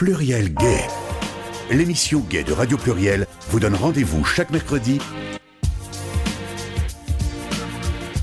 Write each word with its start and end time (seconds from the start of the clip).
Pluriel 0.00 0.54
Gay. 0.54 0.80
L'émission 1.70 2.20
Gay 2.20 2.42
de 2.42 2.54
Radio 2.54 2.78
Pluriel 2.78 3.26
vous 3.50 3.60
donne 3.60 3.74
rendez-vous 3.74 4.24
chaque 4.24 4.48
mercredi 4.48 4.98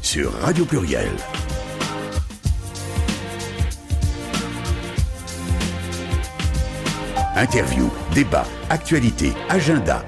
sur 0.02 0.34
Radio 0.42 0.66
Pluriel. 0.66 1.08
Interview, 7.36 7.92
débat, 8.16 8.48
actualité, 8.72 9.34
agenda. 9.48 10.04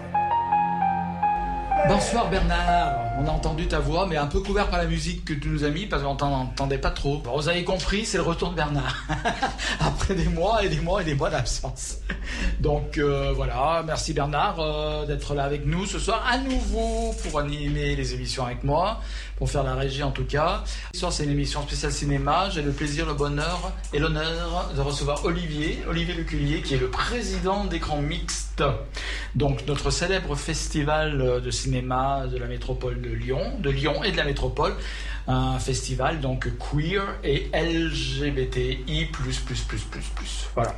Bonsoir 1.88 2.32
Bernard, 2.32 3.09
on 3.20 3.28
a 3.28 3.32
entendu 3.32 3.68
ta 3.68 3.80
voix 3.80 4.06
mais 4.08 4.18
un 4.18 4.28
peu 4.28 4.40
couvert 4.40 4.70
par 4.70 4.80
la 4.80 4.86
musique 4.86 5.26
que 5.26 5.34
tu 5.34 5.50
nous 5.50 5.64
as 5.64 5.70
mis 5.70 5.86
parce 5.86 6.04
qu'on 6.04 6.16
t'entendait 6.16 6.78
pas 6.78 6.92
trop. 6.92 7.18
Bon, 7.18 7.36
vous 7.36 7.50
avez 7.50 7.64
compris, 7.64 8.06
c'est 8.06 8.18
le 8.18 8.24
retour 8.24 8.52
de 8.52 8.56
Bernard. 8.56 9.06
Après 9.80 10.16
des 10.16 10.28
mois 10.28 10.64
et 10.64 10.70
des 10.70 10.80
mois 10.80 11.02
et 11.02 11.06
des 11.06 11.16
mois 11.16 11.30
d'absence. 11.30 11.98
Donc 12.60 12.98
euh, 12.98 13.34
voilà, 13.36 13.84
merci 13.86 14.14
Bernard 14.14 14.60
euh, 14.60 15.06
d'être 15.06 15.36
là 15.36 15.44
avec 15.44 15.66
nous 15.66 15.86
ce 15.86 16.00
soir 16.00 16.26
à 16.30 16.38
nouveau 16.38 17.14
pour 17.24 17.40
animer 17.40 17.96
les 17.96 18.14
émissions 18.14 18.46
avec 18.46 18.64
moi, 18.64 19.02
pour 19.38 19.50
faire 19.50 19.64
la 19.64 19.76
régie 19.76 20.04
en 20.04 20.12
tout 20.12 20.26
cas. 20.26 20.64
Ce 20.94 21.00
soir 21.00 21.12
c'est 21.12 21.24
une 21.24 21.32
émission 21.32 21.62
spéciale 21.64 21.92
cinéma, 21.92 22.50
j'ai 22.50 22.62
le 22.62 22.72
plaisir, 22.72 23.06
le 23.06 23.14
bonheur 23.14 23.74
et 23.94 24.00
l'honneur 24.00 24.72
de 24.76 24.82
recevoir 24.82 25.26
Olivier, 25.26 25.80
Olivier 25.90 26.16
Leculier 26.16 26.62
qui 26.62 26.76
est 26.76 26.80
le 26.80 26.90
président 26.90 27.66
d'écran 27.66 28.02
mixte. 28.02 28.64
Donc 29.36 29.66
notre 29.68 29.90
célèbre 29.90 30.36
festival 30.36 31.42
de 31.42 31.52
cinéma 31.52 32.28
de 32.28 32.38
la 32.38 32.48
métropole 32.48 33.02
de 33.02 33.09
Lyon, 33.12 33.54
de 33.60 33.70
Lyon 33.70 34.04
et 34.04 34.12
de 34.12 34.18
la 34.18 34.26
métropole, 34.26 34.76
un 35.28 35.60
festival 35.60 36.22
donc 36.22 36.48
queer 36.58 37.04
et 37.24 37.50
LGBTI++++++. 37.54 39.08
Voilà. 40.56 40.76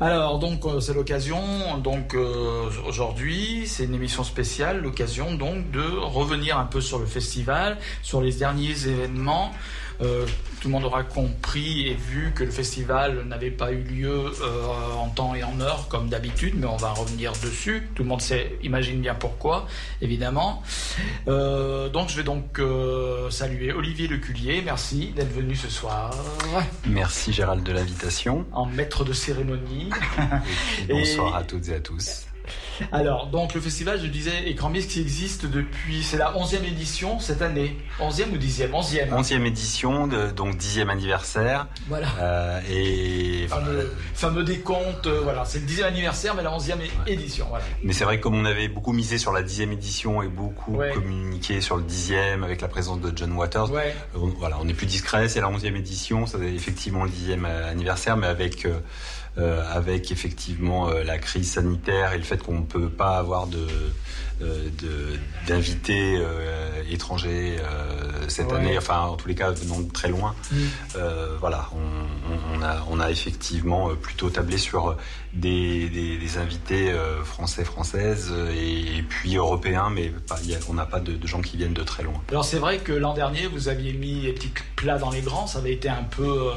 Alors 0.00 0.38
donc 0.38 0.64
euh, 0.64 0.78
c'est 0.80 0.94
l'occasion 0.94 1.78
donc 1.78 2.14
euh, 2.14 2.70
aujourd'hui, 2.86 3.64
c'est 3.66 3.84
une 3.84 3.94
émission 3.94 4.22
spéciale, 4.22 4.80
l'occasion 4.82 5.34
donc 5.34 5.70
de 5.72 5.82
revenir 5.82 6.58
un 6.58 6.66
peu 6.66 6.80
sur 6.80 6.98
le 7.00 7.06
festival, 7.06 7.76
sur 8.02 8.20
les 8.20 8.32
derniers 8.32 8.86
événements 8.86 9.52
euh, 10.00 10.26
tout 10.60 10.68
le 10.68 10.72
monde 10.72 10.84
aura 10.84 11.02
compris 11.02 11.86
et 11.86 11.94
vu 11.94 12.32
que 12.34 12.44
le 12.44 12.50
festival 12.50 13.24
n'avait 13.26 13.50
pas 13.50 13.72
eu 13.72 13.82
lieu 13.82 14.32
euh, 14.42 14.92
en 14.96 15.08
temps 15.08 15.34
et 15.34 15.42
en 15.42 15.60
heure 15.60 15.88
comme 15.88 16.08
d'habitude, 16.08 16.54
mais 16.56 16.66
on 16.66 16.76
va 16.76 16.90
revenir 16.90 17.32
dessus. 17.32 17.88
Tout 17.94 18.02
le 18.02 18.08
monde 18.08 18.20
sait, 18.20 18.58
imagine 18.62 19.00
bien 19.00 19.14
pourquoi, 19.14 19.66
évidemment. 20.00 20.62
Euh, 21.26 21.88
donc 21.88 22.08
je 22.08 22.16
vais 22.16 22.24
donc 22.24 22.60
saluer 23.30 23.72
Olivier 23.72 24.08
Leculier. 24.08 24.62
Merci 24.64 25.12
d'être 25.16 25.32
venu 25.32 25.56
ce 25.56 25.68
soir. 25.68 26.10
Merci 26.86 27.32
Gérald 27.32 27.62
de 27.64 27.72
l'invitation. 27.72 28.46
En 28.52 28.66
maître 28.66 29.04
de 29.04 29.12
cérémonie. 29.12 29.90
bonsoir 30.88 31.36
à 31.36 31.44
toutes 31.44 31.68
et 31.68 31.74
à 31.74 31.80
tous. 31.80 32.27
Alors, 32.92 33.26
donc 33.26 33.54
le 33.54 33.60
festival, 33.60 34.00
je 34.00 34.06
disais, 34.06 34.48
Écran 34.48 34.70
Mix 34.70 34.86
qui 34.86 35.00
existe 35.00 35.46
depuis, 35.46 36.02
c'est 36.02 36.16
la 36.16 36.32
11e 36.32 36.64
édition 36.64 37.18
cette 37.18 37.42
année. 37.42 37.76
11e 38.00 38.30
ou 38.32 38.36
10e 38.36 38.70
11e. 38.70 39.10
11e 39.10 39.44
édition, 39.44 40.06
de, 40.06 40.30
donc 40.30 40.56
10e 40.56 40.88
anniversaire. 40.88 41.66
Voilà. 41.88 42.08
Euh, 42.20 42.60
et 42.70 43.46
fameux, 43.48 43.92
fameux 44.14 44.44
décompte, 44.44 45.06
euh, 45.06 45.20
voilà, 45.22 45.44
c'est 45.44 45.60
le 45.60 45.66
10e 45.66 45.84
anniversaire, 45.84 46.34
mais 46.34 46.42
la 46.42 46.50
11e 46.50 46.78
édition. 47.06 47.46
Voilà. 47.48 47.64
Mais 47.82 47.92
c'est 47.92 48.04
vrai 48.04 48.18
que 48.18 48.22
comme 48.22 48.34
on 48.34 48.44
avait 48.44 48.68
beaucoup 48.68 48.92
misé 48.92 49.18
sur 49.18 49.32
la 49.32 49.42
10e 49.42 49.72
édition 49.72 50.22
et 50.22 50.28
beaucoup 50.28 50.78
communiqué 50.94 51.60
sur 51.60 51.76
le 51.76 51.82
10e 51.82 52.42
avec 52.42 52.60
la 52.60 52.68
présence 52.68 53.00
de 53.00 53.12
John 53.14 53.32
Waters, 53.32 53.70
ouais. 53.70 53.94
on, 54.14 54.28
voilà, 54.28 54.58
on 54.60 54.68
est 54.68 54.74
plus 54.74 54.86
discret, 54.86 55.28
c'est 55.28 55.40
la 55.40 55.48
11e 55.48 55.76
édition, 55.76 56.26
c'est 56.26 56.38
effectivement 56.42 57.04
le 57.04 57.10
10e 57.10 57.44
anniversaire, 57.44 58.16
mais 58.16 58.26
avec. 58.26 58.66
Euh, 59.38 59.62
avec 59.70 60.10
effectivement 60.10 60.88
euh, 60.88 61.04
la 61.04 61.16
crise 61.16 61.52
sanitaire 61.52 62.12
et 62.12 62.18
le 62.18 62.24
fait 62.24 62.42
qu'on 62.42 62.58
ne 62.58 62.64
peut 62.64 62.88
pas 62.88 63.18
avoir 63.18 63.46
de 63.46 63.68
d'invités 65.46 66.16
euh, 66.16 66.82
étrangers 66.90 67.56
euh, 67.58 68.28
cette 68.28 68.52
année, 68.52 68.76
enfin 68.78 69.00
en 69.00 69.16
tous 69.16 69.28
les 69.28 69.34
cas 69.34 69.50
venant 69.50 69.80
de 69.80 69.90
très 69.90 70.08
loin. 70.08 70.34
Mm. 70.50 70.56
voilà, 71.40 71.70
on, 72.54 72.62
a, 72.62 72.84
on 72.90 73.00
a 73.00 73.10
effectivement 73.10 73.90
plutôt 73.94 74.30
tablé 74.30 74.58
sur 74.58 74.96
des, 75.32 75.88
des, 75.88 76.38
invités 76.38 76.92
français, 77.24 77.64
françaises 77.64 78.32
et, 78.54 79.02
puis 79.02 79.36
européens, 79.36 79.90
mais 79.90 80.12
on 80.68 80.74
n'a 80.74 80.86
pas 80.86 81.00
de, 81.00 81.26
gens 81.26 81.40
qui 81.40 81.56
viennent 81.56 81.74
de 81.74 81.82
très 81.82 82.02
loin. 82.02 82.20
Alors 82.30 82.44
c'est 82.44 82.58
vrai 82.58 82.78
que 82.78 82.92
l'an 82.92 83.14
dernier, 83.14 83.46
vous 83.46 83.68
aviez 83.68 83.92
mis 83.92 84.20
les 84.22 84.32
petits 84.32 84.52
plats 84.76 84.98
dans 84.98 85.10
les 85.10 85.20
grands, 85.20 85.46
ça 85.46 85.58
avait 85.58 85.72
été 85.72 85.88
un 85.88 86.04
peu, 86.04 86.50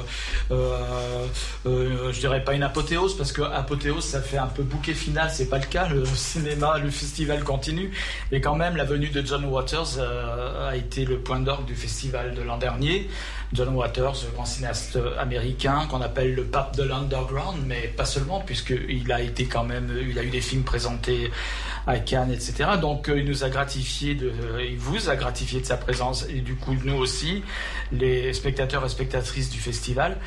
je 0.49 2.19
dirais 2.19 2.43
pas 2.43 2.53
une 2.53 2.63
apothéose, 2.63 3.15
parce 3.17 3.31
que 3.31 3.41
apothéose, 3.41 4.03
ça 4.03 4.21
fait 4.21 4.37
un 4.37 4.47
peu 4.47 4.63
bouquet 4.63 4.93
final, 4.93 5.31
c'est 5.33 5.49
pas 5.49 5.59
le 5.59 5.65
cas, 5.65 5.87
le 5.87 6.05
cinéma, 6.05 6.77
le 6.77 6.89
festival 6.89 7.43
continue 7.71 7.91
mais 8.31 8.41
quand 8.41 8.55
même, 8.55 8.75
la 8.75 8.83
venue 8.83 9.09
de 9.09 9.25
John 9.25 9.45
Waters 9.45 9.97
euh, 9.97 10.69
a 10.69 10.75
été 10.75 11.05
le 11.05 11.19
point 11.19 11.39
d'orgue 11.39 11.65
du 11.65 11.75
festival 11.75 12.33
de 12.33 12.41
l'an 12.41 12.57
dernier. 12.57 13.09
John 13.53 13.69
Waters, 13.75 14.13
grand 14.33 14.45
cinéaste 14.45 14.97
américain 15.19 15.85
qu'on 15.89 16.01
appelle 16.01 16.33
le 16.33 16.45
pape 16.45 16.77
de 16.77 16.83
l'underground, 16.83 17.59
mais 17.67 17.87
pas 17.95 18.05
seulement, 18.05 18.39
puisqu'il 18.39 19.11
a 19.11 19.21
été 19.21 19.45
quand 19.45 19.65
même, 19.65 19.91
il 20.09 20.17
a 20.17 20.23
eu 20.23 20.29
des 20.29 20.39
films 20.39 20.63
présentés 20.63 21.31
à 21.87 21.99
Cannes, 21.99 22.31
etc. 22.31 22.71
Donc 22.79 23.09
euh, 23.09 23.19
il 23.19 23.25
nous 23.25 23.43
a 23.43 23.49
gratifié 23.49 24.15
de, 24.15 24.31
il 24.69 24.77
vous 24.77 25.09
a 25.09 25.15
gratifié 25.15 25.59
de 25.59 25.65
sa 25.65 25.77
présence 25.77 26.25
et 26.29 26.39
du 26.39 26.55
coup 26.55 26.75
nous 26.85 26.95
aussi, 26.95 27.43
les 27.91 28.33
spectateurs 28.33 28.85
et 28.85 28.89
spectatrices 28.89 29.49
du 29.49 29.59
festival. 29.59 30.17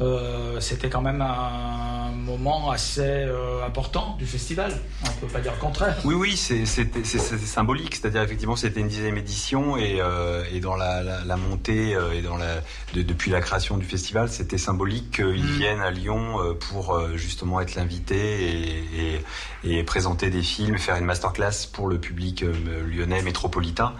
Euh, 0.00 0.60
c'était 0.60 0.88
quand 0.88 1.02
même 1.02 1.20
un 1.20 2.10
moment 2.12 2.70
assez 2.70 3.02
euh, 3.02 3.64
important 3.66 4.16
du 4.18 4.24
festival. 4.24 4.72
On 5.04 5.08
ne 5.08 5.14
peut 5.20 5.26
pas 5.26 5.40
dire 5.40 5.52
le 5.52 5.60
contraire. 5.60 5.98
Oui, 6.04 6.14
oui, 6.14 6.36
c'est 6.36 6.64
symbolique. 6.64 7.96
C'est-à-dire, 7.96 8.22
effectivement, 8.22 8.56
c'était 8.56 8.80
une 8.80 8.88
dixième 8.88 9.18
édition 9.18 9.76
et, 9.76 9.98
euh, 10.00 10.42
et 10.52 10.60
dans 10.60 10.76
la, 10.76 11.02
la, 11.02 11.24
la 11.24 11.36
montée 11.36 11.96
et 12.14 12.22
dans 12.22 12.36
la, 12.36 12.62
depuis 12.94 13.30
la 13.30 13.40
création 13.40 13.76
du 13.76 13.84
festival, 13.84 14.30
c'était 14.30 14.58
symbolique 14.58 15.16
qu'ils 15.16 15.44
mm. 15.44 15.58
viennent 15.58 15.82
à 15.82 15.90
Lyon 15.90 16.38
pour 16.68 16.98
justement 17.16 17.60
être 17.60 17.74
l'invité 17.74 18.16
et, 18.16 19.20
et, 19.64 19.78
et, 19.78 19.82
présenter 19.82 20.30
des 20.30 20.42
films, 20.42 20.78
faire 20.78 20.96
une 20.96 21.04
masterclass 21.04 21.66
pour 21.72 21.88
le 21.88 21.98
public 21.98 22.44
lyonnais 22.86 23.22
métropolitain. 23.22 23.92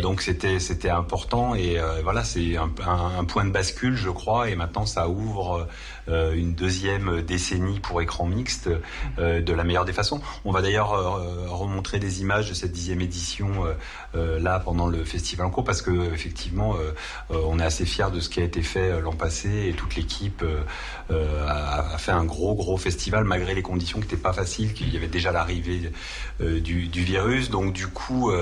donc, 0.00 0.22
c'était 0.22 0.90
important 0.90 1.54
et 1.54 1.78
voilà, 2.02 2.24
c'est 2.24 2.56
un, 2.56 2.70
un, 2.86 3.18
un 3.18 3.24
point 3.24 3.44
de 3.44 3.50
bascule, 3.50 3.96
je 3.96 4.10
crois, 4.10 4.48
et 4.48 4.54
maintenant 4.54 4.86
ça 4.86 5.08
ouvre 5.08 5.39
euh, 6.10 6.34
une 6.34 6.54
deuxième 6.54 7.22
décennie 7.22 7.78
pour 7.80 8.00
écran 8.02 8.26
mixte 8.26 8.68
euh, 9.18 9.40
de 9.40 9.52
la 9.52 9.64
meilleure 9.64 9.84
des 9.84 9.92
façons. 9.92 10.20
On 10.44 10.50
va 10.50 10.62
d'ailleurs 10.62 10.92
euh, 10.92 11.46
remontrer 11.48 11.98
des 11.98 12.20
images 12.20 12.48
de 12.48 12.54
cette 12.54 12.72
dixième 12.72 13.00
édition 13.00 13.50
là 14.14 14.58
pendant 14.60 14.86
le 14.86 15.04
festival 15.04 15.46
en 15.46 15.50
cours 15.50 15.64
parce 15.64 15.82
que 15.82 16.12
effectivement 16.12 16.74
on 17.30 17.58
est 17.58 17.64
assez 17.64 17.84
fiers 17.84 18.10
de 18.12 18.20
ce 18.20 18.28
qui 18.28 18.40
a 18.40 18.44
été 18.44 18.62
fait 18.62 19.00
l'an 19.00 19.12
passé 19.12 19.68
et 19.68 19.72
toute 19.72 19.94
l'équipe 19.96 20.44
a, 21.10 21.98
fait 21.98 22.12
un 22.12 22.24
gros 22.24 22.54
gros 22.54 22.76
festival 22.76 23.24
malgré 23.24 23.54
les 23.54 23.62
conditions 23.62 23.98
qui 23.98 24.06
n'étaient 24.06 24.16
pas 24.16 24.32
faciles, 24.32 24.74
qu'il 24.74 24.92
y 24.92 24.96
avait 24.96 25.08
déjà 25.08 25.32
l'arrivée 25.32 25.92
du, 26.40 26.88
virus. 26.88 27.50
Donc 27.50 27.72
du 27.72 27.86
coup 27.86 28.32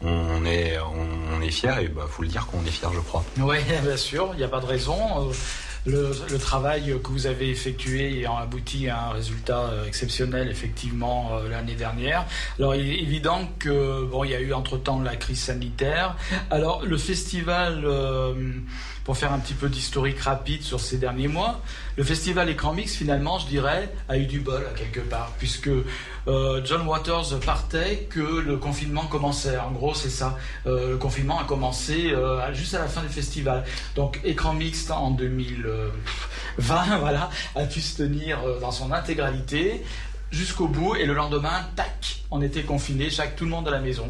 on 0.00 0.44
est 0.44 0.78
on, 0.78 1.40
est 1.40 1.50
fiers 1.50 1.82
et 1.82 1.88
bah 1.88 2.06
faut 2.08 2.22
le 2.22 2.28
dire 2.28 2.46
qu'on 2.46 2.64
est 2.64 2.70
fiers 2.70 2.88
je 2.94 3.00
crois. 3.00 3.24
Oui 3.38 3.58
bien 3.82 3.96
sûr, 3.96 4.30
il 4.34 4.38
n'y 4.38 4.44
a 4.44 4.48
pas 4.48 4.60
de 4.60 4.66
raison 4.66 5.30
le, 5.86 6.38
travail 6.38 6.94
que 7.02 7.08
vous 7.10 7.26
avez 7.26 7.50
effectué 7.50 8.26
a 8.26 8.40
abouti 8.40 8.88
à 8.88 9.08
un 9.08 9.10
résultat 9.10 9.60
euh, 9.60 9.86
exceptionnel 9.86 10.48
effectivement 10.50 11.30
euh, 11.32 11.48
l'année 11.48 11.74
dernière. 11.74 12.26
Alors 12.58 12.74
il 12.74 12.90
est 12.90 13.00
évident 13.00 13.48
que 13.58 14.04
bon, 14.04 14.24
il 14.24 14.30
y 14.30 14.34
a 14.34 14.40
eu 14.40 14.52
entre 14.52 14.76
temps 14.76 15.00
la 15.00 15.16
crise 15.16 15.40
sanitaire. 15.40 16.16
Alors 16.50 16.84
le 16.84 16.96
festival 16.98 17.82
euh, 17.84 18.34
pour 19.10 19.18
faire 19.18 19.32
un 19.32 19.40
petit 19.40 19.54
peu 19.54 19.68
d'historique 19.68 20.20
rapide 20.20 20.62
sur 20.62 20.78
ces 20.78 20.96
derniers 20.96 21.26
mois, 21.26 21.60
le 21.96 22.04
festival 22.04 22.48
Écran 22.48 22.74
Mix, 22.74 22.94
finalement, 22.94 23.40
je 23.40 23.48
dirais, 23.48 23.92
a 24.08 24.16
eu 24.16 24.26
du 24.26 24.38
bol 24.38 24.64
quelque 24.76 25.00
part, 25.00 25.32
puisque 25.36 25.68
euh, 26.28 26.60
John 26.64 26.86
Waters 26.86 27.40
partait 27.44 28.06
que 28.08 28.20
le 28.20 28.56
confinement 28.56 29.06
commençait. 29.06 29.58
En 29.58 29.72
gros, 29.72 29.94
c'est 29.94 30.10
ça. 30.10 30.38
Euh, 30.66 30.90
le 30.90 30.96
confinement 30.96 31.40
a 31.40 31.44
commencé 31.44 32.12
euh, 32.12 32.54
juste 32.54 32.74
à 32.74 32.78
la 32.78 32.86
fin 32.86 33.02
du 33.02 33.08
festival. 33.08 33.64
Donc, 33.96 34.20
Écran 34.22 34.52
Mixte 34.52 34.92
en 34.92 35.10
2020, 35.10 35.80
voilà, 37.00 37.30
a 37.56 37.64
pu 37.64 37.80
se 37.80 37.96
tenir 38.04 38.38
dans 38.60 38.70
son 38.70 38.92
intégralité 38.92 39.82
jusqu'au 40.30 40.68
bout, 40.68 40.94
et 40.94 41.04
le 41.04 41.14
lendemain, 41.14 41.66
tac, 41.74 42.22
on 42.30 42.42
était 42.42 42.62
confinés, 42.62 43.10
chaque 43.10 43.34
tout 43.34 43.42
le 43.42 43.50
monde 43.50 43.66
à 43.66 43.72
la 43.72 43.80
maison. 43.80 44.08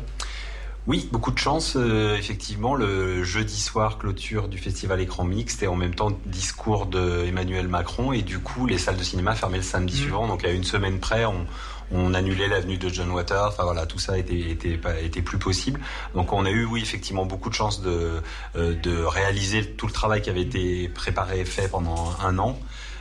Oui, 0.87 1.09
beaucoup 1.12 1.31
de 1.31 1.38
chance. 1.38 1.77
Euh, 1.77 2.17
effectivement, 2.17 2.75
le 2.75 3.23
jeudi 3.23 3.61
soir, 3.61 3.99
clôture 3.99 4.49
du 4.49 4.56
festival 4.56 5.00
Écran 5.00 5.25
Mixte 5.25 5.62
et 5.62 5.67
en 5.67 5.77
même 5.77 5.94
temps 5.94 6.11
discours 6.25 6.87
de 6.87 7.25
Emmanuel 7.27 7.69
Macron. 7.69 8.12
Et 8.12 8.23
du 8.23 8.38
coup, 8.38 8.67
les 8.67 8.79
salles 8.79 8.97
de 8.97 9.03
cinéma 9.03 9.35
fermaient 9.35 9.59
le 9.59 9.62
samedi 9.62 9.94
mm. 9.94 10.00
suivant. 10.00 10.27
Donc, 10.27 10.44
à 10.44 10.50
une 10.50 10.65
semaine 10.65 10.99
près, 10.99 11.27
on, 11.27 11.47
on 11.93 12.15
annulait 12.15 12.49
l'avenue 12.49 12.79
de 12.79 12.88
John 12.88 13.11
Waters. 13.11 13.49
Enfin 13.49 13.65
voilà, 13.65 13.85
tout 13.85 13.99
ça 13.99 14.17
était, 14.17 14.38
était, 14.38 14.81
était 15.03 15.23
plus 15.23 15.38
possible. 15.38 15.81
Donc, 16.15 16.32
on 16.32 16.47
a 16.47 16.50
eu, 16.50 16.65
oui, 16.65 16.81
effectivement, 16.81 17.26
beaucoup 17.26 17.50
de 17.50 17.55
chance 17.55 17.83
de, 17.83 18.23
euh, 18.56 18.75
de 18.75 19.05
réaliser 19.05 19.67
tout 19.73 19.87
le 19.87 19.93
travail 19.93 20.23
qui 20.23 20.31
avait 20.31 20.43
été 20.43 20.88
préparé 20.88 21.41
et 21.41 21.44
fait 21.44 21.69
pendant 21.69 22.17
un 22.25 22.38
an. 22.38 22.59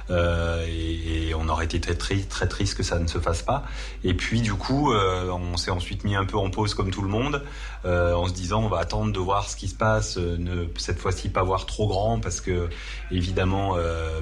et, 0.10 1.34
on 1.42 1.48
aurait 1.48 1.66
été 1.66 1.80
très, 1.80 1.96
très, 1.96 2.18
très 2.18 2.48
triste 2.48 2.76
que 2.76 2.84
ça 2.84 3.00
ne 3.00 3.08
se 3.08 3.20
fasse 3.20 3.42
pas. 3.42 3.64
Et 4.04 4.14
puis 4.14 4.42
du 4.42 4.54
coup, 4.54 4.92
on 4.92 5.56
s'est 5.56 5.72
ensuite 5.72 6.04
mis 6.04 6.16
un 6.16 6.26
peu 6.26 6.38
en 6.38 6.50
pause 6.50 6.74
comme 6.74 6.92
tout 6.92 7.02
le 7.02 7.08
monde, 7.08 7.44
en 7.86 8.28
se 8.28 8.34
disant 8.34 8.64
on 8.64 8.68
va 8.68 8.80
attendre 8.80 9.14
de 9.14 9.20
voir 9.20 9.50
ce 9.50 9.56
qui 9.56 9.68
se 9.68 9.76
passe, 9.76 10.18
ne 10.18 10.66
cette 10.78 11.00
fois-ci 11.00 11.30
pas 11.30 11.44
voir 11.44 11.66
trop 11.66 11.88
grand 11.88 12.20
parce 12.20 12.42
que 12.42 12.70
évidemment, 13.12 13.76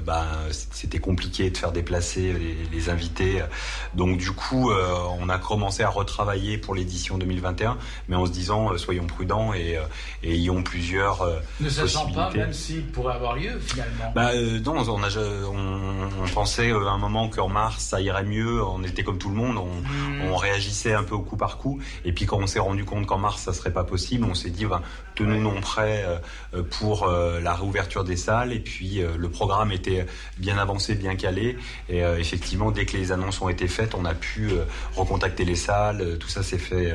ben, 0.04 0.24
c'était 0.50 0.98
compliqué 0.98 1.50
de 1.50 1.56
faire 1.56 1.72
déplacer 1.72 2.32
les, 2.32 2.56
les 2.70 2.88
invités. 2.88 3.42
Donc 3.94 4.18
du 4.18 4.32
coup, 4.32 4.70
on 4.72 5.28
a 5.28 5.38
commencé 5.38 5.82
à 5.82 5.88
retravailler 5.88 6.58
pour 6.58 6.74
l'édition 6.74 7.18
2021, 7.18 7.78
mais 8.08 8.16
en 8.16 8.26
se 8.26 8.32
disant 8.32 8.76
soyons 8.78 9.06
prudents 9.06 9.52
et, 9.54 9.78
et 10.22 10.34
ayons 10.34 10.62
plusieurs 10.62 11.26
ne 11.60 11.68
sachant 11.68 12.10
pas 12.10 12.30
même 12.30 12.52
s'il 12.52 12.86
pourrait 12.86 13.14
avoir 13.14 13.36
lieu 13.36 13.58
finalement. 13.60 14.12
Bah, 14.14 14.30
euh, 14.34 14.60
non, 14.60 14.76
on, 14.88 15.02
a, 15.02 15.08
on, 15.46 16.28
pensait 16.34 16.70
euh, 16.70 16.86
à 16.86 16.92
un 16.92 16.98
moment 16.98 17.28
qu'en 17.28 17.48
mars 17.48 17.82
ça 17.84 18.00
irait 18.00 18.24
mieux, 18.24 18.62
on 18.64 18.82
était 18.82 19.02
comme 19.02 19.18
tout 19.18 19.28
le 19.28 19.34
monde, 19.34 19.56
on, 19.56 19.66
hmm. 19.66 20.32
réagissait 20.34 20.94
un 20.94 21.02
peu 21.02 21.14
au 21.14 21.20
coup 21.20 21.36
par 21.36 21.58
coup, 21.58 21.80
et 22.04 22.12
puis 22.12 22.26
quand 22.26 22.38
on 22.38 22.46
s'est 22.46 22.58
rendu 22.58 22.84
compte 22.84 23.06
qu'en 23.06 23.18
mars 23.18 23.47
ça 23.52 23.58
serait 23.58 23.72
pas 23.72 23.84
possible, 23.84 24.24
on 24.24 24.34
s'est 24.34 24.50
dit 24.50 24.66
ben, 24.66 24.82
tenons-nous 25.14 25.60
prêts 25.60 26.04
euh, 26.54 26.62
pour 26.62 27.06
la 27.06 27.54
réouverture 27.54 28.04
des 28.04 28.16
salles, 28.16 28.52
et 28.52 28.60
puis 28.60 29.00
le 29.00 29.28
programme 29.28 29.72
était 29.72 30.06
bien 30.38 30.58
avancé, 30.58 30.94
bien 30.94 31.14
calé, 31.16 31.56
et 31.88 32.00
effectivement 32.00 32.70
dès 32.70 32.86
que 32.86 32.96
les 32.96 33.12
annonces 33.12 33.40
ont 33.40 33.48
été 33.48 33.68
faites, 33.68 33.94
on 33.94 34.04
a 34.04 34.14
pu 34.14 34.50
recontacter 34.94 35.44
les 35.44 35.56
salles, 35.56 36.18
tout 36.18 36.28
ça 36.28 36.42
s'est 36.42 36.58
fait 36.58 36.94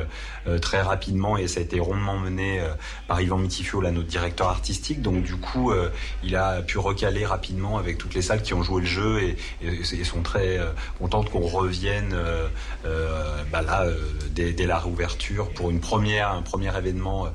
très 0.62 0.82
rapidement. 0.82 1.38
Et 1.38 1.48
ça 1.48 1.60
a 1.60 1.64
été 1.64 1.80
rondement 1.80 2.18
mené 2.18 2.62
par 3.08 3.22
Yvan 3.22 3.38
Mitifio, 3.38 3.82
là, 3.82 3.92
notre 3.92 4.08
directeur 4.08 4.48
artistique. 4.48 5.02
Donc 5.02 5.24
du 5.24 5.36
coup, 5.36 5.72
euh, 5.72 5.90
il 6.24 6.36
a 6.36 6.62
pu 6.62 6.78
recaler 6.78 7.26
rapidement 7.26 7.78
avec 7.78 7.98
toutes 7.98 8.14
les 8.14 8.22
salles 8.22 8.42
qui 8.42 8.54
ont 8.54 8.64
joué 8.64 8.82
le 8.82 8.88
jeu. 8.88 9.22
Et, 9.22 10.04
sont 10.04 10.22
très 10.22 10.58
euh, 10.58 10.72
contentes 11.00 11.30
qu'on 11.30 11.48
revienne 11.48 12.14
euh, 12.14 12.48
bah 13.52 13.62
là 13.62 13.86
dès, 14.32 14.54
la 14.66 14.78
réouverture 14.78 15.50
pour 15.54 15.72
une 15.72 15.80
première, 15.80 16.43
premier 16.44 16.75
événement 16.78 17.28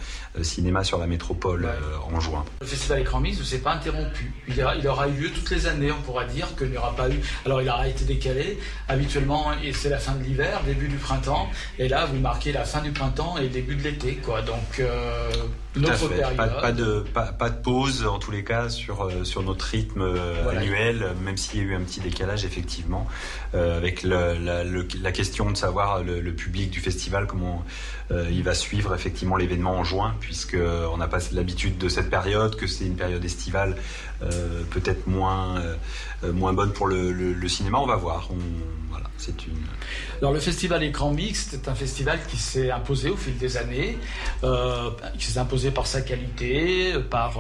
cinéma 0.42 0.84
sur 0.84 0.98
la 0.98 1.06
métropole 1.06 1.68
en 2.12 2.20
juin. 2.20 2.44
Le 2.60 2.66
festival 2.66 3.00
Écran 3.00 3.20
Mix 3.20 3.38
ne 3.38 3.44
s'est 3.44 3.58
pas 3.58 3.72
interrompu. 3.72 4.32
Il, 4.48 4.54
il, 4.78 4.88
aura 4.88 5.08
eu 5.08 5.12
lieu 5.12 5.30
toutes 5.30 5.50
les 5.50 5.66
années. 5.66 5.90
On 5.92 6.02
pourra 6.02 6.24
dire 6.24 6.54
qu'il 6.56 6.70
n'y 6.70 6.76
aura 6.76 6.94
pas 6.94 7.08
eu. 7.08 7.20
Alors 7.44 7.62
il 7.62 7.68
aura 7.68 7.88
été 7.88 8.04
décalé. 8.04 8.58
Habituellement, 8.88 9.52
c'est 9.72 9.90
la 9.90 9.98
fin 9.98 10.14
de 10.14 10.22
l'hiver, 10.22 10.60
début 10.64 10.88
du 10.88 10.96
printemps. 10.96 11.48
Et 11.78 11.88
là, 11.88 12.06
vous 12.06 12.18
marquez 12.18 12.52
la 12.52 12.64
fin 12.64 12.80
du 12.80 12.92
printemps 12.92 13.36
et 13.38 13.42
le 13.42 13.48
début 13.48 13.76
de 13.76 13.82
l'été, 13.82 14.16
quoi. 14.16 14.42
Donc 14.42 14.82
notre 15.76 16.08
période. 16.08 16.36
Pas, 16.36 16.72
de 16.72 17.04
pas, 17.38 17.50
de 17.50 17.62
pause 17.62 18.06
en 18.06 18.18
tous 18.18 18.30
les 18.30 18.44
cas 18.44 18.68
sur 18.68 19.02
euh, 19.02 19.24
sur 19.24 19.42
notre 19.42 19.64
rythme 19.64 20.02
euh, 20.02 20.50
annuel, 20.50 21.14
même 21.22 21.36
s'il 21.36 21.60
y 21.60 21.62
a 21.62 21.66
eu 21.66 21.74
un 21.74 21.80
petit 21.80 22.00
décalage 22.00 22.44
effectivement, 22.44 23.06
euh, 23.54 23.76
avec 23.76 24.02
la, 24.02 25.12
question 25.12 25.50
de 25.50 25.56
savoir 25.56 26.02
le, 26.02 26.32
public 26.32 26.70
du 26.70 26.80
festival 26.80 27.26
comment 27.26 27.64
il 28.10 28.42
va 28.42 28.54
suivre 28.54 28.94
effectivement 28.94 29.36
l'événement 29.36 29.72
en 29.72 29.84
juin, 29.84 30.14
puisque 30.20 30.56
on 30.92 30.96
n'a 30.96 31.08
pas 31.08 31.18
l'habitude 31.32 31.76
de 31.76 31.88
cette 31.88 32.08
période, 32.08 32.56
que 32.56 32.66
c'est 32.66 32.84
une 32.84 32.96
période 32.96 33.24
estivale 33.24 33.76
peut-être 34.70 35.06
moins 35.06 35.62
moins 36.22 36.52
bonne 36.52 36.72
pour 36.72 36.86
le, 36.86 37.48
cinéma. 37.48 37.78
On 37.78 37.86
va 37.86 37.96
voir. 37.96 38.30
voilà, 38.90 39.07
le 40.22 40.40
festival 40.40 40.82
Écran 40.82 41.12
Mixte 41.12 41.54
est 41.54 41.68
un 41.68 41.74
festival 41.74 42.18
qui 42.28 42.36
s'est 42.36 42.70
imposé 42.70 43.10
au 43.10 43.16
fil 43.16 43.36
des 43.38 43.56
années, 43.56 43.98
qui 45.18 45.26
s'est 45.26 45.38
imposé 45.38 45.70
par 45.70 45.86
sa 45.86 46.00
qualité, 46.00 46.94
par 47.10 47.38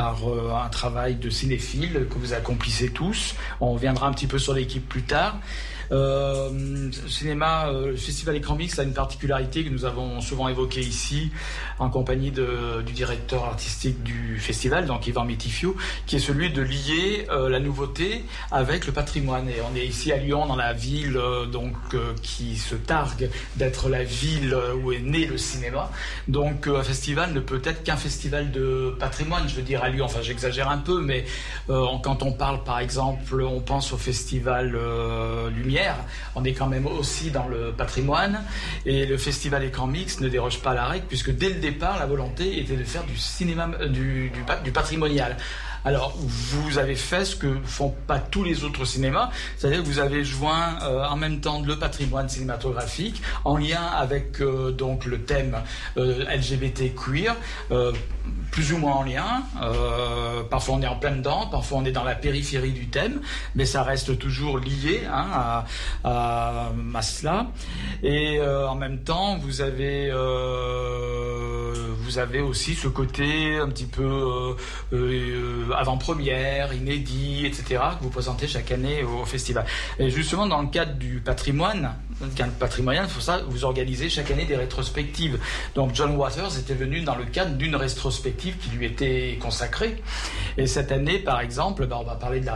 par 0.00 0.28
euh, 0.28 0.52
un 0.54 0.68
travail 0.68 1.16
de 1.16 1.28
cinéphile 1.30 2.06
que 2.08 2.14
vous 2.14 2.32
accomplissez 2.32 2.88
tous. 2.88 3.34
On 3.60 3.72
reviendra 3.74 4.06
un 4.08 4.12
petit 4.12 4.26
peu 4.26 4.38
sur 4.38 4.54
l'équipe 4.54 4.88
plus 4.88 5.02
tard. 5.02 5.38
Euh, 5.92 6.90
cinéma, 7.08 7.68
euh, 7.68 7.88
le 7.88 7.96
festival 7.96 8.36
Écran 8.36 8.54
Mix 8.54 8.78
a 8.78 8.84
une 8.84 8.92
particularité 8.92 9.64
que 9.64 9.70
nous 9.70 9.84
avons 9.84 10.20
souvent 10.20 10.48
évoquée 10.48 10.80
ici, 10.80 11.32
en 11.78 11.90
compagnie 11.90 12.30
du 12.30 12.92
directeur 12.92 13.44
artistique 13.44 14.02
du 14.02 14.38
festival, 14.38 14.86
donc 14.86 15.06
Yvan 15.06 15.24
Métifio, 15.24 15.76
qui 16.06 16.16
est 16.16 16.20
celui 16.20 16.50
de 16.50 16.62
lier 16.62 17.26
euh, 17.30 17.48
la 17.48 17.58
nouveauté 17.58 18.24
avec 18.52 18.86
le 18.86 18.92
patrimoine. 18.92 19.48
Et 19.48 19.56
on 19.70 19.76
est 19.76 19.86
ici 19.86 20.12
à 20.12 20.16
Lyon, 20.16 20.46
dans 20.46 20.56
la 20.56 20.72
ville 20.72 21.18
donc 21.50 21.74
qui 22.22 22.56
se 22.56 22.74
targue 22.74 23.30
d'être 23.56 23.88
la 23.88 24.04
ville 24.04 24.56
où 24.82 24.92
est 24.92 25.00
né 25.00 25.26
le 25.26 25.38
cinéma. 25.38 25.90
Donc 26.28 26.66
un 26.66 26.82
festival 26.82 27.32
ne 27.32 27.40
peut 27.40 27.60
être 27.64 27.82
qu'un 27.82 27.96
festival 27.96 28.50
de 28.52 28.94
patrimoine, 28.98 29.48
je 29.48 29.56
veux 29.56 29.62
dire 29.62 29.82
à 29.82 29.88
Lyon. 29.88 30.04
Enfin, 30.04 30.20
j'exagère 30.22 30.68
un 30.68 30.78
peu, 30.78 31.00
mais 31.00 31.24
quand 31.68 32.22
on 32.22 32.32
parle, 32.32 32.62
par 32.64 32.78
exemple, 32.78 33.42
on 33.42 33.60
pense 33.60 33.92
au 33.92 33.96
festival 33.96 34.78
Lumière 35.54 35.79
on 36.34 36.44
est 36.44 36.52
quand 36.52 36.66
même 36.66 36.86
aussi 36.86 37.30
dans 37.30 37.48
le 37.48 37.72
patrimoine. 37.72 38.42
Et 38.86 39.06
le 39.06 39.16
festival 39.16 39.64
Écran 39.64 39.86
Mix 39.86 40.20
ne 40.20 40.28
déroge 40.28 40.60
pas 40.60 40.70
à 40.70 40.74
la 40.74 40.86
règle, 40.86 41.06
puisque 41.06 41.30
dès 41.30 41.48
le 41.48 41.60
départ, 41.60 41.98
la 41.98 42.06
volonté 42.06 42.60
était 42.60 42.76
de 42.76 42.84
faire 42.84 43.04
du 43.04 43.16
cinéma, 43.16 43.70
euh, 43.80 43.88
du, 43.88 44.32
patrimonial. 44.72 45.36
Alors, 45.84 46.14
vous 46.18 46.76
avez 46.76 46.94
fait 46.94 47.24
ce 47.24 47.34
que 47.34 47.56
font 47.64 47.94
pas 48.06 48.18
tous 48.18 48.44
les 48.44 48.64
autres 48.64 48.84
cinémas, 48.84 49.30
c'est-à-dire 49.56 49.80
que 49.80 49.86
vous 49.86 49.98
avez 49.98 50.24
joint 50.24 50.78
euh, 50.82 51.06
en 51.06 51.16
même 51.16 51.40
temps 51.40 51.62
le 51.62 51.78
patrimoine 51.78 52.28
cinématographique 52.28 53.22
en 53.46 53.56
lien 53.56 53.82
avec 53.82 54.42
euh, 54.42 54.76
le 55.06 55.22
thème 55.22 55.56
LGBT 55.96 56.94
queer, 56.94 57.34
plus 58.50 58.72
ou 58.72 58.78
moins 58.78 58.94
en 58.94 59.02
lien. 59.02 59.42
parfois 60.50 60.74
on 60.76 60.82
est 60.82 60.86
en 60.86 60.96
plein 60.96 61.12
dedans, 61.12 61.46
parfois 61.46 61.78
on 61.78 61.84
est 61.84 61.92
dans 61.92 62.04
la 62.04 62.14
périphérie 62.14 62.72
du 62.72 62.88
thème, 62.88 63.20
mais 63.54 63.64
ça 63.64 63.82
reste 63.82 64.18
toujours 64.18 64.58
lié 64.58 65.02
hein, 65.10 65.64
à, 66.04 66.70
à, 66.94 67.02
cela. 67.02 67.46
Et 68.02 68.40
en 68.42 68.74
même 68.74 69.00
temps, 69.00 69.38
vous 69.38 69.60
avez 69.60 70.10
vous 72.10 72.18
avez 72.18 72.40
aussi 72.40 72.74
ce 72.74 72.88
côté 72.88 73.56
un 73.56 73.68
petit 73.68 73.86
peu 73.86 74.56
avant-première, 75.76 76.74
inédit, 76.74 77.46
etc., 77.46 77.80
que 77.98 78.02
vous 78.02 78.10
présentez 78.10 78.48
chaque 78.48 78.72
année 78.72 79.04
au, 79.04 79.24
festival. 79.24 79.64
Et 79.98 80.10
justement, 80.10 80.46
dans 80.46 80.60
le 80.60 80.68
cadre 80.68 80.94
du 80.94 81.20
patrimoine, 81.20 81.94
dans 82.20 82.26
le 82.26 82.32
cadre 82.32 82.52
patrimonial, 82.52 83.08
faut 83.08 83.20
ça, 83.20 83.40
vous 83.48 83.64
organisez 83.64 84.10
chaque 84.10 84.30
année 84.30 84.44
des 84.44 84.56
rétrospectives. 84.56 85.38
Donc 85.74 85.94
John 85.94 86.16
Waters 86.16 86.58
était 86.58 86.74
venu 86.74 87.02
dans 87.02 87.14
le 87.14 87.24
cadre 87.24 87.56
d'une 87.56 87.76
rétrospective 87.76 88.39
qui 88.40 88.70
lui 88.70 88.86
était 88.86 89.38
consacrée. 89.40 90.02
Et 90.56 90.66
cette 90.66 90.92
année, 90.92 91.18
par 91.18 91.40
exemple, 91.40 91.86
ben, 91.86 91.98
on 92.00 92.04
va 92.04 92.14
parler 92.14 92.40
de 92.40 92.46
la 92.46 92.54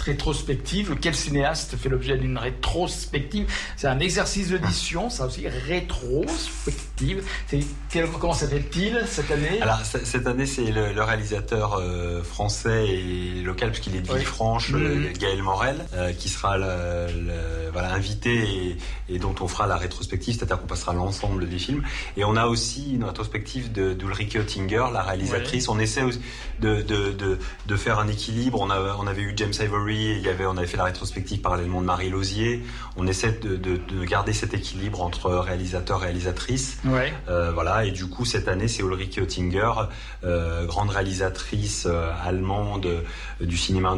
rétrospective. 0.00 0.96
Quel 1.00 1.14
cinéaste 1.14 1.76
fait 1.76 1.88
l'objet 1.88 2.16
d'une 2.16 2.38
rétrospective? 2.38 3.46
C'est 3.76 3.86
un 3.86 3.98
exercice 4.00 4.50
d'édition, 4.50 5.10
ça 5.10 5.26
aussi, 5.26 5.48
rétrospective. 5.48 7.24
Comment 8.20 8.32
s'appelle-t-il 8.32 9.02
cette 9.06 9.30
année? 9.30 9.60
Alors, 9.60 9.80
cette 9.82 10.26
année, 10.26 10.46
c'est 10.46 10.70
le, 10.70 11.02
réalisateur 11.02 11.78
euh, 11.78 12.22
français 12.22 12.88
et 12.88 13.42
local, 13.42 13.70
puisqu'il 13.70 13.96
est 13.96 14.00
de 14.00 14.12
Villefranche, 14.12 14.72
euh, 14.72 15.10
mm-hmm. 15.12 15.18
Gaël 15.18 15.42
Morel, 15.42 15.84
euh, 15.94 16.12
qui 16.12 16.28
sera 16.28 16.56
voilà, 17.72 17.92
invité 17.92 18.76
et, 19.08 19.18
dont 19.18 19.34
on 19.40 19.48
fera 19.48 19.66
la 19.66 19.76
rétrospective, 19.76 20.34
c'est-à-dire 20.34 20.60
qu'on 20.60 20.66
passera 20.66 20.92
l'ensemble 20.92 21.48
des 21.48 21.58
films. 21.58 21.82
Et 22.16 22.24
on 22.24 22.36
a 22.36 22.46
aussi 22.46 22.94
une 22.94 23.04
rétrospective 23.04 23.72
d'Ulrike 23.72 24.36
Oettinger, 24.36 24.86
la 24.92 25.02
réalisatrice. 25.02 25.68
On 25.68 25.78
essaie 25.78 26.02
de, 26.60 26.82
de, 26.82 27.38
de, 27.66 27.76
faire 27.76 27.98
un 27.98 28.08
équilibre. 28.08 28.60
On, 28.60 28.70
a, 28.70 28.96
on 28.98 29.06
avait 29.06 29.22
eu 29.22 29.34
James 29.36 29.52
Il 29.92 30.20
y 30.20 30.28
avait, 30.28 30.46
on 30.46 30.56
avait 30.56 30.66
fait 30.66 30.76
la 30.76 30.84
rétrospective 30.84 31.40
parallèlement 31.40 31.80
de 31.80 31.86
Marie 31.86 32.10
Lausier. 32.10 32.62
On 32.96 33.06
essaie 33.06 33.32
de, 33.32 34.04
garder 34.04 34.32
cet 34.32 34.54
équilibre 34.54 35.02
entre 35.02 35.30
réalisateur 35.30 36.02
et 36.02 36.06
réalisatrice. 36.06 36.78
Euh, 37.28 37.52
voilà. 37.52 37.84
Et 37.84 37.90
du 37.90 38.06
coup, 38.06 38.24
cette 38.24 38.48
année, 38.48 38.68
c'est 38.68 38.82
Ulrike 38.82 39.18
Oettinger, 39.18 39.72
euh, 40.24 40.64
grande 40.66 40.90
réalisatrice 40.90 41.86
euh, 41.86 42.10
allemande 42.24 42.88
du 43.40 43.56
cinéma 43.56 43.96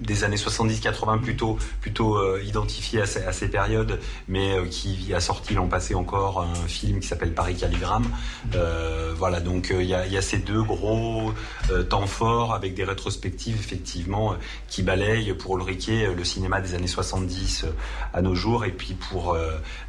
des 0.00 0.24
années 0.24 0.36
70-80 0.36 1.20
plutôt, 1.20 1.58
plutôt 1.80 2.38
identifiée 2.38 3.02
à 3.02 3.06
ces, 3.06 3.22
à 3.24 3.32
ces 3.32 3.48
périodes 3.48 4.00
mais 4.28 4.56
qui 4.70 5.12
a 5.14 5.20
sorti 5.20 5.54
l'an 5.54 5.66
passé 5.66 5.94
encore 5.94 6.40
un 6.40 6.68
film 6.68 7.00
qui 7.00 7.08
s'appelle 7.08 7.34
Paris 7.34 7.56
Calligramme. 7.56 8.06
Voilà, 9.16 9.40
donc 9.40 9.74
il 9.76 9.86
y 9.86 9.94
a, 9.94 10.22
ces 10.22 10.38
deux 10.38 10.62
gros 10.62 11.32
temps 11.88 12.06
forts 12.06 12.54
avec 12.54 12.74
des 12.74 12.84
rétrospectives 12.84 13.56
effectivement 13.56 14.34
qui 14.68 14.82
pour 15.38 15.56
Ulrike 15.56 15.90
le 16.16 16.24
cinéma 16.24 16.60
des 16.60 16.74
années 16.74 16.86
70 16.86 17.66
à 18.12 18.22
nos 18.22 18.34
jours 18.34 18.64
et 18.64 18.72
puis 18.72 18.94
pour 18.94 19.36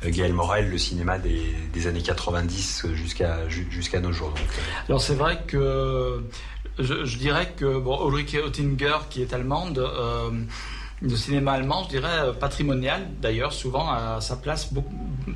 Gaël 0.06 0.34
Morel 0.34 0.70
le 0.70 0.78
cinéma 0.78 1.18
des, 1.18 1.88
années 1.88 2.01
90 2.01 2.88
jusqu'à 2.94 3.48
jusqu'à 3.50 4.00
nos 4.00 4.12
jours. 4.12 4.34
Alors 4.88 5.01
c'est 5.01 5.16
vrai 5.16 5.42
que 5.48 6.24
je, 6.80 7.18
dirais 7.18 7.54
que 7.56 7.80
bon, 7.80 8.08
Ulrike 8.08 8.36
Oettinger 8.36 8.98
qui 9.10 9.22
est 9.22 9.34
allemande 9.34 9.90
le 11.01 11.16
cinéma 11.16 11.54
allemand, 11.54 11.84
je 11.86 11.90
dirais 11.90 12.20
euh, 12.20 12.34
patrimonial 12.34 13.08
d'ailleurs, 13.22 13.54
souvent 13.54 14.20
sa 14.20 14.36
place, 14.36 14.70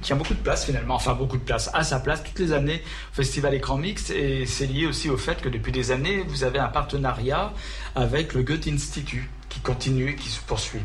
tient 0.02 0.16
beaucoup 0.16 0.36
de 0.36 0.40
place 0.40 0.66
finalement, 0.66 0.96
enfin 0.96 1.16
beaucoup 1.16 1.38
de 1.38 1.44
place, 1.44 1.70
à 1.74 1.84
sa 1.84 2.00
place 2.00 2.24
toutes 2.24 2.40
les 2.40 2.54
années 2.54 2.84
au 3.12 3.16
Festival 3.16 3.54
Écran 3.56 3.78
Mix 3.78 4.12
et 4.12 4.46
c'est 4.46 4.68
lié 4.68 4.86
aussi 4.86 5.10
au 5.10 5.18
fait 5.18 5.42
que 5.42 5.50
depuis 5.50 5.72
des 5.72 5.92
années 5.92 6.24
vous 6.28 6.44
avez 6.44 6.60
un 6.60 6.68
partenariat 6.68 7.52
avec 7.96 8.34
le 8.34 8.44
Goethe 8.44 8.68
Institut 8.68 9.30
qui 9.56 9.62
continue, 9.62 10.16
qui 10.18 10.28
se 10.28 10.42
poursuit. 10.42 10.82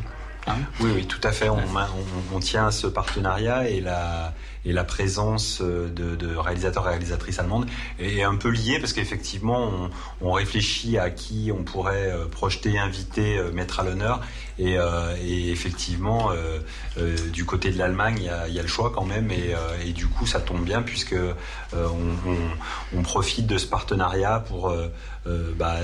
Hein 0.47 0.55
oui, 0.79 0.91
oui, 0.95 1.05
tout 1.05 1.19
à 1.23 1.31
fait. 1.31 1.49
On, 1.49 2.39
tient 2.39 2.67
à 2.67 2.71
ce 2.71 2.87
partenariat 2.87 3.69
et 3.69 3.81
la, 3.81 4.33
et 4.65 4.71
la 4.71 4.83
présence 4.83 5.59
euh, 5.61 5.89
de, 5.89 6.35
réalisateurs 6.35 6.85
et 6.87 6.91
réalisatrices 6.91 7.37
allemandes 7.37 7.67
est 7.99 8.23
un 8.23 8.35
peu 8.35 8.49
liée 8.49 8.79
parce 8.79 8.93
qu'effectivement, 8.93 9.89
on, 10.21 10.31
réfléchit 10.31 10.97
à 10.97 11.11
qui 11.11 11.51
on 11.55 11.63
pourrait 11.63 12.09
euh, 12.09 12.25
projeter, 12.25 12.79
inviter, 12.79 13.37
euh, 13.37 13.51
mettre 13.51 13.81
à 13.81 13.83
l'honneur. 13.83 14.21
Et, 14.57 14.77
et, 15.23 15.49
effectivement, 15.49 16.29
du 17.33 17.45
côté 17.45 17.71
de 17.71 17.79
l'Allemagne, 17.79 18.29
il 18.47 18.53
y 18.53 18.59
a, 18.59 18.61
le 18.61 18.67
choix 18.67 18.91
quand 18.93 19.05
même. 19.05 19.31
Et, 19.31 19.55
et, 19.83 19.91
du 19.91 20.05
coup, 20.05 20.27
ça 20.27 20.39
tombe 20.39 20.63
bien 20.63 20.83
puisque 20.83 21.15
on, 21.73 21.79
on, 22.95 23.01
profite 23.01 23.47
de 23.47 23.57
ce 23.57 23.65
partenariat 23.65 24.39
pour 24.39 24.71
bah, 25.25 25.77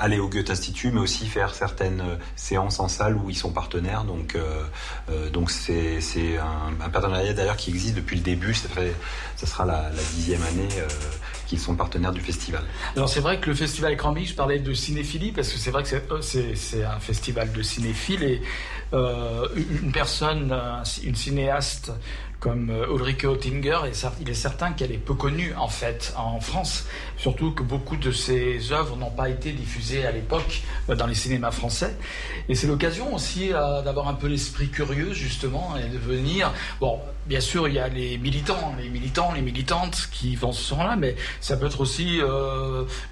aller 0.00 0.18
au 0.18 0.28
Goethe 0.28 0.50
Institut, 0.50 0.90
mais 0.90 1.00
aussi 1.00 1.26
faire 1.26 1.54
certaines 1.54 2.02
séances 2.36 2.80
en 2.80 2.88
salle 2.88 3.16
où 3.16 3.30
ils 3.30 3.36
sont 3.36 3.52
partenaires. 3.52 4.04
Donc, 4.04 4.36
donc 5.32 5.50
c'est 5.50 5.98
un, 6.38 6.84
un 6.84 6.88
partenariat 6.88 7.32
d'ailleurs 7.32 7.56
qui 7.56 7.70
existe 7.70 7.94
depuis 7.94 8.16
le 8.16 8.22
début. 8.22 8.54
Ça, 8.54 8.68
fait, 8.68 8.94
ça 9.36 9.46
sera 9.46 9.64
la, 9.64 9.90
dixième 10.14 10.42
année 10.42 10.68
euh, 10.78 10.88
qu'ils 11.46 11.58
sont 11.58 11.74
partenaires 11.74 12.12
du 12.12 12.20
festival. 12.20 12.62
Alors 12.96 13.08
c'est 13.08 13.20
vrai 13.20 13.40
que 13.40 13.48
le 13.48 13.54
festival 13.54 13.92
Écran 13.92 14.14
je 14.14 14.34
parlais 14.34 14.58
de 14.58 14.72
cinéphilie 14.72 15.32
parce 15.32 15.52
que 15.52 15.58
c'est 15.58 15.70
vrai 15.70 15.82
que 15.82 15.88
c'est 16.20 16.82
euh, 16.82 16.88
un 16.88 17.00
festival 17.00 17.52
de 17.52 17.62
cinéphiles 17.62 18.22
et 18.22 18.42
euh, 18.92 19.48
une 19.82 19.92
personne, 19.92 20.56
une 21.02 21.14
cinéaste 21.14 21.92
comme 22.44 22.68
euh, 22.68 22.94
Ulrike 22.94 23.24
Oettinger, 23.24 23.78
et 23.86 23.92
il 24.20 24.28
est 24.28 24.34
certain 24.34 24.72
qu'elle 24.72 24.92
est 24.92 24.98
peu 24.98 25.14
connue 25.14 25.54
en 25.56 25.68
fait 25.68 26.12
en 26.18 26.40
France, 26.40 26.84
surtout 27.16 27.52
que 27.52 27.62
beaucoup 27.62 27.96
de 27.96 28.12
ses 28.12 28.70
œuvres 28.70 28.98
n'ont 28.98 29.10
pas 29.10 29.30
été 29.30 29.52
diffusées 29.52 30.04
à 30.04 30.12
l'époque 30.12 30.60
euh, 30.90 30.94
dans 30.94 31.06
les 31.06 31.14
cinémas 31.14 31.52
français. 31.52 31.96
Et 32.50 32.54
c'est 32.54 32.66
l'occasion 32.66 33.14
aussi 33.14 33.50
euh, 33.50 33.80
d'avoir 33.80 34.08
un 34.08 34.14
peu 34.14 34.26
l'esprit 34.26 34.68
curieux 34.68 35.14
justement 35.14 35.74
et 35.78 35.88
de 35.88 35.96
venir. 35.96 36.52
Bon, 36.80 37.00
bien 37.24 37.40
sûr, 37.40 37.66
il 37.66 37.76
y 37.76 37.78
a 37.78 37.88
les 37.88 38.18
militants, 38.18 38.74
les 38.78 38.90
militants, 38.90 39.32
les 39.32 39.40
militantes 39.40 40.10
qui 40.12 40.36
vont 40.36 40.52
ce 40.52 40.74
là, 40.74 40.96
mais 40.96 41.16
ça 41.40 41.56
peut 41.56 41.64
être 41.64 41.80
aussi 41.80 42.20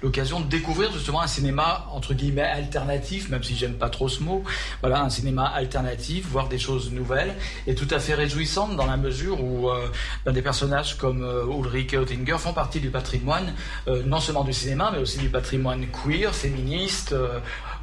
l'occasion 0.03 0.41
de 0.41 0.45
découvrir 0.45 0.91
justement 0.91 1.21
un 1.21 1.27
cinéma 1.27 1.87
entre 1.91 2.13
guillemets 2.13 2.43
alternatif, 2.43 3.29
même 3.29 3.41
si 3.41 3.55
j'aime 3.55 3.75
pas 3.75 3.89
trop 3.89 4.09
ce 4.09 4.21
mot. 4.21 4.43
Voilà, 4.81 5.01
un 5.01 5.09
cinéma 5.09 5.45
alternatif, 5.45 6.27
voir 6.27 6.49
des 6.49 6.59
choses 6.59 6.91
nouvelles 6.91 7.33
et 7.65 7.73
tout 7.73 7.87
à 7.89 7.99
fait 7.99 8.13
réjouissante 8.13 8.75
dans 8.75 8.85
la 8.85 8.97
mesure 8.97 9.22
où 9.31 9.69
euh, 9.69 9.87
ben, 10.25 10.31
des 10.31 10.41
personnages 10.41 10.97
comme 10.97 11.23
euh, 11.23 11.45
Ulrike 11.45 11.93
Oettinger 11.93 12.37
font 12.37 12.53
partie 12.53 12.79
du 12.79 12.89
patrimoine, 12.89 13.53
euh, 13.87 14.03
non 14.05 14.19
seulement 14.19 14.43
du 14.43 14.53
cinéma, 14.53 14.91
mais 14.93 14.99
aussi 14.99 15.19
du 15.19 15.29
patrimoine 15.29 15.85
queer, 15.87 16.33
féministe. 16.33 17.15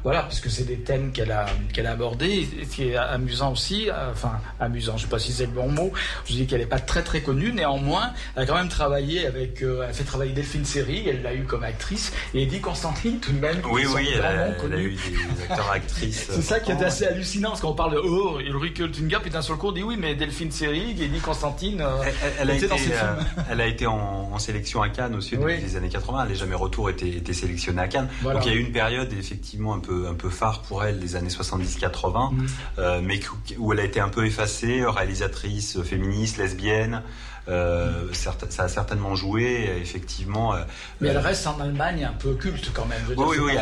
Voilà, 0.03 0.23
puisque 0.23 0.49
c'est 0.49 0.63
des 0.63 0.77
thèmes 0.77 1.11
qu'elle 1.11 1.31
a, 1.31 1.45
qu'elle 1.73 1.85
a 1.85 1.91
abordés. 1.91 2.47
Et 2.59 2.65
ce 2.65 2.75
qui 2.75 2.89
est 2.89 2.95
amusant 2.95 3.51
aussi, 3.51 3.89
euh, 3.89 4.11
enfin, 4.11 4.39
amusant, 4.59 4.93
je 4.97 5.03
ne 5.03 5.07
sais 5.07 5.11
pas 5.11 5.19
si 5.19 5.31
c'est 5.31 5.45
le 5.45 5.51
bon 5.51 5.69
mot, 5.69 5.91
je 6.25 6.33
dis 6.33 6.47
qu'elle 6.47 6.61
n'est 6.61 6.65
pas 6.65 6.79
très 6.79 7.03
très 7.03 7.21
connue, 7.21 7.53
néanmoins, 7.53 8.11
elle 8.35 8.43
a 8.43 8.45
quand 8.45 8.55
même 8.55 8.69
travaillé 8.69 9.27
avec, 9.27 9.61
euh, 9.61 9.83
elle 9.83 9.89
a 9.89 9.93
fait 9.93 10.03
travailler 10.03 10.31
Delphine 10.31 10.65
Seyrig, 10.65 11.07
elle 11.07 11.21
l'a 11.21 11.35
eu 11.35 11.43
comme 11.43 11.63
actrice, 11.63 12.11
et 12.33 12.43
Eddie 12.43 12.61
Constantine 12.61 13.19
tout 13.19 13.31
de 13.31 13.39
même. 13.39 13.61
Oui, 13.69 13.83
oui, 13.93 14.09
elle 14.13 14.21
a, 14.21 14.47
elle 14.47 14.73
a, 14.73 14.77
eu 14.77 14.91
des 14.91 15.43
acteurs 15.43 15.71
actrices. 15.71 16.27
c'est 16.31 16.41
ça 16.41 16.59
qui 16.59 16.71
est 16.71 16.83
assez 16.83 17.05
hallucinant, 17.05 17.49
parce 17.49 17.61
qu'on 17.61 17.73
parle 17.73 17.93
de 17.93 18.01
Oh, 18.03 18.39
Ulrich 18.39 18.79
Oettinger, 18.79 19.19
puis 19.21 19.29
d'un 19.29 19.41
seul 19.41 19.57
coup, 19.57 19.67
on 19.67 19.71
dit 19.71 19.83
oui, 19.83 19.97
mais 19.99 20.15
Delphine 20.15 20.51
Seyrig, 20.51 20.99
Eddie 20.99 21.19
Constantine, 21.19 21.81
euh, 21.81 22.03
elle, 22.39 22.49
a 22.49 22.55
été, 22.55 22.67
dans 22.67 22.77
ces 22.77 22.85
films. 22.85 23.25
elle 23.49 23.61
a 23.61 23.67
été 23.67 23.85
en, 23.85 24.39
sélection 24.39 24.81
à 24.81 24.89
Cannes 24.89 25.13
aussi 25.13 25.37
depuis 25.37 25.61
les 25.61 25.75
années 25.75 25.89
80, 25.89 26.25
les 26.25 26.35
Jamais 26.35 26.55
Retour 26.55 26.89
était, 26.89 27.09
était 27.09 27.33
sélectionnée 27.33 27.81
à 27.81 27.87
Cannes. 27.87 28.09
Donc 28.23 28.43
il 28.45 28.51
y 28.51 28.55
a 28.55 28.57
eu 28.57 28.61
une 28.61 28.71
période 28.71 29.13
effectivement 29.13 29.75
un 29.75 29.79
peu 29.79 29.90
un 30.09 30.13
peu 30.13 30.29
phare 30.29 30.61
pour 30.61 30.83
elle 30.83 30.99
des 30.99 31.15
années 31.15 31.29
70-80, 31.29 32.33
mm. 32.33 32.47
euh, 32.79 33.01
mais 33.03 33.19
où 33.57 33.73
elle 33.73 33.79
a 33.79 33.83
été 33.83 33.99
un 33.99 34.09
peu 34.09 34.25
effacée, 34.25 34.83
réalisatrice 34.85 35.81
féministe, 35.83 36.37
lesbienne. 36.37 37.03
Euh, 37.51 38.13
ça 38.13 38.63
a 38.63 38.67
certainement 38.67 39.15
joué, 39.15 39.69
effectivement. 39.81 40.53
Euh, 40.53 40.63
mais 41.01 41.09
elle 41.09 41.17
reste 41.17 41.45
en 41.47 41.59
Allemagne 41.59 42.05
un 42.05 42.13
peu 42.13 42.33
culte 42.35 42.71
quand 42.73 42.85
même. 42.85 43.01
oui, 43.17 43.37
oui, 43.39 43.53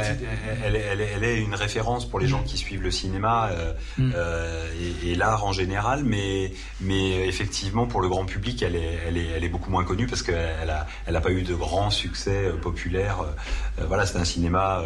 elle, 0.64 0.76
elle, 0.76 1.24
est 1.24 1.40
une 1.40 1.56
référence 1.56 2.08
pour 2.08 2.20
les 2.20 2.28
mm. 2.28 2.30
gens 2.30 2.44
qui 2.44 2.58
suivent 2.58 2.84
le 2.84 2.92
cinéma 2.92 3.50
mm. 3.98 4.12
et, 5.04 5.16
l'art 5.16 5.46
en 5.46 5.54
général, 5.54 6.04
mais, 6.04 6.54
mais 6.82 7.28
effectivement 7.28 7.88
pour 7.88 8.02
le 8.02 8.10
grand 8.10 8.26
public, 8.26 8.62
elle 8.62 8.76
est, 8.76 9.00
elle 9.08 9.18
est, 9.18 9.28
elle 9.36 9.44
est 9.44 9.50
beaucoup 9.50 9.72
moins 9.72 9.84
connue 9.84 10.08
parce 10.08 10.22
qu'elle 10.22 10.68
n'a 10.68 10.86
elle 11.08 11.16
a 11.16 11.22
pas 11.22 11.32
eu 11.32 11.42
de 11.42 11.56
grand 11.56 11.90
succès 11.90 12.52
populaire. 12.62 13.18
voilà, 13.88 14.06
c'est 14.06 14.18
un 14.18 14.26
cinéma 14.26 14.84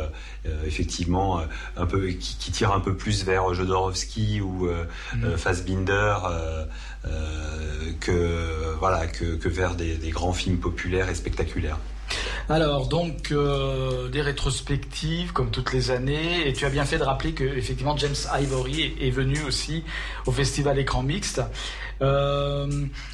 effectivement 0.66 1.42
un 1.78 1.86
peu 1.86 2.08
qui, 2.08 2.38
qui, 2.38 2.52
tire 2.52 2.72
un 2.72 2.80
peu 2.80 2.96
plus 2.96 3.26
vers 3.26 3.54
Jodorowsky 3.54 4.42
ou 4.42 4.70
mm. 5.16 5.38
Fassbinder. 5.38 6.16
Euh, 7.06 7.92
que, 8.00 8.76
voilà, 8.80 9.08
que, 9.08 9.36
que 9.36 9.50
vers 9.50 9.76
des, 9.76 9.96
des, 9.96 10.10
grands 10.10 10.34
films 10.34 10.58
populaires 10.58 11.10
et 11.10 11.16
spectaculaires. 11.16 11.80
Alors, 12.50 12.88
donc, 12.88 13.32
euh, 13.32 14.10
des 14.10 14.22
rétrospectives, 14.22 15.32
comme 15.32 15.50
toutes 15.50 15.72
les 15.72 15.92
années, 15.92 16.46
et 16.46 16.54
tu 16.54 16.66
as 16.66 16.70
bien 16.70 16.84
fait 16.84 16.98
de 16.98 17.04
rappeler 17.04 17.34
que, 17.34 17.44
effectivement, 17.44 17.96
James 17.96 18.16
Ivory 18.38 18.96
est, 19.00 19.10
venu 19.12 19.42
aussi 19.44 19.84
au 20.26 20.32
Festival 20.32 20.78
Écran 20.78 21.04
Mixte. 21.04 21.42
Euh, 22.02 22.68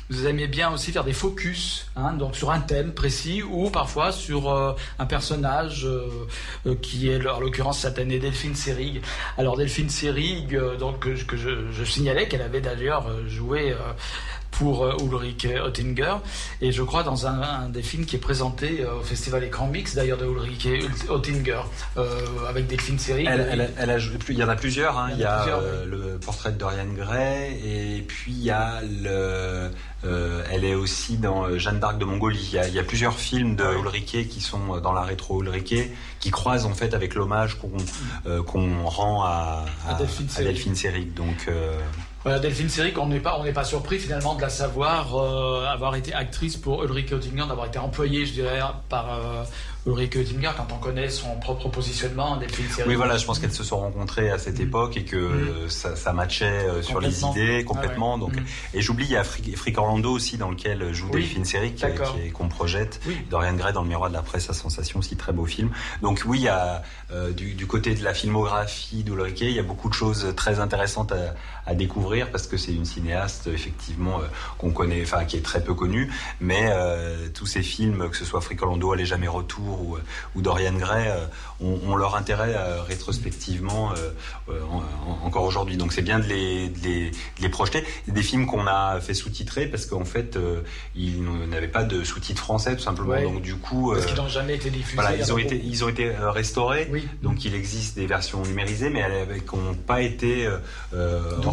vous 0.09 0.25
aimez 0.25 0.47
bien 0.47 0.71
aussi 0.71 0.91
faire 0.91 1.03
des 1.03 1.13
focus, 1.13 1.91
hein, 1.95 2.13
donc 2.13 2.35
sur 2.35 2.49
un 2.49 2.61
thème 2.61 2.93
précis 2.93 3.43
ou 3.43 3.69
parfois 3.69 4.11
sur 4.11 4.49
euh, 4.49 4.73
un 4.97 5.05
personnage 5.05 5.87
qui 6.81 7.09
est, 7.09 7.27
en 7.27 7.39
l'occurrence 7.39 7.79
cette 7.79 7.99
année 7.99 8.17
Delphine 8.17 8.55
Seyrig. 8.55 9.01
Alors 9.37 9.57
Delphine 9.57 9.89
Seyrig, 9.89 10.57
donc 10.79 10.99
que, 11.01 11.37
je, 11.37 11.83
signalais 11.83 12.27
qu'elle 12.27 12.41
avait 12.41 12.61
d'ailleurs 12.61 13.05
joué 13.27 13.75
pour 14.59 14.83
euh, 14.83 14.93
Ulrich 15.01 15.45
Oettinger. 15.45 16.17
Et 16.61 16.73
je 16.73 16.83
crois 16.83 17.03
dans 17.03 17.25
un, 17.25 17.69
des 17.69 17.81
films 17.81 18.05
qui 18.05 18.17
est 18.17 18.19
présenté 18.19 18.81
euh, 18.81 18.99
au 18.99 19.03
Festival 19.03 19.41
Écran 19.45 19.67
Mix, 19.67 19.95
d'ailleurs 19.95 20.17
de 20.17 20.25
Ulrich 20.25 20.67
Oettinger, 21.09 21.61
euh, 21.95 22.19
avec 22.47 22.67
des 22.67 22.77
films 22.77 22.99
séries. 22.99 23.25
Elle, 23.25 23.71
elle, 23.77 23.89
a 23.89 23.97
joué, 23.97 24.17
il 24.27 24.37
y 24.37 24.43
en 24.43 24.49
a 24.49 24.57
plusieurs. 24.57 24.99
Hein. 24.99 25.11
Il 25.13 25.19
y 25.19 25.23
a, 25.23 25.45
le 25.85 26.19
portrait 26.19 26.51
de 26.51 26.57
Dorian 26.57 26.91
Gray 26.93 27.53
et 27.65 28.01
puis 28.01 28.33
il 28.33 28.43
y 28.43 28.51
a 28.51 28.81
le. 28.81 29.71
elle 30.51 30.65
est 30.65 30.75
aussi 30.75 31.17
dans 31.17 31.57
Jeanne 31.57 31.79
d'Arc 31.79 31.97
de 31.97 32.05
Mongolie. 32.05 32.49
Il 32.67 32.73
y, 32.73 32.79
a, 32.79 32.83
plusieurs 32.83 33.17
films 33.17 33.55
de 33.55 33.63
Ulrike 33.63 34.27
qui 34.27 34.41
sont 34.41 34.77
dans 34.79 34.91
la 34.91 35.03
rétro 35.03 35.41
Ulrike, 35.41 35.91
qui 36.19 36.31
croisent 36.31 36.65
en 36.65 36.73
fait 36.73 36.93
avec 36.93 37.15
l'hommage 37.15 37.57
qu'on 37.57 38.85
rend 38.85 39.23
à, 39.23 39.65
à, 39.87 39.93
Delphine 39.93 40.75
Seyrig. 40.75 41.13
Donc 41.13 41.47
voilà, 42.23 42.39
Delphine 42.39 42.67
Seyrig, 42.67 42.97
on 42.97 43.07
n'est 43.07 43.21
pas, 43.21 43.39
on 43.39 43.45
n'est 43.45 43.53
pas 43.53 43.63
surpris 43.63 43.97
finalement 43.97 44.35
de 44.35 44.41
la 44.41 44.49
savoir 44.49 45.15
euh, 45.15 45.65
avoir 45.65 45.95
été 45.95 46.13
actrice 46.13 46.57
pour 46.57 46.83
Ulrike 46.83 47.13
Oettinger, 47.13 47.45
d'avoir 47.47 47.67
été 47.67 47.79
employée, 47.79 48.25
je 48.25 48.33
dirais, 48.33 48.59
par 48.89 49.13
euh, 49.13 49.43
Ulrike 49.85 50.17
Oettinger 50.17 50.51
quand 50.57 50.67
on 50.73 50.79
connaît 50.79 51.09
son 51.09 51.37
propre 51.37 51.69
positionnement 51.69 52.35
Delphine 52.35 52.67
Seyrig. 52.67 52.89
Oui, 52.89 52.95
voilà, 52.95 53.15
je 53.15 53.25
pense 53.25 53.39
qu'elles 53.39 53.53
se 53.53 53.63
sont 53.63 53.79
rencontrées 53.79 54.31
à 54.31 54.37
cette 54.37 54.59
mm. 54.59 54.63
époque 54.63 54.97
et 54.97 55.05
que 55.05 55.15
mm. 55.15 55.69
ça, 55.69 55.95
ça, 55.95 56.11
matchait 56.11 56.45
euh, 56.45 56.81
sur 56.81 56.99
les 56.99 57.23
idées 57.23 57.63
complètement. 57.63 58.17
Donc, 58.17 58.35
mm. 58.35 58.43
et 58.73 58.81
j'oublie, 58.81 59.05
il 59.05 59.11
y 59.11 59.15
a 59.15 59.23
Frick 59.23 59.77
Orlando 59.77 60.11
aussi 60.11 60.37
dans 60.37 60.49
lequel 60.49 60.91
joue 60.93 61.09
Delphine 61.09 61.45
Seyrig, 61.45 61.81
qu'on 62.33 62.49
projette. 62.49 62.99
Dorian 63.29 63.53
Gray 63.53 63.71
dans 63.71 63.83
le 63.83 63.87
miroir 63.87 64.09
de 64.09 64.15
la 64.15 64.23
presse 64.23 64.49
à 64.49 64.53
sensation, 64.53 64.99
aussi 64.99 65.15
très 65.15 65.31
beau 65.31 65.45
film. 65.45 65.69
Donc 66.01 66.23
oui, 66.25 66.39
il 66.39 66.43
y 66.43 66.49
a 66.49 66.83
du, 67.31 67.53
du, 67.53 67.65
côté 67.65 67.95
de 67.95 68.03
la 68.03 68.13
filmographie 68.13 69.03
d'Ulrike, 69.03 69.41
il 69.41 69.51
y 69.51 69.59
a 69.59 69.63
beaucoup 69.63 69.87
de 69.87 69.93
choses 69.93 70.33
très 70.35 70.59
intéressantes 70.59 71.13
à, 71.13 71.33
à 71.69 71.75
découvrir 71.75 72.31
parce 72.31 72.47
que 72.47 72.57
c'est 72.57 72.73
une 72.73 72.85
cinéaste 72.85 73.47
effectivement 73.47 74.19
euh, 74.19 74.25
qu'on 74.57 74.71
connaît, 74.71 75.01
enfin 75.03 75.23
qui 75.25 75.37
est 75.37 75.41
très 75.41 75.63
peu 75.63 75.75
connue, 75.75 76.11
mais 76.41 76.69
euh, 76.71 77.27
tous 77.33 77.45
ces 77.45 77.61
films, 77.61 78.09
que 78.09 78.17
ce 78.17 78.25
soit 78.25 78.41
Fricolando, 78.41 78.91
Allez 78.91 79.05
jamais 79.05 79.27
retour 79.27 79.87
ou, 79.87 79.95
euh, 79.95 79.99
ou 80.33 80.41
Dorian 80.41 80.73
Gray, 80.73 81.07
ont, 81.61 81.95
leur 81.95 82.15
intérêt 82.15 82.55
rétrospectivement 82.87 83.93
encore 85.23 85.43
aujourd'hui. 85.43 85.75
Donc 85.75 85.91
c'est 85.91 86.01
bien 86.01 86.19
de 86.19 86.23
les, 86.23 86.69
de 86.69 86.79
les, 86.81 87.11
les, 87.39 87.49
projeter. 87.49 87.83
Des 88.07 88.23
films 88.23 88.45
qu'on 88.45 88.65
a 88.65 88.99
fait 89.01 89.13
sous-titrer 89.13 89.67
parce 89.67 89.85
qu'en 89.85 90.05
fait 90.05 90.39
ils 90.95 91.21
n'avaient 91.49 91.67
pas 91.67 91.83
de 91.83 92.03
sous-titres 92.03 92.41
français 92.41 92.75
tout 92.77 92.83
simplement. 92.83 93.21
Donc 93.21 93.41
du 93.41 93.55
coup, 93.55 93.91
parce 93.93 94.05
qu'ils 94.05 94.15
n'ont 94.15 94.29
jamais 94.29 94.55
été 94.55 94.69
diffusés. 94.69 94.95
Voilà, 94.95 95.15
ils 95.15 95.33
ont 95.33 95.37
été, 95.37 95.61
ils 95.61 95.83
ont 95.83 95.89
été 95.89 96.09
restaurés. 96.09 96.89
Donc 97.21 97.43
il 97.43 97.53
existe 97.53 97.95
des 97.97 98.07
versions 98.07 98.41
numérisées, 98.43 98.89
mais 98.89 98.99
elles 99.01 99.43
n'ont 99.53 99.75
pas 99.75 100.01
été 100.01 100.47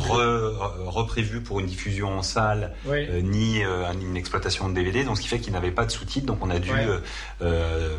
reprévu 0.09 1.41
pour 1.41 1.61
une 1.61 1.67
diffusion 1.67 2.19
en 2.19 2.23
salle, 2.23 2.75
euh, 2.89 3.21
ni 3.21 3.63
euh, 3.63 3.85
une 3.93 4.17
exploitation 4.17 4.69
de 4.69 4.75
DVD, 4.75 5.05
donc 5.05 5.17
ce 5.17 5.23
qui 5.23 5.29
fait 5.29 5.39
qu'il 5.39 5.53
n'avait 5.53 5.71
pas 5.71 5.85
de 5.85 5.91
sous-titres, 5.91 6.27
donc 6.27 6.39
on 6.43 6.51
a 6.51 6.59
dû 6.59 6.73
euh, 7.43 7.99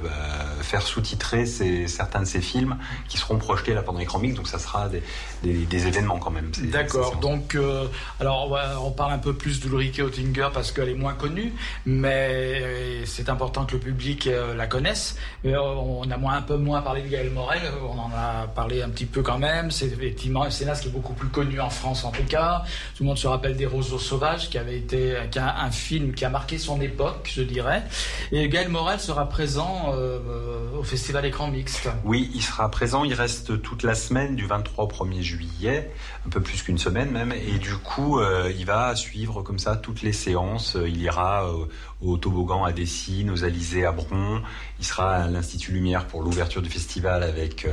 faire 0.62 0.82
sous-titrer 0.82 1.46
certains 1.46 2.22
de 2.22 2.26
ces 2.26 2.42
films 2.42 2.78
qui 3.08 3.18
seront 3.18 3.38
projetés 3.38 3.74
là 3.74 3.82
pendant 3.82 4.00
l'écran 4.00 4.20
mix. 4.20 4.36
Donc 4.36 4.48
ça 4.48 4.60
sera 4.60 4.90
des, 4.90 5.04
des, 5.44 5.88
événements 5.88 6.18
quand 6.18 6.32
même. 6.32 6.52
D'accord. 6.72 7.18
Donc 7.18 7.56
euh, 7.56 7.88
alors 8.20 8.52
on, 8.82 8.92
parle 8.92 9.14
un 9.14 9.18
peu 9.20 9.34
plus 9.34 9.60
d'Ulrike 9.60 10.00
Oettinger 10.00 10.50
parce 10.54 10.72
qu'elle 10.72 10.90
est 10.90 10.96
moins 10.96 11.14
connue, 11.14 11.54
mais 11.86 13.06
c'est 13.06 13.30
important 13.30 13.66
que 13.66 13.74
le 13.74 13.80
public 13.80 14.28
euh, 14.28 14.56
la 14.56 14.68
connaisse. 14.68 15.18
on 15.46 16.10
a 16.10 16.18
moins, 16.18 16.36
un 16.38 16.42
peu 16.42 16.58
moins 16.58 16.82
parlé 16.82 17.04
de 17.04 17.08
Gaël 17.08 17.30
Morel. 17.30 17.62
On 17.82 18.00
en 18.00 18.12
a 18.16 18.48
parlé 18.48 18.82
un 18.82 18.90
petit 18.90 19.06
peu 19.06 19.22
quand 19.22 19.40
même. 19.40 19.72
C'est 19.72 19.88
effectivement 19.88 20.44
un 20.44 20.50
scénario 20.50 20.82
qui 20.82 20.88
est 20.88 20.92
beaucoup 20.92 21.14
plus 21.14 21.30
connu 21.30 21.60
en 21.62 21.70
France 21.70 21.97
en 22.04 22.12
tout 22.12 22.24
cas. 22.24 22.64
Tout 22.96 23.04
le 23.04 23.08
monde 23.08 23.18
se 23.18 23.28
rappelle 23.28 23.56
des 23.56 23.66
Roseaux 23.66 24.00
sauvages 24.00 24.50
qui 24.50 24.58
avait 24.58 24.78
été 24.78 25.16
un, 25.38 25.72
film 25.72 26.14
qui 26.14 26.26
a 26.26 26.30
marqué 26.30 26.58
son 26.58 26.82
époque, 26.82 27.32
je 27.34 27.42
dirais. 27.42 27.84
Et 28.32 28.48
Gaël 28.50 28.70
Morel 28.70 29.00
sera 29.00 29.28
présent 29.30 29.94
euh, 29.94 30.20
au 30.78 30.84
Festival 30.84 31.26
Écran 31.26 31.48
Mixte. 31.48 31.90
Oui, 32.04 32.32
il 32.34 32.42
sera 32.42 32.70
présent. 32.72 33.04
Il 33.04 33.14
reste 33.14 33.62
toute 33.62 33.84
la 33.84 33.96
semaine 33.96 34.36
du 34.36 34.46
23 34.46 34.86
au 34.86 34.88
1er 34.88 35.22
juillet, 35.22 35.92
un 36.28 36.30
peu 36.30 36.42
plus 36.42 36.62
qu'une 36.62 36.78
semaine 36.78 37.10
même. 37.10 37.32
Et 37.32 37.58
du 37.58 37.76
coup, 37.76 38.20
euh, 38.20 38.52
il 38.58 38.66
va 38.66 38.94
suivre 38.96 39.44
comme 39.44 39.60
ça 39.60 39.78
toutes 39.78 40.02
les 40.02 40.12
séances. 40.12 40.78
Il 40.86 41.02
ira 41.02 41.46
euh, 41.46 41.66
au 42.02 42.18
toboggan 42.18 42.66
à 42.66 42.74
Dessines, 42.74 43.32
aux 43.32 43.46
Alizés 43.46 43.86
à 43.86 43.94
Bron. 43.94 44.42
Il 44.80 44.86
sera 44.86 45.16
à 45.16 45.28
l'Institut 45.28 45.72
Lumière 45.72 46.06
pour 46.06 46.22
l'ouverture 46.22 46.62
du 46.62 46.70
festival 46.70 47.24
avec 47.24 47.68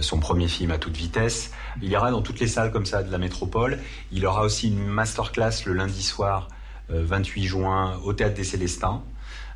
son 0.00 0.18
premier 0.18 0.48
film 0.48 0.70
à 0.70 0.78
toute 0.78 0.96
vitesse. 0.96 1.50
Il 1.82 1.90
ira 1.90 2.10
dans 2.10 2.22
toutes 2.22 2.40
les 2.40 2.46
salles 2.46 2.72
comme 2.72 2.86
ça 2.86 3.02
de 3.02 3.10
la 3.10 3.18
métropole. 3.18 3.78
Il 4.12 4.24
aura 4.24 4.44
aussi 4.44 4.68
une 4.68 4.86
masterclass 4.86 5.64
le 5.66 5.74
lundi 5.74 6.02
soir 6.02 6.48
28 6.88 7.44
juin 7.44 8.00
au 8.04 8.12
Théâtre 8.12 8.34
des 8.34 8.44
Célestins. 8.44 9.02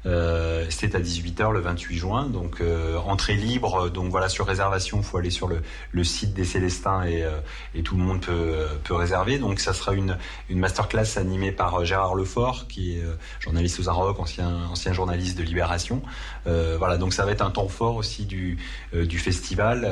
Euh, 0.06 0.66
C'était 0.68 0.96
à 0.96 1.00
18h 1.00 1.52
le 1.52 1.60
28 1.60 1.96
juin, 1.96 2.26
donc 2.26 2.60
euh, 2.60 2.98
entrée 2.98 3.34
libre. 3.34 3.90
Donc 3.90 4.10
voilà, 4.10 4.28
sur 4.28 4.46
réservation, 4.46 4.98
il 4.98 5.04
faut 5.04 5.18
aller 5.18 5.30
sur 5.30 5.48
le, 5.48 6.04
site 6.04 6.34
des 6.34 6.44
Célestins 6.44 7.04
et, 7.04 7.22
euh, 7.22 7.40
tout 7.82 7.96
le 7.96 8.02
monde 8.02 8.20
peut, 8.20 8.66
peut, 8.84 8.94
réserver. 8.94 9.38
Donc 9.38 9.60
ça 9.60 9.72
sera 9.72 9.94
une, 9.94 10.18
une 10.50 10.58
masterclass 10.58 11.16
animée 11.16 11.52
par 11.52 11.80
euh, 11.80 11.84
Gérard 11.84 12.14
Lefort, 12.14 12.66
qui 12.68 12.98
est 12.98 13.02
journaliste 13.40 13.80
aux 13.80 13.88
Arocs, 13.88 14.18
ancien, 14.20 14.66
ancien 14.70 14.92
journaliste 14.92 15.38
de 15.38 15.42
Libération. 15.42 16.02
voilà, 16.44 16.96
donc 16.96 17.12
ça 17.14 17.24
va 17.24 17.32
être 17.32 17.42
un 17.42 17.50
temps 17.50 17.68
fort 17.68 17.96
aussi 17.96 18.26
du, 18.26 18.58
du 18.92 19.18
festival, 19.18 19.88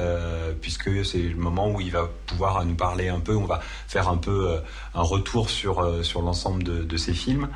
puisque 0.61 1.04
c'est 1.04 1.19
le 1.19 1.37
moment 1.37 1.71
où 1.71 1.81
il 1.81 1.90
va 1.90 2.09
pouvoir 2.26 2.64
nous 2.64 2.75
parler 2.75 3.09
un 3.09 3.21
peu. 3.21 3.35
On 3.35 3.45
va 3.45 3.61
faire 3.88 4.09
un 4.09 4.16
peu 4.16 4.61
un 4.95 5.02
retour 5.02 5.50
sur, 5.50 6.04
sur 6.04 6.23
l'ensemble 6.23 6.62
de, 6.62 6.83
de, 6.83 6.97
ces 6.97 7.14
films 7.14 7.49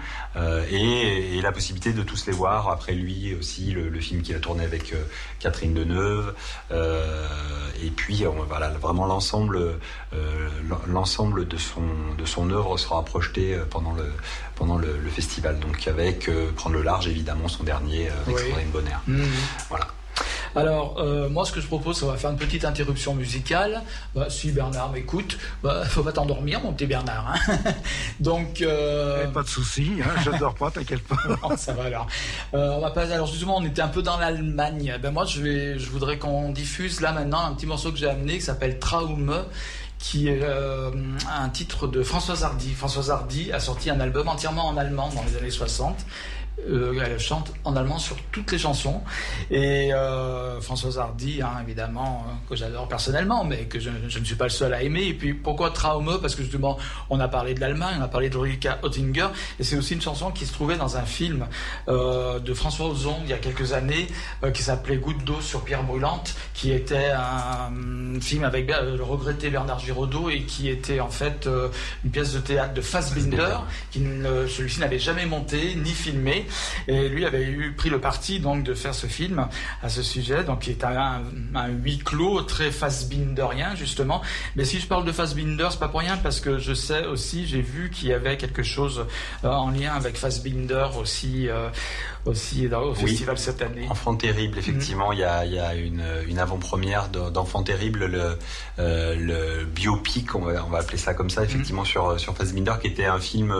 et 0.70 1.40
la 1.42 1.52
possibilité 1.52 1.92
de 1.92 2.02
tous 2.02 2.26
les 2.26 2.32
voir 2.32 2.45
après 2.54 2.94
lui 2.94 3.34
aussi 3.34 3.72
le, 3.72 4.00
film 4.00 4.22
qu'il 4.22 4.34
a 4.34 4.38
tourné 4.38 4.64
avec 4.64 4.92
euh, 4.92 5.02
Catherine 5.40 5.74
Deneuve. 5.74 6.34
Euh, 6.70 7.26
et 7.82 7.90
puis 7.90 8.24
voilà, 8.48 8.70
vraiment 8.70 9.06
l'ensemble, 9.06 9.78
euh, 10.14 10.48
l'ensemble 10.86 11.46
de 11.46 11.56
son 11.56 11.82
de 12.16 12.24
son 12.24 12.50
œuvre 12.50 12.76
sera 12.78 13.04
projeté 13.04 13.58
pendant 13.70 13.92
le 13.92 14.12
pendant 14.54 14.78
le, 14.78 14.86
festival. 15.10 15.58
Donc 15.58 15.86
avec 15.88 16.30
prendre 16.56 16.76
le 16.76 16.82
large 16.82 17.08
évidemment 17.08 17.48
son 17.48 17.64
dernier 17.64 18.08
avec 18.08 18.36
oui. 18.36 18.64
Bonner. 18.72 18.90
Mmh. 19.06 19.24
Voilà. 19.68 19.88
Alors, 20.56 20.96
euh, 20.98 21.28
moi, 21.28 21.44
ce 21.44 21.52
que 21.52 21.60
je 21.60 21.66
propose, 21.66 22.02
on 22.02 22.06
va 22.06 22.16
faire 22.16 22.30
une 22.30 22.38
petite 22.38 22.64
interruption 22.64 23.14
musicale. 23.14 23.82
Bah, 24.14 24.26
si 24.30 24.50
Bernard 24.50 24.90
m'écoute, 24.90 25.38
bah, 25.62 25.84
faut 25.84 26.02
pas 26.02 26.12
t'endormir, 26.12 26.60
mon 26.62 26.72
petit 26.72 26.86
Bernard. 26.86 27.34
Hein. 27.34 27.56
Donc, 28.20 28.62
euh... 28.62 29.26
pas 29.28 29.42
de 29.42 29.48
souci, 29.48 29.92
hein, 30.02 30.20
je 30.24 30.30
dors 30.38 30.54
pas, 30.54 30.70
t'inquiète 30.70 31.02
pas. 31.02 31.56
ça 31.56 31.74
va 31.74 31.84
alors. 31.84 32.06
Euh, 32.54 32.70
on 32.72 32.80
va 32.80 32.90
passer. 32.90 33.12
Alors 33.12 33.26
justement, 33.26 33.58
on 33.58 33.64
était 33.64 33.82
un 33.82 33.88
peu 33.88 34.02
dans 34.02 34.16
l'Allemagne. 34.16 34.98
Ben 35.02 35.10
moi, 35.10 35.26
je 35.26 35.42
vais, 35.42 35.78
je 35.78 35.90
voudrais 35.90 36.18
qu'on 36.18 36.50
diffuse 36.50 37.00
là 37.00 37.12
maintenant 37.12 37.44
un 37.44 37.54
petit 37.54 37.66
morceau 37.66 37.92
que 37.92 37.98
j'ai 37.98 38.08
amené 38.08 38.38
qui 38.38 38.44
s'appelle 38.44 38.78
Traum 38.78 39.44
qui 39.98 40.28
est 40.28 40.40
euh, 40.42 40.90
un 41.34 41.48
titre 41.48 41.86
de 41.86 42.02
Françoise 42.02 42.44
Hardy. 42.44 42.72
Françoise 42.72 43.10
Hardy 43.10 43.52
a 43.52 43.60
sorti 43.60 43.90
un 43.90 44.00
album 44.00 44.28
entièrement 44.28 44.66
en 44.68 44.76
allemand 44.76 45.10
dans 45.14 45.22
les 45.24 45.36
années 45.36 45.50
60 45.50 46.04
euh, 46.68 46.98
elle 47.04 47.18
chante 47.18 47.52
en 47.64 47.76
allemand 47.76 47.98
sur 47.98 48.16
toutes 48.32 48.50
les 48.50 48.58
chansons. 48.58 49.02
Et 49.50 49.92
euh, 49.92 50.60
Françoise 50.60 50.98
Hardy, 50.98 51.40
hein, 51.42 51.52
évidemment, 51.62 52.24
euh, 52.26 52.32
que 52.48 52.56
j'adore 52.56 52.88
personnellement, 52.88 53.44
mais 53.44 53.64
que 53.64 53.78
je, 53.78 53.90
ne 53.90 54.24
suis 54.24 54.34
pas 54.34 54.44
le 54.44 54.50
seul 54.50 54.72
à 54.72 54.82
aimer. 54.82 55.04
Et 55.04 55.14
puis 55.14 55.34
pourquoi 55.34 55.70
Traume 55.70 56.18
Parce 56.20 56.34
que 56.34 56.42
justement, 56.42 56.78
on 57.10 57.20
a 57.20 57.28
parlé 57.28 57.54
de 57.54 57.60
l'Allemagne, 57.60 57.96
on 58.00 58.02
a 58.02 58.08
parlé 58.08 58.30
de 58.30 58.36
Ulrika 58.36 58.78
Oettinger, 58.82 59.28
et 59.60 59.64
c'est 59.64 59.76
aussi 59.76 59.94
une 59.94 60.00
chanson 60.00 60.30
qui 60.30 60.46
se 60.46 60.52
trouvait 60.52 60.76
dans 60.76 60.96
un 60.96 61.04
film 61.04 61.46
de 61.86 62.54
François 62.54 62.86
Ozon 62.86 63.16
il 63.24 63.30
y 63.30 63.32
a 63.32 63.38
quelques 63.38 63.72
années, 63.72 64.06
qui 64.52 64.62
s'appelait 64.62 64.96
Goutte 64.96 65.24
d'eau 65.24 65.40
sur 65.40 65.64
pierre 65.64 65.82
brûlante, 65.82 66.34
qui 66.54 66.72
était 66.72 67.10
un 67.10 68.20
film 68.20 68.44
avec 68.44 68.68
le 68.68 69.02
regretté 69.02 69.50
Bernard 69.50 69.78
Giraudot 69.78 70.30
et 70.30 70.42
qui 70.42 70.68
était 70.68 71.00
en 71.00 71.08
fait 71.08 71.48
une 72.04 72.10
pièce 72.10 72.32
de 72.32 72.40
théâtre 72.40 72.74
de 72.74 72.80
Fassbinder, 72.80 73.58
qui 73.90 74.04
celui-ci 74.48 74.80
n'avait 74.80 74.98
jamais 74.98 75.26
monté 75.26 75.74
ni 75.74 75.90
filmé. 75.90 76.45
Et 76.88 77.08
lui 77.08 77.24
avait 77.24 77.44
eu 77.44 77.72
pris 77.76 77.90
le 77.90 78.00
parti 78.00 78.40
donc 78.40 78.62
de 78.62 78.74
faire 78.74 78.94
ce 78.94 79.06
film 79.06 79.48
à 79.82 79.88
ce 79.88 80.02
sujet, 80.02 80.44
donc 80.44 80.60
qui 80.60 80.70
est 80.70 80.84
un, 80.84 81.22
huis 81.82 81.98
clos 81.98 82.42
très 82.42 82.70
Fassbinderien 82.70 83.74
justement. 83.74 84.22
Mais 84.54 84.64
si 84.64 84.80
je 84.80 84.86
parle 84.86 85.04
de 85.04 85.12
Fassbinder, 85.12 85.68
c'est 85.70 85.78
pas 85.78 85.88
pour 85.88 86.00
rien 86.00 86.16
parce 86.16 86.40
que 86.40 86.58
je 86.58 86.74
sais 86.74 87.06
aussi, 87.06 87.46
j'ai 87.46 87.62
vu 87.62 87.90
qu'il 87.90 88.08
y 88.08 88.12
avait 88.12 88.36
quelque 88.36 88.62
chose 88.62 89.06
euh, 89.44 89.48
en 89.48 89.70
lien 89.70 89.94
avec 89.94 90.16
Fassbinder 90.16 90.88
aussi. 90.98 91.48
Euh, 91.48 91.68
aussi 92.26 92.68
au 92.68 92.94
festival 92.94 93.38
cette 93.38 93.62
année. 93.62 93.86
Enfant 93.88 94.14
terrible, 94.14 94.58
effectivement, 94.58 95.12
il 95.12 95.20
y, 95.20 95.24
a, 95.24 95.44
y 95.44 95.58
a, 95.58 95.74
une, 95.74 96.04
une 96.26 96.38
avant-première 96.38 97.08
d'Enfant 97.08 97.62
terrible, 97.62 98.06
le, 98.06 98.38
euh, 98.78 99.16
le 99.16 99.64
biopic, 99.64 100.34
on 100.34 100.40
va, 100.40 100.64
on 100.64 100.70
va, 100.70 100.78
appeler 100.78 100.98
ça 100.98 101.14
comme 101.14 101.30
ça, 101.30 101.44
effectivement, 101.44 101.82
mm. 101.82 101.86
sur, 101.86 102.20
sur 102.20 102.36
Fassbinder, 102.36 102.74
qui 102.80 102.88
était 102.88 103.06
un 103.06 103.20
film 103.20 103.54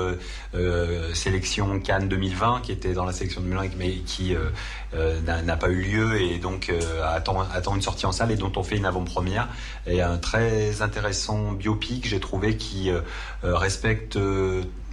euh, 0.54 1.14
sélection 1.14 1.80
Cannes 1.80 2.08
2020, 2.08 2.60
qui 2.62 2.72
était 2.72 2.92
dans 2.92 3.04
la 3.04 3.12
sélection 3.12 3.40
2020, 3.40 3.76
mais 3.78 3.92
qui 4.06 4.34
euh, 4.34 4.50
euh, 4.94 5.20
n'a 5.20 5.56
pas 5.56 5.68
eu 5.68 5.82
lieu 5.82 6.20
et 6.20 6.38
donc 6.38 6.68
euh, 6.68 7.02
attend, 7.04 7.40
attend 7.40 7.74
une 7.74 7.82
sortie 7.82 8.06
en 8.06 8.12
salle 8.12 8.30
et 8.30 8.36
dont 8.36 8.52
on 8.56 8.62
fait 8.62 8.76
une 8.76 8.86
avant-première. 8.86 9.48
Et 9.86 10.00
un 10.02 10.18
très 10.18 10.82
intéressant 10.82 11.52
biopic, 11.52 12.06
j'ai 12.06 12.20
trouvé, 12.20 12.56
qui 12.56 12.90
respecte 13.42 14.18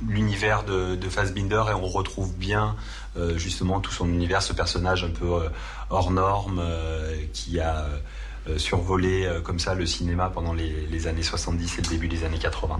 l'univers 0.07 0.63
de, 0.63 0.95
de 0.95 1.09
Fassbinder 1.09 1.63
et 1.69 1.73
on 1.73 1.87
retrouve 1.87 2.35
bien 2.35 2.75
euh, 2.75 3.02
justement 3.37 3.79
tout 3.79 3.91
son 3.91 4.07
univers, 4.07 4.41
ce 4.41 4.53
personnage 4.53 5.03
un 5.03 5.11
peu 5.11 5.33
euh, 5.33 5.49
hors 5.89 6.11
norme 6.11 6.59
euh, 6.59 7.15
qui 7.33 7.59
a 7.59 7.87
survolé 8.57 9.25
comme 9.45 9.57
ça 9.57 9.73
le 9.73 9.85
cinéma 9.85 10.29
pendant 10.29 10.53
les, 10.53 10.85
les 10.87 11.07
années 11.07 11.23
70 11.23 11.77
et 11.77 11.81
le 11.81 11.87
début 11.87 12.09
des 12.09 12.25
années 12.25 12.39
80. 12.39 12.77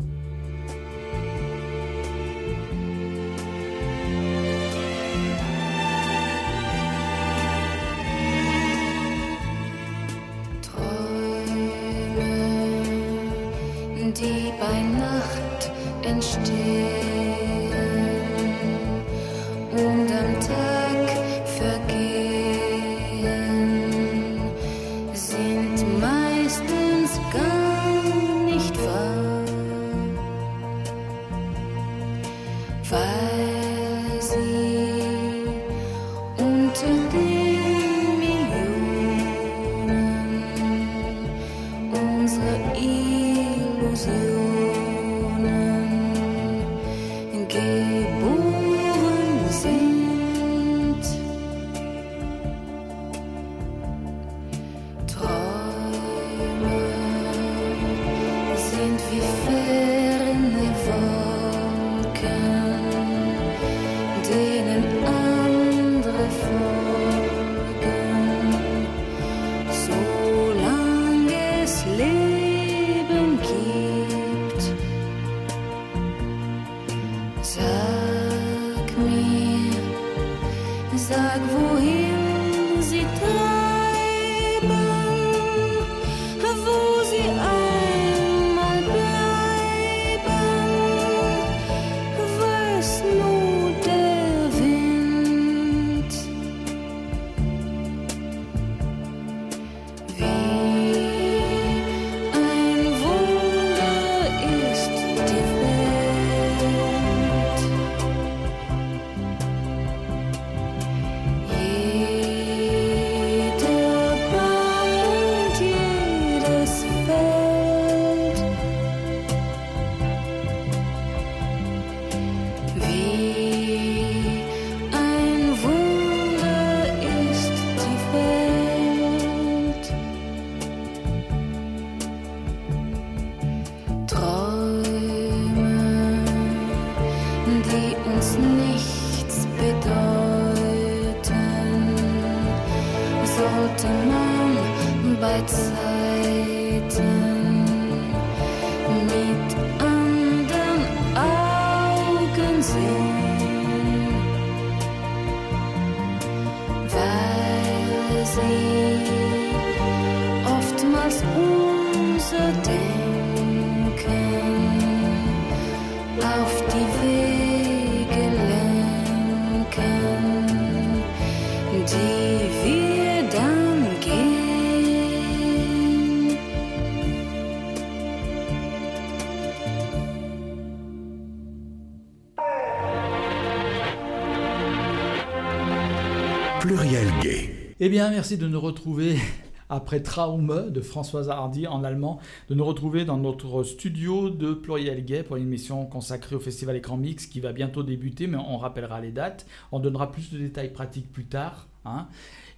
Eh 187.86 187.90
bien, 187.90 188.12
merci 188.12 188.38
de 188.38 188.48
nous 188.48 188.62
retrouver 188.62 189.18
après 189.70 190.02
Traume 190.02 190.72
de 190.72 190.80
Françoise 190.80 191.28
Hardy 191.28 191.68
en 191.68 191.84
allemand, 191.84 192.22
de 192.48 192.56
nous 192.56 192.64
retrouver 192.64 193.04
dans 193.04 193.18
notre 193.18 193.64
studio 193.64 194.30
de 194.30 194.54
Pluriel 194.54 195.04
Gay 195.04 195.22
pour 195.22 195.36
une 195.36 195.44
émission 195.44 195.86
consacrée 195.86 196.38
au 196.38 196.40
Festival 196.40 196.78
Écran 196.78 196.96
Mix 196.96 197.26
qui 197.26 197.42
va 197.42 197.52
bientôt 197.52 197.84
débuter, 197.84 198.28
mais 198.28 198.38
on 198.38 198.58
rappellera 198.58 199.02
les 199.02 199.12
dates. 199.12 199.46
On 199.74 199.82
donnera 199.82 200.14
plus 200.14 200.32
de 200.32 200.38
détails 200.38 200.72
pratiques 200.72 201.12
plus 201.12 201.26
tard. 201.26 201.68
hein. 201.84 202.08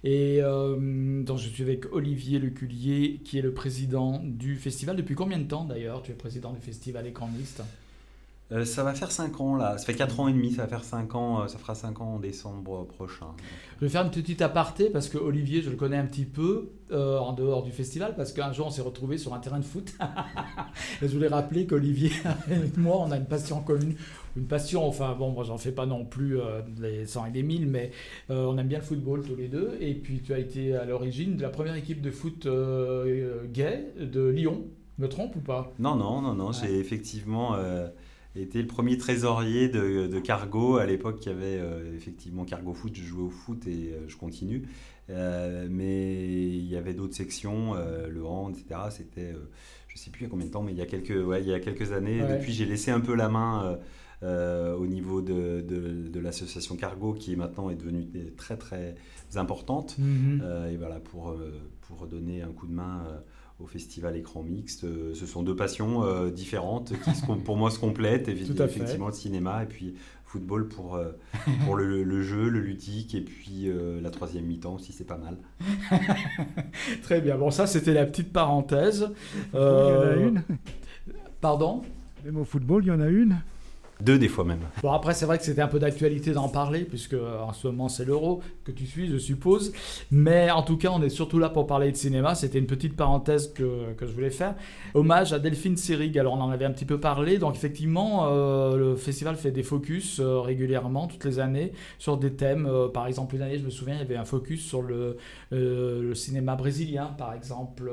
Et 0.04 0.38
euh, 0.42 1.24
donc 1.24 1.38
je 1.38 1.48
suis 1.48 1.64
avec 1.64 1.92
Olivier 1.92 2.38
Leculier, 2.38 3.20
qui 3.24 3.36
est 3.36 3.42
le 3.42 3.52
président 3.52 4.22
du 4.22 4.54
festival. 4.54 4.94
Depuis 4.94 5.16
combien 5.16 5.40
de 5.40 5.48
temps 5.48 5.64
d'ailleurs 5.64 6.02
tu 6.04 6.12
es 6.12 6.14
président 6.14 6.52
du 6.52 6.60
festival 6.60 7.04
Écran 7.04 7.28
Mixte? 7.36 7.64
Euh, 8.52 8.64
ça 8.64 8.84
va 8.84 8.94
faire 8.94 9.10
5 9.10 9.40
ans 9.40 9.56
là, 9.56 9.76
ça 9.76 9.84
fait 9.84 9.94
4 9.94 10.20
ans 10.20 10.28
et 10.28 10.32
demi, 10.32 10.52
ça 10.52 10.62
va 10.62 10.68
faire 10.68 10.84
5 10.84 11.14
ans, 11.16 11.42
euh, 11.42 11.48
ça 11.48 11.58
fera 11.58 11.74
5 11.74 12.00
ans 12.00 12.14
en 12.14 12.18
décembre 12.20 12.86
prochain. 12.86 13.26
Je 13.80 13.86
vais 13.86 13.90
faire 13.90 14.02
une 14.04 14.10
petite 14.10 14.40
aparté 14.40 14.88
parce 14.88 15.08
que 15.08 15.18
Olivier, 15.18 15.62
je 15.62 15.70
le 15.70 15.76
connais 15.76 15.96
un 15.96 16.06
petit 16.06 16.24
peu 16.24 16.70
euh, 16.92 17.18
en 17.18 17.32
dehors 17.32 17.64
du 17.64 17.72
festival 17.72 18.14
parce 18.16 18.32
qu'un 18.32 18.52
jour 18.52 18.68
on 18.68 18.70
s'est 18.70 18.82
retrouvé 18.82 19.18
sur 19.18 19.34
un 19.34 19.40
terrain 19.40 19.58
de 19.58 19.64
foot. 19.64 19.92
et 21.02 21.08
je 21.08 21.12
voulais 21.12 21.28
rappeler 21.28 21.66
qu'Olivier 21.66 22.12
et 22.50 22.78
moi, 22.78 22.98
on 23.00 23.10
a 23.10 23.16
une 23.16 23.26
passion 23.26 23.60
commune. 23.60 23.96
Une 24.36 24.46
passion, 24.46 24.86
enfin 24.86 25.16
bon, 25.18 25.30
moi 25.30 25.44
j'en 25.44 25.58
fais 25.58 25.72
pas 25.72 25.86
non 25.86 26.04
plus 26.04 26.38
euh, 26.38 26.60
les 26.78 27.06
100 27.06 27.26
et 27.26 27.30
les 27.32 27.42
1000, 27.42 27.66
mais 27.66 27.90
euh, 28.30 28.44
on 28.44 28.56
aime 28.58 28.68
bien 28.68 28.78
le 28.78 28.84
football 28.84 29.22
tous 29.22 29.34
les 29.34 29.48
deux. 29.48 29.76
Et 29.80 29.94
puis 29.94 30.20
tu 30.20 30.32
as 30.32 30.38
été 30.38 30.76
à 30.76 30.84
l'origine 30.84 31.36
de 31.36 31.42
la 31.42 31.48
première 31.48 31.74
équipe 31.74 32.00
de 32.00 32.10
foot 32.10 32.46
euh, 32.46 33.44
gay 33.52 33.92
de 33.98 34.28
Lyon. 34.28 34.66
Me 34.98 35.08
trompe 35.08 35.36
ou 35.36 35.40
pas? 35.40 35.72
Non, 35.78 35.96
non, 35.96 36.22
non, 36.22 36.34
non, 36.34 36.52
j'ai 36.52 36.78
effectivement 36.78 37.54
été 38.42 38.60
le 38.60 38.66
premier 38.66 38.96
trésorier 38.98 39.68
de, 39.68 40.06
de 40.06 40.20
Cargo. 40.20 40.76
À 40.76 40.86
l'époque, 40.86 41.24
y 41.24 41.28
avait 41.28 41.58
euh, 41.58 41.94
effectivement 41.94 42.44
Cargo 42.44 42.72
Foot, 42.72 42.94
je 42.94 43.02
jouais 43.02 43.22
au 43.22 43.30
foot 43.30 43.66
et 43.66 43.92
euh, 43.92 44.08
je 44.08 44.16
continue. 44.16 44.68
Euh, 45.08 45.68
mais 45.70 46.26
il 46.26 46.66
y 46.66 46.76
avait 46.76 46.94
d'autres 46.94 47.14
sections, 47.14 47.74
le 47.74 48.24
hand, 48.24 48.56
etc. 48.56 48.80
C'était, 48.90 49.34
je 49.88 49.98
sais 49.98 50.10
plus 50.10 50.22
il 50.22 50.24
y 50.24 50.26
a 50.26 50.30
combien 50.30 50.46
de 50.46 50.50
temps, 50.50 50.62
mais 50.62 50.72
il 50.72 50.78
y 50.78 50.82
a 50.82 50.86
quelques, 50.86 51.26
ouais, 51.26 51.42
il 51.42 51.48
y 51.48 51.54
a 51.54 51.60
quelques 51.60 51.92
années. 51.92 52.22
Ouais. 52.22 52.38
Depuis, 52.38 52.52
j'ai 52.52 52.64
laissé 52.64 52.90
un 52.90 53.00
peu 53.00 53.14
la 53.14 53.28
main 53.28 53.78
au 54.22 54.86
niveau 54.86 55.22
de, 55.22 55.60
de, 55.60 56.08
de 56.08 56.20
l'association 56.20 56.76
Cargo, 56.76 57.14
qui 57.14 57.32
est 57.32 57.36
maintenant 57.36 57.70
est 57.70 57.76
devenue 57.76 58.06
très 58.36 58.56
très 58.56 58.96
importante. 59.36 59.96
Mhm. 59.98 60.42
Et 60.72 60.76
voilà, 60.76 60.98
pour, 60.98 61.36
pour 61.82 62.08
donner 62.08 62.42
un 62.42 62.52
coup 62.52 62.66
de 62.66 62.74
main 62.74 63.04
au 63.58 63.66
festival 63.66 64.16
écran 64.16 64.42
mixte. 64.42 64.84
Euh, 64.84 65.14
ce 65.14 65.24
sont 65.26 65.42
deux 65.42 65.56
passions 65.56 66.04
euh, 66.04 66.30
différentes 66.30 66.92
qui 67.04 67.14
se 67.14 67.24
pour 67.24 67.56
moi 67.56 67.70
se 67.70 67.78
complètent. 67.78 68.28
Évi- 68.28 68.46
Tout 68.46 68.62
à 68.62 68.68
fait. 68.68 68.76
effectivement, 68.80 69.06
le 69.08 69.12
cinéma 69.14 69.62
et 69.62 69.66
puis 69.66 69.94
football 70.24 70.68
pour, 70.68 70.96
euh, 70.96 71.12
pour 71.64 71.76
le, 71.76 72.02
le 72.02 72.22
jeu, 72.22 72.48
le 72.48 72.60
ludique 72.60 73.14
et 73.14 73.20
puis 73.22 73.68
euh, 73.68 74.00
la 74.02 74.10
troisième 74.10 74.44
mi-temps 74.44 74.74
aussi, 74.74 74.92
c'est 74.92 75.04
pas 75.06 75.16
mal. 75.18 75.38
Très 77.02 77.20
bien. 77.20 77.36
Bon, 77.38 77.50
ça 77.50 77.66
c'était 77.66 77.94
la 77.94 78.06
petite 78.06 78.32
parenthèse. 78.32 79.08
Il 79.54 79.58
y 79.58 79.62
en 79.62 80.00
a 80.02 80.14
une. 80.16 80.42
Pardon? 81.40 81.82
Même 82.24 82.38
au 82.38 82.44
football, 82.44 82.84
il 82.84 82.88
y 82.88 82.90
en 82.90 83.00
a 83.00 83.08
une. 83.08 83.36
Deux 84.00 84.18
des 84.18 84.28
fois 84.28 84.44
même. 84.44 84.60
Bon, 84.82 84.92
après, 84.92 85.14
c'est 85.14 85.24
vrai 85.24 85.38
que 85.38 85.44
c'était 85.44 85.62
un 85.62 85.68
peu 85.68 85.78
d'actualité 85.78 86.32
d'en 86.32 86.50
parler, 86.50 86.80
puisque 86.80 87.14
euh, 87.14 87.40
en 87.40 87.54
ce 87.54 87.66
moment, 87.66 87.88
c'est 87.88 88.04
l'euro 88.04 88.42
que 88.64 88.70
tu 88.70 88.84
suis, 88.84 89.08
je 89.08 89.16
suppose. 89.16 89.72
Mais 90.10 90.50
en 90.50 90.62
tout 90.62 90.76
cas, 90.76 90.90
on 90.92 91.00
est 91.00 91.08
surtout 91.08 91.38
là 91.38 91.48
pour 91.48 91.66
parler 91.66 91.90
de 91.92 91.96
cinéma. 91.96 92.34
C'était 92.34 92.58
une 92.58 92.66
petite 92.66 92.94
parenthèse 92.94 93.54
que, 93.54 93.94
que 93.94 94.06
je 94.06 94.12
voulais 94.12 94.30
faire. 94.30 94.54
Hommage 94.92 95.32
à 95.32 95.38
Delphine 95.38 95.78
Seyrig. 95.78 96.18
Alors, 96.18 96.34
on 96.34 96.42
en 96.42 96.50
avait 96.50 96.66
un 96.66 96.72
petit 96.72 96.84
peu 96.84 97.00
parlé. 97.00 97.38
Donc, 97.38 97.56
effectivement, 97.56 98.26
euh, 98.28 98.76
le 98.76 98.96
festival 98.96 99.36
fait 99.36 99.50
des 99.50 99.62
focus 99.62 100.20
euh, 100.20 100.40
régulièrement, 100.40 101.06
toutes 101.06 101.24
les 101.24 101.38
années, 101.38 101.72
sur 101.98 102.18
des 102.18 102.34
thèmes. 102.34 102.68
Par 102.92 103.06
exemple, 103.06 103.36
une 103.36 103.42
année, 103.42 103.58
je 103.58 103.64
me 103.64 103.70
souviens, 103.70 103.94
il 103.94 104.00
y 104.00 104.02
avait 104.02 104.16
un 104.16 104.26
focus 104.26 104.62
sur 104.62 104.82
le, 104.82 105.16
cinéma 106.14 106.54
brésilien, 106.54 107.14
par 107.16 107.32
exemple. 107.32 107.90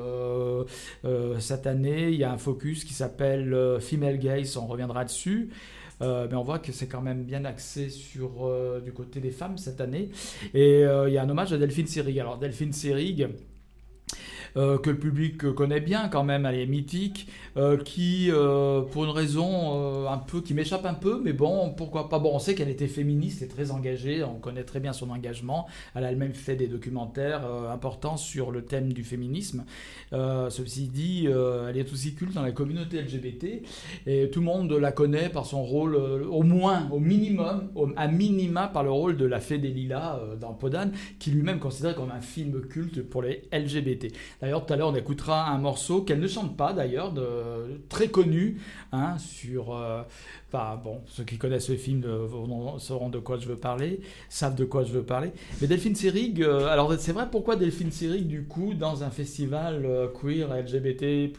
Cette 1.38 1.66
année, 1.66 2.10
il 2.10 2.16
y 2.16 2.24
a 2.24 2.32
un 2.32 2.38
focus 2.38 2.84
qui 2.84 2.92
s'appelle 2.92 3.78
Female 3.80 4.18
Gaze. 4.18 4.56
On 4.58 4.66
reviendra 4.66 5.04
dessus. 5.04 5.50
Euh, 6.02 6.26
mais 6.28 6.36
on 6.36 6.42
voit 6.42 6.58
que 6.58 6.72
c'est 6.72 6.86
quand 6.86 7.00
même 7.00 7.24
bien 7.24 7.44
axé 7.44 7.88
sur 7.88 8.46
euh, 8.46 8.80
du 8.80 8.92
côté 8.92 9.20
des 9.20 9.30
femmes 9.30 9.58
cette 9.58 9.80
année. 9.80 10.10
Et 10.52 10.84
euh, 10.84 11.08
il 11.08 11.14
y 11.14 11.18
a 11.18 11.22
un 11.22 11.28
hommage 11.28 11.52
à 11.52 11.58
Delphine 11.58 11.86
Seyrig. 11.86 12.18
Alors 12.18 12.38
Delphine 12.38 12.72
Seyrig, 12.72 13.28
euh, 14.56 14.78
que 14.78 14.90
le 14.90 14.98
public 14.98 15.52
connaît 15.54 15.80
bien 15.80 16.08
quand 16.08 16.22
même, 16.22 16.46
elle 16.46 16.58
est 16.58 16.66
mythique, 16.66 17.28
euh, 17.56 17.76
qui, 17.76 18.30
euh, 18.30 18.82
pour 18.82 19.04
une 19.04 19.10
raison 19.10 20.08
un 20.08 20.18
peu 20.18 20.40
qui 20.40 20.54
m'échappe 20.54 20.86
un 20.86 20.94
peu, 20.94 21.20
mais 21.22 21.32
bon, 21.32 21.70
pourquoi 21.70 22.08
pas. 22.08 22.18
Bon, 22.18 22.30
on 22.34 22.38
sait 22.38 22.54
qu'elle 22.54 22.68
était 22.68 22.86
féministe 22.86 23.42
et 23.42 23.48
très 23.48 23.70
engagée, 23.70 24.22
on 24.22 24.34
connaît 24.34 24.64
très 24.64 24.80
bien 24.80 24.92
son 24.92 25.10
engagement. 25.10 25.66
Elle 25.94 26.04
a 26.04 26.10
elle-même 26.10 26.34
fait 26.34 26.56
des 26.56 26.68
documentaires 26.68 27.44
importants 27.72 28.16
sur 28.16 28.50
le 28.50 28.64
thème 28.64 28.92
du 28.92 29.02
féminisme. 29.02 29.64
Ceci 30.12 30.88
dit, 30.88 31.26
elle 31.26 31.76
est 31.76 31.92
aussi 31.92 32.14
culte 32.14 32.34
dans 32.34 32.42
la 32.42 32.52
communauté 32.52 33.00
LGBT 33.00 33.62
et 34.06 34.30
tout 34.30 34.40
le 34.40 34.46
monde 34.46 34.72
la 34.72 34.92
connaît 34.92 35.28
par 35.28 35.46
son 35.46 35.64
rôle, 35.64 35.96
au 35.96 36.42
moins, 36.42 36.88
au 36.90 37.00
minimum, 37.00 37.70
à 37.96 38.08
minima 38.08 38.68
par 38.68 38.84
le 38.84 38.90
rôle 38.90 39.16
de 39.16 39.24
la 39.24 39.40
fée 39.40 39.58
des 39.58 39.68
Lilas 39.68 40.20
dans 40.40 40.52
Podane, 40.52 40.92
qui 41.18 41.30
lui-même 41.30 41.58
considéré 41.58 41.94
comme 41.94 42.10
un 42.10 42.20
film 42.20 42.60
culte 42.68 43.02
pour 43.02 43.22
les 43.22 43.42
LGBT. 43.52 44.12
D'ailleurs, 44.44 44.66
tout 44.66 44.74
à 44.74 44.76
l'heure, 44.76 44.90
on 44.90 44.94
écoutera 44.94 45.48
un 45.48 45.56
morceau 45.56 46.02
qu'elle 46.02 46.20
ne 46.20 46.28
chante 46.28 46.54
pas, 46.54 46.74
d'ailleurs, 46.74 47.14
très 47.88 48.08
connu, 48.08 48.60
hein, 48.92 49.16
sur... 49.16 49.74
euh, 49.74 50.02
bon, 50.84 51.00
ceux 51.06 51.24
qui 51.24 51.38
connaissent 51.38 51.68
le 51.68 51.76
film 51.76 52.02
euh, 52.04 52.28
sauront 52.78 53.08
de 53.08 53.18
quoi 53.18 53.38
je 53.38 53.48
veux 53.48 53.56
parler, 53.56 54.00
savent 54.28 54.54
de 54.54 54.64
quoi 54.64 54.84
je 54.84 54.92
veux 54.92 55.02
parler. 55.02 55.32
Mais 55.60 55.66
Delphine 55.66 55.94
Seyrig, 55.94 56.42
euh, 56.42 56.66
alors 56.68 56.92
c'est 56.98 57.12
vrai, 57.12 57.26
pourquoi 57.30 57.56
Delphine 57.56 57.90
Seyrig, 57.90 58.26
du 58.26 58.44
coup, 58.44 58.74
dans 58.74 59.02
un 59.02 59.10
festival 59.10 59.84
euh, 59.84 60.08
queer, 60.08 60.54
LGBT+, 60.54 61.32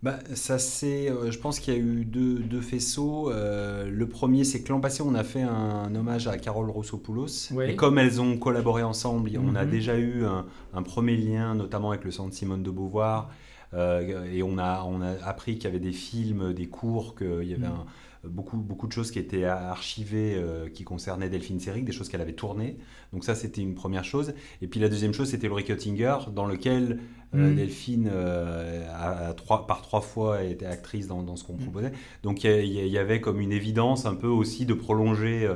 Bah, 0.00 0.20
ça 0.34 0.60
c'est, 0.60 1.10
euh, 1.10 1.32
je 1.32 1.38
pense 1.40 1.58
qu'il 1.58 1.74
y 1.74 1.76
a 1.76 1.80
eu 1.80 2.04
deux, 2.04 2.38
deux 2.38 2.60
faisceaux. 2.60 3.32
Euh, 3.32 3.90
le 3.90 4.08
premier, 4.08 4.44
c'est 4.44 4.62
que 4.62 4.68
l'an 4.72 4.78
passé, 4.80 5.02
on 5.02 5.14
a 5.16 5.24
fait 5.24 5.42
un, 5.42 5.92
hommage 5.92 6.28
à 6.28 6.38
Carole 6.38 6.70
Rossopoulos. 6.70 7.50
Oui. 7.52 7.64
Et 7.70 7.76
comme 7.76 7.98
elles 7.98 8.20
ont 8.20 8.38
collaboré 8.38 8.84
ensemble, 8.84 9.30
on 9.44 9.56
a 9.56 9.64
Mhm. 9.64 9.70
déjà 9.70 9.98
eu 9.98 10.24
un, 10.24 10.46
un 10.72 10.82
premier 10.84 11.16
lien, 11.16 11.56
notamment 11.56 11.90
avec 11.90 12.04
le 12.04 12.12
centre 12.12 12.32
Simone 12.32 12.62
de 12.62 12.70
Beauvoir. 12.70 13.30
Euh, 13.74 14.24
et 14.32 14.42
on 14.44 14.56
a, 14.56 14.84
on 14.84 15.02
a 15.02 15.10
appris 15.24 15.54
qu'il 15.56 15.64
y 15.64 15.66
avait 15.66 15.80
des 15.80 15.92
films, 15.92 16.54
des 16.54 16.66
cours, 16.68 17.16
qu'il 17.16 17.44
y 17.44 17.52
avait 17.54 17.66
Mhm. 17.66 17.72
un- 17.72 17.86
beaucoup, 18.24 18.56
beaucoup 18.56 18.86
de 18.86 18.92
choses 18.92 19.10
qui 19.10 19.18
étaient 19.18 19.44
archivées 19.44 20.34
euh, 20.36 20.68
qui 20.68 20.84
concernaient 20.84 21.28
Delphine 21.28 21.60
Seyrig, 21.60 21.84
des 21.84 21.92
choses 21.92 22.08
qu'elle 22.08 22.20
avait 22.20 22.32
tournées. 22.32 22.76
Donc 23.12 23.24
ça, 23.24 23.34
c'était 23.34 23.60
une 23.62 23.74
première 23.74 24.04
chose. 24.04 24.34
Et 24.62 24.66
puis 24.66 24.80
la 24.80 24.88
deuxième 24.88 25.12
chose, 25.12 25.28
c'était 25.30 25.46
Ulrich 25.46 25.70
Oettinger, 25.70 26.16
dans 26.34 26.46
lequel 26.46 27.00
euh, 27.34 27.50
Mhm. 27.50 27.56
Delphine, 27.56 28.08
euh, 28.10 28.86
a, 28.90 29.28
a 29.28 29.34
trois, 29.34 29.66
par 29.66 29.82
trois 29.82 30.00
fois, 30.00 30.42
été 30.42 30.64
actrice 30.66 31.06
dans, 31.06 31.22
dans 31.22 31.36
ce 31.36 31.44
qu'on 31.44 31.54
Mhm. 31.54 31.60
proposait. 31.60 31.92
Donc 32.22 32.44
il 32.44 32.66
y, 32.66 32.98
avait 32.98 33.20
comme 33.20 33.40
une 33.40 33.52
évidence 33.52 34.06
un 34.06 34.14
peu 34.14 34.28
aussi 34.28 34.64
de 34.66 34.74
prolonger, 34.74 35.48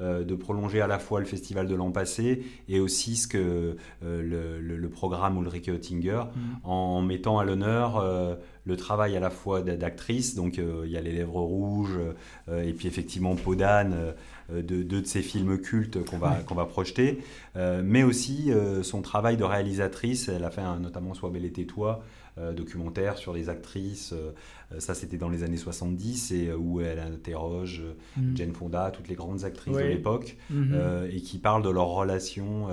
de 0.00 0.34
prolonger 0.34 0.80
à 0.80 0.86
la 0.86 0.98
fois 0.98 1.18
le 1.20 1.26
festival 1.26 1.66
de 1.66 1.74
l'an 1.74 1.90
passé 1.90 2.44
et 2.68 2.78
aussi 2.80 3.16
ce 3.16 3.26
que 3.26 3.76
euh, 4.04 4.22
le, 4.22 4.60
le- 4.60 4.76
le 4.76 4.88
programme 4.88 5.36
Ulrike 5.38 5.68
Oettinger 5.68 6.22
en 6.64 7.02
mettant 7.02 7.38
à 7.38 7.44
l'honneur 7.44 7.96
euh, 7.98 8.34
le 8.64 8.76
travail 8.76 9.16
à 9.16 9.20
la 9.20 9.30
fois 9.30 9.62
d'a- 9.62 9.76
d'actrice, 9.76 10.34
donc 10.34 10.58
euh, 10.58 10.82
il 10.86 10.92
y 10.92 10.96
a 10.96 11.00
Les 11.00 11.12
Lèvres 11.12 11.40
Rouges, 11.40 11.98
euh, 12.48 12.62
et 12.62 12.72
puis 12.74 12.86
effectivement 12.86 13.34
Podane, 13.34 13.94
euh, 14.52 14.62
de, 14.62 14.82
deux 14.82 15.00
de 15.02 15.06
ces 15.06 15.22
films 15.22 15.58
cultes 15.58 16.04
qu'on 16.04 16.18
va, 16.18 16.36
qu'on 16.46 16.54
va 16.54 16.64
projeter, 16.66 17.18
euh, 17.56 17.82
mais 17.84 18.02
aussi 18.02 18.52
euh, 18.52 18.82
son 18.82 19.02
travail 19.02 19.36
de 19.36 19.44
réalisatrice. 19.44 20.28
Elle 20.28 20.44
a 20.44 20.50
fait 20.50 20.60
un, 20.60 20.78
notamment 20.78 21.12
Sois 21.14 21.30
belle 21.30 21.44
et 21.44 21.52
tais-toi, 21.52 22.02
euh, 22.38 22.52
documentaire 22.52 23.16
sur 23.18 23.32
les 23.32 23.48
actrices. 23.48 24.14
Euh, 24.72 24.80
ça, 24.80 24.94
c'était 24.94 25.16
dans 25.16 25.28
les 25.28 25.42
années 25.44 25.56
70, 25.56 26.32
et 26.32 26.48
euh, 26.48 26.56
où 26.56 26.80
elle 26.80 26.98
interroge 26.98 27.80
euh, 27.84 27.94
Mhm. 28.20 28.36
Jane 28.36 28.52
Fonda, 28.52 28.90
toutes 28.90 29.08
les 29.08 29.14
grandes 29.14 29.44
actrices 29.44 29.76
Oui. 29.76 29.82
de 29.82 29.88
l'époque, 29.88 30.36
Mhm. 30.50 30.70
euh, 30.74 31.08
et 31.12 31.20
qui 31.20 31.38
parlent 31.38 31.62
de 31.62 31.70
leur 31.70 31.88
relation. 31.88 32.68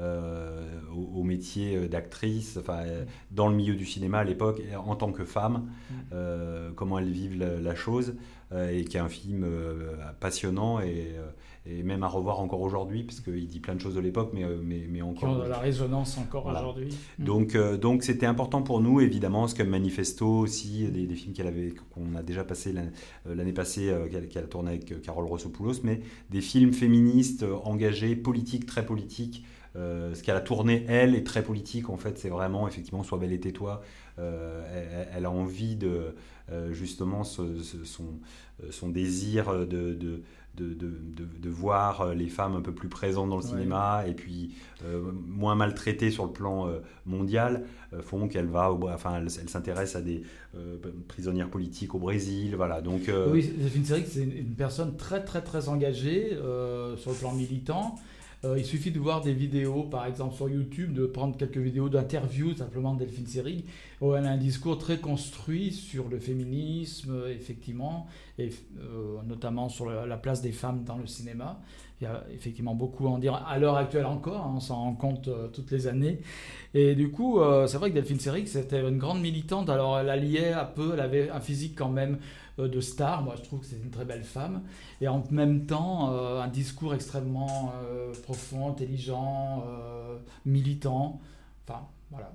Euh, 0.00 0.68
au, 0.94 1.20
au 1.20 1.22
métier 1.22 1.88
d'actrice, 1.88 2.56
enfin, 2.60 2.80
euh, 2.84 3.04
dans 3.30 3.48
le 3.48 3.54
milieu 3.54 3.74
du 3.74 3.86
cinéma 3.86 4.18
à 4.18 4.24
l'époque, 4.24 4.60
en 4.76 4.96
tant 4.96 5.12
que 5.12 5.24
femme, 5.24 5.70
euh, 6.12 6.70
comment 6.74 6.98
elles 6.98 7.10
vivent 7.12 7.38
la, 7.38 7.60
la 7.60 7.74
chose, 7.74 8.14
euh, 8.52 8.70
et 8.70 8.84
qui 8.84 8.96
est 8.96 9.00
un 9.00 9.08
film 9.08 9.46
passionnant 10.20 10.80
et, 10.80 11.12
et 11.66 11.82
même 11.82 12.02
à 12.02 12.08
revoir 12.08 12.40
encore 12.40 12.60
aujourd'hui, 12.60 13.04
parce 13.04 13.20
qu'il 13.20 13.46
dit 13.46 13.60
plein 13.60 13.74
de 13.74 13.80
choses 13.80 13.94
de 13.94 14.00
l'époque, 14.00 14.30
mais, 14.34 14.44
mais, 14.62 14.86
mais 14.88 14.98
Qui 14.98 15.02
encore. 15.02 15.30
ont 15.38 15.42
de 15.44 15.48
la 15.48 15.58
résonance 15.58 16.18
encore 16.18 16.42
Voilà. 16.42 16.60
aujourd'hui. 16.60 16.88
Mm. 17.18 17.24
Donc, 17.24 17.56
donc 17.80 18.02
c'était 18.02 18.26
important 18.26 18.62
pour 18.62 18.80
nous, 18.80 19.00
évidemment, 19.00 19.46
ce 19.48 19.54
que 19.54 19.62
Manifesto 19.62 20.26
aussi, 20.26 20.88
des, 20.90 21.06
des 21.06 21.14
films 21.14 21.32
qu'elle 21.32 21.46
avait, 21.46 21.72
qu'on 21.94 22.14
a 22.16 22.22
déjà 22.22 22.44
passé 22.44 22.72
l'an- 22.72 22.90
l'année 23.26 23.52
passée, 23.54 23.92
qu'elle 24.10 24.44
a 24.44 24.46
tourné 24.46 24.72
avec 24.72 25.00
Carole 25.02 25.26
Rossopoulos, 25.26 25.80
mais 25.84 26.00
des 26.30 26.40
films 26.40 26.72
féministes 26.72 27.44
engagés, 27.64 28.16
politiques, 28.16 28.66
très 28.66 28.84
politiques. 28.84 29.44
Euh, 29.76 30.14
ce 30.14 30.22
qu'elle 30.22 30.36
a 30.36 30.40
tourné, 30.40 30.84
elle, 30.88 31.14
est 31.16 31.26
très 31.26 31.42
politique, 31.42 31.90
en 31.90 31.96
fait, 31.96 32.16
c'est 32.18 32.28
vraiment, 32.28 32.68
effectivement, 32.68 33.02
Sois 33.02 33.18
belle 33.18 33.32
et 33.32 33.40
tais-toi. 33.40 33.82
Euh, 34.20 34.62
elle, 34.72 35.08
elle 35.16 35.24
a 35.26 35.30
envie 35.30 35.74
de, 35.76 36.14
euh, 36.52 36.72
justement, 36.72 37.24
ce- 37.24 37.58
ce- 37.60 37.84
son, 37.84 38.04
son 38.70 38.88
désir 38.88 39.52
de, 39.52 39.64
de, 39.94 39.94
de, 39.94 40.22
de, 40.56 40.72
de- 40.74 41.24
de 41.40 41.50
voir 41.50 42.14
les 42.14 42.28
femmes 42.28 42.54
un 42.54 42.60
peu 42.60 42.72
plus 42.72 42.88
présentes 42.88 43.28
dans 43.30 43.38
le 43.38 43.42
Ouais. 43.42 43.48
cinéma, 43.48 44.04
et 44.06 44.14
puis 44.14 44.54
euh, 44.84 45.10
moins 45.26 45.56
maltraitées 45.56 46.12
sur 46.12 46.24
le 46.26 46.30
plan 46.30 46.68
euh, 46.68 46.78
mondial, 47.04 47.64
euh, 47.92 48.00
font 48.00 48.28
qu'elle 48.28 48.46
va, 48.46 48.70
au, 48.72 48.88
enfin, 48.88 49.16
elle, 49.16 49.28
elle 49.40 49.48
s'intéresse 49.48 49.96
à 49.96 50.00
des 50.02 50.22
prisonnières 51.08 51.50
politiques 51.50 51.96
au 51.96 51.98
Brésil, 51.98 52.54
voilà. 52.54 52.80
Donc, 52.80 53.10
Oui, 53.32 53.50
Delphine 53.58 53.84
Seyrig, 53.84 54.06
c'est 54.06 54.22
une, 54.22 54.32
une 54.36 54.54
personne 54.54 54.96
très 54.96 55.24
très 55.24 55.42
très 55.42 55.68
engagée 55.68 56.30
sur 56.96 57.10
le 57.10 57.16
plan 57.18 57.32
militant. 57.32 57.96
Euh, 58.44 58.58
il 58.58 58.64
suffit 58.64 58.90
de 58.90 58.98
voir 58.98 59.22
des 59.22 59.32
vidéos, 59.32 59.84
par 59.84 60.04
exemple 60.06 60.34
sur 60.34 60.48
YouTube, 60.48 60.92
de 60.92 61.06
prendre 61.06 61.36
quelques 61.36 61.56
vidéos 61.56 61.88
d'interviews 61.88 62.54
simplement 62.54 62.92
de 62.94 63.00
Delphine 63.00 63.26
Seyrig, 63.26 63.64
où 64.00 64.14
elle 64.14 64.26
a 64.26 64.30
un 64.30 64.36
discours 64.36 64.76
très 64.76 64.98
construit 64.98 65.72
sur 65.72 66.08
le 66.08 66.18
féminisme, 66.18 67.24
effectivement, 67.30 68.06
et 68.38 68.50
euh, 68.80 69.22
notamment 69.26 69.68
sur 69.68 69.88
la, 69.88 70.04
la 70.04 70.16
place 70.18 70.42
des 70.42 70.52
femmes 70.52 70.84
dans 70.84 70.98
le 70.98 71.06
cinéma. 71.06 71.60
Il 72.00 72.04
y 72.04 72.06
a 72.06 72.24
effectivement 72.34 72.74
beaucoup 72.74 73.06
à 73.06 73.10
en 73.10 73.18
dire 73.18 73.34
à 73.34 73.58
l'heure 73.58 73.76
actuelle 73.76 74.04
encore, 74.04 74.44
hein, 74.44 74.52
on 74.56 74.60
s'en 74.60 74.76
rend 74.76 74.94
compte 74.94 75.28
euh, 75.28 75.48
toutes 75.48 75.70
les 75.70 75.86
années. 75.86 76.18
Et 76.74 76.94
du 76.94 77.10
coup, 77.10 77.38
c'est 77.68 77.78
vrai 77.78 77.90
que 77.90 77.94
Delphine 77.94 78.18
Seyrig, 78.18 78.48
c'était 78.48 78.80
une 78.80 78.98
grande 78.98 79.20
militante. 79.20 79.70
Alors, 79.70 79.96
elle 79.96 80.10
alliait 80.10 80.52
un 80.52 80.64
peu, 80.64 80.90
elle 80.94 81.00
avait 81.00 81.30
un 81.30 81.38
physique 81.38 81.76
quand 81.78 81.88
même 81.88 82.18
de 82.58 82.80
star. 82.80 83.22
Moi, 83.22 83.34
je 83.36 83.42
trouve 83.42 83.60
que 83.60 83.66
c'est 83.66 83.76
une 83.76 83.90
très 83.90 84.04
belle 84.04 84.24
femme. 84.24 84.62
Et 85.00 85.08
en 85.08 85.22
même 85.30 85.66
temps, 85.66 86.12
euh, 86.12 86.40
un 86.40 86.48
discours 86.48 86.94
extrêmement 86.94 87.72
euh, 87.84 88.12
profond, 88.22 88.68
intelligent, 88.68 89.64
euh, 89.66 90.18
militant. 90.44 91.20
Enfin, 91.66 91.86
voilà. 92.10 92.32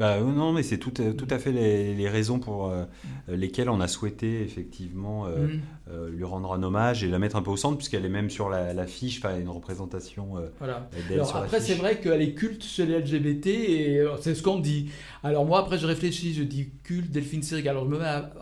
Bah, 0.00 0.14
euh, 0.14 0.24
non, 0.24 0.52
mais 0.52 0.62
c'est 0.64 0.78
tout, 0.78 0.92
à- 0.98 1.12
tout 1.12 1.28
à 1.30 1.38
fait 1.38 1.52
les, 1.52 1.94
les 1.94 2.08
raisons 2.08 2.40
pour 2.40 2.68
euh, 2.70 2.84
lesquelles 3.28 3.68
on 3.68 3.80
a 3.80 3.86
souhaité 3.88 4.42
effectivement 4.42 5.26
euh, 5.26 5.46
Mm. 5.46 5.60
euh, 5.90 6.10
lui 6.10 6.24
rendre 6.24 6.52
un 6.52 6.62
hommage 6.64 7.04
et 7.04 7.08
la 7.08 7.18
mettre 7.20 7.36
un 7.36 7.42
peu 7.42 7.50
au 7.52 7.56
centre, 7.56 7.76
puisqu'elle 7.76 8.04
est 8.04 8.08
même 8.08 8.28
sur 8.30 8.48
la, 8.48 8.72
la 8.74 8.86
fiche, 8.86 9.18
enfin 9.18 9.38
une 9.38 9.48
représentation 9.48 10.36
euh, 10.38 10.48
Voilà. 10.58 10.88
Alors 11.12 11.26
sur 11.28 11.36
après, 11.36 11.60
c'est 11.60 11.74
vrai 11.74 12.00
qu'elle 12.00 12.22
est 12.22 12.34
culte 12.34 12.64
chez 12.64 12.86
les 12.86 12.98
LGBT 12.98 13.46
et 13.46 13.98
euh, 14.00 14.16
c'est 14.20 14.34
ce 14.34 14.42
qu'on 14.42 14.58
dit. 14.58 14.90
Alors 15.22 15.44
moi, 15.46 15.60
après, 15.60 15.78
je 15.78 15.86
réfléchis, 15.86 16.34
je 16.34 16.42
dis 16.42 16.70
culte 16.82 17.10
Delphine 17.12 17.42
Seyrig. 17.42 17.68
Alors 17.68 17.86
me 17.86 17.98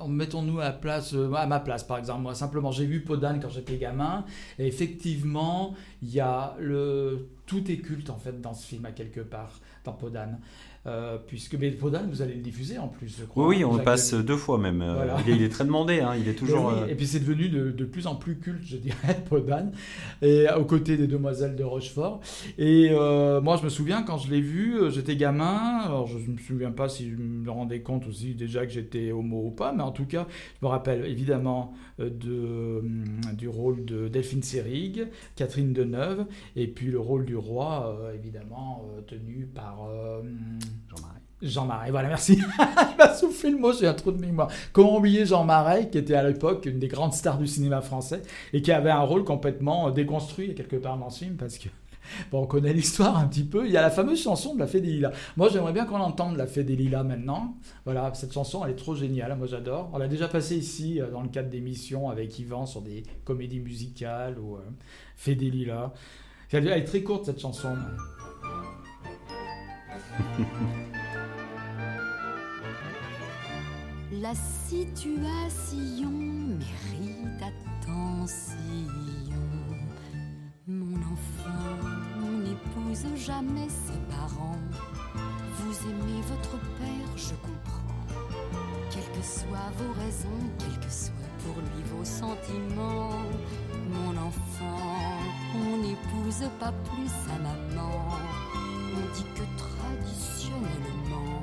mettons-nous 0.08 0.60
à, 0.60 0.70
place, 0.70 1.12
euh, 1.14 1.32
à 1.34 1.46
ma 1.46 1.60
place, 1.60 1.84
par 1.84 1.98
exemple. 1.98 2.22
Moi, 2.22 2.34
simplement, 2.34 2.70
j'ai 2.72 2.86
vu 2.86 3.00
Podane 3.02 3.40
quand 3.40 3.50
j'étais 3.50 3.76
gamin 3.76 4.24
et 4.58 4.66
effectivement, 4.66 5.74
il 6.02 6.10
y 6.10 6.20
a 6.20 6.56
le 6.58 7.28
tout 7.46 7.70
est 7.70 7.76
culte 7.78 8.08
en 8.08 8.16
fait 8.16 8.40
dans 8.40 8.54
ce 8.54 8.66
film 8.66 8.86
à 8.86 8.92
quelque 8.92 9.20
part 9.20 9.60
dans 9.84 9.92
Podane. 9.92 10.38
Euh, 10.84 11.16
puisque 11.28 11.54
mais 11.54 11.70
Podane, 11.70 12.10
vous 12.10 12.22
allez 12.22 12.34
le 12.34 12.40
diffuser 12.40 12.76
en 12.76 12.88
plus, 12.88 13.16
je 13.20 13.24
crois. 13.24 13.46
Oui, 13.46 13.58
oui, 13.58 13.64
on 13.64 13.70
le 13.70 13.76
Jacques 13.76 13.84
passe 13.84 14.14
deux 14.14 14.36
fois 14.36 14.58
même. 14.58 14.82
euh, 14.82 14.94
Voilà. 14.94 15.16
Il, 15.24 15.32
est, 15.32 15.36
il 15.36 15.42
est 15.42 15.48
très 15.48 15.64
demandé, 15.64 16.00
hein, 16.00 16.14
il 16.18 16.26
est 16.28 16.34
toujours. 16.38 16.66
Oui, 16.66 16.74
euh, 16.82 16.86
Et 16.88 16.96
puis 16.96 17.06
c'est 17.06 17.20
devenu 17.20 17.48
de, 17.48 17.70
de 17.70 17.84
plus 17.84 18.08
en 18.08 18.16
plus 18.16 18.36
culte, 18.40 18.64
je 18.64 18.76
dirais, 18.78 19.22
Podane, 19.28 19.70
et 20.22 20.46
aux 20.58 20.64
côtés 20.64 20.96
des 20.96 21.06
demoiselles 21.06 21.54
de 21.54 21.62
Rochefort. 21.62 22.20
Et 22.58 22.88
euh, 22.90 23.40
moi, 23.40 23.56
je 23.58 23.62
me 23.64 23.68
souviens 23.68 24.02
quand 24.02 24.18
je 24.18 24.28
l'ai 24.28 24.40
vu, 24.40 24.90
j'étais 24.90 25.14
gamin. 25.14 25.82
Alors, 25.84 26.08
je 26.08 26.18
ne 26.18 26.32
me 26.32 26.38
souviens 26.38 26.72
pas 26.72 26.88
si 26.88 27.08
je 27.10 27.16
me 27.16 27.48
rendais 27.48 27.80
compte 27.82 28.08
aussi 28.08 28.34
déjà 28.34 28.66
que 28.66 28.72
j'étais 28.72 29.12
homo 29.12 29.46
ou 29.46 29.50
pas, 29.52 29.72
mais 29.72 29.82
en 29.84 29.92
tout 29.92 30.06
cas, 30.06 30.26
je 30.60 30.66
me 30.66 30.70
rappelle 30.70 31.04
évidemment 31.06 31.74
de, 32.00 32.82
du 33.34 33.48
rôle 33.48 33.84
de 33.84 34.08
Delphine 34.08 34.42
Seyrig, 34.42 35.06
Catherine 35.36 35.72
Deneuve, 35.72 36.26
et 36.56 36.66
puis 36.66 36.88
le 36.88 36.98
rôle 36.98 37.24
du 37.24 37.36
roi, 37.36 37.96
euh, 38.00 38.14
évidemment, 38.14 38.84
tenu 39.06 39.46
par. 39.46 39.88
Euh, 40.72 40.96
Jean-Marie. 40.96 41.12
Jean 41.42 41.66
Marais, 41.66 41.90
voilà, 41.90 42.08
merci. 42.08 42.38
Il 42.58 42.96
m'a 42.96 43.14
soufflé 43.14 43.50
le 43.50 43.58
mot, 43.58 43.72
j'ai 43.72 43.86
un 43.86 43.94
trou 43.94 44.12
de 44.12 44.20
mémoire. 44.20 44.48
Comment 44.72 44.98
oublier 44.98 45.26
Jean 45.26 45.44
Marais, 45.44 45.90
qui 45.90 45.98
était 45.98 46.14
à 46.14 46.22
l'époque 46.22 46.66
une 46.66 46.78
des 46.78 46.88
grandes 46.88 47.14
stars 47.14 47.38
du 47.38 47.46
cinéma 47.46 47.80
français 47.80 48.22
et 48.52 48.62
qui 48.62 48.70
avait 48.70 48.90
un 48.90 49.00
rôle 49.00 49.24
complètement 49.24 49.88
euh, 49.88 49.90
déconstruit 49.90 50.54
quelque 50.54 50.76
part 50.76 50.96
dans 50.98 51.10
ce 51.10 51.24
film 51.24 51.36
parce 51.36 51.58
que. 51.58 51.68
Bon, 52.30 52.42
on 52.42 52.46
connaît 52.46 52.72
l'histoire 52.72 53.16
un 53.16 53.26
petit 53.26 53.44
peu. 53.44 53.66
Il 53.66 53.72
y 53.72 53.76
a 53.76 53.82
la 53.82 53.90
fameuse 53.90 54.22
chanson 54.22 54.54
de 54.54 54.60
la 54.60 54.66
Fée 54.66 54.80
des 54.80 54.88
Lilas. 54.88 55.12
Moi, 55.36 55.48
j'aimerais 55.48 55.72
bien 55.72 55.84
qu'on 55.84 56.00
entende 56.00 56.36
la 56.36 56.46
Fée 56.46 56.64
des 56.64 56.76
Lilas 56.76 57.04
maintenant. 57.04 57.56
Voilà, 57.84 58.12
cette 58.14 58.32
chanson, 58.32 58.64
elle 58.64 58.72
est 58.72 58.76
trop 58.76 58.94
géniale. 58.94 59.36
Moi, 59.36 59.46
j'adore. 59.46 59.90
On 59.92 59.98
l'a 59.98 60.08
déjà 60.08 60.28
passée 60.28 60.56
ici 60.56 61.00
euh, 61.00 61.10
dans 61.10 61.22
le 61.22 61.28
cadre 61.28 61.48
d'émissions 61.48 62.10
avec 62.10 62.38
Yvan 62.38 62.66
sur 62.66 62.82
des 62.82 63.04
comédies 63.24 63.60
musicales 63.60 64.38
ou 64.38 64.56
euh, 64.56 64.60
Fée 65.16 65.34
des 65.34 65.50
Lilas. 65.50 65.92
Elle 66.50 66.68
est 66.68 66.84
très 66.84 67.02
courte, 67.02 67.24
cette 67.24 67.40
chanson. 67.40 67.74
La 74.20 74.34
situation 74.34 76.10
mérite 76.10 77.42
attention. 77.42 78.56
Mon 80.66 80.96
enfant 80.96 81.78
n'épouse 82.44 83.06
jamais 83.16 83.68
ses 83.68 83.98
parents. 84.10 84.60
Vous 85.56 85.76
aimez 85.88 86.20
votre 86.28 86.58
père, 86.78 87.16
je 87.16 87.34
comprends. 87.34 87.96
Quelles 88.90 89.10
que 89.18 89.26
soient 89.26 89.72
vos 89.78 89.92
raisons, 90.00 90.44
quels 90.58 90.78
que 90.78 90.92
soient 90.92 91.32
pour 91.44 91.56
lui 91.56 91.82
vos 91.90 92.04
sentiments. 92.04 93.24
Mon 93.90 94.16
enfant, 94.16 95.18
on 95.56 95.78
n'épouse 95.78 96.48
pas 96.60 96.72
plus 96.84 97.08
sa 97.08 97.38
maman. 97.38 98.61
On 98.94 99.14
dit 99.14 99.24
que 99.34 99.44
traditionnellement, 99.56 101.42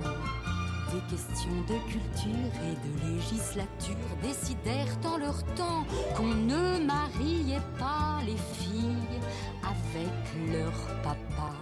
des 0.93 1.15
questions 1.15 1.61
de 1.67 1.77
culture 1.91 2.53
et 2.63 2.75
de 2.87 2.91
législature 3.13 3.95
décidèrent 4.21 4.97
en 5.05 5.17
leur 5.17 5.43
temps 5.55 5.85
qu'on 6.15 6.33
ne 6.33 6.79
mariait 6.85 7.61
pas 7.77 8.19
les 8.25 8.37
filles 8.37 9.19
avec 9.63 10.51
leur 10.51 10.73
papa. 11.03 11.53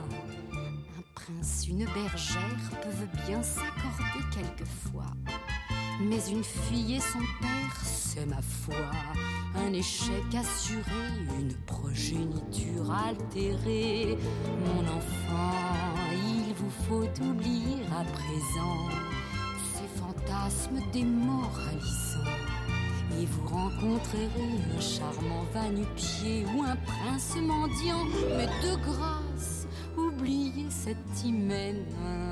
Un 0.54 1.04
prince, 1.14 1.68
une 1.68 1.86
bergère 1.86 2.72
peuvent 2.82 3.26
bien 3.26 3.42
s'accorder 3.44 4.24
quelquefois. 4.32 5.12
Mais 6.00 6.20
une 6.30 6.44
fille 6.44 6.96
et 6.96 7.00
son 7.00 7.20
père, 7.42 7.76
c'est 7.84 8.26
ma 8.26 8.42
foi, 8.42 8.76
un 9.58 9.74
échec 9.74 10.24
assuré, 10.34 10.82
une 11.40 11.54
progéniture 11.66 12.92
altérée. 12.92 14.18
Mon 14.66 14.82
enfant, 14.82 15.54
il 16.14 16.54
vous 16.54 16.70
faut 16.88 17.24
oublier 17.24 17.84
à 17.92 18.04
présent 18.04 18.90
ces 19.74 19.88
fantasmes 20.00 20.80
démoralisants. 20.92 22.34
Et 23.20 23.26
vous 23.26 23.48
rencontrerez 23.48 24.30
un 24.78 24.80
charmant 24.80 25.44
va-nu-pied 25.54 26.46
ou 26.56 26.64
un 26.64 26.76
prince 26.76 27.36
mendiant. 27.36 28.06
Mais 28.38 28.46
de 28.46 28.76
grâce, 28.84 29.68
oubliez 29.98 30.70
cet 30.70 30.98
hymen 31.26 31.84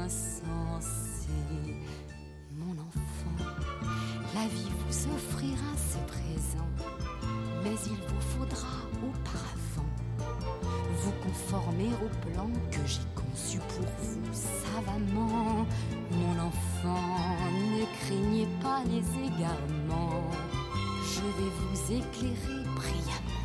insensé. 0.04 1.30
Mon 2.52 2.74
enfant, 2.74 3.46
la 4.36 4.48
vie 4.48 4.70
vous 4.88 5.16
offrira 5.16 5.72
ses 5.76 6.06
présents, 6.06 6.74
mais 7.66 7.76
il 7.88 7.98
vous 8.08 8.22
faudra 8.38 8.78
auparavant 9.02 9.66
vous 11.06 11.12
conformer 11.24 11.90
au 12.02 12.10
plan 12.28 12.50
que 12.72 12.86
j'ai 12.86 13.06
conçu 13.16 13.58
pour 13.60 13.86
vous 14.02 14.22
savamment. 14.32 15.66
Mon 16.12 16.36
enfant, 16.40 17.38
ne 17.54 17.86
craignez 18.00 18.48
pas 18.62 18.82
les 18.86 19.06
égarements. 19.28 20.30
Je 21.14 21.22
vais 21.22 21.52
vous 21.60 21.80
éclairer 21.92 22.64
brillamment. 22.76 23.36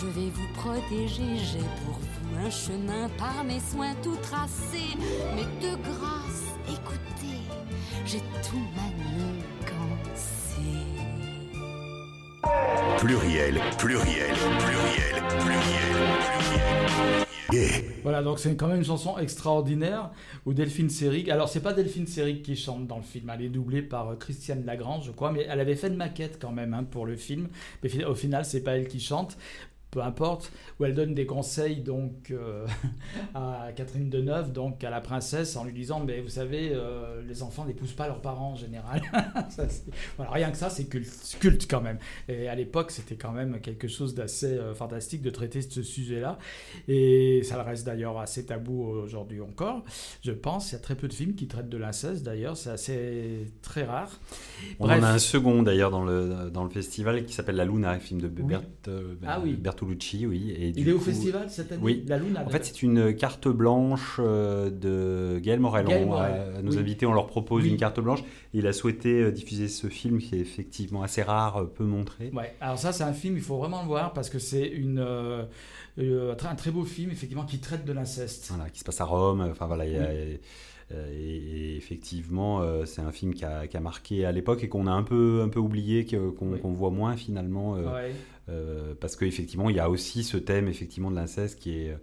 Je 0.00 0.06
vais 0.06 0.30
vous 0.30 0.48
protéger, 0.54 1.36
j'ai 1.36 1.66
pour 1.84 1.98
vous 1.98 2.46
un 2.46 2.50
chemin 2.50 3.08
par 3.16 3.44
mes 3.44 3.60
soins 3.60 3.94
tout 4.02 4.16
tracé. 4.16 4.96
Mais 5.34 5.46
de 5.66 5.76
grâce, 5.76 6.44
écoutez, 6.68 7.40
j'ai 8.04 8.22
tout 8.42 8.64
manigancé. 8.76 9.24
Pluriel, 13.04 13.60
pluriel, 13.76 14.32
pluriel, 14.58 15.22
pluriel, 15.38 16.14
pluriel. 17.50 17.84
Voilà, 18.02 18.22
donc 18.22 18.38
c'est 18.38 18.56
quand 18.56 18.68
même 18.68 18.78
une 18.78 18.84
chanson 18.84 19.18
extraordinaire 19.18 20.10
où 20.46 20.54
Delphine 20.54 20.88
Seyrig. 20.88 21.30
Alors, 21.30 21.50
c'est 21.50 21.60
pas 21.60 21.74
Delphine 21.74 22.06
Seyrig 22.06 22.40
qui 22.40 22.56
chante 22.56 22.86
dans 22.86 22.96
le 22.96 23.02
film, 23.02 23.28
elle 23.28 23.42
est 23.42 23.50
doublée 23.50 23.82
par 23.82 24.08
euh, 24.08 24.16
Christiane 24.16 24.64
Lagrange, 24.64 25.04
je 25.04 25.10
crois, 25.10 25.32
mais 25.32 25.46
elle 25.46 25.60
avait 25.60 25.74
fait 25.74 25.88
une 25.88 25.96
maquette 25.96 26.38
quand 26.40 26.52
même 26.52 26.72
hein, 26.72 26.82
pour 26.82 27.04
le 27.04 27.16
film. 27.16 27.48
Mais 27.82 28.04
au 28.06 28.14
final, 28.14 28.46
c'est 28.46 28.62
pas 28.62 28.78
elle 28.78 28.88
qui 28.88 29.00
chante. 29.00 29.36
Peu 29.94 30.02
importe, 30.02 30.50
où 30.80 30.84
elle 30.84 30.92
donne 30.92 31.14
des 31.14 31.24
conseils 31.24 31.76
donc 31.76 32.32
euh, 32.32 32.66
à 33.36 33.68
Catherine 33.76 34.10
Deneuve, 34.10 34.50
donc 34.50 34.82
à 34.82 34.90
la 34.90 35.00
princesse, 35.00 35.54
en 35.54 35.62
lui 35.62 35.72
disant 35.72 36.00
mais 36.04 36.20
vous 36.20 36.30
savez 36.30 36.72
euh, 36.72 37.22
les 37.22 37.44
enfants 37.44 37.64
n'épousent 37.64 37.92
pas 37.92 38.08
leurs 38.08 38.20
parents 38.20 38.54
en 38.54 38.56
général. 38.56 39.02
Ça, 39.50 39.68
voilà, 40.16 40.32
rien 40.32 40.50
que 40.50 40.56
ça 40.56 40.68
c'est 40.68 40.86
culte, 40.86 41.36
culte 41.38 41.70
quand 41.70 41.80
même. 41.80 41.98
Et 42.26 42.48
à 42.48 42.56
l'époque 42.56 42.90
c'était 42.90 43.14
quand 43.14 43.30
même 43.30 43.60
quelque 43.60 43.86
chose 43.86 44.16
d'assez 44.16 44.54
euh, 44.54 44.74
fantastique 44.74 45.22
de 45.22 45.30
traiter 45.30 45.62
ce 45.62 45.84
sujet-là. 45.84 46.38
Et 46.88 47.42
ça 47.44 47.54
le 47.54 47.62
reste 47.62 47.86
d'ailleurs 47.86 48.18
assez 48.18 48.44
tabou 48.46 48.82
aujourd'hui 48.82 49.40
encore, 49.40 49.84
je 50.24 50.32
pense. 50.32 50.72
Il 50.72 50.74
y 50.74 50.78
a 50.78 50.80
très 50.80 50.96
peu 50.96 51.06
de 51.06 51.14
films 51.14 51.36
qui 51.36 51.46
traitent 51.46 51.68
de 51.68 51.78
l'inceste 51.78 52.24
d'ailleurs, 52.24 52.56
c'est 52.56 52.70
assez 52.70 53.52
très 53.62 53.84
rare. 53.84 54.10
On 54.80 54.86
en 54.86 55.02
a 55.04 55.08
un 55.08 55.18
second 55.18 55.62
d'ailleurs 55.62 55.92
dans 55.92 56.04
le, 56.04 56.50
dans 56.50 56.64
le 56.64 56.70
festival 56.70 57.24
qui 57.24 57.32
s'appelle 57.32 57.56
La 57.56 57.64
Luna, 57.64 57.90
un 57.90 58.00
film 58.00 58.20
de. 58.20 58.28
Bert, 58.28 58.62
Ah 59.26 59.40
oui. 59.42 59.52
Bertolucci. 59.84 60.26
Oui, 60.26 60.50
et 60.56 60.68
Il 60.76 60.88
est 60.88 60.92
au 60.92 60.98
festival 60.98 61.48
cette 61.50 61.72
année 61.72 61.80
oui. 61.82 62.04
La 62.06 62.18
Luna 62.18 62.44
En 62.44 62.48
fait, 62.48 62.64
c'est 62.64 62.82
une 62.82 63.14
carte 63.14 63.48
blanche 63.48 64.16
euh, 64.18 64.70
de 64.70 65.38
Gaël 65.40 65.60
Morel. 65.60 65.86
Gaël 65.86 66.04
On- 66.04 66.10
Morel, 66.10 66.32
à- 66.32 66.58
à 66.58 66.62
nos 66.62 66.72
oui. 66.72 66.78
invités, 66.78 67.06
on 67.06 67.12
leur 67.12 67.26
propose 67.26 67.62
Oui. 67.64 67.70
une 67.70 67.76
carte 67.76 68.00
blanche. 68.00 68.22
Il 68.52 68.66
a 68.66 68.72
souhaité 68.72 69.22
euh, 69.22 69.30
diffuser 69.30 69.68
ce 69.68 69.86
film 69.88 70.18
qui 70.18 70.36
est 70.36 70.40
effectivement 70.40 71.02
assez 71.02 71.22
rare, 71.22 71.56
euh, 71.58 71.64
peu 71.64 71.84
montré. 71.84 72.30
Ouais, 72.34 72.54
alors 72.60 72.78
ça 72.78 72.92
c'est 72.92 73.04
un 73.04 73.12
film, 73.12 73.36
il 73.36 73.42
faut 73.42 73.56
vraiment 73.58 73.82
le 73.82 73.88
voir 73.88 74.12
parce 74.12 74.30
que 74.30 74.38
c'est 74.38 74.66
une, 74.66 74.98
euh, 74.98 75.44
un 75.98 76.54
très- 76.54 76.70
beau 76.70 76.84
film 76.84 77.10
effectivement 77.10 77.44
qui 77.44 77.58
traite 77.58 77.84
de 77.84 77.92
l'inceste. 77.92 78.48
Voilà, 78.54 78.70
qui 78.70 78.80
se 78.80 78.84
passe 78.84 79.00
à 79.00 79.04
Rome. 79.04 79.46
Enfin 79.50 79.66
voilà, 79.66 79.86
il 79.86 79.92
y 79.92 79.96
a- 79.98 80.12
et, 80.12 80.40
et 80.92 81.76
effectivement, 81.76 82.62
c'est 82.84 83.00
un 83.00 83.10
film 83.12 83.32
qui 83.34 83.44
a, 83.44 83.66
qui 83.66 83.76
a 83.76 83.80
marqué 83.80 84.24
à 84.24 84.32
l'époque 84.32 84.62
et 84.64 84.68
qu'on 84.68 84.86
a 84.86 84.90
un 84.92 85.02
peu, 85.02 85.40
un 85.42 85.48
peu 85.48 85.58
oublié, 85.60 86.04
qu'on 86.04 86.34
Oui. 86.42 86.58
voit 86.62 86.90
moins 86.90 87.16
finalement, 87.16 87.72
Ouais. 87.72 88.12
Euh, 88.48 88.94
parce 89.00 89.16
qu'effectivement, 89.16 89.70
il 89.70 89.76
y 89.76 89.80
a 89.80 89.88
aussi 89.90 90.22
ce 90.24 90.36
thème 90.36 90.68
effectivement 90.68 91.10
de 91.10 91.16
l'inceste 91.16 91.58
qui 91.58 91.78
est 91.78 91.96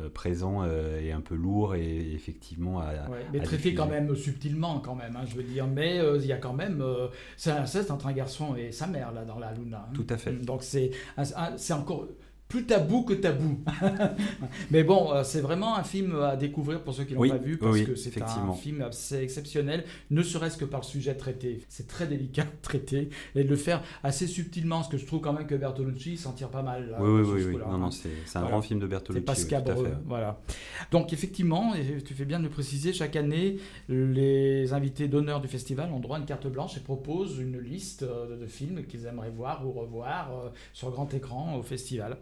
euh, 0.00 0.08
présent 0.08 0.62
euh, 0.64 1.00
et 1.00 1.12
un 1.12 1.20
peu 1.20 1.36
lourd 1.36 1.76
et 1.76 2.12
effectivement 2.14 2.80
à, 2.80 2.86
Ouais, 3.08 3.24
mais 3.32 3.38
à 3.38 3.42
traité 3.44 3.56
diffuser. 3.70 3.74
quand 3.76 3.86
même 3.86 4.16
subtilement 4.16 4.80
quand 4.80 4.96
même, 4.96 5.14
hein, 5.14 5.24
je 5.24 5.36
veux 5.36 5.44
dire. 5.44 5.68
Mais 5.68 6.00
euh, 6.00 6.18
il 6.20 6.26
y 6.26 6.32
a 6.32 6.36
quand 6.38 6.52
même, 6.52 6.80
euh, 6.82 7.06
c'est 7.36 7.52
un 7.52 7.62
inceste 7.62 7.92
entre 7.92 8.08
un 8.08 8.12
garçon 8.12 8.56
et 8.56 8.72
sa 8.72 8.88
mère 8.88 9.12
là 9.12 9.24
dans 9.24 9.38
la 9.38 9.52
Luna. 9.52 9.86
hein. 9.88 9.92
Tout 9.94 10.06
à 10.08 10.16
fait. 10.16 10.32
Donc 10.44 10.64
c'est, 10.64 10.90
c'est 11.56 11.72
encore 11.74 12.08
plus 12.54 12.66
tabou 12.66 13.02
que 13.02 13.14
tabou. 13.14 13.58
mais 14.70 14.84
bon, 14.84 15.12
euh, 15.12 15.24
c'est 15.24 15.40
vraiment 15.40 15.76
un 15.76 15.82
film 15.82 16.14
à 16.22 16.36
découvrir 16.36 16.82
pour 16.84 16.94
ceux 16.94 17.02
qui 17.02 17.14
l'ont 17.14 17.20
Oui, 17.20 17.30
pas 17.30 17.36
vu 17.36 17.56
parce 17.58 17.72
oui, 17.74 17.84
que 17.84 17.96
c'est 17.96 18.22
un 18.22 18.52
film 18.52 18.80
assez 18.82 19.16
exceptionnel, 19.16 19.82
ne 20.10 20.22
serait-ce 20.22 20.56
que 20.56 20.64
par 20.64 20.80
le 20.80 20.86
sujet 20.86 21.14
traité. 21.16 21.62
C'est 21.68 21.88
très 21.88 22.06
délicat 22.06 22.44
de 22.44 22.48
traiter 22.62 23.08
et 23.34 23.42
de 23.42 23.48
le 23.48 23.56
faire 23.56 23.82
assez 24.04 24.28
subtilement, 24.28 24.84
ce 24.84 24.88
que 24.88 24.98
je 24.98 25.04
trouve 25.04 25.20
quand 25.20 25.32
même 25.32 25.48
que 25.48 25.56
Bertolucci 25.56 26.16
s'en 26.16 26.30
tire 26.32 26.48
pas 26.48 26.62
mal. 26.62 26.96
Oui, 27.00 27.22
oui, 27.22 27.24
sur 27.24 27.34
oui, 27.48 27.52
coup-là, 27.54 27.64
Non, 27.66 27.74
hein. 27.74 27.78
non, 27.78 27.90
c'est 27.90 28.08
c'est 28.24 28.36
un 28.38 28.42
Voilà. 28.42 28.52
grand 28.52 28.62
film 28.62 28.78
de 28.78 28.84
C'est 28.84 28.90
Bertolucci. 28.90 29.24
pas 29.24 29.34
tout 29.34 29.40
à 29.40 29.42
scabreux, 29.42 29.94
voilà. 30.06 30.40
Donc 30.92 31.12
effectivement, 31.12 31.74
et 31.74 32.02
tu 32.04 32.14
fais 32.14 32.24
bien 32.24 32.38
de 32.38 32.44
le 32.44 32.50
préciser, 32.50 32.92
chaque 32.92 33.16
année, 33.16 33.56
les 33.88 34.72
invités 34.72 35.08
d'honneur 35.08 35.40
du 35.40 35.48
festival 35.48 35.90
ont 35.92 35.98
droit 35.98 36.18
à 36.18 36.20
une 36.20 36.26
carte 36.26 36.46
blanche 36.46 36.76
et 36.76 36.80
proposent 36.80 37.38
une 37.40 37.58
liste 37.58 38.04
euh, 38.04 38.36
de 38.40 38.46
films 38.46 38.84
qu'ils 38.86 39.06
aimeraient 39.06 39.30
voir 39.30 39.66
ou 39.66 39.72
revoir 39.72 40.30
euh, 40.32 40.48
sur 40.72 40.90
grand 40.92 41.12
écran 41.14 41.56
au 41.58 41.62
festival. 41.62 42.18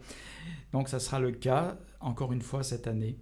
Donc 0.72 0.88
ça 0.88 0.98
sera 1.00 1.20
le 1.20 1.32
cas 1.32 1.76
encore 2.00 2.32
une 2.32 2.42
fois 2.42 2.62
cette 2.62 2.86
année. 2.86 3.16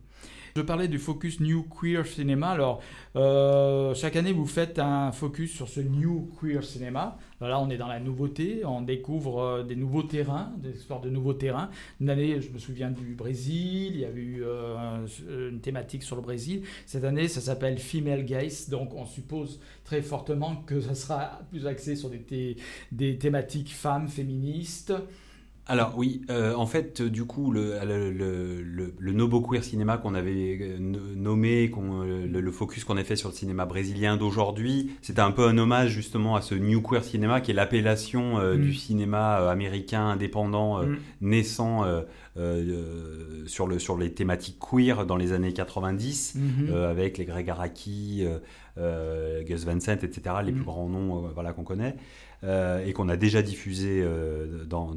Je 0.57 0.63
parlais 0.63 0.89
du 0.89 0.99
focus 0.99 1.39
New 1.39 1.63
Queer 1.63 2.05
Cinema. 2.05 2.49
Alors, 2.49 2.83
euh, 3.15 3.95
chaque 3.95 4.17
année, 4.17 4.33
vous 4.33 4.47
faites 4.49 4.81
un 4.81 5.13
focus 5.13 5.53
sur 5.55 5.69
ce 5.69 5.79
New 5.79 6.29
Queer 6.41 6.65
Cinema. 6.65 7.17
Là, 7.41 7.61
on 7.61 7.71
est 7.71 7.77
dans 7.77 7.87
la 7.87 8.01
nouveauté. 8.01 8.63
On 8.65 8.83
découvre 8.83 9.41
euh, 9.41 9.63
des 9.63 9.77
nouveaux 9.77 10.03
terrains, 10.03 10.53
des 10.59 10.71
histoires 10.77 11.01
de 11.01 11.09
nouveaux 11.09 11.35
terrains. 11.35 11.71
Une 12.01 12.11
année, 12.11 12.41
je 12.41 12.51
me 12.51 12.59
souviens 12.59 12.91
du 12.91 13.15
Brésil. 13.15 13.93
Il 13.95 14.01
y 14.01 14.05
avait 14.05 14.21
eu 14.21 14.43
euh, 14.43 14.77
un- 14.77 15.07
une 15.51 15.61
thématique 15.61 16.03
sur 16.03 16.17
le 16.17 16.23
Brésil. 16.23 16.65
Cette 16.85 17.05
année, 17.05 17.29
ça 17.29 17.41
s'appelle 17.41 17.79
Female 17.79 18.25
Gaze. 18.25 18.69
Donc, 18.69 18.93
on 18.97 19.07
suppose 19.07 19.61
très 19.85 20.03
fortement 20.03 20.57
que 20.67 20.81
ça 20.81 20.97
sera 20.97 21.43
plus 21.51 21.65
axé 21.69 21.95
sur 21.95 22.11
des 22.91 23.19
thématiques 23.19 23.73
femmes, 23.73 24.09
féministes. 24.09 24.93
Alors 25.67 25.95
oui, 25.97 26.23
euh, 26.31 26.55
en 26.57 26.67
fait, 26.67 27.01
du 27.01 27.25
coup, 27.27 27.53
le, 27.53 27.75
le, 27.87 28.11
le, 28.11 28.61
le, 28.63 28.95
le 28.99 29.13
Nobo 29.13 29.41
Queer 29.41 29.63
Cinéma 29.63 29.99
qu'on 29.99 30.15
avait 30.17 30.59
euh, 30.61 30.79
no- 30.81 30.99
nommé, 31.15 31.71
euh, 31.77 32.27
le, 32.27 32.51
focus 32.51 32.83
qu'on 32.83 32.97
a 32.97 33.05
fait 33.05 33.15
sur 33.15 33.29
le 33.29 33.35
cinéma 33.37 33.67
brésilien 33.67 34.17
d'aujourd'hui, 34.17 34.91
c'était 35.01 35.21
un 35.21 35.31
peu 35.31 35.47
un 35.47 35.57
hommage 35.59 35.91
justement 35.93 36.35
à 36.35 36.41
ce 36.43 36.57
New 36.57 36.83
Queer 36.83 37.05
Cinéma 37.05 37.41
qui 37.41 37.53
est 37.53 37.55
l'appellation 37.55 38.39
euh, 38.41 38.57
Mm. 38.57 38.61
du 38.63 38.75
cinéma 38.75 39.49
américain 39.49 40.07
indépendant 40.09 40.81
euh, 40.83 40.87
Mm. 40.87 40.97
naissant 41.21 41.85
sur, 43.47 43.67
le, 43.67 43.79
sur 43.79 43.97
les 43.99 44.13
thématiques 44.13 44.59
queer 44.59 45.07
dans 45.07 45.17
les 45.17 45.33
années 45.33 45.53
90. 45.53 46.35
Mhm. 46.37 46.69
euh, 46.71 46.91
avec 46.91 47.17
les 47.19 47.25
Greg 47.27 47.49
Araki, 47.51 48.25
Gus 48.77 49.65
Van 49.65 49.79
Sant, 49.79 49.93
etc., 50.03 50.37
les 50.45 50.53
Mm. 50.53 50.57
plus 50.57 50.65
grands 50.65 50.89
noms 50.89 51.29
voilà, 51.35 51.53
qu'on 51.53 51.65
connaît, 51.65 51.97
et 52.87 52.93
qu'on 52.93 53.09
a 53.09 53.17
déjà 53.17 53.43
diffusé 53.43 54.03
euh, 54.03 54.65
dans, 54.65 54.95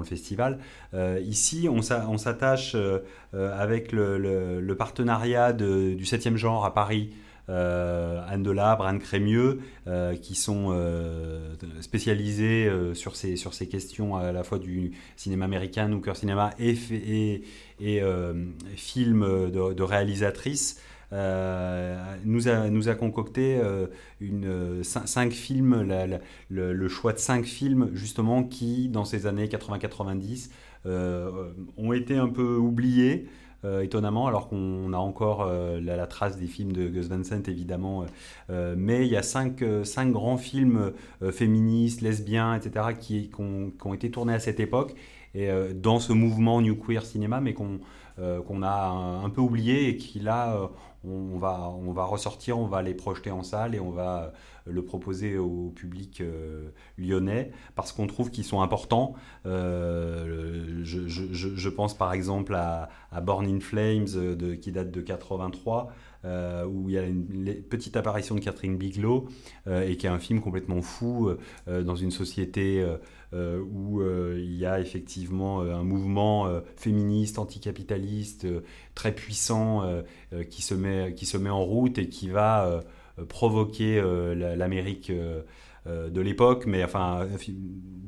le 0.00 0.04
festival. 0.06 0.58
Euh, 0.94 1.20
ici, 1.24 1.68
on 1.70 1.82
s'a- 1.82 2.08
on 2.08 2.18
s'attache 2.18 2.74
euh, 2.74 3.00
euh, 3.34 3.52
avec 3.58 3.92
le, 3.92 4.74
partenariat 4.74 5.52
du 5.52 6.04
7e 6.04 6.36
genre 6.36 6.64
à 6.64 6.72
Paris. 6.74 7.10
euh, 7.50 8.20
Anne 8.28 8.42
Delabre, 8.42 8.84
Anne 8.84 8.98
Crémieux, 8.98 9.60
euh, 9.86 10.14
qui 10.16 10.34
sont 10.34 10.68
euh, 10.70 11.54
spécialisés 11.80 12.66
euh, 12.68 12.92
sur, 12.94 13.16
ces, 13.16 13.36
questions 13.70 14.16
à 14.16 14.32
la 14.32 14.42
fois 14.44 14.58
du 14.58 14.92
cinéma 15.16 15.46
américain, 15.46 15.90
ou 15.92 16.00
cœur 16.00 16.16
cinéma, 16.16 16.50
et, 16.58 16.76
euh, 18.02 18.44
films 18.76 19.50
de, 19.50 19.72
de 19.72 19.82
réalisatrices, 19.82 20.78
euh, 20.78 20.87
nous, 22.24 22.48
a, 22.48 22.68
nous 22.70 22.88
a 22.88 22.94
concocté 22.94 23.58
euh, 23.62 23.86
une, 24.20 24.44
euh, 24.46 24.82
cin- 24.82 25.06
cinq 25.06 25.32
films, 25.32 25.82
le, 26.50 26.88
choix 26.88 27.12
de 27.12 27.18
cinq 27.18 27.44
films 27.44 27.90
justement 27.94 28.44
qui, 28.44 28.88
dans 28.88 29.04
ces 29.04 29.26
années 29.26 29.48
80-90, 29.48 30.50
euh, 30.86 31.50
ont 31.76 31.92
été 31.92 32.16
un 32.16 32.28
peu 32.28 32.56
oubliés. 32.56 33.26
euh, 33.64 33.82
étonnamment, 33.82 34.28
alors 34.28 34.48
qu'on 34.48 34.92
a 34.92 34.98
encore 34.98 35.42
euh, 35.42 35.80
la, 35.80 36.06
trace 36.06 36.36
des 36.38 36.46
films 36.46 36.72
de 36.72 36.86
Gus 36.88 37.08
Van 37.08 37.24
Sant, 37.24 37.42
évidemment. 37.48 38.04
euh, 38.50 38.74
mais 38.78 39.04
il 39.06 39.12
y 39.12 39.16
a 39.16 39.22
cinq, 39.22 39.62
euh, 39.62 39.84
cinq 39.84 40.12
grands 40.12 40.36
films 40.36 40.92
euh, 41.22 41.32
féministes, 41.32 42.00
lesbiens, 42.00 42.54
etc., 42.54 42.94
qui, 42.98 43.30
ont, 43.38 43.94
été 43.94 44.10
tournés 44.10 44.34
à 44.34 44.38
cette 44.40 44.60
époque, 44.60 44.94
et 45.34 45.50
euh, 45.50 45.72
dans 45.74 45.98
ce 46.00 46.12
mouvement 46.12 46.60
New 46.62 46.76
Queer 46.76 47.04
Cinéma, 47.04 47.40
mais 47.40 47.52
qu'on 47.54 47.80
euh, 48.18 48.42
qu'on 48.42 48.62
a 48.62 48.86
un, 48.88 49.24
un 49.24 49.30
peu 49.30 49.40
oublié 49.40 49.88
et 49.88 49.96
qui 49.96 50.18
là, 50.18 50.70
on, 51.04 51.38
va, 51.38 51.70
on 51.70 51.92
va 51.92 52.04
ressortir, 52.04 52.58
on 52.58 52.66
va 52.66 52.82
les 52.82 52.94
projeter 52.94 53.30
en 53.30 53.42
salle 53.42 53.74
et 53.74 53.80
on 53.80 53.90
va 53.90 54.22
euh, 54.24 54.30
le 54.70 54.84
proposer 54.84 55.38
au 55.38 55.72
public 55.74 56.20
euh, 56.20 56.70
lyonnais 56.96 57.52
parce 57.74 57.92
qu'on 57.92 58.06
trouve 58.06 58.30
qu'ils 58.30 58.44
sont 58.44 58.60
importants. 58.60 59.14
Euh, 59.46 60.80
je, 60.82 61.68
pense 61.68 61.96
par 61.96 62.12
exemple 62.12 62.54
à, 62.54 62.88
Born 63.22 63.46
in 63.46 63.60
Flames 63.60 64.06
qui 64.60 64.72
date 64.72 64.90
de 64.90 65.00
83. 65.00 65.92
euh, 66.24 66.64
où 66.64 66.88
il 66.88 66.96
y 66.96 66.98
a 66.98 67.02
une, 67.02 67.26
une 67.30 67.62
petite 67.62 67.96
apparition 67.96 68.34
de 68.34 68.40
Catherine 68.40 68.76
Bigelow 68.76 69.28
et 69.70 69.96
qui 69.96 70.06
est 70.06 70.10
un 70.10 70.18
film 70.18 70.40
complètement 70.40 70.82
fou 70.82 71.30
dans 71.68 71.94
une 71.94 72.10
société 72.10 72.84
où 73.32 74.00
euh, 74.00 74.36
il 74.38 74.54
y 74.56 74.64
a 74.66 74.80
effectivement 74.80 75.62
euh, 75.62 75.74
un 75.74 75.82
mouvement 75.84 76.46
euh, 76.46 76.60
féministe, 76.76 77.38
anticapitaliste, 77.38 78.44
euh, 78.46 78.60
très 78.94 79.14
puissant 79.14 79.82
euh, 79.84 80.02
euh, 80.32 80.44
qui, 80.44 80.62
se 80.62 80.74
met, 80.74 81.14
qui 81.14 81.26
se 81.26 81.36
met 81.36 81.50
en 81.50 81.62
route 81.64 81.98
et 81.98 82.08
qui 82.08 82.28
va 82.30 82.66
euh, 82.66 82.80
euh, 83.18 83.24
provoquer 83.26 83.98
euh, 83.98 84.34
la- 84.34 84.56
l'Amérique 84.56 85.10
euh, 85.10 85.42
euh, 85.86 86.08
de 86.10 86.20
l'époque. 86.20 86.66
Mais 86.66 86.82
enfin, 86.84 87.26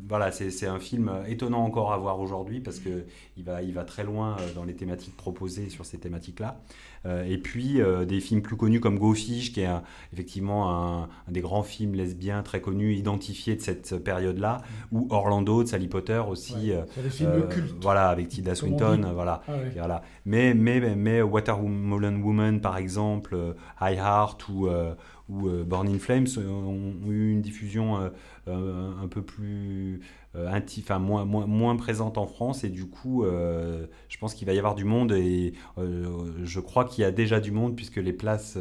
voilà, 0.08 0.32
c'est 0.32 0.66
un 0.66 0.80
film 0.80 1.10
étonnant 1.28 1.64
encore 1.64 1.92
à 1.92 1.98
voir 1.98 2.18
aujourd'hui 2.20 2.60
parce 2.60 2.80
que 2.80 3.04
il 3.40 3.44
va, 3.46 3.62
il 3.62 3.72
va 3.72 3.84
très 3.84 4.04
loin 4.04 4.36
euh, 4.38 4.54
dans 4.54 4.64
les 4.64 4.74
thématiques 4.74 5.16
proposées 5.16 5.70
sur 5.70 5.86
ces 5.86 5.98
thématiques-là. 5.98 6.60
Euh, 7.06 7.24
et 7.24 7.38
puis 7.38 7.80
euh, 7.80 8.04
des 8.04 8.20
films 8.20 8.42
plus 8.42 8.56
connus 8.56 8.80
comme 8.80 8.98
Go 8.98 9.14
Fish, 9.14 9.52
qui 9.54 9.62
est 9.62 9.66
un- 9.66 9.82
effectivement 10.12 10.70
un, 10.70 11.02
un 11.04 11.32
des 11.32 11.40
grands 11.40 11.62
films 11.62 11.94
lesbiens 11.94 12.42
très 12.42 12.60
connus, 12.60 12.94
identifiés 12.94 13.56
de 13.56 13.62
cette 13.62 13.96
période-là, 14.04 14.60
ou 14.92 15.06
Orlando 15.10 15.62
de 15.62 15.68
Sally 15.68 15.88
Potter 15.88 16.22
aussi. 16.28 16.72
Ouais, 16.72 16.84
euh, 16.98 17.10
films. 17.10 17.48
Voilà, 17.80 18.08
avec 18.10 18.28
Tilda 18.28 18.54
Swinton, 18.54 19.10
voilà. 19.14 19.40
Ah 19.48 19.52
ouais. 19.52 19.70
Voilà. 19.74 20.02
Mais, 20.26 20.52
mais, 20.52 20.94
mais 20.94 21.22
Watermelon 21.22 22.20
Woman, 22.20 22.60
par 22.60 22.76
exemple, 22.76 23.34
High 23.80 23.96
Heart 23.96 24.48
ou, 24.50 24.66
euh, 24.68 24.94
Born 25.28 25.88
in 25.88 25.98
Flames 25.98 26.26
ont, 26.38 26.92
eu 27.08 27.30
une 27.32 27.40
diffusion 27.40 28.10
un 28.48 29.08
peu 29.08 29.22
plus 29.22 30.00
enfin 30.36 30.98
moins, 30.98 31.24
moins, 31.24 31.76
présente 31.76 32.18
en 32.18 32.26
France 32.26 32.62
et 32.62 32.68
du 32.68 32.86
coup 32.86 33.24
euh, 33.24 33.86
je 34.08 34.18
pense 34.18 34.34
qu'il 34.34 34.46
va 34.46 34.52
y 34.52 34.58
avoir 34.58 34.74
du 34.74 34.84
monde 34.84 35.12
et 35.12 35.54
euh, 35.78 36.30
je 36.44 36.60
crois 36.60 36.84
qu'il 36.84 37.02
y 37.02 37.04
a 37.04 37.10
déjà 37.10 37.40
du 37.40 37.50
monde 37.50 37.74
puisque 37.74 37.96
les 37.96 38.12
places 38.12 38.56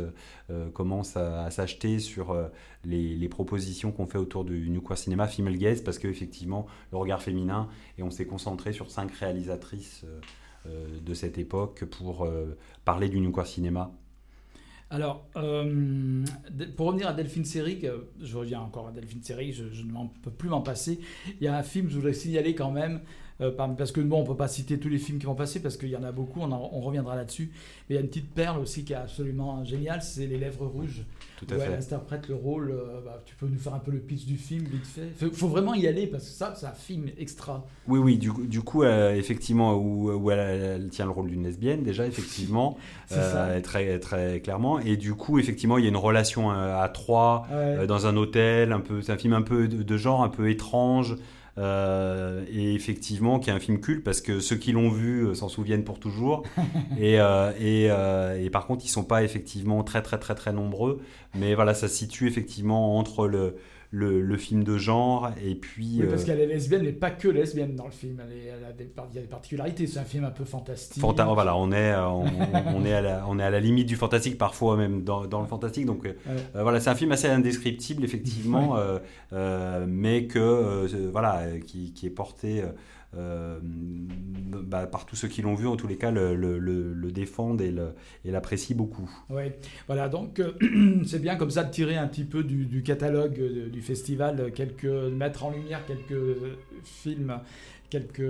euh, 0.50 0.70
commencent 0.72 1.18
à, 1.18 1.50
s'acheter 1.52 2.00
sur 2.00 2.32
euh, 2.32 2.48
les, 2.84 3.30
propositions 3.30 3.92
qu'on 3.92 4.08
fait 4.08 4.18
autour 4.18 4.46
du 4.46 4.70
New 4.70 4.82
Queer 4.82 4.98
Cinema 4.98 5.28
Female 5.28 5.58
Gaze 5.58 5.82
parce 5.82 6.00
qu'effectivement 6.00 6.66
le 6.92 6.98
regard 6.98 7.22
féminin 7.22 7.70
et 7.98 8.04
on 8.04 8.10
s'est 8.10 8.26
concentré 8.26 8.74
sur 8.74 8.90
cinq 8.90 9.12
réalisatrices 9.12 10.04
euh, 10.06 10.20
euh, 10.66 11.00
de 11.00 11.14
cette 11.14 11.38
époque 11.38 11.86
pour 11.86 12.26
euh, 12.26 12.58
parler 12.84 13.08
du 13.08 13.22
New 13.22 13.32
Queer 13.32 13.48
Cinema. 13.48 13.92
Alors, 14.92 15.28
euh, 15.36 16.26
pour 16.76 16.88
revenir 16.88 17.08
à 17.08 17.14
Delphine 17.14 17.46
Seyrig, 17.46 17.86
euh, 17.86 18.10
je 18.20 18.36
reviens 18.36 18.60
encore 18.60 18.88
à 18.88 18.92
Delphine 18.92 19.22
Seyrig, 19.22 19.54
je, 19.54 19.84
ne 19.84 20.08
peux 20.24 20.32
plus 20.32 20.50
m'en 20.50 20.62
passer. 20.62 21.00
Il 21.40 21.44
y 21.44 21.48
a 21.48 21.56
un 21.56 21.62
film, 21.62 21.90
je 21.90 21.96
voudrais 21.96 22.14
signaler 22.14 22.56
quand 22.56 22.72
même, 22.72 23.02
euh, 23.42 23.52
par- 23.52 23.74
parce 23.76 23.92
que 23.92 24.02
bon, 24.02 24.22
on 24.22 24.26
peut 24.26 24.36
pas 24.36 24.48
citer 24.48 24.80
tous 24.80 24.90
les 24.90 24.98
films 24.98 25.20
qui 25.20 25.26
vont 25.26 25.36
passer, 25.36 25.62
parce 25.62 25.78
qu'il 25.78 25.90
y 25.90 25.96
en 25.96 26.04
a 26.04 26.12
beaucoup, 26.12 26.40
on, 26.42 26.52
en- 26.52 26.70
on 26.74 26.82
reviendra 26.82 27.16
là-dessus. 27.16 27.52
Mais 27.90 27.96
il 27.96 27.96
y 27.96 27.98
a 27.98 28.02
une 28.02 28.08
petite 28.08 28.30
perle 28.34 28.60
aussi 28.60 28.84
qui 28.84 28.94
est 28.94 28.98
absolument 28.98 29.64
géniale, 29.66 30.02
c'est 30.02 30.28
Les 30.28 30.38
Lèvres 30.38 30.66
Rouges, 30.66 31.04
Tout 31.38 31.46
où 31.50 31.54
à 31.54 31.64
elle 31.64 31.72
fait. 31.72 31.78
interprète 31.78 32.28
le 32.28 32.36
rôle. 32.36 32.72
euh, 32.72 33.02
bah, 33.06 33.22
tu 33.26 33.36
peux 33.36 33.48
nous 33.48 33.58
faire 33.60 33.74
un 33.74 33.80
peu 33.80 33.92
le 33.92 34.00
pitch 34.00 34.26
du 34.26 34.38
film, 34.38 34.64
vite 34.66 34.86
fait. 34.86 35.10
Faut, 35.16 35.32
faut 35.34 35.48
vraiment 35.48 35.74
y 35.74 35.88
aller, 35.88 36.08
parce 36.08 36.26
que 36.26 36.32
ça, 36.32 36.54
c'est 36.56 36.66
un 36.66 36.72
film 36.72 37.06
extra. 37.18 37.66
Oui, 37.88 38.00
oui, 38.00 38.18
du, 38.18 38.32
coup- 38.32 38.46
du 38.46 38.62
coup, 38.62 38.84
euh, 38.84 39.16
effectivement, 39.16 39.74
où, 39.76 40.12
où 40.12 40.32
elle, 40.32 40.40
elle 40.40 40.90
tient 40.90 41.06
le 41.06 41.12
rôle 41.12 41.30
d'une 41.30 41.44
lesbienne, 41.44 41.84
déjà, 41.84 42.06
effectivement, 42.06 42.78
très, 43.64 44.00
très 44.00 44.40
clairement. 44.42 44.80
Et 44.80 44.98
du 44.98 45.14
coup, 45.16 45.40
effectivement, 45.40 45.78
il 45.78 45.84
y 45.84 45.88
a 45.88 45.90
une 45.90 45.98
relation 45.98 46.50
à 46.52 46.88
trois, 46.90 47.48
Ouais. 47.52 47.88
dans 47.88 48.06
un 48.06 48.16
hôtel, 48.18 48.72
un 48.72 48.80
peu, 48.82 49.02
c'est 49.02 49.12
un 49.12 49.18
film 49.18 49.34
un 49.34 49.42
peu 49.42 49.68
de, 49.68 49.82
de 49.84 49.98
genre, 49.98 50.24
un 50.24 50.30
peu 50.30 50.50
étrange. 50.50 51.16
Euh, 51.58 52.46
et 52.52 52.74
effectivement, 52.74 53.40
qui 53.40 53.50
est 53.50 53.54
un 53.54 53.60
film 53.60 53.80
culte 53.80 54.04
parce 54.04 54.22
que 54.22 54.40
ceux 54.40 54.56
qui 54.56 54.72
l'ont 54.72 54.90
vu 54.90 55.26
euh, 55.26 55.34
s'en 55.34 55.50
souviennent 55.50 55.84
pour 55.84 56.00
toujours. 56.00 56.44
et, 57.00 57.20
euh, 57.20 57.52
et, 57.60 58.44
et 58.44 58.50
par 58.50 58.68
contre, 58.68 58.86
ils 58.86 58.90
sont 58.90 59.04
pas 59.04 59.24
effectivement 59.24 59.84
très 59.84 60.02
très 60.02 60.20
très 60.20 60.36
très 60.36 60.54
nombreux. 60.54 61.02
Mais 61.36 61.56
voilà, 61.56 61.74
ça 61.74 61.88
se 61.88 61.96
situe 61.96 62.28
effectivement 62.28 62.98
entre 62.98 63.28
le, 63.28 63.58
le, 63.92 64.22
le 64.22 64.38
film 64.38 64.64
de 64.64 64.78
genre 64.78 65.30
et 65.44 65.56
puis. 65.56 65.98
Oui, 66.02 66.06
parce 66.08 66.22
euh, 66.22 66.26
qu'elle 66.28 66.40
est 66.42 66.46
lesbienne, 66.46 66.84
mais 66.84 66.92
pas 66.92 67.10
que 67.10 67.28
lesbienne 67.28 67.76
dans 67.76 67.86
le 67.86 67.92
film. 67.92 68.22
Elle, 68.24 68.38
est- 68.38 68.46
elle 68.58 68.66
a 68.66 68.72
des, 68.72 68.84
par- 68.86 69.08
il 69.12 69.16
y 69.16 69.18
a 69.18 69.22
des 69.22 69.28
particularités. 69.28 69.88
C'est 69.88 70.00
un 70.00 70.04
film 70.04 70.26
un 70.26 70.30
peu 70.32 70.46
fantastique. 70.46 71.02
Fanta- 71.02 71.34
voilà, 71.34 71.56
on 71.58 71.72
est, 71.72 71.92
euh, 71.94 72.08
on, 72.08 72.26
on 72.76 72.86
est 72.86 72.94
à 72.94 73.02
la, 73.02 73.26
on 73.28 73.40
est 73.40 73.44
à 73.44 73.50
la 73.50 73.60
limite 73.60 73.88
du 73.88 73.96
fantastique, 73.96 74.38
parfois 74.38 74.78
même 74.78 75.04
dans, 75.04 75.26
dans 75.26 75.42
le 75.42 75.48
fantastique. 75.48 75.86
Donc 75.88 76.06
euh, 76.06 76.10
Ouais. 76.28 76.36
euh, 76.56 76.62
voilà, 76.64 76.80
c'est 76.80 76.90
un 76.92 76.96
film 76.96 77.12
assez 77.12 77.28
indescriptible, 77.28 78.04
effectivement, 78.04 78.78
euh, 78.78 79.00
euh, 79.34 79.86
mais 79.88 80.26
que 80.28 81.10
voilà, 81.12 81.44
qui, 81.66 81.92
qui 81.94 82.06
est 82.06 82.12
porté 82.12 82.64
bah, 83.14 84.88
par 84.88 85.06
tous 85.06 85.16
ceux 85.16 85.28
qui 85.28 85.42
l'ont 85.42 85.56
vu, 85.56 85.68
en 85.68 85.76
tous 85.76 85.88
les 85.88 85.98
cas, 85.98 86.12
le, 86.12 86.36
le- 86.36 87.12
défendent 87.12 87.62
et 87.62 87.74
l'apprécient 88.26 88.76
beaucoup. 88.78 89.10
Oui, 89.30 89.44
voilà, 89.88 90.10
donc 90.10 90.40
euh, 90.40 90.54
c'est 91.06 91.20
bien 91.22 91.36
comme 91.36 91.50
ça 91.50 91.64
de 91.64 91.72
tirer 91.72 91.98
un 91.98 92.08
petit 92.08 92.24
peu 92.24 92.44
du, 92.44 92.84
catalogue 92.84 93.40
euh, 93.40 93.70
du 93.70 93.82
festival, 93.82 94.40
euh, 94.40 94.50
quelques, 94.52 94.86
mettre 94.86 95.44
en 95.46 95.50
lumière 95.52 95.86
quelques 95.86 96.12
euh, 96.12 96.56
films, 96.84 97.40
quelques 97.90 98.22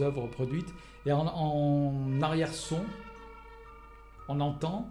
œuvres 0.00 0.28
produites. 0.28 0.72
Et 1.06 1.12
en, 1.12 1.26
en 1.26 2.22
arrière-son, 2.22 2.80
on 4.28 4.38
entend, 4.40 4.88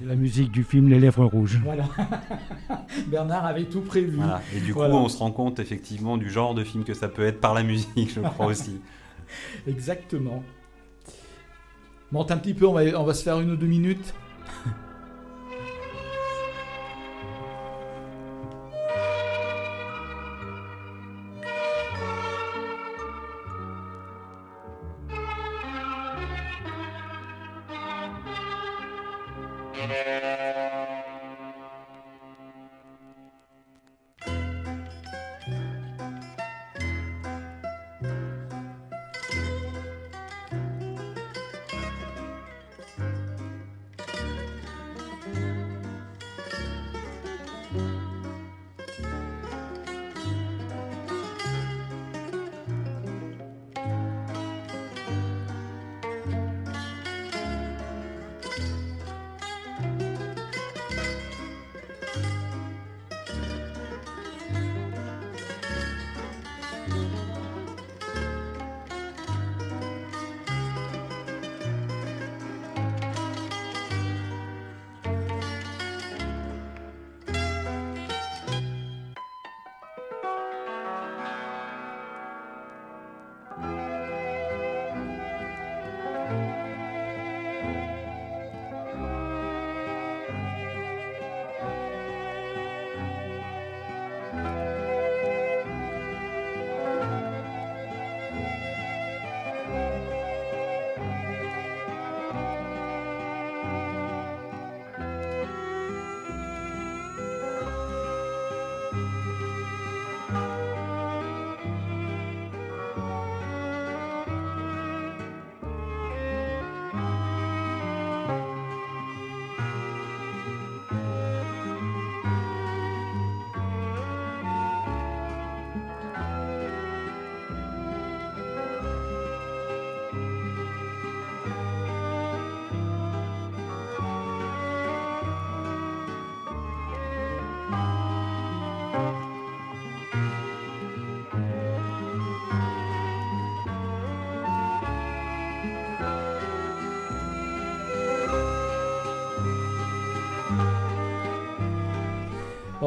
la 0.00 0.14
musique 0.14 0.50
du 0.52 0.62
film 0.64 0.88
Les 0.88 0.98
Lèvres 1.00 1.24
Rouges. 1.26 1.60
voilà, 1.64 1.84
Bernard 3.08 3.44
avait 3.46 3.64
tout 3.64 3.80
prévu. 3.80 4.16
Voilà. 4.16 4.40
Et 4.54 4.60
du 4.60 4.72
coup, 4.72 4.78
Voilà. 4.78 4.94
on 4.94 5.08
se 5.08 5.18
rend 5.18 5.30
compte 5.32 5.58
effectivement 5.58 6.16
du 6.16 6.30
genre 6.30 6.54
de 6.54 6.62
film 6.64 6.84
que 6.84 6.94
ça 6.94 7.08
peut 7.08 7.24
être 7.26 7.40
par 7.40 7.54
la 7.54 7.62
musique, 7.62 8.12
je 8.14 8.20
crois 8.20 8.46
aussi. 8.46 8.80
Exactement. 9.66 10.42
Monte 12.12 12.30
un 12.30 12.36
petit 12.38 12.54
peu, 12.54 12.66
on 12.66 12.72
va, 12.72 12.82
on 12.98 13.04
va 13.04 13.12
se 13.14 13.22
faire 13.22 13.38
une 13.40 13.50
ou 13.50 13.56
deux 13.56 13.66
minutes. 13.66 14.14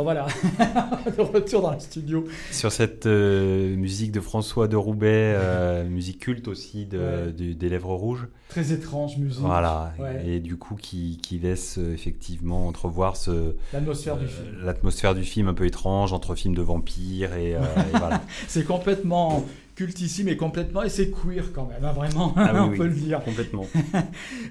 Voilà, 0.04 0.28
de 1.18 1.22
retour 1.22 1.62
dans 1.62 1.74
le 1.74 1.80
studio. 1.80 2.26
Sur 2.52 2.72
cette 2.72 3.06
euh, 3.06 3.76
musique 3.76 4.12
de 4.12 4.20
François 4.20 4.68
de 4.68 4.76
Roubaix, 4.76 5.34
euh, 5.38 5.88
musique 5.88 6.20
culte 6.20 6.48
aussi 6.48 6.86
de, 6.86 7.00
Ouais. 7.00 7.54
des 7.54 7.70
Lèvres 7.70 7.94
Rouges. 7.94 8.28
Très 8.50 8.72
étrange 8.74 9.18
musique. 9.18 9.42
Voilà, 9.42 9.94
Ouais. 10.00 10.24
et 10.28 10.40
du 10.40 10.58
coup 10.58 10.76
qui, 10.76 11.20
qui 11.22 11.40
laisse 11.40 11.78
euh, 11.78 11.94
effectivement 11.94 12.68
entrevoir 12.68 13.16
ce, 13.16 13.56
L'atmosphère 13.74 14.18
du 14.18 14.28
film. 14.28 14.48
l'atmosphère 14.64 15.16
du 15.16 15.24
film 15.24 15.48
un 15.48 15.54
peu 15.54 15.66
étrange 15.66 16.12
entre 16.14 16.36
film 16.36 16.54
de 16.56 16.62
vampires 16.62 17.34
et, 17.36 17.52
et 17.52 17.58
voilà. 17.94 18.22
C'est 18.48 18.66
complètement 18.66 19.46
cultissime 19.74 20.28
et 20.28 20.36
complètement, 20.38 20.84
et 20.84 20.90
c'est 20.90 21.10
queer 21.10 21.46
quand 21.54 21.66
même, 21.66 21.84
hein, 21.84 21.94
vraiment, 21.94 22.34
Ah 22.36 22.52
oui, 22.54 22.60
on 22.66 22.70
oui. 22.70 22.78
peut 22.78 22.86
le 22.88 22.94
dire. 22.94 23.24
Complètement. 23.24 23.66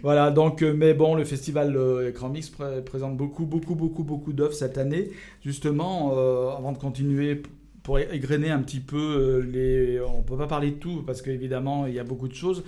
Voilà, 0.02 0.30
donc, 0.30 0.62
euh, 0.62 0.72
mais 0.74 0.94
bon, 0.94 1.14
le 1.14 1.24
festival 1.24 1.76
euh, 1.76 2.08
Écran 2.08 2.28
Mix 2.30 2.48
pré- 2.48 2.82
présente 2.84 3.16
beaucoup, 3.16 3.44
beaucoup, 3.44 3.74
beaucoup, 3.74 4.02
beaucoup 4.04 4.32
d'œuvres 4.32 4.54
cette 4.54 4.78
année. 4.78 5.10
Justement, 5.44 6.12
euh, 6.16 6.50
avant 6.56 6.72
de 6.72 6.78
continuer, 6.78 7.42
pour 7.82 7.98
égrener 7.98 8.50
un 8.50 8.60
petit 8.60 8.80
peu 8.80 8.96
euh, 8.98 9.38
les. 9.40 10.00
On 10.00 10.22
peut 10.22 10.36
pas 10.36 10.46
parler 10.46 10.70
de 10.72 10.76
tout 10.76 11.02
parce 11.06 11.22
qu'évidemment, 11.22 11.86
il 11.86 11.94
y 11.94 11.98
a 11.98 12.04
beaucoup 12.04 12.28
de 12.28 12.34
choses. 12.34 12.62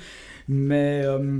Mais 0.49 1.03
euh, 1.05 1.39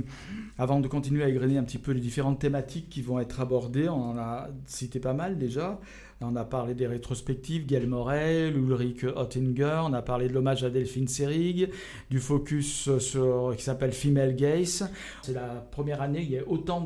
avant 0.57 0.79
de 0.79 0.87
continuer 0.87 1.23
à 1.23 1.29
égrener 1.29 1.57
un 1.57 1.63
petit 1.63 1.77
peu 1.79 1.91
les 1.91 1.99
différentes 1.99 2.39
thématiques 2.39 2.89
qui 2.89 3.01
vont 3.01 3.19
être 3.19 3.41
abordées, 3.41 3.89
on 3.89 4.11
en 4.11 4.17
a 4.17 4.49
cité 4.65 4.99
pas 4.99 5.13
mal 5.13 5.37
déjà. 5.37 5.79
On 6.23 6.35
a 6.35 6.45
parlé 6.45 6.73
des 6.73 6.87
rétrospectives, 6.87 7.65
Gail 7.65 7.87
Morel, 7.87 8.57
Ulrich 8.57 9.03
Oettinger, 9.03 9.81
on 9.85 9.93
a 9.93 10.01
parlé 10.01 10.27
de 10.27 10.33
l'hommage 10.33 10.63
à 10.63 10.69
Delphine 10.69 11.07
Seyrig, 11.07 11.69
du 12.09 12.19
focus 12.19 12.97
sur, 12.97 13.53
qui 13.57 13.63
s'appelle 13.63 13.91
Female 13.91 14.35
Gaze. 14.35 14.89
C'est 15.21 15.33
la 15.33 15.65
première 15.71 16.01
année, 16.01 16.21
il 16.21 16.31
y 16.31 16.37
a 16.37 16.47
autant 16.47 16.81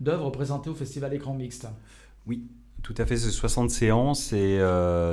d'œuvres 0.00 0.30
présentées 0.30 0.70
au 0.70 0.74
Festival 0.74 1.12
Écran 1.14 1.34
Mixte. 1.34 1.66
Tout 2.82 2.94
à 2.98 3.06
fait, 3.06 3.16
c'est 3.16 3.30
60 3.30 3.70
séances 3.70 4.32
et 4.32 4.58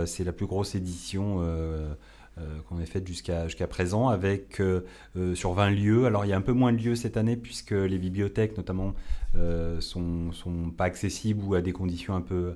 c'est 0.05 0.23
la 0.23 0.33
plus 0.33 0.45
grosse 0.45 0.75
édition 0.75 1.37
euh, 1.39 1.93
qu'on 2.67 2.79
ait 2.79 2.85
faite 2.85 3.07
jusqu'à 3.07 3.67
présent 3.67 4.07
avec 4.07 4.59
euh, 4.61 4.85
euh, 5.17 5.35
sur 5.35 5.53
20 5.53 5.71
lieux. 5.71 6.05
Alors 6.05 6.25
il 6.25 6.29
y 6.29 6.33
a 6.33 6.37
un 6.37 6.41
peu 6.41 6.53
moins 6.53 6.71
de 6.71 6.77
lieux 6.77 6.95
cette 6.95 7.17
année 7.17 7.35
puisque 7.35 7.71
les 7.71 7.97
bibliothèques 7.97 8.57
notamment 8.57 8.93
euh, 9.35 9.79
sont, 9.81 10.31
sont 10.31 10.71
pas 10.71 10.85
accessibles 10.85 11.43
ou 11.43 11.55
à 11.55 11.61
des 11.61 11.73
conditions 11.73 12.15
un 12.15 12.21
peu, 12.21 12.55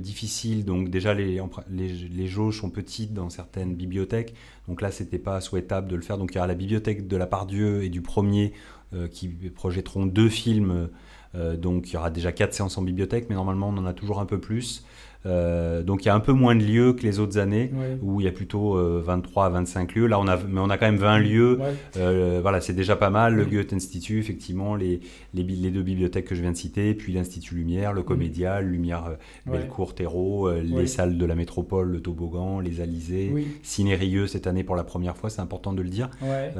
difficiles. 0.00 0.64
Donc 0.64 0.88
déjà 0.88 1.14
les, 1.14 1.40
les, 1.68 2.26
jauges 2.26 2.60
sont 2.60 2.70
petites 2.70 3.12
dans 3.12 3.30
certaines 3.30 3.74
bibliothèques. 3.74 4.34
Donc 4.68 4.82
là 4.82 4.90
c'était 4.90 5.18
pas 5.18 5.40
souhaitable 5.40 5.88
de 5.88 5.96
le 5.96 6.02
faire. 6.02 6.18
Donc 6.18 6.32
il 6.32 6.36
y 6.36 6.38
aura 6.38 6.46
la 6.46 6.54
bibliothèque 6.54 7.08
de 7.08 7.16
la 7.16 7.26
Pardieu 7.26 7.82
et 7.82 7.88
du 7.88 8.02
premier 8.02 8.52
euh, 8.94 9.08
qui 9.08 9.28
projetteront 9.28 10.06
deux 10.06 10.28
films 10.28 10.88
euh, 11.34 11.56
donc 11.56 11.90
il 11.90 11.94
y 11.94 11.96
aura 11.96 12.10
déjà 12.10 12.32
quatre 12.32 12.54
séances 12.54 12.78
en 12.78 12.82
bibliothèque, 12.82 13.26
mais 13.28 13.34
normalement 13.34 13.68
on 13.68 13.76
en 13.76 13.86
a 13.86 13.92
toujours 13.92 14.20
un 14.20 14.26
peu 14.26 14.40
plus. 14.40 14.84
Euh, 15.26 15.82
donc 15.82 16.04
il 16.04 16.06
y 16.06 16.10
a 16.10 16.14
un 16.14 16.20
peu 16.20 16.32
moins 16.32 16.54
de 16.54 16.62
lieux 16.62 16.92
que 16.92 17.02
les 17.02 17.18
autres 17.18 17.38
années, 17.38 17.70
Ouais. 17.74 17.98
où 18.02 18.20
il 18.20 18.24
y 18.24 18.28
a 18.28 18.32
plutôt 18.32 18.76
euh, 18.76 19.02
23 19.04 19.46
à 19.46 19.48
25 19.50 19.94
lieux. 19.94 20.06
Là 20.06 20.18
on 20.20 20.28
a, 20.28 20.36
mais 20.48 20.60
on 20.60 20.70
a 20.70 20.78
quand 20.78 20.86
même 20.86 20.96
20 20.96 21.18
lieux. 21.18 21.58
Ouais. 21.58 21.74
Euh, 21.96 22.38
voilà, 22.40 22.60
c'est 22.60 22.72
déjà 22.72 22.94
pas 22.96 23.10
mal. 23.10 23.34
Le 23.34 23.44
Mm. 23.44 23.48
Goethe 23.50 23.72
Institut, 23.72 24.18
effectivement, 24.20 24.76
les, 24.76 25.00
les, 25.34 25.70
deux 25.70 25.82
bibliothèques 25.82 26.26
que 26.26 26.34
je 26.34 26.40
viens 26.40 26.52
de 26.52 26.56
citer, 26.56 26.94
puis 26.94 27.12
l'Institut 27.12 27.56
Lumière, 27.56 27.92
le 27.92 28.02
Comédia, 28.02 28.60
le 28.60 28.68
Lumière 28.68 29.06
euh, 29.06 29.14
Mm. 29.46 29.50
Ouais. 29.50 29.58
Bellecour, 29.58 29.94
Terreau, 29.94 30.50
les 30.52 30.86
salles 30.86 31.18
de 31.18 31.26
la 31.26 31.34
métropole, 31.34 31.88
le 31.90 32.00
toboggan, 32.00 32.60
les 32.60 32.80
Alizés, 32.80 33.30
Oui, 33.32 33.46
Ciné 33.62 33.94
Rieux 33.96 34.26
cette 34.28 34.46
année 34.46 34.62
pour 34.64 34.76
la 34.76 34.84
première 34.84 35.16
fois, 35.16 35.30
c'est 35.30 35.40
important 35.42 35.72
de 35.72 35.82
le 35.82 35.88
dire. 35.90 36.10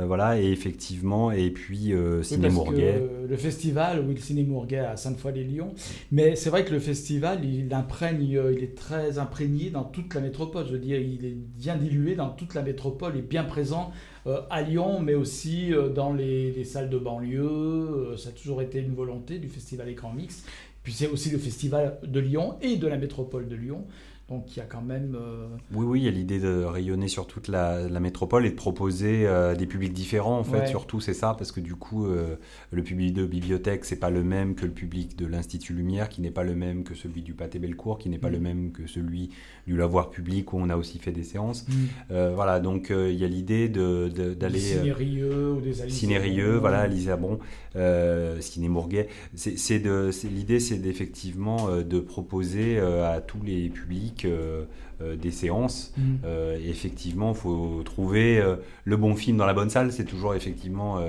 voilà, 0.06 0.40
et 0.40 0.50
effectivement, 0.50 1.30
et 1.30 1.50
puis 1.50 1.92
Ciné 2.22 2.48
Mourguet. 2.50 3.02
le 3.28 3.36
festival, 3.36 4.04
oui, 4.06 4.14
le 4.14 4.20
ciné 4.20 4.42
Mourguet 4.42 4.78
à 4.80 4.96
Sainte-Foy-les-Lyons, 4.96 5.74
mais 6.10 6.34
c'est 6.36 6.50
vrai 6.50 6.64
que 6.64 6.72
le 6.72 6.80
festival, 6.80 7.44
il 7.44 7.72
imprègne, 7.72 8.38
euh, 8.48 8.54
il 8.56 8.64
est 8.64 8.74
très 8.74 9.18
imprégné 9.18 9.70
dans 9.70 9.84
toute 9.84 10.14
la 10.14 10.20
métropole. 10.20 10.66
Je 10.66 10.72
veux 10.72 10.78
dire, 10.78 10.98
il 10.98 11.24
est 11.24 11.36
bien 11.36 11.76
dilué 11.76 12.14
dans 12.14 12.30
toute 12.30 12.54
la 12.54 12.62
métropole, 12.62 13.16
est 13.16 13.22
bien 13.22 13.44
présent 13.44 13.92
euh, 14.26 14.40
à 14.50 14.62
Lyon, 14.62 15.00
mais 15.00 15.14
aussi 15.14 15.72
euh, 15.72 15.88
dans 15.88 16.12
les, 16.12 16.50
les 16.52 16.64
salles 16.64 16.90
de 16.90 16.98
banlieue. 16.98 18.14
Ça 18.16 18.30
a 18.30 18.32
toujours 18.32 18.62
été 18.62 18.80
une 18.80 18.94
volonté 18.94 19.38
du 19.38 19.48
festival 19.48 19.88
Écran 19.88 20.12
Mix. 20.12 20.44
Puis 20.82 20.92
c'est 20.92 21.08
aussi 21.08 21.30
le 21.30 21.38
festival 21.38 21.98
de 22.02 22.20
Lyon 22.20 22.56
et 22.62 22.76
de 22.76 22.86
la 22.86 22.96
métropole 22.96 23.48
de 23.48 23.56
Lyon. 23.56 23.84
Donc 24.28 24.54
il 24.54 24.58
y 24.58 24.62
a 24.62 24.66
quand 24.66 24.82
même. 24.82 25.16
euh, 25.18 25.46
Oui, 25.72 25.86
oui, 25.86 26.00
il 26.00 26.04
y 26.04 26.08
a 26.08 26.10
l'idée 26.10 26.38
de 26.38 26.62
rayonner 26.62 27.08
sur 27.08 27.26
toute 27.26 27.48
la, 27.48 27.88
la 27.88 27.98
métropole 27.98 28.44
et 28.44 28.50
de 28.50 28.54
proposer 28.54 29.26
euh, 29.26 29.54
des 29.54 29.64
publics 29.66 29.94
différents, 29.94 30.38
en 30.38 30.44
fait. 30.44 30.58
Ouais. 30.60 30.66
Surtout, 30.66 31.00
c'est 31.00 31.14
ça, 31.14 31.34
parce 31.38 31.50
que 31.50 31.60
du 31.60 31.74
coup, 31.74 32.04
euh, 32.06 32.36
le 32.70 32.82
public 32.82 33.14
de 33.14 33.24
bibliothèque, 33.24 33.86
c'est 33.86 33.96
pas 33.98 34.10
le 34.10 34.22
même 34.22 34.54
que 34.54 34.66
le 34.66 34.72
public 34.72 35.16
de 35.16 35.24
l'Institut 35.26 35.72
Lumière, 35.72 36.10
qui 36.10 36.20
n'est 36.20 36.30
pas 36.30 36.44
le 36.44 36.54
même 36.54 36.84
que 36.84 36.94
celui 36.94 37.22
du 37.22 37.32
Pâté 37.32 37.58
Bellecour, 37.58 37.98
qui 37.98 38.10
n'est 38.10 38.18
pas 38.18 38.28
Mm. 38.28 38.32
le 38.32 38.40
même 38.40 38.72
que 38.72 38.86
celui 38.86 39.30
du 39.66 39.76
Lavoir 39.78 40.10
Public, 40.10 40.52
où 40.52 40.58
on 40.58 40.68
a 40.68 40.76
aussi 40.76 40.98
fait 40.98 41.12
des 41.12 41.24
séances. 41.24 41.66
Mm. 41.68 42.14
Voilà, 42.34 42.60
donc 42.60 42.90
il 42.90 43.14
y 43.16 43.24
a 43.24 43.28
l'idée 43.28 43.70
de- 43.70 44.10
de- 44.14 44.34
d'aller... 44.34 44.58
cinérieux 44.60 45.52
ou 45.52 45.60
des. 45.62 45.72
Cinérieux, 45.88 46.56
voilà, 46.58 46.86
Lisabon, 46.86 47.38
euh, 47.76 48.38
Ciné 48.40 48.68
Mourguet. 48.68 49.08
L'idée, 49.34 50.60
c'est 50.60 50.78
d'effectivement 50.78 51.68
de 51.80 52.00
proposer 52.00 52.78
à 52.78 53.20
tous 53.20 53.42
les 53.42 53.68
publics 53.70 54.17
euh, 54.24 54.64
euh, 55.00 55.16
des 55.16 55.30
séances. 55.30 55.92
Mm. 55.96 56.02
Euh, 56.24 56.58
effectivement, 56.64 57.30
il 57.32 57.36
faut 57.36 57.82
trouver 57.84 58.42
le 58.84 58.96
bon 58.96 59.14
film 59.14 59.36
dans 59.36 59.46
la 59.46 59.54
bonne 59.54 59.70
salle. 59.70 59.92
C'est 59.92 60.04
toujours 60.04 60.34
effectivement 60.34 61.00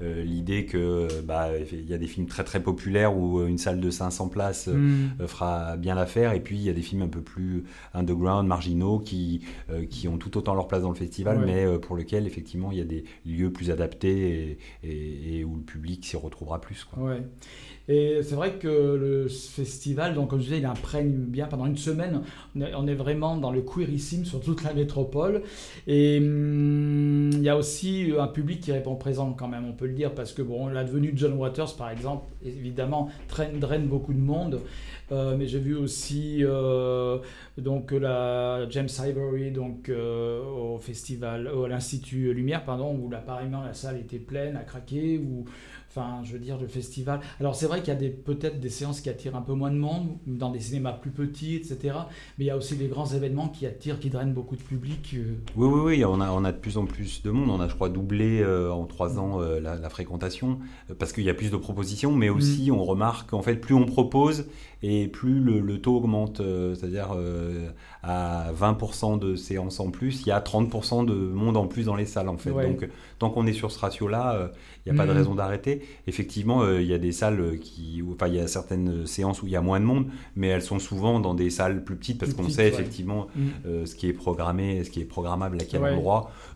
l'idée 0.00 0.66
que 0.66 1.08
bah, 1.22 1.48
il 1.72 1.88
y 1.88 1.94
a 1.94 1.98
des 1.98 2.06
films 2.06 2.26
très 2.26 2.42
très 2.44 2.60
populaires 2.62 3.16
où 3.16 3.46
une 3.46 3.58
salle 3.58 3.80
de 3.80 3.90
500 3.90 4.28
places 4.28 4.68
Mm. 4.68 5.26
fera 5.26 5.76
bien 5.76 5.94
l'affaire. 5.94 6.32
Et 6.32 6.40
puis 6.40 6.56
il 6.56 6.62
y 6.62 6.70
a 6.70 6.72
des 6.72 6.82
films 6.82 7.02
un 7.02 7.08
peu 7.08 7.20
plus 7.20 7.64
underground, 7.94 8.46
marginaux, 8.48 8.98
qui, 8.98 9.42
qui 9.90 10.08
ont 10.08 10.18
tout 10.18 10.36
autant 10.36 10.54
leur 10.54 10.66
place 10.68 10.82
dans 10.82 10.88
le 10.90 10.94
festival, 10.94 11.38
Ouais. 11.38 11.46
mais 11.46 11.78
pour 11.78 11.96
lesquels 11.96 12.26
effectivement 12.26 12.72
il 12.72 12.78
y 12.78 12.82
a 12.82 12.84
des 12.84 13.04
lieux 13.26 13.52
plus 13.52 13.70
adaptés 13.70 14.58
et, 14.82 14.88
et- 14.88 15.38
et 15.40 15.44
où 15.44 15.56
le 15.56 15.62
public 15.62 16.04
s'y 16.04 16.16
retrouvera 16.16 16.60
plus. 16.60 16.84
Quoi. 16.84 17.02
Ouais. 17.02 17.22
Et 17.88 18.20
c'est 18.22 18.34
vrai 18.34 18.52
que 18.54 18.68
le 18.68 19.28
festival, 19.28 20.14
donc 20.14 20.30
comme 20.30 20.38
je 20.38 20.44
disais, 20.44 20.58
il 20.58 20.66
imprègne 20.66 21.12
bien 21.12 21.46
pendant 21.46 21.66
une 21.66 21.76
semaine. 21.76 22.22
On 22.56 22.86
est, 22.86 22.94
vraiment 22.94 23.36
dans 23.36 23.50
le 23.50 23.60
queerissime 23.60 24.24
sur 24.24 24.40
toute 24.40 24.62
la 24.62 24.72
métropole. 24.72 25.42
Et 25.86 26.18
hum, 26.18 27.30
il 27.32 27.42
y 27.42 27.48
a 27.48 27.56
aussi 27.56 28.12
un 28.18 28.28
public 28.28 28.60
qui 28.60 28.72
répond 28.72 28.94
présent 28.94 29.32
quand 29.32 29.48
même, 29.48 29.66
on 29.66 29.72
peut 29.72 29.86
le 29.86 29.92
dire, 29.92 30.14
parce 30.14 30.32
que 30.32 30.42
bon, 30.42 30.68
de 30.68 31.12
John 31.14 31.34
Waters, 31.34 31.76
par 31.76 31.90
exemple, 31.90 32.24
évidemment, 32.42 33.10
traîne, 33.28 33.58
draine 33.58 33.86
beaucoup 33.86 34.14
de 34.14 34.20
monde. 34.20 34.60
Euh, 35.12 35.36
mais 35.36 35.46
j'ai 35.46 35.58
vu 35.58 35.76
aussi 35.76 36.38
euh, 36.40 37.18
donc 37.58 37.92
la 37.92 38.66
James 38.70 38.88
Ivory 39.06 39.50
donc 39.50 39.90
euh, 39.90 40.42
au 40.42 40.78
festival, 40.78 41.46
à 41.46 41.68
l'Institut 41.68 42.32
Lumière, 42.32 42.64
pardon, 42.64 42.98
où 42.98 43.12
apparemment 43.14 43.62
la 43.62 43.74
salle 43.74 43.98
était 43.98 44.18
pleine, 44.18 44.56
à 44.56 44.62
craquer, 44.62 45.20
Enfin, 45.96 46.22
je 46.24 46.32
veux 46.32 46.40
dire, 46.40 46.58
le 46.58 46.66
festival. 46.66 47.20
Alors, 47.38 47.54
c'est 47.54 47.66
vrai 47.66 47.78
qu'il 47.80 47.88
y 47.88 47.96
a 47.96 48.00
des- 48.00 48.08
peut-être 48.10 48.58
des 48.58 48.68
séances 48.68 49.00
qui 49.00 49.08
attirent 49.08 49.36
un 49.36 49.42
peu 49.42 49.52
moins 49.52 49.70
de 49.70 49.76
monde, 49.76 50.08
dans 50.26 50.50
des 50.50 50.58
cinémas 50.58 50.92
plus 50.92 51.10
petits, 51.12 51.54
etc. 51.54 51.94
Mais 52.36 52.46
il 52.46 52.48
y 52.48 52.50
a 52.50 52.56
aussi 52.56 52.74
des 52.76 52.88
grands 52.88 53.06
événements 53.06 53.48
qui 53.48 53.64
attirent, 53.64 54.00
qui 54.00 54.10
drainent 54.10 54.32
beaucoup 54.34 54.56
de 54.56 54.62
public. 54.62 55.14
euh. 55.14 55.34
Oui, 55.56 55.68
oui, 55.68 55.80
oui, 55.98 56.04
on 56.04 56.20
a, 56.20 56.30
on 56.32 56.44
a 56.44 56.50
de 56.50 56.58
plus 56.58 56.78
en 56.78 56.86
plus 56.86 57.22
de 57.22 57.30
monde. 57.30 57.48
On 57.50 57.60
a, 57.60 57.68
je 57.68 57.74
crois, 57.76 57.88
doublé 57.90 58.40
euh, 58.42 58.72
en 58.72 58.86
trois 58.86 59.18
ans 59.20 59.40
euh, 59.40 59.60
la, 59.60 59.76
la 59.76 59.88
fréquentation 59.88 60.58
parce 60.98 61.12
qu'il 61.12 61.24
y 61.24 61.30
a 61.30 61.34
plus 61.34 61.50
de 61.52 61.56
propositions, 61.56 62.12
mais 62.12 62.28
aussi 62.28 62.70
on 62.72 62.82
remarque 62.84 63.30
qu'en 63.30 63.42
fait, 63.42 63.56
plus 63.56 63.74
on 63.74 63.86
propose 63.86 64.46
et 64.86 65.08
plus 65.08 65.40
le, 65.40 65.60
le 65.60 65.80
taux 65.80 65.96
augmente. 65.96 66.40
euh, 66.40 66.74
C'est-à-dire 66.74 67.14
euh, 67.16 67.70
à 68.02 68.52
20% 68.52 69.18
de 69.18 69.34
séances 69.34 69.80
en 69.80 69.90
plus, 69.90 70.22
il 70.22 70.28
y 70.28 70.30
a 70.32 70.40
30% 70.40 71.06
de 71.06 71.14
monde 71.14 71.56
en 71.56 71.66
plus 71.66 71.84
dans 71.86 71.96
les 71.96 72.04
salles, 72.04 72.28
en 72.28 72.36
fait. 72.36 72.50
Ouais. 72.50 72.66
Donc, 72.66 72.86
tant 73.18 73.30
qu'on 73.30 73.46
est 73.46 73.54
sur 73.54 73.70
ce 73.70 73.78
ratio-là, 73.78 74.34
euh, 74.34 74.48
il 74.84 74.92
n'y 74.92 74.98
a 74.98 75.02
pas 75.02 75.06
de 75.06 75.12
Mhm. 75.12 75.18
raison 75.18 75.34
d'arrêter. 75.34 75.80
Effectivement, 76.06 76.68
il 76.70 76.84
y 76.86 76.92
a 76.92 76.98
des 76.98 77.12
salles 77.12 77.58
qui, 77.60 78.02
enfin, 78.12 78.28
il 78.28 78.34
y 78.34 78.40
a 78.40 78.46
certaines 78.46 79.06
séances 79.06 79.42
où 79.42 79.46
il 79.46 79.52
y 79.52 79.56
a 79.56 79.62
moins 79.62 79.80
de 79.80 79.86
monde, 79.86 80.06
mais 80.36 80.48
elles 80.48 80.60
sont 80.62 80.78
souvent 80.78 81.18
dans 81.20 81.32
des 81.34 81.48
salles 81.48 81.82
plus 81.84 81.96
petites 81.96 82.18
parce 82.18 82.34
qu'on 82.34 82.48
sait 82.50 82.62
ouais. 82.64 82.68
effectivement 82.68 83.28
Mm. 83.34 83.86
ce 83.86 83.94
qui 83.94 84.08
est 84.08 84.12
programmé, 84.12 84.84
ce 84.84 84.90
qui 84.90 85.00
est 85.00 85.04
programmable 85.06 85.56
à 85.60 85.64
quel 85.64 85.80
Ouais. 85.80 85.94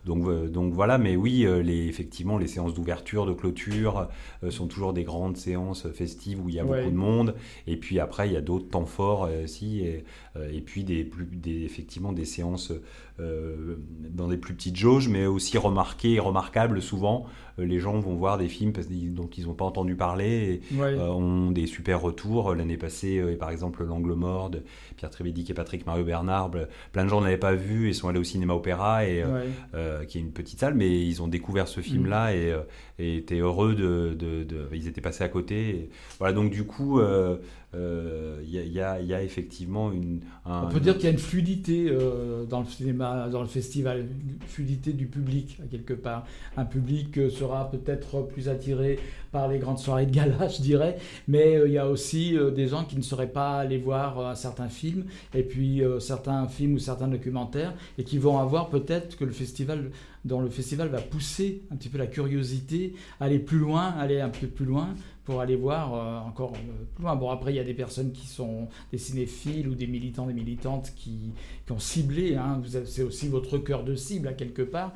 Donc, 0.05 0.27
euh, 0.27 0.47
donc 0.47 0.73
voilà, 0.73 0.97
mais 0.97 1.15
oui, 1.15 1.45
euh, 1.45 1.61
les, 1.61 1.87
effectivement, 1.87 2.37
les 2.37 2.47
séances 2.47 2.73
d'ouverture, 2.73 3.25
de 3.25 3.33
clôture 3.33 4.09
euh, 4.43 4.51
sont 4.51 4.67
toujours 4.67 4.93
des 4.93 5.03
grandes 5.03 5.37
séances 5.37 5.87
festives 5.91 6.43
où 6.43 6.49
il 6.49 6.55
y 6.55 6.59
a 6.59 6.65
Ouais. 6.65 6.79
beaucoup 6.79 6.91
de 6.91 6.97
monde. 6.97 7.35
Et 7.67 7.77
puis 7.77 7.99
après, 7.99 8.27
il 8.27 8.33
y 8.33 8.37
a 8.37 8.41
d'autres 8.41 8.69
temps 8.69 8.85
forts 8.85 9.29
aussi, 9.43 9.81
et, 9.81 10.03
et 10.51 10.61
puis 10.61 10.83
des, 10.83 11.03
plus, 11.03 11.25
des, 11.25 11.63
effectivement 11.63 12.13
des 12.13 12.25
séances 12.25 12.71
dans 13.19 14.27
des 14.27 14.37
plus 14.37 14.53
petites 14.53 14.75
jauges, 14.77 15.09
mais 15.09 15.25
aussi 15.25 15.57
remarquées 15.57 16.13
et 16.13 16.19
remarquables 16.19 16.81
souvent. 16.81 17.25
Euh, 17.59 17.65
les 17.65 17.79
gens 17.79 17.99
vont 17.99 18.15
voir 18.15 18.37
des 18.37 18.47
films 18.47 18.71
parce 18.73 18.87
dont 18.89 19.29
ils 19.37 19.45
n'ont 19.45 19.53
pas 19.53 19.65
entendu 19.65 19.95
parler. 19.95 20.61
Et, 20.71 20.75
Ouais. 20.75 20.93
euh, 20.97 21.07
ont 21.09 21.51
des 21.51 21.67
super 21.67 22.01
retours. 22.01 22.55
L'année 22.55 22.77
passée, 22.77 23.19
euh, 23.19 23.35
par 23.37 23.49
exemple, 23.51 23.83
L'Angle 23.83 24.13
Mort 24.13 24.49
de 24.49 24.61
Pierre 24.95 25.09
Trévédic 25.09 25.49
et 25.49 25.53
Patrick 25.53 25.85
Mario 25.85 26.03
Bernard, 26.05 26.51
plein 26.91 27.03
de 27.03 27.09
gens 27.09 27.19
ne 27.19 27.25
l'avaient 27.25 27.37
pas 27.37 27.55
vu 27.55 27.89
et 27.89 27.93
sont 27.93 28.07
allés 28.07 28.19
au 28.19 28.23
cinéma 28.23 28.53
opéra, 28.53 29.05
et, 29.05 29.21
euh, 29.23 29.33
Ouais. 29.41 29.47
euh, 29.75 30.05
qui 30.05 30.17
est 30.17 30.21
une 30.21 30.31
petite 30.31 30.59
salle, 30.59 30.73
mais 30.75 30.89
ils 31.05 31.21
ont 31.21 31.27
découvert 31.27 31.67
ce 31.67 31.81
film-là 31.81 32.33
et, 32.35 32.51
euh, 32.51 32.61
et 32.97 33.17
étaient 33.17 33.39
heureux 33.39 33.75
de, 33.75 34.15
de- 34.17 34.43
de- 34.43 34.67
Ils 34.73 34.87
étaient 34.87 35.01
passés 35.01 35.23
à 35.23 35.29
côté. 35.29 35.69
Et 35.69 35.89
voilà, 36.19 36.33
donc 36.33 36.51
du 36.51 36.63
coup, 36.65 36.99
euh, 36.99 37.37
euh, 37.75 38.18
y, 38.51 38.59
a- 38.59 38.63
y 38.63 38.79
a, 38.79 38.99
il 39.01 39.07
y 39.07 39.13
a 39.13 39.21
effectivement 39.23 39.91
une. 39.91 40.21
un- 40.45 40.63
On 40.63 40.67
peut 40.69 40.79
dire 40.79 40.95
qu'il 40.95 41.05
y 41.05 41.07
a 41.07 41.11
une 41.11 41.17
fluidité 41.17 41.87
euh, 41.89 42.45
dans 42.45 42.59
le 42.61 42.65
cinéma, 42.65 43.27
dans 43.29 43.41
le 43.41 43.47
festival, 43.47 43.99
une 44.01 44.37
fluidité 44.47 44.93
du 44.93 45.05
public, 45.07 45.59
quelque 45.71 45.93
part. 45.93 46.25
Un 46.57 46.65
public 46.65 47.17
euh, 47.17 47.29
sera 47.29 47.69
peut-être 47.71 48.21
plus 48.27 48.49
attiré 48.49 48.99
par 49.31 49.47
les 49.47 49.59
grandes 49.59 49.77
soirées 49.79 50.05
de 50.07 50.11
gala, 50.11 50.47
je 50.57 50.61
dirais, 50.61 50.97
mais 51.27 51.55
euh, 51.55 51.67
il 51.67 51.73
y 51.73 51.77
a 51.77 51.87
aussi 51.87 52.35
euh, 52.37 52.49
des 52.51 52.67
gens 52.67 52.83
qui 52.83 52.95
ne 52.97 53.01
seraient 53.03 53.27
pas 53.31 53.57
allés 53.59 53.77
voir 53.77 54.19
un 54.27 54.35
certain 54.35 54.69
film, 54.69 55.05
et 55.35 55.43
puis 55.43 55.81
certains 55.99 56.47
films 56.47 56.73
ou 56.75 56.79
certains 56.79 57.07
documentaires, 57.07 57.73
et 57.97 58.03
qui 58.03 58.17
vont 58.17 58.39
avoir 58.39 58.69
peut-être 58.69 59.17
que 59.17 59.25
le 59.25 59.31
festival, 59.31 59.91
dans 60.25 60.41
le 60.41 60.49
festival, 60.49 60.89
va 60.89 61.01
pousser 61.01 61.63
un 61.71 61.75
petit 61.75 61.89
peu 61.89 61.97
la 61.97 62.07
curiosité, 62.07 62.93
aller 63.19 63.39
plus 63.39 63.59
loin, 63.59 63.89
aller 63.97 64.19
un 64.19 64.29
peu 64.29 64.47
plus 64.47 64.65
loin, 64.65 64.93
pour 65.23 65.41
aller 65.41 65.55
voir 65.55 65.93
euh, 65.93 66.27
encore 66.27 66.53
euh, 66.53 66.85
plus 66.95 67.03
loin. 67.03 67.15
Bon, 67.15 67.29
après, 67.29 67.53
il 67.53 67.55
y 67.55 67.59
a 67.59 67.63
des 67.63 67.73
personnes 67.75 68.11
qui 68.11 68.27
sont 68.27 68.67
des 68.91 68.97
cinéphiles 68.97 69.67
ou 69.67 69.75
des 69.75 69.87
militants, 69.87 70.25
des 70.25 70.33
militantes 70.33 70.91
qui, 70.95 71.31
qui 71.65 71.71
ont 71.71 71.79
ciblé. 71.79 72.35
hein. 72.35 72.61
C'est 72.85 73.03
aussi 73.03 73.27
votre 73.27 73.59
cœur 73.59 73.83
de 73.83 73.95
cible, 73.95 74.27
à 74.27 74.33
quelque 74.33 74.63
part. 74.63 74.93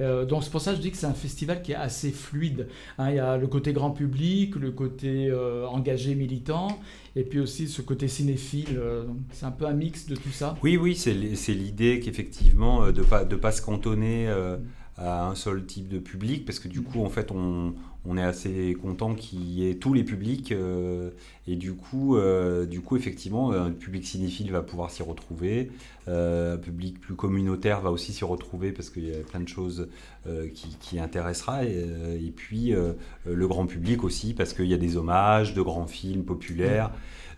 Euh, 0.00 0.24
donc, 0.24 0.42
c'est 0.44 0.50
pour 0.50 0.60
ça 0.60 0.70
que 0.72 0.78
je 0.78 0.82
dis 0.82 0.90
que 0.90 0.96
c'est 0.96 1.06
un 1.06 1.14
festival 1.14 1.62
qui 1.62 1.72
est 1.72 1.76
assez 1.76 2.10
fluide. 2.10 2.68
hein. 2.98 3.10
Il 3.10 3.16
y 3.16 3.18
a 3.18 3.36
le 3.36 3.46
côté 3.46 3.72
grand 3.72 3.90
public, 3.90 4.56
le 4.56 4.70
côté 4.70 5.28
euh, 5.28 5.66
engagé 5.66 6.14
militant, 6.14 6.78
et 7.14 7.24
puis 7.24 7.40
aussi 7.40 7.68
ce 7.68 7.82
côté 7.82 8.08
cinéphile. 8.08 8.78
euh, 8.78 9.04
c'est 9.32 9.46
un 9.46 9.50
peu 9.50 9.66
un 9.66 9.74
mix 9.74 10.06
de 10.06 10.16
tout 10.16 10.30
ça. 10.30 10.56
Oui, 10.62 10.76
oui, 10.76 10.94
c'est 10.94 11.12
l'idée 11.54 12.00
qu'effectivement, 12.00 12.86
de 12.90 13.00
ne 13.00 13.06
pas, 13.06 13.24
de 13.24 13.36
pas 13.36 13.52
se 13.52 13.62
cantonner 13.62 14.28
euh, 14.28 14.56
à 14.96 15.26
un 15.28 15.34
seul 15.34 15.64
type 15.66 15.88
de 15.88 15.98
public, 15.98 16.44
parce 16.44 16.58
que 16.58 16.68
du 16.68 16.82
coup, 16.82 17.04
en 17.04 17.08
fait, 17.10 17.30
on, 17.30 17.74
on 18.04 18.16
est 18.16 18.22
assez 18.22 18.76
content 18.80 19.14
qu'il 19.14 19.48
y 19.50 19.68
ait 19.68 19.76
tous 19.76 19.94
les 19.94 20.02
publics, 20.04 20.52
euh, 20.52 21.10
et 21.46 21.56
du 21.56 21.74
coup, 21.74 22.16
euh, 22.16 22.66
du 22.66 22.80
coup, 22.80 22.96
effectivement, 22.96 23.52
un 23.52 23.70
public 23.70 24.04
cinéphile 24.04 24.50
va 24.50 24.62
pouvoir 24.62 24.90
s'y 24.90 25.02
retrouver, 25.02 25.70
euh, 26.08 26.54
un 26.54 26.58
public 26.58 27.00
plus 27.00 27.14
communautaire 27.14 27.80
va 27.80 27.90
aussi 27.90 28.12
s'y 28.12 28.24
retrouver, 28.24 28.72
parce 28.72 28.90
qu'il 28.90 29.06
y 29.08 29.14
a 29.14 29.18
plein 29.18 29.40
de 29.40 29.48
choses 29.48 29.88
euh, 30.26 30.48
qui, 30.80 30.98
intéressera, 30.98 31.64
et, 31.64 31.74
euh, 31.76 32.30
puis 32.34 32.74
euh, 32.74 32.92
le 33.24 33.46
grand 33.46 33.66
public 33.66 34.02
aussi, 34.04 34.34
parce 34.34 34.52
qu'il 34.52 34.66
y 34.66 34.74
a 34.74 34.78
des 34.78 34.96
hommages 34.96 35.54
de 35.54 35.62
grands 35.62 35.86
films 35.86 36.24
populaires. 36.24 36.90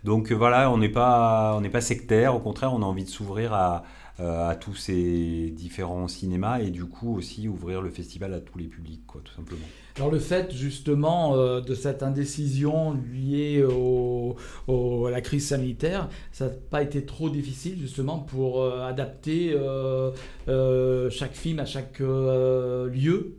Donc 0.03 0.31
euh, 0.31 0.35
voilà, 0.35 0.71
on 0.71 0.77
n'est 0.77 0.89
pas, 0.89 1.59
pas 1.71 1.81
sectaire, 1.81 2.35
au 2.35 2.39
contraire, 2.39 2.73
on 2.73 2.81
a 2.81 2.85
envie 2.85 3.03
de 3.03 3.09
s'ouvrir 3.09 3.53
à, 3.53 3.83
euh, 4.19 4.49
à 4.49 4.55
tous 4.55 4.75
ces 4.75 5.49
différents 5.49 6.07
cinémas 6.07 6.59
et 6.59 6.69
du 6.69 6.85
coup 6.85 7.15
aussi 7.15 7.47
ouvrir 7.47 7.81
le 7.81 7.89
festival 7.89 8.33
à 8.33 8.39
tous 8.39 8.57
les 8.57 8.67
publics, 8.67 9.05
quoi, 9.07 9.21
tout 9.23 9.33
simplement. 9.33 9.65
Alors 9.97 10.11
le 10.11 10.19
fait 10.19 10.51
justement 10.53 11.37
euh, 11.37 11.61
de 11.61 11.73
cette 11.73 12.03
indécision 12.03 12.97
liée 13.13 13.63
au- 13.63 14.35
au- 14.67 15.05
à 15.05 15.11
la 15.11 15.21
crise 15.21 15.47
sanitaire, 15.47 16.09
ça 16.33 16.47
n'a 16.47 16.51
pas 16.69 16.81
été 16.81 17.05
trop 17.05 17.29
difficile 17.29 17.77
justement 17.79 18.19
pour 18.19 18.61
euh, 18.61 18.81
adapter 18.85 19.53
euh, 19.55 20.11
euh, 20.49 21.09
chaque 21.09 21.33
film 21.33 21.59
à 21.59 21.65
chaque 21.65 21.99
lieu, 21.99 23.35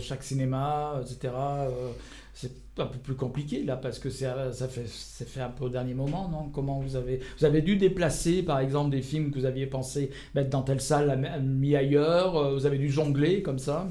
chaque 0.00 0.24
cinéma, 0.24 1.00
etc. 1.02 1.32
C'est 2.34 2.50
un 2.78 2.86
peu 2.86 2.98
plus 2.98 3.14
compliqué 3.14 3.62
là 3.62 3.76
parce 3.76 3.98
que 3.98 4.08
c'est 4.10 4.26
ça 4.52 4.66
fait 4.66 4.86
c'est 4.88 5.28
fait 5.28 5.42
un 5.42 5.50
peu 5.50 5.66
au 5.66 5.68
dernier 5.68 5.92
moment 5.94 6.28
non? 6.30 6.48
Comment 6.52 6.80
vous 6.80 6.96
avez 6.96 7.20
vous 7.38 7.44
avez 7.44 7.60
dû 7.60 7.76
déplacer 7.76 8.42
par 8.42 8.58
exemple 8.60 8.90
des 8.90 9.02
films 9.02 9.30
que 9.30 9.38
vous 9.38 9.44
aviez 9.44 9.66
pensé 9.66 10.10
mettre 10.34 10.48
dans 10.48 10.62
telle 10.62 10.80
salle 10.80 11.40
mis 11.44 11.76
ailleurs 11.76 12.54
vous 12.54 12.64
avez 12.66 12.78
dû 12.78 12.90
jongler 12.90 13.42
comme 13.42 13.58
ça? 13.58 13.86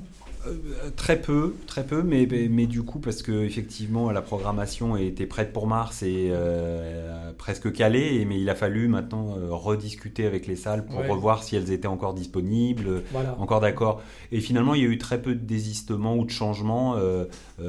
Euh, 0.48 0.90
très 0.96 1.22
peu, 1.22 1.54
très 1.68 1.84
peu, 1.86 2.02
mais, 2.02 2.28
mais, 2.30 2.48
mais 2.50 2.66
du 2.66 2.82
coup, 2.82 3.00
parce 3.00 3.22
que 3.22 3.44
effectivement, 3.44 4.10
la 4.12 4.22
programmation 4.24 4.98
était 4.98 5.28
prête 5.28 5.54
pour 5.54 5.68
mars 5.68 6.02
et 6.02 6.30
euh, 6.32 7.32
presque 7.38 7.72
calée, 7.72 8.16
et- 8.20 8.26
mais 8.26 8.40
il 8.42 8.50
a 8.50 8.56
fallu 8.56 8.88
maintenant 8.88 9.36
euh, 9.38 9.50
rediscuter 9.52 10.26
avec 10.26 10.48
les 10.48 10.56
salles 10.56 10.86
pour 10.88 11.00
Ouais. 11.02 11.08
revoir 11.08 11.44
si 11.44 11.56
elles 11.56 11.72
étaient 11.72 11.88
encore 11.88 12.16
disponibles, 12.16 13.04
voilà 13.12 13.36
encore 13.40 13.60
d'accord. 13.60 14.02
Et 14.32 14.40
finalement, 14.40 14.74
il 14.74 14.82
y 14.82 14.86
a 14.86 14.90
eu 14.90 14.98
très 14.98 15.22
peu 15.22 15.36
de 15.36 15.46
désistements 15.46 16.16
ou 16.16 16.26
de 16.26 16.32
changements, 16.32 16.96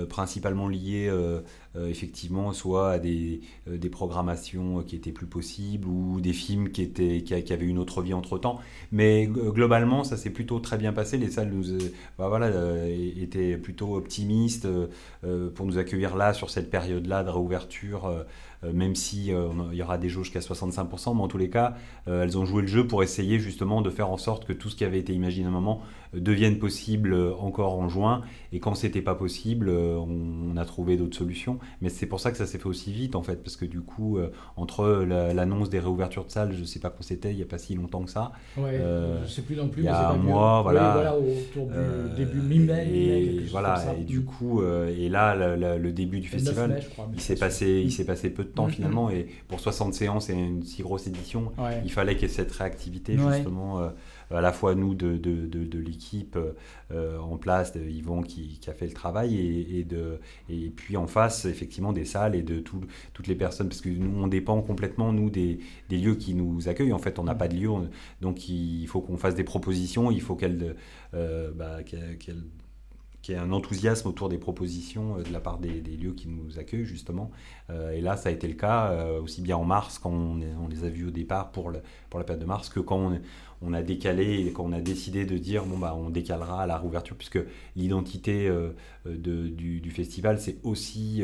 principalement 0.09 0.68
liés 0.68 1.11
effectivement 1.89 2.53
soit 2.53 2.91
à 2.93 2.99
des, 2.99 3.41
euh, 3.68 3.79
des 3.79 3.89
programmations 3.89 4.81
euh, 4.81 4.83
qui 4.83 4.97
étaient 4.97 5.12
plus 5.12 5.27
possibles 5.27 5.87
ou 5.89 6.20
des 6.20 6.33
films 6.33 6.70
qui, 6.70 6.83
étaient, 6.83 7.23
qui, 7.23 7.53
avaient 7.53 7.66
une 7.66 7.79
autre 7.79 8.03
vie 8.03 8.14
entre 8.14 8.39
temps. 8.39 8.61
Mais 8.91 9.27
euh, 9.27 9.51
globalement, 9.51 10.05
ça 10.05 10.16
s'est 10.16 10.31
plutôt 10.31 10.61
très 10.61 10.77
bien 10.79 10.93
passé. 10.93 11.18
Les 11.18 11.31
salles 11.31 11.51
nous, 11.51 11.70
euh, 11.73 11.79
bah 12.18 12.29
voilà, 12.29 12.47
euh, 12.47 13.12
étaient 13.16 13.57
plutôt 13.57 13.95
optimistes 13.97 14.66
euh, 14.66 14.89
euh, 15.25 15.51
pour 15.51 15.66
nous 15.66 15.79
accueillir 15.79 16.16
là, 16.16 16.33
sur 16.35 16.51
cette 16.51 16.70
période-là 16.70 17.25
de 17.25 17.31
réouverture. 17.31 18.07
euh, 18.07 18.23
euh, 18.64 18.73
même 18.73 18.95
si 18.95 19.33
euh, 19.33 19.49
y 19.73 19.83
aura 19.83 19.99
des 19.99 20.09
jauges 20.09 20.27
jusqu'à 20.27 20.41
65%, 20.41 21.14
mais 21.16 21.23
en 21.23 21.29
tous 21.29 21.39
les 21.39 21.51
cas, 21.51 21.75
euh, 22.09 22.23
elles 22.23 22.39
ont 22.39 22.45
joué 22.45 22.62
le 22.62 22.68
jeu 22.68 22.87
pour 22.87 23.03
essayer 23.03 23.39
justement 23.39 23.83
de 23.83 23.91
faire 23.91 24.09
en 24.11 24.16
sorte 24.16 24.45
que 24.45 24.53
tout 24.53 24.68
ce 24.68 24.77
qui 24.77 24.85
avait 24.85 24.99
été 24.99 25.12
imaginé 25.12 25.47
à 25.47 25.49
un 25.49 25.53
moment 25.53 25.83
euh, 26.15 26.21
devienne 26.21 26.59
possible 26.59 27.13
euh, 27.15 27.33
encore 27.35 27.79
en 27.79 27.89
juin. 27.89 28.23
Et 28.53 28.61
quand 28.61 28.75
c'était 28.75 29.03
pas 29.03 29.15
possible, 29.15 29.69
euh, 29.69 29.97
on, 29.97 30.53
on 30.53 30.57
a 30.57 30.65
trouvé 30.65 30.97
d'autres 30.97 31.17
solutions. 31.17 31.59
Mais 31.81 31.89
c'est 31.89 32.07
pour 32.07 32.21
ça 32.21 32.31
que 32.31 32.37
ça 32.37 32.47
s'est 32.47 32.59
fait 32.59 32.67
aussi 32.69 32.93
vite 32.93 33.15
en 33.17 33.23
fait, 33.23 33.43
parce 33.43 33.57
que 33.57 33.65
du 33.65 33.81
coup, 33.81 34.19
euh, 34.19 34.31
entre 34.57 35.05
la- 35.09 35.33
l'annonce 35.35 35.71
des 35.71 35.79
réouvertures 35.79 36.25
de 36.25 36.31
salles, 36.31 36.53
je 36.53 36.65
sais 36.65 36.81
pas 36.81 36.91
quand 36.91 37.03
c'était, 37.03 37.33
il 37.33 37.39
y 37.39 37.43
a 37.43 37.47
pas 37.47 37.59
si 37.59 37.75
longtemps 37.75 38.03
que 38.03 38.11
ça. 38.11 38.33
Ouais, 38.57 38.79
Euh, 38.81 39.25
je 39.25 39.31
sais 39.31 39.43
plus 39.43 39.57
non 39.57 39.69
plus. 39.69 39.83
il 39.83 39.87
y 39.87 39.89
a 39.89 40.11
un 40.11 40.17
mois, 40.17 40.59
Oui, 40.59 40.73
voilà. 40.73 41.15
autour 41.17 41.67
du 41.67 41.73
Euh, 41.75 42.15
début 42.17 42.41
mi-mai. 42.41 42.89
et 42.93 43.39
voilà, 43.51 43.83
et 43.99 44.05
du 44.05 44.23
coup, 44.25 44.63
et 44.63 45.09
là, 45.09 45.57
le, 45.57 45.93
début 45.93 46.21
du 46.21 46.29
Le 46.29 46.37
9 46.37 46.43
festival, 46.45 46.71
mai, 46.71 46.81
crois, 46.93 47.09
il 47.15 47.21
s'est 47.21 47.37
passé, 47.37 47.83
il 47.85 47.91
s'est 47.93 48.05
passé 48.05 48.31
peu 48.31 48.45
de 48.45 48.49
temps 48.49 48.69
finalement, 48.69 49.11
et 49.11 49.27
pour 49.49 49.61
60 49.61 49.95
séances 49.95 50.31
et 50.31 50.35
une 50.35 50.63
si 50.63 50.83
grosse 50.83 51.07
édition, 51.07 51.53
Ouais. 51.59 51.81
il 51.85 51.91
fallait 51.93 52.15
qu'il 52.15 52.23
y 52.29 52.31
ait 52.31 52.35
cette 52.35 52.53
réactivité 52.53 53.17
Ouais. 53.17 53.35
justement 53.37 53.81
euh, 53.81 53.89
à 54.33 54.41
la 54.41 54.53
fois 54.53 54.74
nous 54.74 54.95
de, 54.95 55.16
de, 55.16 55.47
de, 55.47 55.64
de 55.64 55.78
l'équipe 55.78 56.39
euh, 56.91 57.18
en 57.18 57.37
place, 57.37 57.72
de 57.72 57.80
Yvon 57.83 58.22
qui, 58.22 58.59
qui 58.61 58.70
a 58.70 58.74
fait 58.74 58.87
le 58.87 58.93
travail 58.93 59.37
et, 59.39 59.78
et 59.80 59.85
de, 59.85 60.18
et 60.49 60.70
puis 60.70 60.97
en 60.97 61.07
face 61.07 61.45
effectivement 61.45 61.93
des 61.93 62.05
salles 62.05 62.35
et 62.35 62.43
de 62.43 62.61
tout- 62.61 62.80
toutes 63.12 63.26
les 63.26 63.35
personnes 63.35 63.68
parce 63.68 63.80
que 63.80 63.89
nous 63.89 64.22
on 64.22 64.26
dépend 64.28 64.61
complètement 64.62 65.12
nous 65.12 65.30
des, 65.30 65.59
des 65.89 65.99
lieux 65.99 66.14
qui 66.16 66.35
nous 66.35 66.68
accueillent. 66.68 66.93
En 66.93 66.99
fait 66.99 67.18
on 67.18 67.24
n'a 67.24 67.35
pas 67.35 67.49
de 67.49 67.57
lieu 67.57 67.70
on- 67.70 67.89
donc 68.20 68.49
il 68.49 68.87
faut 68.87 69.01
qu'on 69.01 69.16
fasse 69.16 69.35
des 69.35 69.45
propositions 69.45 70.11
il 70.11 70.20
faut 70.20 70.37
qu'elles 70.37 70.76
euh, 71.14 71.51
bah, 71.53 71.78
qu'il 73.23 73.35
y 73.35 73.39
ait 73.39 73.41
un 73.41 73.53
enthousiasme 73.53 74.09
autour 74.09 74.29
des 74.29 74.39
propositions 74.39 75.18
euh, 75.18 75.23
de 75.23 75.33
la 75.33 75.41
part 75.41 75.59
des, 75.59 75.81
lieux 75.81 76.12
qui 76.12 76.29
nous 76.29 76.59
accueillent 76.59 76.85
justement. 76.85 77.31
Euh, 77.70 77.93
et 77.93 78.01
là, 78.01 78.16
ça 78.16 78.29
a 78.29 78.33
été 78.33 78.49
le 78.49 78.55
cas 78.55 78.91
euh, 78.91 79.20
aussi 79.20 79.41
bien 79.41 79.57
en 79.57 79.64
mars 79.64 79.99
quand 79.99 80.11
on, 80.11 80.68
les 80.68 80.85
a 80.85 80.89
vus 80.89 81.07
au 81.07 81.11
départ 81.11 81.53
pour, 81.53 81.73
pour 82.11 82.18
la 82.18 82.25
période 82.25 82.43
de 82.43 82.47
mars 82.47 82.68
que 82.68 82.81
quand 82.81 83.12
on, 83.62 83.73
a 83.73 83.83
décalé 83.83 84.45
et 84.47 84.53
quand 84.53 84.64
on 84.64 84.73
a 84.73 84.81
décidé 84.81 85.25
de 85.25 85.39
dire 85.39 85.64
bon 85.64 85.79
bah 85.79 85.95
on 85.97 86.11
décalera 86.11 86.62
à 86.62 86.66
la 86.66 86.79
réouverture 86.79 87.16
puisque 87.16 87.39
l'identité 87.77 88.51
de- 89.05 89.49
du, 89.49 89.91
festival 89.91 90.41
c'est 90.41 90.57
aussi 90.64 91.23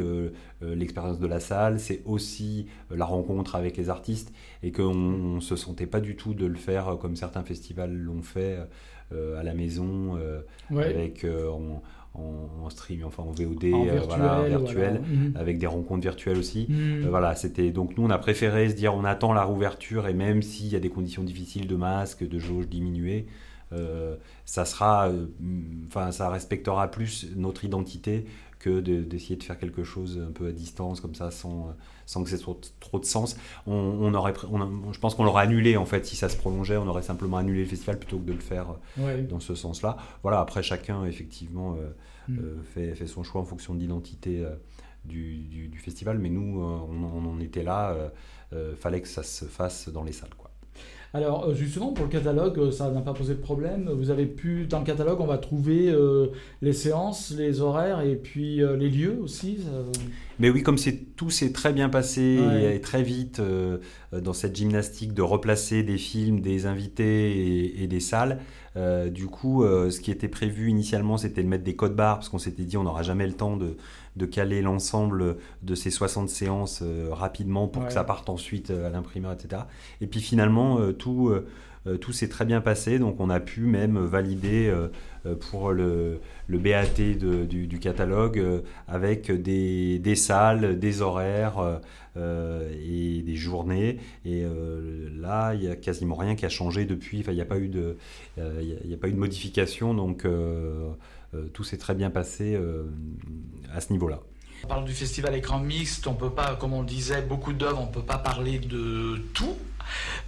l'expérience 0.60 1.18
de 1.18 1.26
la 1.26 1.40
salle, 1.40 1.80
c'est 1.80 2.02
aussi 2.04 2.66
la 2.90 3.06
rencontre 3.06 3.56
avec 3.56 3.76
les 3.76 3.90
artistes 3.90 4.32
et 4.62 4.70
qu'on 4.70 4.94
ne 4.94 5.40
se 5.40 5.56
sentait 5.56 5.86
pas 5.86 6.00
du 6.00 6.14
tout 6.14 6.32
de 6.32 6.46
le 6.46 6.56
faire 6.56 6.96
comme 7.00 7.16
certains 7.16 7.42
festivals 7.42 7.92
l'ont 7.92 8.22
fait 8.22 8.58
à 9.12 9.42
la 9.42 9.54
maison 9.54 10.16
euh, 10.16 10.40
Ouais. 10.70 10.84
avec 10.84 11.24
euh, 11.24 11.48
en, 11.50 12.70
stream, 12.70 13.04
enfin 13.04 13.22
en 13.22 13.30
VOD, 13.30 13.72
En 13.72 13.86
euh, 13.86 13.92
virtuel, 13.92 14.02
voilà, 14.08 14.42
virtuel, 14.48 14.74
voilà. 14.74 15.00
Mhm. 15.00 15.32
avec 15.36 15.58
des 15.58 15.66
rencontres 15.66 16.02
virtuelles 16.02 16.36
aussi. 16.38 16.66
Mhm. 16.68 17.04
Euh, 17.04 17.08
voilà, 17.08 17.34
c'était 17.34 17.70
donc 17.70 17.96
nous 17.96 18.04
on 18.04 18.10
a 18.10 18.18
préféré 18.18 18.68
se 18.68 18.74
dire 18.74 18.94
on 18.94 19.04
attend 19.04 19.32
la 19.32 19.44
rouverture 19.44 20.08
et 20.08 20.14
même 20.14 20.42
s'il 20.42 20.68
y 20.68 20.76
a 20.76 20.80
des 20.80 20.90
conditions 20.90 21.22
difficiles 21.22 21.66
de 21.66 21.76
masque, 21.76 22.26
de 22.28 22.38
jauge 22.38 22.68
diminuée, 22.68 23.26
euh, 23.72 24.16
ça 24.44 24.64
sera, 24.64 25.08
euh, 25.08 25.26
enfin 25.86 26.10
ça 26.10 26.28
respectera 26.30 26.90
plus 26.90 27.28
notre 27.36 27.64
identité 27.64 28.24
que 28.58 28.80
de- 28.80 29.02
d'essayer 29.02 29.36
de, 29.36 29.42
faire 29.42 29.58
quelque 29.58 29.84
chose 29.84 30.20
un 30.26 30.32
peu 30.32 30.48
à 30.48 30.52
distance 30.52 31.00
comme 31.00 31.14
ça 31.14 31.30
sans, 31.30 31.74
sans 32.06 32.24
que 32.24 32.30
c'est 32.30 32.38
trop, 32.38 32.60
trop 32.80 32.98
de 32.98 33.04
sens. 33.04 33.36
On, 33.66 33.72
on 33.74 34.12
aurait, 34.14 34.32
pr- 34.32 34.48
on 34.50 34.60
a- 34.60 34.92
je 34.92 34.98
pense 34.98 35.14
qu'on 35.14 35.24
l'aurait 35.24 35.44
annulé 35.44 35.76
en 35.76 35.84
fait 35.86 36.04
si 36.06 36.16
ça 36.16 36.28
se 36.28 36.36
prolongeait, 36.36 36.76
on 36.76 36.86
aurait 36.88 37.02
simplement 37.02 37.36
annulé 37.36 37.60
le 37.60 37.68
festival 37.68 37.98
plutôt 37.98 38.18
que 38.18 38.24
de 38.26 38.32
le 38.32 38.40
faire 38.40 38.70
euh, 38.98 39.04
Ouais. 39.04 39.22
dans 39.22 39.40
ce 39.40 39.54
sens-là. 39.54 39.96
Voilà, 40.22 40.40
après 40.40 40.62
chacun 40.62 41.04
effectivement 41.04 41.76
euh, 41.76 41.90
Mm. 42.28 42.38
euh, 42.40 42.62
fait, 42.62 42.94
fait 42.94 43.06
son 43.06 43.22
choix 43.22 43.40
en 43.40 43.44
fonction 43.44 43.74
de 43.74 43.80
l'identité 43.80 44.44
euh, 44.44 44.50
du, 45.06 45.38
du- 45.38 45.68
du 45.68 45.78
festival, 45.78 46.18
mais 46.18 46.28
nous, 46.28 46.60
on, 46.60 46.90
on 47.04 47.24
en 47.30 47.40
était 47.40 47.62
là, 47.62 47.96
fallait 48.78 49.00
que 49.00 49.08
ça 49.08 49.22
se 49.22 49.44
fasse 49.46 49.88
dans 49.88 50.02
les 50.04 50.12
salles. 50.12 50.34
Quoi. 50.36 50.47
Alors 51.14 51.46
euh, 51.46 51.54
justement 51.54 51.92
pour 51.92 52.04
le 52.04 52.10
catalogue, 52.10 52.58
euh, 52.58 52.70
ça 52.70 52.90
n'a 52.90 53.00
pas 53.00 53.14
posé 53.14 53.34
de 53.34 53.40
problème. 53.40 53.88
Vous 53.90 54.10
avez 54.10 54.26
pu 54.26 54.66
dans 54.66 54.80
le 54.80 54.84
catalogue, 54.84 55.20
on 55.20 55.26
va 55.26 55.38
trouver 55.38 55.88
euh, 55.88 56.26
les 56.60 56.74
séances, 56.74 57.34
les 57.36 57.60
horaires 57.62 58.02
et 58.02 58.14
puis 58.16 58.62
euh, 58.62 58.76
les 58.76 58.90
lieux 58.90 59.18
aussi. 59.22 59.56
ça- 59.58 60.00
Mais 60.38 60.50
oui, 60.50 60.62
comme 60.62 60.76
tout 61.16 61.30
s'est 61.30 61.52
très 61.52 61.72
bien 61.72 61.88
passé 61.88 62.38
Ouais. 62.40 62.76
et 62.76 62.80
très 62.80 63.02
vite 63.02 63.40
euh, 63.40 63.78
dans 64.12 64.34
cette 64.34 64.54
gymnastique 64.54 65.14
de 65.14 65.22
replacer 65.22 65.82
des 65.82 65.98
films, 65.98 66.40
des 66.40 66.66
invités 66.66 67.32
et, 67.64 67.82
et 67.82 67.86
des 67.86 68.00
salles. 68.00 68.38
du 69.10 69.26
coup, 69.26 69.64
ce 69.64 69.98
qui 70.00 70.12
était 70.12 70.28
prévu 70.28 70.70
initialement, 70.70 71.16
c'était 71.16 71.42
de 71.42 71.48
mettre 71.48 71.64
des 71.64 71.74
codes 71.74 71.96
barres 71.96 72.16
parce 72.18 72.28
qu'on 72.28 72.38
s'était 72.38 72.62
dit 72.62 72.76
on 72.76 72.84
n'aura 72.84 73.02
jamais 73.02 73.26
le 73.26 73.32
temps 73.32 73.56
de, 73.56 73.76
de 74.18 74.26
caler 74.26 74.60
l'ensemble 74.62 75.36
de 75.62 75.74
ces 75.74 75.90
60 75.90 76.28
séances 76.28 76.80
euh, 76.82 77.08
rapidement 77.12 77.68
pour 77.68 77.82
Ouais. 77.82 77.88
que 77.88 77.94
ça 77.94 78.04
parte 78.04 78.28
ensuite 78.28 78.70
euh, 78.70 78.86
à 78.86 78.90
l'imprimeur, 78.90 79.32
etc. 79.32 79.62
Et 80.00 80.06
puis 80.06 80.20
finalement, 80.20 80.78
euh, 80.80 80.92
tout, 80.92 81.32
tout 82.02 82.12
s'est 82.12 82.28
très 82.28 82.44
bien 82.44 82.60
passé, 82.60 82.98
donc 82.98 83.18
on 83.18 83.30
a 83.30 83.40
pu 83.40 83.60
même 83.62 83.98
valider 83.98 84.70
pour 85.40 85.72
le, 85.72 86.18
le 86.46 86.58
BAT 86.58 86.98
de- 87.18 87.44
du, 87.46 87.66
du 87.66 87.78
catalogue 87.78 88.38
euh, 88.38 88.60
avec 88.88 89.30
des, 89.30 89.98
des 89.98 90.14
salles, 90.14 90.78
des 90.78 91.00
horaires 91.00 91.80
euh, 92.18 92.70
et 92.86 93.22
des 93.22 93.36
journées. 93.36 93.98
Et 94.26 94.42
euh, 94.44 95.08
là, 95.18 95.54
il 95.54 95.60
n'y 95.60 95.68
a 95.68 95.76
quasiment 95.76 96.16
rien 96.16 96.34
qui 96.34 96.44
a 96.44 96.50
changé 96.50 96.84
depuis. 96.84 97.20
Enfin, 97.20 97.32
il 97.32 97.36
n'y 97.36 97.40
a 97.40 97.46
pas 97.46 97.58
eu 97.58 97.68
de, 97.68 97.96
il 98.36 98.42
y 98.68 98.72
a- 98.74 98.78
il 98.84 98.90
y 98.90 98.94
a 98.94 98.98
pas 98.98 99.08
eu 99.08 99.12
de 99.12 99.18
modification, 99.18 99.94
donc 99.94 100.26
tout 101.54 101.64
s'est 101.64 101.78
très 101.78 101.94
bien 101.94 102.10
passé 102.10 102.54
euh, 102.54 102.84
à 103.74 103.80
ce 103.80 103.92
niveau-là. 103.92 104.20
En 104.64 104.68
parlant 104.68 104.84
du 104.84 104.92
festival 104.94 105.34
écran 105.36 105.60
mixte, 105.60 106.06
on 106.06 106.14
peut 106.14 106.30
pas, 106.30 106.56
comme 106.56 106.72
on 106.72 106.80
le 106.80 106.86
disait, 106.86 107.22
beaucoup 107.22 107.52
d'œuvres, 107.52 107.80
on 107.80 107.86
peut 107.86 108.02
pas 108.02 108.18
parler 108.18 108.58
de 108.58 109.16
tout. 109.34 109.56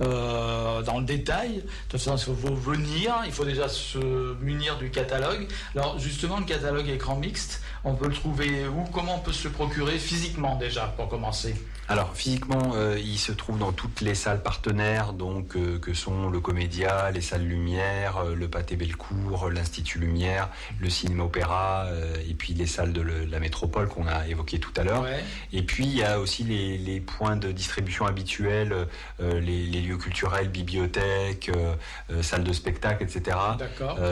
euh, 0.01 0.83
dans 0.83 0.99
le 0.99 1.05
détail. 1.05 1.57
De 1.57 1.63
toute 1.89 2.01
façon, 2.01 2.17
il 2.17 2.37
faut 2.37 2.55
venir, 2.55 3.15
il 3.27 3.33
faut 3.33 3.45
déjà 3.45 3.69
se 3.69 4.35
munir 4.43 4.79
du 4.79 4.91
catalogue. 4.91 5.47
Alors 5.75 5.99
justement, 5.99 6.39
le 6.39 6.45
catalogue 6.45 6.89
écran 6.89 7.17
mixte, 7.17 7.63
on 7.85 7.95
peut 7.95 8.09
le 8.09 8.15
trouver 8.15 8.67
où? 8.69 8.85
Comment 8.93 9.17
on 9.17 9.21
peut 9.21 9.33
se 9.33 9.49
le 9.49 9.55
procurer 9.55 9.99
physiquement 9.99 10.57
déjà, 10.57 10.87
pour 10.97 11.09
commencer? 11.09 11.55
Alors 11.91 12.15
physiquement, 12.15 12.71
euh, 12.77 12.97
il 13.03 13.19
se 13.19 13.33
trouve 13.33 13.59
dans 13.59 13.73
toutes 13.73 14.01
les 14.01 14.15
salles 14.15 14.45
partenaires, 14.45 15.13
donc 15.13 15.57
euh, 15.57 15.77
que 15.81 15.93
sont 15.93 16.31
le 16.31 16.39
Comédia, 16.39 17.11
les 17.11 17.21
salles 17.21 17.43
Lumière, 17.43 18.19
euh, 18.19 18.37
le 18.37 18.47
Pâté 18.47 18.77
Bellecour, 18.77 19.51
l'Institut 19.51 19.99
Lumière, 19.99 20.51
le 20.79 20.89
Cinéma 20.89 21.25
Opéra, 21.25 21.89
et 22.29 22.35
puis 22.35 22.55
les 22.55 22.67
salles 22.69 22.93
de, 22.93 23.01
le- 23.01 23.27
de 23.27 23.31
la 23.33 23.41
métropole 23.41 23.89
qu'on 23.89 24.07
a 24.07 24.29
évoquées 24.29 24.61
tout 24.61 24.71
à 24.77 24.85
l'heure. 24.85 25.03
Ouais. 25.03 25.25
Et 25.53 25.65
puis 25.65 25.85
il 25.85 25.97
y 25.97 26.05
a 26.05 26.21
aussi 26.21 26.45
les, 26.45 26.79
les 26.79 27.01
points 27.01 27.35
de 27.35 27.51
distribution 27.51 28.07
habituels, 28.07 28.87
les, 29.19 29.41
les 29.67 29.81
lieux 29.81 29.97
culturels, 29.97 30.49
bibliothèques, 30.49 31.51
salles 32.23 32.45
de 32.45 32.53
spectacle, 32.53 33.03
etc. 33.03 33.37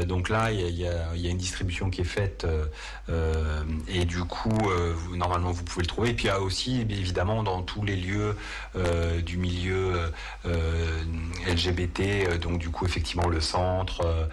Donc 0.04 0.30
là, 0.30 0.50
il 0.50 0.58
y, 0.76 0.84
a- 0.88 1.14
il 1.14 1.20
y 1.20 1.28
une 1.28 1.38
distribution 1.38 1.90
qui 1.90 2.00
est 2.00 2.04
faite 2.04 2.44
et 3.88 4.04
du 4.04 4.24
coup, 4.24 4.50
vous- 4.96 5.16
normalement, 5.16 5.52
vous 5.52 5.62
pouvez 5.62 5.82
le 5.82 5.88
trouver. 5.88 6.10
Et 6.10 6.14
puis 6.14 6.24
il 6.24 6.28
y 6.28 6.30
a 6.30 6.40
aussi, 6.40 6.80
évidemment, 6.80 7.44
dans 7.44 7.67
tous 7.68 7.84
les 7.84 7.96
lieux 7.96 8.34
euh, 8.76 9.20
du 9.20 9.36
milieu 9.36 10.10
euh, 10.46 11.02
LGBT, 11.46 12.00
euh, 12.00 12.38
donc 12.38 12.58
du 12.58 12.70
coup, 12.70 12.86
effectivement, 12.86 13.28
le 13.28 13.40
centre 13.40 14.28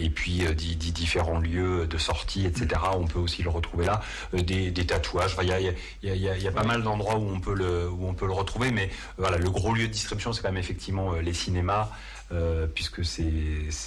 et 0.00 0.10
puis 0.10 0.44
euh, 0.46 0.52
di- 0.54 0.76
di- 0.76 0.92
différents 0.92 1.38
lieux 1.40 1.86
de 1.86 1.98
sortie, 1.98 2.46
etc. 2.46 2.80
On 2.94 3.06
peut 3.06 3.18
aussi 3.18 3.42
le 3.42 3.50
retrouver 3.50 3.84
là. 3.86 4.00
Des, 4.32 4.70
des 4.70 4.86
tatouages. 4.86 5.36
Il 5.42 5.48
y 5.48 5.52
a, 5.52 5.60
il 5.60 5.66
y 5.66 5.68
a- 5.68 5.72
il 6.02 6.08
y 6.08 6.12
a- 6.12 6.14
il 6.14 6.22
y 6.22 6.28
a- 6.28 6.36
il 6.36 6.42
y 6.42 6.48
a 6.48 6.52
pas 6.52 6.64
mal 6.64 6.82
d'endroits 6.82 7.16
où 7.16 7.28
on 7.28 7.40
peut 7.40 7.54
le 7.54 7.88
où 7.90 8.06
on 8.08 8.14
peut 8.14 8.26
le 8.26 8.32
retrouver, 8.32 8.70
mais 8.70 8.90
voilà, 9.18 9.36
le 9.38 9.50
gros 9.50 9.74
lieu 9.74 9.86
de 9.86 9.92
distribution, 9.92 10.32
c'est 10.32 10.42
quand 10.42 10.48
même 10.52 10.56
effectivement 10.60 11.12
les 11.14 11.34
cinémas. 11.34 11.88
euh, 12.32 12.66
puisque 12.66 13.04
c'est 13.04 13.22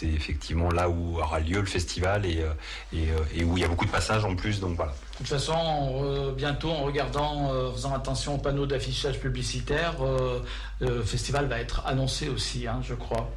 effectivement 0.04 0.70
là 0.72 0.88
où 0.90 1.18
aura 1.18 1.40
lieu 1.40 1.60
le 1.60 1.66
festival 1.66 2.24
et, 2.26 2.46
et, 2.94 3.08
et 3.36 3.44
où 3.44 3.58
il 3.58 3.62
y 3.62 3.66
a 3.66 3.68
beaucoup 3.68 3.86
de 3.86 3.90
passages 3.92 4.24
en 4.26 4.36
plus. 4.36 4.60
Donc 4.60 4.76
voilà. 4.78 4.94
De 5.20 5.24
toute 5.26 5.30
façon, 5.30 5.54
on 5.54 6.04
re- 6.04 6.36
bientôt, 6.36 6.70
en 6.70 6.84
regardant, 6.84 7.52
euh, 7.52 7.70
en 7.70 7.74
faisant 7.74 7.94
attention 7.96 8.36
aux 8.36 8.38
panneaux 8.38 8.68
d'affichage 8.68 9.20
publicitaire, 9.20 9.96
euh, 10.02 10.40
le 10.80 11.02
festival 11.02 11.48
va 11.48 11.60
être 11.60 11.82
annoncé 11.88 12.30
aussi, 12.30 12.68
hein, 12.68 12.82
je 12.84 12.94
crois. 12.94 13.32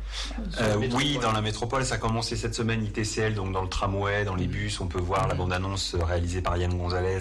Euh, 0.61 0.77
oui, 0.95 1.19
dans 1.23 1.33
la 1.33 1.41
métropole, 1.41 1.83
ça 1.87 1.95
a 1.95 1.99
commencé 1.99 2.37
cette 2.37 2.55
semaine 2.55 2.85
ITCL, 2.85 3.35
donc 3.35 3.53
dans 3.53 3.63
le 3.63 3.69
tramway, 3.71 4.27
dans 4.27 4.35
les 4.35 4.47
bus, 4.47 4.79
on 4.81 4.89
peut 4.89 5.01
voir 5.01 5.27
la 5.27 5.35
bande-annonce 5.35 5.95
réalisée 5.95 6.43
par 6.43 6.59
Yann 6.59 6.75
Gonzalez, 6.77 7.21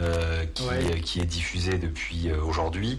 euh, 0.00 0.44
qui, 0.54 0.62
Ouais. 0.64 0.76
euh, 0.84 0.98
qui 1.00 1.20
est 1.20 1.24
diffusée 1.26 1.78
depuis 1.78 2.28
euh, 2.30 2.40
aujourd'hui, 2.42 2.98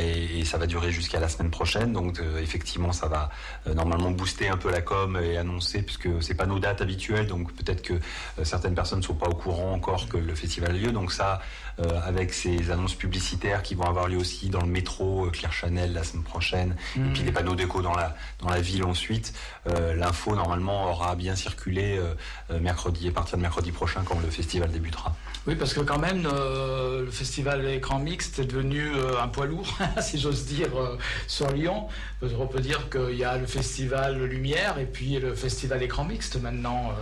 et, 0.00 0.40
et 0.40 0.44
ça 0.44 0.58
va 0.58 0.66
durer 0.66 0.90
jusqu'à 0.92 1.20
la 1.20 1.28
semaine 1.28 1.50
prochaine. 1.50 1.92
Donc 1.92 2.20
effectivement, 2.40 2.92
ça 2.92 3.08
va 3.08 3.30
normalement 3.74 4.10
booster 4.10 4.48
un 4.48 4.56
peu 4.56 4.70
la 4.70 4.82
com 4.82 5.18
et 5.22 5.36
annoncer, 5.36 5.82
puisque 5.82 6.08
c'est 6.22 6.34
pas 6.34 6.46
nos 6.46 6.58
dates 6.58 6.80
habituelles, 6.80 7.26
donc 7.26 7.52
peut-être 7.54 7.82
que 7.82 7.94
certaines 8.42 8.74
personnes 8.74 8.98
ne 9.00 9.04
sont 9.04 9.14
pas 9.14 9.28
au 9.28 9.34
courant 9.34 9.72
encore 9.72 10.08
que 10.08 10.16
le 10.16 10.34
festival 10.34 10.70
a 10.70 10.78
lieu. 10.78 10.92
Donc 10.92 11.12
ça, 11.12 11.40
avec 11.78 12.32
ces 12.32 12.70
annonces 12.70 12.94
publicitaires 12.94 13.62
qui 13.62 13.74
vont 13.74 13.84
avoir 13.84 14.08
lieu 14.08 14.16
aussi 14.18 14.48
dans 14.48 14.60
le 14.60 14.66
métro, 14.68 15.26
euh, 15.26 15.30
Claire 15.30 15.52
Chanel 15.52 15.92
la 15.92 16.04
semaine 16.04 16.22
prochaine, 16.22 16.76
et 16.96 17.12
puis 17.12 17.22
les 17.22 17.32
panneaux 17.32 17.54
déco 17.54 17.82
dans 17.82 17.94
la, 17.94 18.14
dans 18.40 18.48
la 18.48 18.60
ville 18.60 18.84
ensuite. 18.84 19.32
Euh, 19.68 19.94
L'info 19.94 20.34
normalement 20.34 20.90
aura 20.90 21.16
bien 21.16 21.34
circulé 21.36 21.96
euh, 21.98 22.14
euh, 22.50 22.60
mercredi, 22.60 23.08
à 23.08 23.12
partir 23.12 23.36
de 23.38 23.42
mercredi 23.42 23.72
prochain 23.72 24.02
quand 24.04 24.18
le 24.20 24.30
festival 24.30 24.70
débutera. 24.70 25.14
Oui, 25.46 25.56
parce 25.56 25.74
que 25.74 25.80
quand 25.80 25.98
même, 25.98 26.26
euh, 26.32 27.04
le 27.04 27.10
festival 27.10 27.66
écran 27.66 27.98
mixte 27.98 28.38
est 28.38 28.44
devenu 28.44 28.94
euh, 28.94 29.20
un 29.20 29.28
poids 29.28 29.46
lourd, 29.46 29.76
si 30.00 30.18
j'ose 30.18 30.46
dire, 30.46 30.68
euh, 30.76 30.96
sur 31.26 31.50
Lyon. 31.50 31.88
Euh, 32.22 32.28
On 32.38 32.46
peut 32.46 32.60
dire 32.60 32.88
qu'il 32.90 33.16
y 33.16 33.24
a 33.24 33.36
le 33.36 33.46
festival 33.46 34.22
Lumière 34.24 34.78
et 34.78 34.86
puis 34.86 35.18
le 35.18 35.34
festival 35.34 35.82
écran 35.82 36.04
mixte 36.04 36.40
maintenant. 36.40 36.92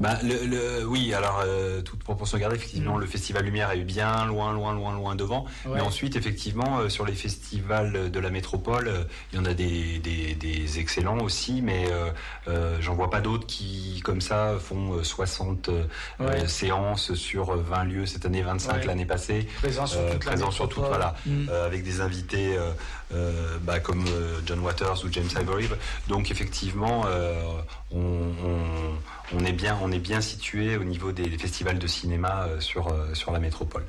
Bah, 0.00 0.18
le, 0.22 0.46
le- 0.46 0.86
oui, 0.86 1.12
alors 1.12 1.42
euh, 1.44 1.82
toute 1.82 2.02
proportion 2.04 2.38
gardée, 2.38 2.56
effectivement, 2.56 2.96
Mm. 2.96 3.00
le 3.00 3.06
festival 3.06 3.44
Lumière 3.44 3.70
est 3.72 3.76
loin, 3.76 4.26
loin, 4.26 4.52
loin, 4.52 4.72
loin, 4.74 4.92
loin 4.94 5.14
devant. 5.16 5.44
Ouais. 5.66 5.72
Mais 5.76 5.80
ensuite, 5.80 6.14
effectivement, 6.16 6.78
euh, 6.78 6.88
sur 6.88 7.04
les 7.04 7.14
festivals 7.14 8.10
de 8.10 8.20
la 8.20 8.30
métropole, 8.30 8.88
euh, 8.88 9.04
il 9.32 9.38
y 9.38 9.42
en 9.42 9.44
a 9.44 9.54
des, 9.54 9.98
des, 9.98 10.34
des 10.34 10.78
excellents 10.78 11.18
aussi, 11.18 11.62
mais 11.62 11.86
euh, 11.90 12.10
euh, 12.46 12.76
j'en 12.80 12.94
vois 12.94 13.10
pas 13.10 13.20
d'autres 13.20 13.46
qui, 13.46 14.00
comme 14.04 14.20
ça, 14.20 14.54
font 14.60 14.94
euh, 14.98 15.02
60 15.02 15.68
euh, 15.68 15.84
Ouais. 16.20 16.46
séances 16.46 17.14
sur 17.14 17.50
euh, 17.54 17.64
20 17.68 17.84
lieux 17.84 18.06
cette 18.06 18.24
année, 18.24 18.42
25 18.42 18.72
Ouais. 18.76 18.86
l'année 18.86 19.06
passée. 19.06 19.48
Présent 19.58 19.86
sur 19.86 20.00
toute 20.10 20.24
la 20.24 20.30
présent 20.32 20.50
sur 20.50 20.68
toute, 20.68 20.84
voilà, 20.84 21.14
Mm. 21.26 21.46
euh, 21.50 21.66
avec 21.66 21.82
des 21.82 22.00
invités 22.00 22.56
bah, 23.62 23.80
comme 23.80 24.04
John 24.46 24.60
Waters 24.60 25.02
ou 25.04 25.08
James 25.10 25.28
Ivory. 25.40 25.68
Donc 26.08 26.30
effectivement, 26.30 27.04
euh, 27.06 27.40
on, 27.90 27.98
on- 27.98 28.94
on 29.34 29.44
est 29.44 29.98
bien, 29.98 30.20
situé 30.20 30.76
au 30.76 30.84
niveau 30.84 31.12
des, 31.12 31.28
festivals 31.38 31.78
de 31.78 31.86
cinéma 31.86 32.46
euh, 32.48 32.60
sur, 32.60 32.88
euh, 32.88 33.14
sur 33.14 33.32
la 33.32 33.38
métropole. 33.38 33.84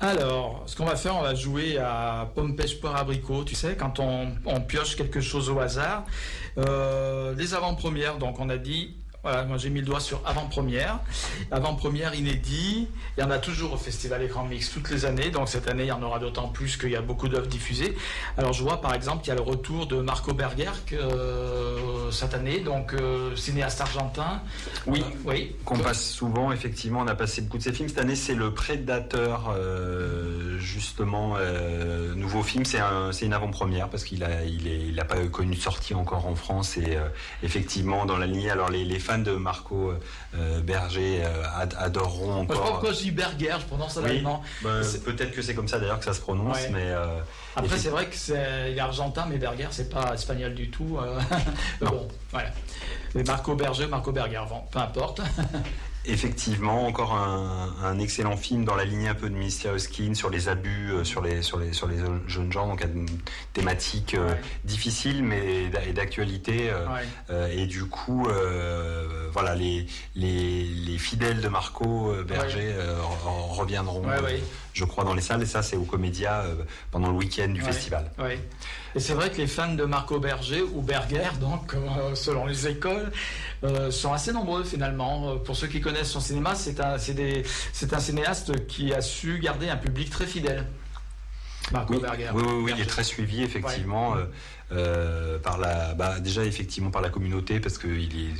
Alors, 0.00 0.62
ce 0.66 0.76
qu'on 0.76 0.84
va 0.84 0.96
faire, 0.96 1.16
on 1.16 1.22
va 1.22 1.34
jouer 1.34 1.78
à 1.78 2.30
pomme 2.34 2.56
pêche 2.56 2.80
poire 2.80 2.96
abricot. 2.96 3.44
Tu 3.44 3.54
sais, 3.54 3.76
quand 3.76 4.00
on, 4.00 4.32
on 4.44 4.60
pioche 4.60 4.96
quelque 4.96 5.20
chose 5.20 5.48
au 5.50 5.60
hasard. 5.60 6.04
Euh, 6.58 7.34
les 7.36 7.54
avant-premières, 7.54 8.18
donc 8.18 8.38
on 8.40 8.48
a 8.48 8.56
dit. 8.56 8.96
Voilà, 9.24 9.44
moi 9.44 9.56
j'ai 9.56 9.70
mis 9.70 9.80
le 9.80 9.86
doigt 9.86 10.00
sur 10.00 10.20
avant-première. 10.26 10.98
Avant-première 11.50 12.14
inédit. 12.14 12.88
Il 13.16 13.20
y 13.22 13.24
en 13.24 13.30
a 13.30 13.38
toujours 13.38 13.72
au 13.72 13.76
Festival 13.78 14.22
Écran 14.22 14.44
Mix 14.44 14.70
toutes 14.70 14.90
les 14.90 15.06
années. 15.06 15.30
Donc 15.30 15.48
cette 15.48 15.66
année, 15.66 15.84
il 15.84 15.88
y 15.88 15.92
en 15.92 16.02
aura 16.02 16.18
d'autant 16.18 16.48
plus 16.48 16.76
qu'il 16.76 16.90
y 16.90 16.96
a 16.96 17.00
beaucoup 17.00 17.28
d'œuvres 17.28 17.46
diffusées. 17.46 17.96
Alors 18.36 18.52
je 18.52 18.62
vois 18.62 18.82
par 18.82 18.92
exemple 18.92 19.22
qu'il 19.22 19.28
y 19.28 19.32
a 19.32 19.36
le 19.36 19.40
retour 19.40 19.86
de 19.86 19.96
Marco 19.96 20.34
Berger 20.34 20.70
euh, 20.92 22.10
cette 22.10 22.34
année, 22.34 22.60
donc 22.60 22.92
euh, 22.92 23.34
cinéaste 23.34 23.80
argentin. 23.80 24.42
Oui. 24.86 25.00
Euh, 25.00 25.16
oui. 25.24 25.56
Qu'on 25.64 25.78
passe 25.78 26.04
souvent, 26.04 26.52
effectivement, 26.52 27.00
on 27.00 27.08
a 27.08 27.14
passé 27.14 27.40
beaucoup 27.40 27.56
de 27.56 27.62
ces 27.62 27.72
films. 27.72 27.88
Cette 27.88 27.98
année, 27.98 28.16
c'est 28.16 28.34
le 28.34 28.52
Prédateur, 28.52 29.56
justement, 30.58 31.36
euh, 31.38 32.14
nouveau 32.14 32.42
film. 32.42 32.66
C'est 32.66 32.80
un, 32.80 33.10
une 33.10 33.32
avant-première 33.32 33.88
parce 33.88 34.04
qu'il 34.04 34.22
a, 34.22 34.44
il 34.44 35.00
a 35.00 35.04
pas 35.06 35.16
connu 35.28 35.56
de 35.56 35.60
sortie 35.60 35.94
encore 35.94 36.26
en 36.26 36.34
France 36.34 36.76
et 36.76 36.98
effectivement 37.42 38.04
dans 38.04 38.18
la 38.18 38.26
lignée. 38.26 38.50
Alors 38.50 38.68
les, 38.68 38.84
les 38.84 38.98
fans 38.98 39.13
de 39.18 39.32
Marco 39.32 39.92
euh, 40.36 40.60
Berger 40.60 41.22
euh, 41.24 41.42
ad- 41.56 41.74
adoreront 41.78 42.44
Moi, 42.44 42.46
je 42.48 42.52
sais 42.52 42.54
pas 42.54 42.54
encore. 42.60 42.70
pourquoi 42.72 42.92
je 42.92 42.98
dis 43.00 43.10
Berger, 43.10 43.54
je 43.60 43.66
prononce 43.66 43.96
Oui. 43.96 44.02
l'allemand. 44.08 44.42
Bah, 44.62 44.70
Peut-être 45.04 45.32
que 45.32 45.42
c'est 45.42 45.54
comme 45.54 45.68
ça 45.68 45.78
d'ailleurs 45.78 45.98
que 45.98 46.04
ça 46.04 46.14
se 46.14 46.20
prononce, 46.20 46.56
Ouais. 46.56 46.70
mais 46.72 46.82
euh, 46.86 47.18
Après, 47.56 47.76
c'est 47.78 47.90
vrai 47.90 48.06
que 48.06 48.16
c'est 48.16 48.78
argentin, 48.78 49.26
mais 49.28 49.38
Berger, 49.38 49.68
c'est 49.70 49.88
pas 49.90 50.12
espagnol 50.14 50.54
du 50.54 50.70
tout. 50.70 50.98
euh. 51.00 51.20
Bon, 51.80 52.08
voilà. 52.30 52.48
Mais 53.14 53.22
Marco 53.24 53.54
Berger, 53.54 53.86
Marco 53.86 54.10
Berger, 54.12 54.42
bon, 54.48 54.60
peu 54.70 54.78
importe. 54.78 55.20
effectivement 56.06 56.86
encore 56.86 57.14
un, 57.14 57.74
un 57.82 57.98
excellent 57.98 58.36
film 58.36 58.64
dans 58.64 58.74
la 58.74 58.84
lignée 58.84 59.08
un 59.08 59.14
peu 59.14 59.28
de 59.30 59.34
Misty 59.34 59.68
Hoskin 59.68 60.14
sur 60.14 60.30
les 60.30 60.48
abus 60.48 60.90
euh, 60.92 61.04
sur 61.04 61.22
les 61.22 61.42
sur 61.42 61.58
les 61.58 61.72
sur 61.72 61.86
les 61.88 61.96
jeunes 62.26 62.52
gens, 62.52 62.66
donc 62.68 62.82
une 62.84 63.06
thématique 63.52 64.14
euh, 64.14 64.30
Ouais. 64.32 64.40
difficile 64.64 65.22
mais 65.22 65.68
d'actualité. 65.92 66.70
euh, 66.70 66.86
Ouais. 66.86 67.56
Et 67.56 67.66
du 67.66 67.84
coup, 67.86 68.26
voilà, 69.32 69.54
les, 69.54 69.86
les, 70.14 70.64
les, 70.64 70.98
fidèles 70.98 71.40
de 71.40 71.48
Marco 71.48 72.12
Berger 72.26 72.74
reviendront, 73.50 74.02
je 74.72 74.84
crois, 74.84 75.04
dans 75.04 75.14
les 75.14 75.22
salles. 75.22 75.42
Et 75.42 75.46
ça, 75.46 75.62
c'est 75.62 75.76
au 75.76 75.84
Comédia 75.84 76.44
pendant 76.90 77.08
le 77.08 77.14
week-end 77.14 77.48
du 77.48 77.60
festival. 77.60 78.10
Et 78.96 79.00
c'est 79.00 79.14
vrai 79.14 79.30
que 79.30 79.38
les 79.38 79.46
fans 79.46 79.74
de 79.74 79.84
Marco 79.84 80.20
Berger, 80.20 80.62
ou 80.62 80.80
Berger, 80.80 81.30
donc, 81.40 81.74
selon 82.14 82.46
les 82.46 82.68
écoles, 82.68 83.10
sont 83.90 84.12
assez 84.12 84.32
nombreux 84.32 84.64
finalement. 84.64 85.36
Pour 85.38 85.56
ceux 85.56 85.66
qui 85.66 85.80
connaissent 85.80 86.10
son 86.10 86.20
cinéma, 86.20 86.54
c'est 86.54 86.80
un, 86.80 86.94
un 86.94 88.00
cinéaste 88.00 88.66
qui 88.66 88.94
a 88.94 89.00
su 89.00 89.38
garder 89.40 89.68
un 89.68 89.76
public 89.76 90.10
très 90.10 90.26
fidèle. 90.26 90.66
Marco 91.72 91.98
Berger. 91.98 92.30
Oui, 92.34 92.42
oui, 92.46 92.62
oui, 92.64 92.72
il 92.76 92.82
est 92.82 92.86
très 92.86 93.04
suivi, 93.04 93.42
effectivement. 93.42 94.14
Euh, 94.72 95.38
par 95.38 95.58
la, 95.58 95.92
bah, 95.92 96.20
déjà 96.20 96.42
effectivement 96.42 96.90
par 96.90 97.02
la 97.02 97.10
communauté 97.10 97.60
parce 97.60 97.76
qu'il 97.76 98.14
il, 98.14 98.34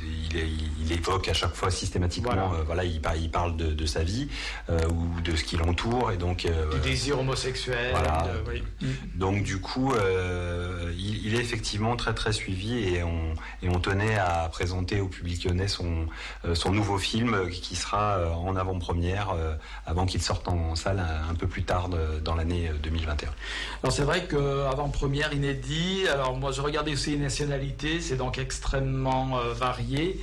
il, 0.81 0.91
évoque 0.91 1.29
à 1.29 1.33
chaque 1.33 1.53
fois 1.53 1.69
systématiquement, 1.69 2.51
voilà, 2.65 2.81
euh, 2.81 2.85
il, 2.85 3.21
il, 3.21 3.29
parle 3.29 3.55
de, 3.55 3.85
sa 3.85 4.03
vie 4.03 4.27
euh, 4.69 4.79
ou 4.89 5.21
de 5.21 5.35
ce 5.35 5.43
qui 5.43 5.55
l'entoure 5.55 6.11
et 6.11 6.17
donc 6.17 6.47
du 6.47 6.79
désir 6.79 7.19
homosexuel. 7.19 7.95
Donc 9.13 9.43
du 9.43 9.59
coup, 9.59 9.93
il, 10.97 11.35
est 11.35 11.39
effectivement 11.39 11.95
très 11.95 12.13
très 12.15 12.33
suivi 12.33 12.95
et 12.95 13.03
on, 13.03 13.35
et 13.61 13.69
on 13.69 13.79
tenait 13.79 14.17
à 14.17 14.49
présenter 14.51 15.01
au 15.01 15.07
public 15.07 15.45
lyonnais 15.45 15.67
son, 15.67 16.07
son 16.53 16.71
nouveau 16.71 16.97
film 16.97 17.49
qui 17.51 17.75
sera 17.75 18.35
en 18.35 18.55
avant-première 18.55 19.35
avant 19.85 20.07
qu'il 20.07 20.21
sorte 20.21 20.47
en 20.47 20.75
salle 20.75 21.05
un, 21.29 21.35
peu 21.35 21.47
plus 21.47 21.63
tard 21.63 21.89
dans 22.23 22.35
l'année 22.35 22.71
2021. 22.81 23.29
Alors 23.83 23.93
c'est 23.93 24.03
vrai 24.03 24.25
que 24.25 24.65
avant-première 24.65 25.31
inédit 25.33 26.05
alors 26.15 26.35
moi 26.35 26.51
je 26.51 26.61
regardais 26.61 26.93
aussi 26.93 27.11
les 27.11 27.17
nationalités, 27.17 27.99
c'est 27.99 28.15
donc 28.15 28.37
extrêmement 28.37 29.37
euh, 29.37 29.53
varié 29.53 30.19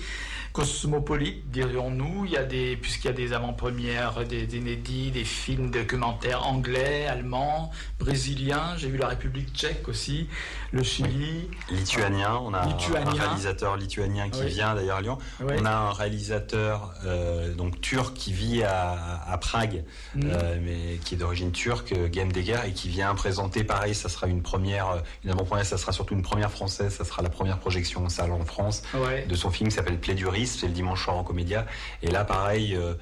cosmopolite, 0.52 1.50
dirions-nous. 1.50 2.26
Il 2.26 2.32
y 2.32 2.36
a 2.36 2.44
des, 2.44 2.76
puisqu'il 2.76 3.06
y 3.06 3.10
a 3.10 3.14
des 3.14 3.32
avant-premières, 3.32 4.24
des, 4.26 4.56
inédits, 4.56 5.10
des 5.10 5.24
films 5.24 5.70
documentaires 5.70 6.46
anglais, 6.46 7.06
allemands, 7.06 7.70
brésiliens. 7.98 8.76
J'ai 8.76 8.88
vu 8.88 8.98
la 8.98 9.08
République 9.08 9.54
tchèque 9.54 9.88
aussi, 9.88 10.28
le 10.72 10.82
Chili. 10.82 11.48
Lituanien, 11.70 12.36
on 12.42 12.52
a 12.52 12.60
un 12.60 13.10
réalisateur 13.10 13.76
lituanien 13.76 14.28
qui 14.28 14.44
vient 14.46 14.74
d'ailleurs 14.74 14.98
à 14.98 15.00
Lyon. 15.00 15.18
On 15.40 15.64
a 15.64 15.72
un 15.72 15.92
réalisateur 15.92 16.92
euh, 17.04 17.54
donc 17.54 17.80
turc 17.80 18.14
qui 18.14 18.32
vit 18.32 18.62
à, 18.62 19.38
Prague, 19.40 19.84
mm. 20.14 20.20
euh, 20.24 20.58
mais 20.62 20.98
qui 20.98 21.14
est 21.14 21.18
d'origine 21.18 21.50
turque, 21.50 21.94
Game 22.10 22.30
Deger, 22.30 22.60
et 22.66 22.72
qui 22.72 22.88
vient 22.88 23.12
présenter 23.14 23.64
pareil. 23.64 23.94
Ça 23.94 24.08
sera 24.08 24.26
une 24.26 24.42
première, 24.42 25.02
une 25.24 25.30
avant-première, 25.30 25.64
ça 25.64 25.78
sera 25.78 25.92
surtout 25.92 26.14
une 26.14 26.22
première 26.22 26.50
française. 26.50 26.94
Ça 26.94 27.04
sera 27.04 27.22
la 27.22 27.30
première 27.30 27.58
projection 27.58 28.04
en 28.04 28.08
salle 28.08 28.32
en 28.32 28.44
France 28.44 28.82
de 29.26 29.34
son 29.34 29.50
film 29.50 29.70
qui 29.70 29.76
s'appelle 29.76 29.98
C'est 30.46 30.66
le 30.66 30.72
dimanche 30.72 31.04
soir 31.04 31.16
en 31.16 31.24
comédia. 31.24 31.66
Et 32.02 32.10
là, 32.10 32.24
pareil, 32.24 32.74
euh, 32.74 32.94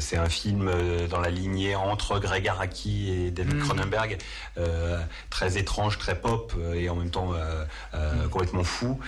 c'est 0.00 0.16
un 0.16 0.28
film 0.28 0.68
euh, 0.68 1.06
dans 1.06 1.20
la 1.20 1.30
lignée 1.30 1.74
entre 1.74 2.18
Greg 2.18 2.48
Araki 2.48 3.10
et 3.10 3.30
David 3.30 3.56
mm. 3.56 3.60
Cronenberg, 3.60 4.18
très 5.30 5.58
étrange, 5.58 5.98
très 5.98 6.18
pop 6.20 6.52
et 6.74 6.88
en 6.88 6.96
même 6.96 7.10
temps 7.10 7.32
mm. 7.32 8.28
complètement 8.30 8.64
fou. 8.64 8.98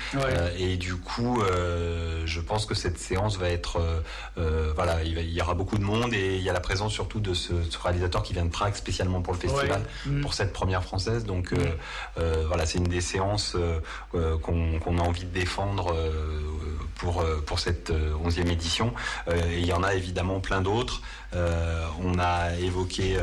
et 0.58 0.76
du 0.76 0.96
coup, 0.96 1.42
je 2.24 2.40
pense 2.40 2.66
que 2.66 2.74
cette 2.74 2.98
séance 2.98 3.36
va 3.38 3.48
être, 3.48 3.80
voilà, 4.74 5.02
il, 5.02 5.18
y 5.30 5.40
aura 5.40 5.54
beaucoup 5.54 5.78
de 5.78 5.84
monde 5.84 6.12
et 6.12 6.36
il 6.36 6.42
y 6.42 6.50
a 6.50 6.52
la 6.52 6.60
présence 6.60 6.92
surtout 6.92 7.20
de 7.20 7.34
ce, 7.34 7.52
réalisateur 7.82 8.22
qui 8.22 8.32
vient 8.32 8.44
de 8.44 8.50
Prague 8.50 8.74
spécialement 8.74 9.22
pour 9.22 9.32
le 9.32 9.38
festival, 9.38 9.82
mm. 10.06 10.20
pour 10.20 10.34
cette 10.34 10.52
première 10.52 10.82
française. 10.82 11.24
Donc 11.24 11.54
voilà, 12.16 12.66
c'est 12.66 12.78
une 12.78 12.84
des 12.84 13.00
séances 13.00 13.56
qu'on 14.12 14.98
a 14.98 15.02
envie 15.02 15.24
de 15.24 15.32
défendre 15.32 15.94
pour, 17.00 17.22
euh, 17.22 17.42
pour 17.44 17.58
cette 17.58 17.90
euh, 17.90 18.14
onzième 18.22 18.48
édition. 18.48 18.92
Euh, 19.28 19.50
et 19.50 19.60
il 19.60 19.66
y 19.66 19.72
en 19.72 19.79
a 19.82 19.94
évidemment 19.94 20.40
plein 20.40 20.60
d'autres. 20.60 21.02
on 21.34 22.18
a 22.18 22.56
évoqué 22.60 23.18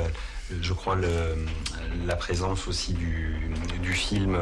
je 0.61 0.73
crois, 0.73 0.95
le, 0.95 1.45
la 2.05 2.15
présence 2.15 2.67
aussi 2.67 2.93
du, 2.93 3.51
du, 3.81 3.93
film, 3.93 4.37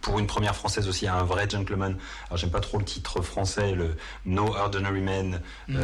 pour 0.00 0.18
une 0.18 0.26
première 0.26 0.54
française 0.54 0.88
aussi, 0.88 1.06
un 1.06 1.22
vrai 1.22 1.48
gentleman. 1.48 1.96
Alors 2.26 2.36
j'aime 2.36 2.50
pas 2.50 2.60
trop 2.60 2.78
le 2.78 2.84
titre 2.84 3.22
français, 3.22 3.72
le 3.72 3.96
No 4.24 4.54
Ordinary 4.54 5.00
Man, 5.00 5.40
mm. 5.68 5.78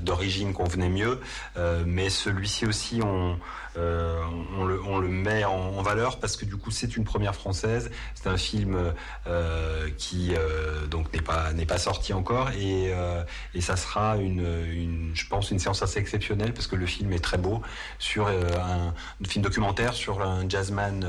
d'origine 0.00 0.52
convenait 0.52 0.88
mieux, 0.88 1.20
mais 1.86 2.10
celui-ci 2.10 2.66
aussi, 2.66 3.00
on, 3.02 3.38
euh, 3.76 4.22
on, 4.56 4.64
le, 4.64 4.80
on, 4.84 4.98
le, 4.98 5.08
met 5.08 5.44
en, 5.44 5.82
valeur 5.82 6.20
parce 6.20 6.36
que 6.36 6.44
du 6.44 6.56
coup 6.56 6.70
c'est 6.70 6.96
une 6.96 7.04
première 7.04 7.34
française. 7.34 7.90
C'est 8.14 8.28
un 8.28 8.36
film 8.36 8.92
euh, 9.26 9.90
qui 9.98 10.32
euh, 10.34 10.86
donc 10.86 11.12
n'est 11.12 11.20
pas 11.20 11.52
n'est 11.52 11.66
pas 11.66 11.78
sorti 11.78 12.12
encore 12.12 12.50
et, 12.52 12.92
et 13.54 13.60
ça 13.60 13.76
sera 13.76 14.16
une, 14.16 14.46
une, 14.70 15.10
je 15.14 15.26
pense 15.26 15.50
une 15.50 15.58
séance 15.58 15.82
assez 15.82 15.98
exceptionnelle 15.98 16.52
parce 16.52 16.66
que 16.66 16.76
le 16.76 16.86
film 16.86 17.12
est 17.12 17.22
très 17.22 17.38
beau 17.38 17.62
sur 17.98 18.28
un, 18.28 18.94
film 19.26 19.42
documentaire 19.42 19.83
sur 19.92 20.22
un 20.22 20.48
jazzman 20.48 21.04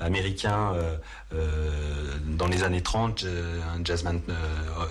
américain 0.00 0.74
dans 1.30 2.46
les 2.46 2.62
années 2.62 2.82
30, 2.82 3.24
un 3.24 3.84
jazzman 3.84 4.20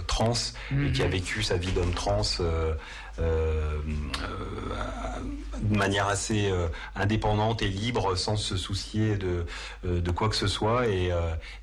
trans 0.07 0.33
et 0.71 0.91
qui 0.91 1.01
a 1.01 1.05
mhm. 1.05 1.11
vécu 1.11 1.43
sa 1.43 1.57
vie 1.57 1.71
d'homme 1.71 1.93
trans 1.93 2.21
euh, 2.39 2.43
euh, 2.43 2.73
de 3.17 3.81
manière 5.75 6.07
assez 6.07 6.51
euh, 6.51 6.67
indépendante 6.95 7.63
et 7.63 7.67
libre, 7.67 8.15
sans 8.15 8.35
se 8.35 8.57
soucier 8.57 9.17
de, 9.17 9.45
de 9.83 10.11
quoi 10.11 10.29
que 10.29 10.35
ce 10.35 10.47
soit, 10.47 10.87
et, 10.87 11.11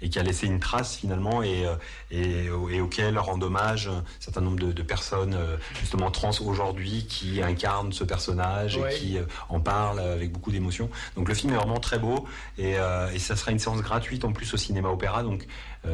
et 0.03 0.09
qui 0.09 0.19
a 0.19 0.23
laissé 0.23 0.47
une 0.47 0.61
trace 0.61 0.97
finalement, 0.97 1.43
et, 1.43 1.67
et, 2.11 2.47
et 2.71 2.81
auquel 2.81 3.19
rend 3.19 3.41
hommage 3.41 3.89
un 3.89 4.03
certain 4.19 4.41
nombre 4.41 4.59
de, 4.59 4.73
de 4.73 4.83
personnes 4.83 5.39
justement 5.79 6.11
trans 6.11 6.33
aujourd'hui 6.45 7.07
qui 7.07 7.43
incarnent 7.43 7.93
ce 7.93 8.05
personnage 8.05 8.79
et 8.79 8.95
qui 8.95 9.19
en 9.49 9.61
parlent 9.61 10.01
avec 10.01 10.33
beaucoup 10.33 10.51
d'émotion. 10.51 10.91
Donc 11.17 11.29
le 11.29 11.35
film 11.35 11.53
est 11.53 11.57
vraiment 11.57 11.81
très 11.81 11.99
beau, 11.99 12.27
et, 12.59 12.77
et 13.13 13.19
ça 13.19 13.37
sera 13.37 13.53
une 13.53 13.61
séance 13.61 13.81
gratuite 13.81 14.25
en 14.25 14.33
plus 14.33 14.53
au 14.55 14.57
cinéma 14.57 14.89
opéra, 14.89 15.23
donc 15.23 15.43
euh, 15.43 15.47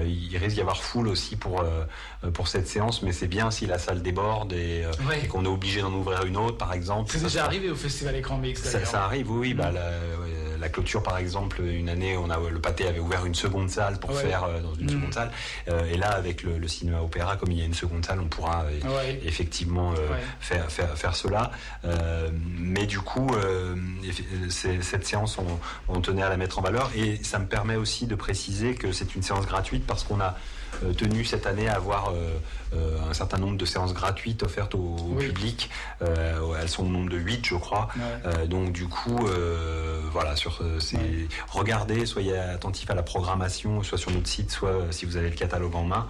il 0.06 0.36
risque 0.36 0.54
d'y 0.54 0.60
avoir 0.60 0.82
foule 0.82 1.08
aussi 1.08 1.36
pour, 1.36 1.60
euh, 1.60 2.30
pour 2.32 2.48
cette 2.48 2.68
séance, 2.68 3.02
mais 3.02 3.12
c'est 3.12 3.26
bien 3.26 3.50
si 3.50 3.66
la 3.66 3.78
salle 3.78 4.02
déborde 4.02 4.52
et, 4.52 4.84
euh, 4.84 4.92
qu'on 5.28 5.44
est 5.44 5.48
obligé 5.48 5.80
d'en 5.80 5.92
ouvrir 5.92 6.24
une 6.24 6.36
autre, 6.36 6.56
par 6.56 6.72
exemple. 6.72 7.10
C'est 7.12 7.22
déjà 7.22 7.44
arrivé 7.44 7.70
au 7.70 7.74
Festival 7.74 8.16
Écran 8.16 8.38
Mix. 8.38 8.62
Ça, 8.62 8.84
ça, 8.84 9.04
arrive, 9.04 9.30
oui. 9.30 9.54
Bah, 9.54 9.70
mm. 9.70 9.74
la, 9.74 9.90
la, 10.60 10.68
clôture, 10.68 11.02
par 11.02 11.18
exemple, 11.18 11.62
une 11.62 11.88
année, 11.88 12.16
on 12.16 12.30
a 12.30 12.38
le 12.38 12.60
pâté 12.60 12.86
avait 12.86 13.00
ouvert 13.00 13.24
une 13.26 13.34
seconde 13.34 13.70
salle 13.70 13.98
pour 13.98 14.12
faire 14.12 14.46
dans 14.62 14.74
une 14.74 14.86
mm. 14.86 14.90
seconde 14.90 15.14
salle. 15.14 15.30
et 15.66 15.96
là, 15.96 16.10
avec 16.10 16.42
le, 16.42 16.68
cinéma 16.68 17.00
opéra, 17.00 17.36
comme 17.36 17.50
il 17.50 17.58
y 17.58 17.62
a 17.62 17.64
une 17.64 17.74
seconde 17.74 18.04
salle, 18.04 18.20
on 18.20 18.28
pourra 18.28 18.64
effectivement 19.24 19.92
faire, 20.40 20.70
faire, 20.70 20.96
faire 20.96 21.16
cela. 21.16 21.50
mais 22.58 22.86
du 22.86 23.00
coup, 23.00 23.30
cette 24.48 25.06
séance, 25.06 25.38
on, 25.38 25.58
on 25.88 26.00
tenait 26.00 26.22
à 26.22 26.28
la 26.28 26.36
mettre 26.36 26.58
en 26.58 26.62
valeur 26.62 26.90
et 26.94 27.16
ça 27.22 27.38
me 27.38 27.46
permet 27.46 27.76
aussi 27.76 28.06
de 28.06 28.14
préciser 28.14 28.74
que 28.74 28.92
c'est 28.92 29.14
une 29.14 29.22
séance 29.22 29.46
gratuite 29.46 29.79
parce 29.86 30.04
qu'on 30.04 30.20
a 30.20 30.36
euh, 30.84 30.92
tenu 30.92 31.24
cette 31.24 31.46
année 31.46 31.68
à 31.68 31.74
avoir 31.74 32.10
euh, 32.10 32.38
euh, 32.74 32.96
un 33.08 33.12
certain 33.12 33.38
nombre 33.38 33.58
de 33.58 33.64
séances 33.64 33.92
gratuites 33.92 34.42
offertes 34.42 34.74
au, 34.74 35.16
public. 35.18 35.68
elles 36.00 36.68
sont 36.68 36.84
au 36.84 36.88
nombre 36.88 37.10
de 37.10 37.16
8, 37.16 37.44
je 37.46 37.56
crois. 37.56 37.88
donc 38.46 38.72
du 38.72 38.86
coup, 38.86 39.18
voilà, 40.12 40.36
sur 40.36 40.62
c'est 40.78 41.28
regardez, 41.48 42.06
soyez 42.06 42.36
attentifs 42.38 42.90
à 42.90 42.94
la 42.94 43.02
programmation, 43.02 43.82
soit 43.82 43.98
sur 43.98 44.10
notre 44.10 44.28
site, 44.28 44.50
soit 44.50 44.86
si 44.90 45.04
vous 45.04 45.16
avez 45.16 45.30
le 45.30 45.36
catalogue 45.36 45.74
en 45.74 45.84
main, 45.84 46.06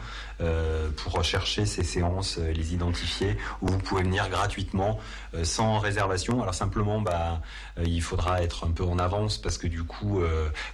pour 0.96 1.12
rechercher 1.12 1.66
ces 1.66 1.84
séances, 1.84 2.38
les 2.38 2.74
identifier, 2.74 3.36
où 3.60 3.68
vous 3.68 3.78
pouvez 3.78 4.02
venir 4.02 4.28
gratuitement, 4.28 4.98
sans 5.42 5.78
réservation. 5.78 6.42
Alors 6.42 6.54
simplement, 6.54 7.00
bah, 7.00 7.40
il 7.82 8.02
faudra 8.02 8.42
être 8.42 8.66
un 8.66 8.70
peu 8.70 8.84
en 8.84 8.98
avance 8.98 9.38
parce 9.38 9.58
que 9.58 9.66
du 9.66 9.84
coup, 9.84 10.20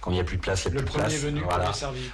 quand 0.01 0.11
il 0.11 0.15
n'y 0.15 0.19
a 0.19 0.23
plus 0.23 0.37
de 0.37 0.41
place, 0.41 0.65
il 0.65 0.71
n'y 0.71 0.77
a 0.77 0.81
plus 0.81 0.89
de 0.89 0.97
place. 0.97 1.13
Venu 1.15 1.41
voilà. 1.41 1.73
servi, 1.73 2.09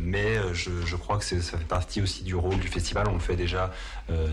mais 0.00 0.36
je, 0.52 0.70
je, 0.84 0.96
crois 0.96 1.18
que 1.18 1.24
ça 1.24 1.58
fait 1.58 1.64
partie 1.64 2.00
aussi 2.00 2.24
du 2.24 2.34
rôle 2.34 2.58
du 2.58 2.68
festival. 2.68 3.08
On 3.08 3.14
le 3.14 3.20
fait 3.20 3.36
déjà, 3.36 3.70
euh, 4.10 4.26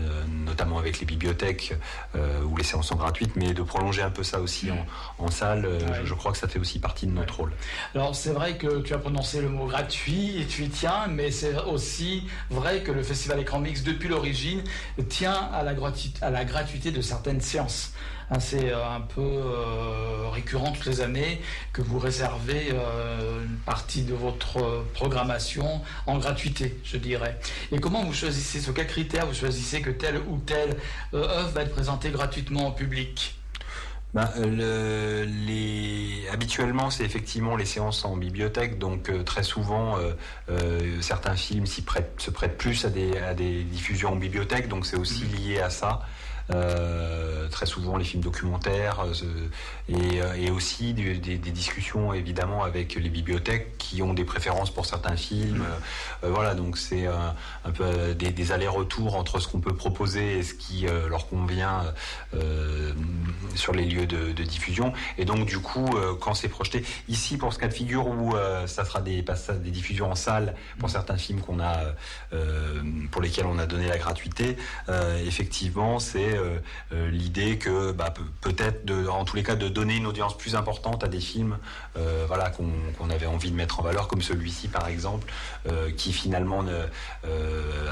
notamment 0.44 0.78
avec 0.78 1.00
les 1.00 1.06
bibliothèques 1.06 1.74
euh, 2.16 2.42
où 2.42 2.56
les 2.56 2.64
séances 2.64 2.88
sont 2.88 2.96
gratuites, 2.96 3.36
mais 3.36 3.54
de 3.54 3.62
prolonger 3.62 4.02
un 4.02 4.10
peu 4.10 4.22
ça 4.22 4.40
aussi 4.40 4.70
en, 4.70 5.24
en 5.24 5.30
salle, 5.30 5.64
euh, 5.64 6.04
je, 6.04 6.14
crois 6.14 6.32
que 6.32 6.38
ça 6.38 6.48
fait 6.48 6.58
aussi 6.58 6.78
partie 6.78 7.06
de 7.06 7.12
notre 7.12 7.36
rôle. 7.36 7.52
Alors 7.94 8.14
c'est 8.14 8.32
vrai 8.32 8.56
que 8.56 8.80
tu 8.80 8.94
as 8.94 8.98
prononcé 8.98 9.40
le 9.40 9.48
mot 9.48 9.66
gratuit 9.66 10.40
et 10.40 10.46
tu 10.46 10.64
y 10.64 10.68
tiens, 10.68 11.06
mais 11.08 11.30
c'est 11.30 11.56
aussi 11.64 12.24
vrai 12.50 12.82
que 12.82 12.92
le 12.92 13.02
festival 13.02 13.40
Écran 13.40 13.60
Mix, 13.60 13.82
depuis 13.82 14.08
l'origine, 14.08 14.62
tient 15.08 15.48
à 15.52 15.62
la, 15.62 16.44
gratuité 16.44 16.90
de 16.90 17.00
certaines 17.00 17.40
séances. 17.40 17.92
Hein, 18.30 18.40
c'est 18.40 18.70
euh, 18.70 18.86
un 18.86 19.00
peu 19.00 19.22
euh, 19.22 20.28
récurrent 20.30 20.72
toutes 20.72 20.84
les 20.84 21.00
années 21.00 21.40
que 21.72 21.80
vous 21.80 21.98
réservez 21.98 22.68
euh, 22.72 23.44
une 23.44 23.56
partie 23.56 24.02
de 24.02 24.12
votre 24.12 24.84
programmation 24.92 25.80
en 26.06 26.18
gratuité, 26.18 26.78
je 26.84 26.98
dirais. 26.98 27.38
Et 27.72 27.78
comment 27.78 28.04
vous 28.04 28.12
choisissez, 28.12 28.60
sur 28.60 28.74
quels 28.74 28.86
critères 28.86 29.26
vous 29.26 29.34
choisissez 29.34 29.80
que 29.80 29.90
telle 29.90 30.18
ou 30.28 30.38
telle 30.38 30.76
œuvre 31.14 31.50
va 31.50 31.62
être 31.62 31.72
présentée 31.72 32.10
gratuitement 32.10 32.68
au 32.68 32.72
public? 32.72 33.37
Ben, 34.14 34.30
le, 34.38 35.24
les... 35.46 36.26
Habituellement, 36.32 36.88
c'est 36.90 37.04
effectivement 37.04 37.56
les 37.56 37.66
séances 37.66 38.04
en 38.04 38.16
bibliothèque, 38.16 38.78
donc 38.78 39.10
euh, 39.10 39.22
très 39.22 39.42
souvent, 39.42 39.98
euh, 39.98 40.12
euh, 40.48 41.00
certains 41.02 41.36
films 41.36 41.66
s'y 41.66 41.82
prêtent, 41.82 42.14
se 42.18 42.30
prêtent 42.30 42.56
plus 42.56 42.86
à 42.86 42.90
des, 42.90 43.18
à 43.18 43.34
des 43.34 43.64
diffusions 43.64 44.12
en 44.12 44.16
bibliothèque, 44.16 44.68
donc 44.68 44.86
c'est 44.86 44.96
aussi 44.96 45.24
lié 45.24 45.60
à 45.60 45.68
ça. 45.68 46.00
Euh, 46.50 47.46
très 47.50 47.66
souvent 47.66 47.98
les 47.98 48.04
films 48.04 48.22
documentaires 48.22 49.00
euh, 49.00 49.48
et, 49.88 50.22
euh, 50.22 50.34
et 50.34 50.50
aussi 50.50 50.94
des, 50.94 51.18
discussions 51.38 52.14
évidemment 52.14 52.62
avec 52.62 52.94
les 52.94 53.10
bibliothèques 53.10 53.76
qui 53.76 54.00
ont 54.00 54.14
des 54.14 54.24
préférences 54.24 54.70
pour 54.70 54.86
certains 54.86 55.16
films. 55.16 55.64
Voilà, 56.22 56.54
donc 56.54 56.78
c'est 56.78 57.06
un 57.06 57.70
peu 57.72 58.14
des, 58.14 58.52
allers-retours 58.52 59.14
entre 59.16 59.40
ce 59.40 59.48
qu'on 59.48 59.60
peut 59.60 59.74
proposer 59.74 60.38
et 60.38 60.42
ce 60.42 60.54
qui 60.54 60.86
leur 61.08 61.28
convient 61.28 61.92
sur 63.54 63.72
les 63.72 63.84
lieux 63.84 64.06
de, 64.06 64.42
diffusion. 64.42 64.92
Et 65.16 65.24
donc 65.24 65.46
du 65.46 65.58
coup, 65.58 65.88
quand 66.20 66.34
c'est 66.34 66.48
projeté 66.48 66.84
ici 67.08 67.36
pour 67.38 67.52
ce 67.52 67.58
cas 67.58 67.68
de 67.68 67.74
figure 67.74 68.06
où 68.06 68.34
ça 68.66 68.84
sera 68.84 69.00
des 69.00 69.22
des 69.22 69.70
diffusions 69.70 70.10
en 70.10 70.14
salle 70.14 70.54
pour 70.78 70.90
certains 70.90 71.16
films 71.16 71.40
qu'on 71.40 71.60
a 71.60 71.78
pour 73.10 73.22
lesquels 73.22 73.46
on 73.46 73.58
a 73.58 73.66
donné 73.66 73.88
la 73.88 73.98
gratuité, 73.98 74.56
effectivement, 75.24 75.98
c'est 75.98 76.37
l'idée 76.92 77.58
que 77.58 77.92
bah, 77.92 78.10
pe- 78.10 78.22
peut-être, 78.40 78.90
en 79.10 79.24
tous 79.24 79.36
les 79.36 79.42
cas, 79.42 79.56
de 79.56 79.68
donner 79.68 79.96
une 79.96 80.06
audience 80.06 80.36
plus 80.36 80.54
importante 80.54 81.04
à 81.04 81.08
des 81.08 81.20
films, 81.20 81.58
euh, 81.96 82.24
voilà, 82.26 82.50
qu'on 82.50 83.10
avait 83.10 83.26
envie 83.26 83.50
de 83.50 83.56
mettre 83.56 83.80
en 83.80 83.82
valeur, 83.82 84.08
comme 84.08 84.22
celui-ci 84.22 84.68
par 84.68 84.88
exemple, 84.88 85.30
euh, 85.68 85.90
qui 85.90 86.12
finalement 86.12 86.62
ne, 86.62 86.82
euh, 87.24 87.90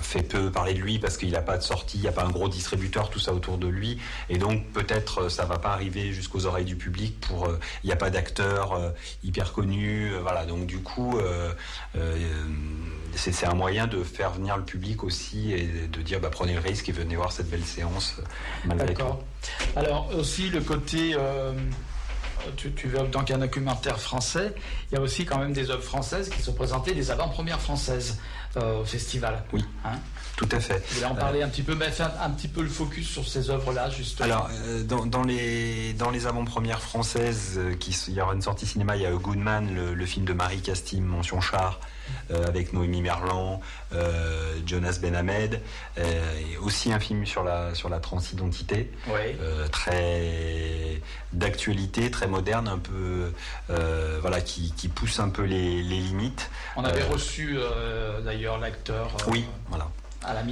fait 0.00 0.22
peu 0.22 0.50
parler 0.50 0.74
de 0.74 0.80
lui 0.80 0.98
parce 0.98 1.16
qu'il 1.16 1.30
n'a 1.32 1.42
pas 1.42 1.58
de 1.58 1.62
sortie, 1.62 1.98
il 1.98 2.02
n'y 2.02 2.08
a 2.08 2.12
pas 2.12 2.24
un 2.24 2.30
gros 2.30 2.48
distributeur, 2.48 3.10
tout 3.10 3.18
ça 3.18 3.32
autour 3.32 3.58
de 3.58 3.66
lui, 3.68 3.98
et 4.28 4.38
donc 4.38 4.66
peut-être 4.72 5.22
euh, 5.22 5.28
ça 5.28 5.44
va 5.44 5.58
pas 5.58 5.70
arriver 5.70 6.12
jusqu'aux 6.12 6.46
oreilles 6.46 6.64
du 6.64 6.76
public. 6.76 7.18
Pour, 7.20 7.46
euh, 7.46 7.58
il 7.82 7.86
n'y 7.86 7.92
a 7.92 7.96
pas 7.96 8.10
d'acteur 8.10 8.72
euh, 8.72 8.90
hyper 9.22 9.52
connu, 9.52 10.12
euh, 10.12 10.20
voilà. 10.20 10.44
Donc 10.46 10.66
du 10.66 10.78
coup, 10.80 11.18
euh, 11.18 11.52
euh, 11.96 12.16
c'est 13.14 13.46
un 13.46 13.54
moyen 13.54 13.86
de 13.86 14.02
faire 14.02 14.30
venir 14.30 14.56
le 14.56 14.64
public 14.64 15.04
aussi 15.04 15.52
et 15.52 15.66
de 15.66 16.02
dire 16.02 16.20
bah, 16.20 16.30
prenez 16.30 16.54
le 16.54 16.60
risque 16.60 16.88
et 16.88 16.92
venez 16.92 17.16
voir 17.16 17.32
cette 17.32 17.50
belle 17.50 17.64
séance 17.64 18.16
euh, 18.18 18.22
malgré 18.64 18.86
tout. 18.86 18.92
D'accord. 18.92 19.22
Alors 19.76 20.10
aussi 20.16 20.48
le 20.50 20.60
côté, 20.60 21.14
euh, 21.16 21.52
tu, 22.56 22.72
tu 22.72 22.88
veux 22.88 23.06
donc 23.08 23.30
un 23.30 23.38
documentaire 23.38 24.00
français, 24.00 24.54
il 24.90 24.94
y 24.94 24.98
a 24.98 25.00
aussi 25.00 25.24
quand 25.24 25.38
même 25.38 25.52
des 25.52 25.70
œuvres 25.70 25.82
françaises 25.82 26.28
qui 26.28 26.42
sont 26.42 26.54
présentées, 26.54 26.94
des 26.94 27.10
avant-premières 27.10 27.60
françaises 27.60 28.18
euh, 28.56 28.80
au 28.80 28.84
festival. 28.84 29.44
Oui. 29.52 29.64
Hein 29.84 29.98
Tout 30.36 30.48
à 30.52 30.60
fait. 30.60 30.82
Vous 30.88 30.94
voulez 30.96 31.06
en 31.06 31.14
parler 31.14 31.42
un 31.42 31.48
petit 31.48 31.62
peu, 31.62 31.74
mais 31.74 31.90
faire 31.90 32.12
un 32.20 32.30
petit 32.30 32.48
peu 32.48 32.62
le 32.62 32.68
focus 32.68 33.08
sur 33.08 33.26
ces 33.28 33.50
œuvres-là 33.50 33.90
justement. 33.90 34.26
Alors, 34.26 34.50
dans, 34.84 35.06
dans 35.06 35.22
les, 35.22 35.92
dans 35.94 36.10
les 36.10 36.26
avant-premières 36.26 36.82
françaises, 36.82 37.60
qui, 37.80 37.96
il 38.08 38.14
y 38.14 38.20
aura 38.20 38.34
une 38.34 38.42
sortie 38.42 38.66
cinéma, 38.66 38.96
il 38.96 39.02
y 39.02 39.06
a 39.06 39.12
Goodman, 39.12 39.74
le, 39.74 39.94
le 39.94 40.06
film 40.06 40.24
de 40.24 40.32
Marie 40.32 40.60
Castime, 40.60 41.04
mention 41.04 41.40
char, 41.40 41.80
avec 42.30 42.72
Noémie 42.72 43.02
Merlan, 43.02 43.60
euh, 43.92 44.54
Jonas 44.66 44.98
Benhamed, 45.00 45.60
euh, 45.98 46.38
et 46.40 46.56
aussi 46.58 46.92
un 46.92 47.00
film 47.00 47.26
sur 47.26 47.44
la, 47.44 47.74
sur 47.74 47.88
la 47.88 47.98
transidentité, 48.00 48.90
oui. 49.08 49.36
euh, 49.40 49.68
très 49.68 51.00
d'actualité, 51.32 52.10
très 52.10 52.26
moderne, 52.26 52.68
un 52.68 52.78
peu, 52.78 53.32
euh, 53.70 54.18
voilà, 54.20 54.40
qui, 54.40 54.72
qui 54.76 54.88
pousse 54.88 55.18
un 55.20 55.28
peu 55.30 55.42
les, 55.42 55.82
les 55.82 55.98
limites. 56.00 56.50
On 56.76 56.84
avait 56.84 57.02
euh, 57.02 57.08
reçu 57.12 57.56
euh, 57.58 58.20
d'ailleurs 58.20 58.58
l'acteur 58.58 59.08
euh, 59.26 59.30
Oui, 59.30 59.44
voilà. 59.68 59.88
à 60.24 60.34
la 60.34 60.42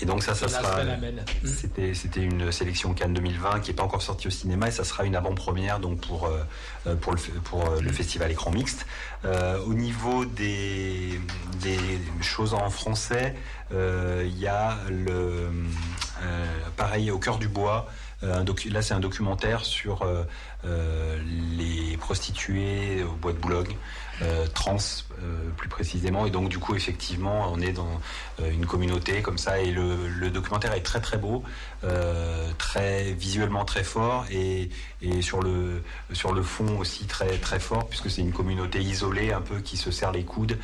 Et 0.00 0.04
donc 0.04 0.22
ça, 0.22 0.34
ça 0.34 0.48
sera. 0.48 0.84
Mm. 0.84 1.24
C'était 1.44 1.94
c'était 1.94 2.20
une 2.20 2.52
sélection 2.52 2.94
Cannes 2.94 3.14
2020 3.14 3.60
qui 3.60 3.70
n'est 3.70 3.76
pas 3.76 3.82
encore 3.82 4.02
sortie 4.02 4.28
au 4.28 4.30
cinéma 4.30 4.68
et 4.68 4.70
ça 4.70 4.84
sera 4.84 5.04
une 5.04 5.16
avant-première 5.16 5.80
donc 5.80 6.00
pour 6.00 6.26
euh, 6.26 6.94
pour 6.96 7.12
le 7.12 7.18
pour 7.44 7.68
euh, 7.68 7.80
le 7.80 7.92
festival 7.92 8.30
écran 8.30 8.50
mixte. 8.50 8.86
Euh, 9.24 9.58
au 9.66 9.74
niveau 9.74 10.24
des 10.24 11.20
des 11.62 11.78
choses 12.20 12.54
en 12.54 12.70
français, 12.70 13.34
euh, 13.72 14.24
il 14.26 14.38
y 14.38 14.46
a 14.46 14.78
le 14.88 15.50
euh, 16.22 16.44
pareil 16.76 17.10
au 17.10 17.18
cœur 17.18 17.38
du 17.38 17.48
bois. 17.48 17.88
Euh, 18.22 18.44
là, 18.70 18.82
c'est 18.82 18.94
un 18.94 19.00
documentaire 19.00 19.64
sur 19.64 20.02
euh, 20.02 20.24
euh, 20.64 21.18
les 21.56 21.96
prostituées 21.98 23.02
au 23.04 23.12
bois 23.12 23.32
de 23.32 23.38
Boulogne, 23.38 23.76
trans 24.54 24.78
plus 25.58 25.68
précisément. 25.68 26.24
Et 26.24 26.30
donc, 26.30 26.48
du 26.48 26.58
coup, 26.58 26.74
effectivement, 26.74 27.50
on 27.52 27.60
est 27.60 27.72
dans 27.72 28.00
une 28.38 28.64
communauté 28.64 29.20
comme 29.20 29.36
ça. 29.36 29.60
Et 29.60 29.70
le, 29.70 30.30
documentaire 30.30 30.72
est 30.72 30.80
très 30.80 31.00
très 31.00 31.18
beau, 31.18 31.44
très 32.56 33.12
visuellement 33.12 33.66
très 33.66 33.84
fort 33.84 34.24
et, 34.30 34.70
sur 35.20 35.42
le 35.42 35.82
sur 36.12 36.32
le 36.32 36.42
fond 36.42 36.78
aussi 36.78 37.06
très 37.06 37.36
très 37.38 37.60
fort 37.60 37.86
puisque 37.88 38.10
c'est 38.10 38.22
une 38.22 38.32
communauté 38.32 38.80
isolée 38.80 39.32
un 39.32 39.42
peu 39.42 39.60
qui 39.60 39.76
se 39.76 39.90
serre 39.90 40.12
les 40.12 40.24
coudes 40.24 40.58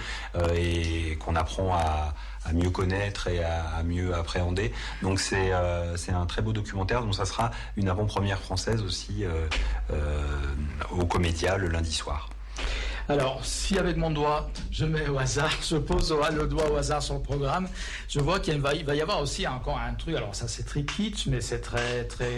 et 0.57 1.16
qu'on 1.20 1.36
apprend 1.36 1.74
à 1.74 2.14
à 2.45 2.53
mieux 2.53 2.70
connaître 2.70 3.28
et 3.28 3.43
à, 3.43 3.82
mieux 3.84 4.14
appréhender. 4.14 4.72
Donc 5.03 5.20
c'est 5.20 5.53
euh, 5.53 5.97
c'est 5.97 6.12
un 6.12 6.26
très 6.26 6.43
beau 6.43 6.53
documentaire. 6.53 7.03
Donc 7.03 7.14
ça 7.14 7.24
sera 7.24 7.51
une 7.76 7.88
avant-première 7.88 8.40
française 8.40 8.82
aussi 8.82 9.24
euh, 9.24 9.47
euh, 9.93 10.22
au 10.90 11.05
Comédia 11.05 11.57
le 11.57 11.68
lundi 11.68 11.93
soir. 11.93 12.30
Alors, 13.09 13.45
si 13.45 13.78
avec 13.78 13.97
mon 13.97 14.12
doigt, 14.12 14.49
je 14.70 14.84
mets 14.84 15.09
au 15.09 15.18
hasard, 15.18 15.51
je 15.68 15.76
pose 15.76 16.14
le 16.32 16.47
doigt 16.47 16.70
au 16.70 16.76
hasard 16.76 17.03
sur 17.03 17.14
le 17.14 17.20
programme, 17.20 17.68
je 18.09 18.20
vois 18.20 18.38
qu'il 18.38 18.61
va, 18.61 18.74
y 18.74 19.01
avoir 19.01 19.20
aussi 19.20 19.47
encore 19.47 19.76
un 19.76 19.93
truc, 19.95 20.14
alors 20.14 20.36
ça 20.36 20.47
c'est 20.47 20.62
très 20.62 20.84
kitsch, 20.84 21.26
mais 21.26 21.40
c'est 21.40 21.61
très, 21.61 22.05
très 22.05 22.30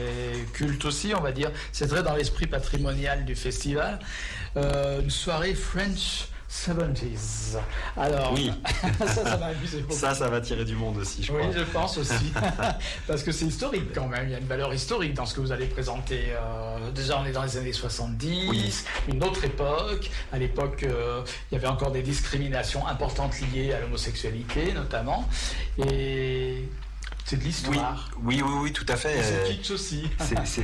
culte 0.54 0.86
aussi, 0.86 1.12
on 1.14 1.20
va 1.20 1.32
dire. 1.32 1.50
C'est 1.70 1.86
très 1.86 2.02
dans 2.02 2.16
l'esprit 2.16 2.46
patrimonial 2.46 3.26
du 3.26 3.36
festival. 3.36 3.98
Une 4.56 5.10
soirée 5.10 5.54
French 5.54 6.28
70s. 6.54 7.58
Alors, 7.96 8.32
Oui. 8.32 8.52
ça, 9.00 9.06
ça 9.24 9.46
amusé 9.46 9.80
beaucoup. 9.80 9.92
Ça, 9.94 10.14
ça 10.14 10.28
va 10.28 10.40
tirer 10.40 10.64
du 10.64 10.76
monde 10.76 10.98
aussi, 10.98 11.22
je 11.22 11.32
Oui, 11.32 11.40
crois. 11.42 11.52
je 11.56 11.64
pense 11.64 11.98
aussi. 11.98 12.32
Parce 13.06 13.22
que 13.22 13.32
c'est 13.32 13.46
historique 13.46 13.92
quand 13.94 14.06
même. 14.06 14.28
Il 14.28 14.32
y 14.32 14.34
a 14.34 14.38
une 14.38 14.46
valeur 14.46 14.72
historique 14.72 15.14
dans 15.14 15.26
ce 15.26 15.34
que 15.34 15.40
vous 15.40 15.52
allez 15.52 15.66
présenter. 15.66 16.26
Euh, 16.30 16.90
déjà, 16.92 17.18
on 17.20 17.26
est 17.26 17.32
dans 17.32 17.42
les 17.42 17.56
années 17.56 17.72
70, 17.72 18.48
Oui. 18.48 18.72
une 19.08 19.22
autre 19.24 19.44
époque. 19.44 20.10
À 20.32 20.38
l'époque, 20.38 20.84
euh, 20.84 21.22
il 21.50 21.54
y 21.54 21.58
avait 21.58 21.66
encore 21.66 21.90
des 21.90 22.02
discriminations 22.02 22.86
importantes 22.86 23.34
liées 23.52 23.72
à 23.72 23.80
l'homosexualité, 23.80 24.72
notamment. 24.72 25.28
Et 25.78 26.68
c'est 27.24 27.38
de 27.38 27.44
l'histoire. 27.44 28.10
oui, 28.22 28.42
oui, 28.44 28.52
oui, 28.62 28.72
tout 28.72 28.84
à 28.88 28.96
fait. 28.96 29.22
C'est 29.22 29.34
Euh, 29.34 29.44
kitsch 29.46 29.70
aussi. 29.70 30.08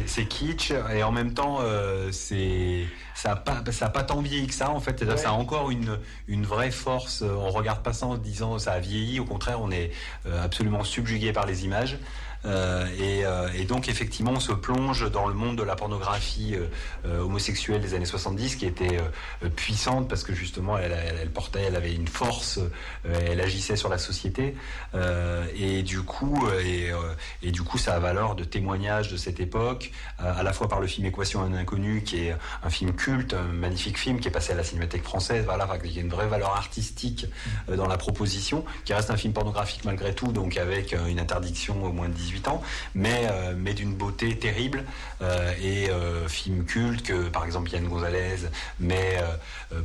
c'est- 0.07 0.25
kitsch 0.29 0.73
et 0.93 1.03
en 1.03 1.13
même 1.13 1.33
temps 1.33 1.59
euh, 1.61 2.11
c'est 2.13 2.85
ça 3.15 3.33
a 3.33 3.37
pas 3.37 3.63
ça 3.73 3.87
a 3.87 3.89
pas 3.91 4.03
tant 4.03 4.21
vieilli 4.21 4.47
que 4.47 4.55
ça 4.55 4.71
en 4.71 4.81
fait 4.81 4.99
que 4.99 5.17
ça 5.17 5.29
a 5.31 5.33
Ouais. 5.33 5.39
encore 5.39 5.71
une 5.71 5.99
une 6.29 6.45
vraie 6.45 6.71
force 6.71 7.23
on 7.23 7.51
regarde 7.51 7.83
pas 7.83 7.93
ça 7.93 8.07
en 8.07 8.15
se 8.15 8.21
disant 8.21 8.59
ça 8.59 8.73
a 8.73 8.79
vieilli 8.81 9.21
au 9.21 9.25
contraire 9.25 9.61
on 9.61 9.71
est 9.71 9.91
euh, 10.27 10.43
absolument 10.45 10.85
subjugué 10.85 11.33
par 11.33 11.47
les 11.47 11.65
images 11.65 11.99
et, 12.45 13.25
euh, 13.25 13.49
et 13.55 13.65
donc 13.65 13.89
effectivement 13.89 14.33
on 14.33 14.41
se 14.41 14.53
plonge 14.53 15.11
dans 15.11 15.27
le 15.27 15.35
monde 15.35 15.57
de 15.57 15.63
la 15.63 15.77
pornographie 15.77 16.55
euh, 16.55 16.67
euh, 17.07 17.21
homosexuelle 17.21 17.81
des 17.81 17.95
années 17.95 18.05
70 18.05 18.57
qui 18.57 18.67
était 18.67 18.99
euh, 19.43 19.49
puissante 19.49 20.09
parce 20.09 20.23
que 20.23 20.33
justement 20.33 20.79
elle, 20.79 21.31
portait 21.31 21.63
elle 21.63 21.77
avait 21.77 21.95
une 21.95 22.09
force 22.09 22.59
euh, 22.59 23.29
elle 23.31 23.41
agissait 23.41 23.77
sur 23.77 23.89
la 23.89 23.99
société. 23.99 24.55
Euh, 24.95 25.47
et 25.55 25.83
du 25.83 26.03
coup 26.03 26.47
euh, 26.47 26.61
et, 26.61 26.91
euh, 26.91 27.51
du 27.51 27.63
coup 27.63 27.79
ça 27.79 27.95
a 27.95 27.99
valeur 27.99 28.35
de 28.35 28.45
témoignage 28.45 29.11
de 29.11 29.17
cette 29.17 29.41
époque 29.41 29.91
euh, 30.21 30.33
à 30.35 30.43
la 30.43 30.53
fois 30.53 30.69
par 30.69 30.81
le 30.81 30.87
film 30.87 31.07
Équation 31.07 31.43
un 31.43 31.53
inconnu 31.55 32.03
qui 32.03 32.27
est 32.27 32.37
un 32.63 32.71
film 32.71 32.95
culte 32.95 33.35
un 33.35 33.53
magnifique 33.53 33.99
film 33.99 34.21
qui 34.21 34.29
est 34.29 34.33
passé 34.33 34.53
à 34.53 34.57
la 34.57 34.65
Cinémathèque 34.65 35.05
française 35.05 35.45
voilà 35.45 35.69
il 35.85 35.93
y 35.93 35.99
a 35.99 36.03
une 36.03 36.09
vraie 36.09 36.27
valeur 36.27 36.57
artistique 36.57 37.27
euh, 37.69 37.77
dans 37.77 37.87
la 37.87 37.97
proposition 37.97 38.65
qui 38.85 38.95
reste 38.95 39.11
un 39.11 39.17
film 39.17 39.33
pornographique 39.33 39.85
malgré 39.85 40.15
tout 40.15 40.33
donc 40.33 40.57
avec 40.57 40.93
euh, 40.93 41.07
une 41.07 41.21
interdiction 41.21 41.85
au 41.85 41.93
moins 41.93 42.09
de 42.09 42.15
18 42.15 42.30
ans 42.49 42.63
mais 42.95 43.27
euh, 43.31 43.55
mais 43.57 43.75
d'une 43.75 43.95
beauté 43.95 44.37
terrible 44.37 44.85
euh, 45.23 45.53
et 45.63 45.91
euh, 45.91 46.29
film 46.29 46.65
culte 46.65 47.03
que 47.03 47.29
par 47.29 47.45
exemple 47.45 47.71
Yann 47.71 47.87
Gonzalez 47.87 48.49
mais 48.79 49.23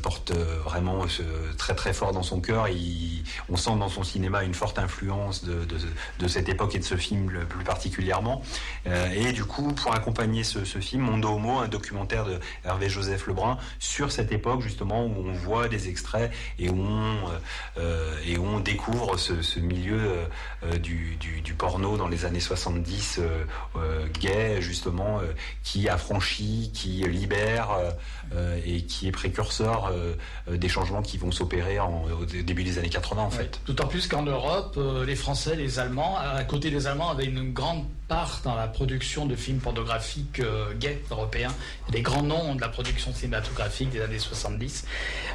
porte 0.02 0.32
vraiment 0.32 1.06
très 1.58 1.76
très 1.76 1.93
fort 1.93 2.12
dans 2.12 2.24
son 2.24 2.41
cœur. 2.41 2.68
On 3.50 3.58
sent 3.58 3.76
dans 3.78 3.89
son 3.89 4.04
cinéma 4.04 4.43
une 4.43 4.54
forte 4.54 4.80
influence 4.80 5.43
de, 5.43 6.28
cette 6.28 6.50
époque 6.50 6.76
et 6.76 6.80
de 6.80 6.84
ce 6.84 6.96
film 6.96 7.30
le 7.30 7.46
plus 7.46 7.64
particulièrement. 7.64 8.41
Et 8.86 9.32
du 9.32 9.46
coup 9.46 9.74
pour 9.74 9.93
accompagner 9.93 10.43
ce, 10.43 10.66
ce 10.66 10.80
film 10.80 11.04
Mondo 11.04 11.30
Homo 11.30 11.60
un 11.60 11.68
documentaire 11.68 12.26
de 12.26 12.39
Hervé 12.64 12.89
Joseph 12.89 13.28
Lebrun 13.28 13.58
sur 13.80 14.12
cette 14.12 14.32
époque 14.32 14.62
justement 14.62 15.06
où 15.06 15.14
on 15.18 15.34
voit 15.34 15.68
des 15.68 15.89
extraits 15.89 16.32
et 16.58 16.70
où 16.70 16.78
on 17.78 18.60
découvre 18.60 19.18
ce, 19.18 19.60
milieu 19.60 20.00
du, 20.82 21.18
du 21.18 21.54
porno 21.54 21.98
dans 21.98 22.08
les 22.08 22.26
années 22.26 22.34
70 22.39 23.19
euh, 23.19 23.43
euh, 23.75 24.07
gay 24.19 24.61
justement 24.61 25.19
euh, 25.19 25.33
qui 25.63 25.89
affranchit 25.89 26.71
qui 26.73 27.03
libère 27.07 27.69
et 28.65 28.84
qui 28.84 29.07
est 29.07 29.11
précurseur 29.11 29.88
euh, 29.91 30.13
euh, 30.49 30.57
des 30.57 30.69
changements 30.69 31.01
qui 31.01 31.17
vont 31.17 31.32
s'opérer 31.32 31.80
au 31.80 32.26
début 32.26 32.63
des 32.63 32.78
années 32.78 32.89
80 32.89 33.21
en 33.23 33.30
Ouais. 33.30 33.36
fait 33.38 33.59
D'autant 33.67 33.88
plus 33.88 34.07
qu'en 34.07 34.23
Europe, 34.23 34.76
euh, 34.78 35.05
les 35.05 35.15
Français, 35.15 35.55
les 35.55 35.80
Allemands 35.80 36.17
euh, 36.21 36.43
côté 36.43 36.69
des 36.71 36.88
Allemands, 36.88 37.09
avait 37.09 37.26
une 37.26 37.53
grande 37.53 37.86
part 38.07 38.41
dans 38.43 38.53
la 38.55 38.67
production 38.67 39.26
de 39.26 39.36
films 39.36 39.57
pornographiques 39.59 40.39
euh, 40.39 40.73
gays 40.76 41.01
européens. 41.09 41.51
Les 41.91 42.01
grands 42.03 42.21
noms 42.21 42.53
de 42.53 42.61
la 42.61 42.69
production 42.69 43.11
cinématographique 43.13 43.89
des 43.89 44.01
années 44.01 44.19
70. 44.19 44.86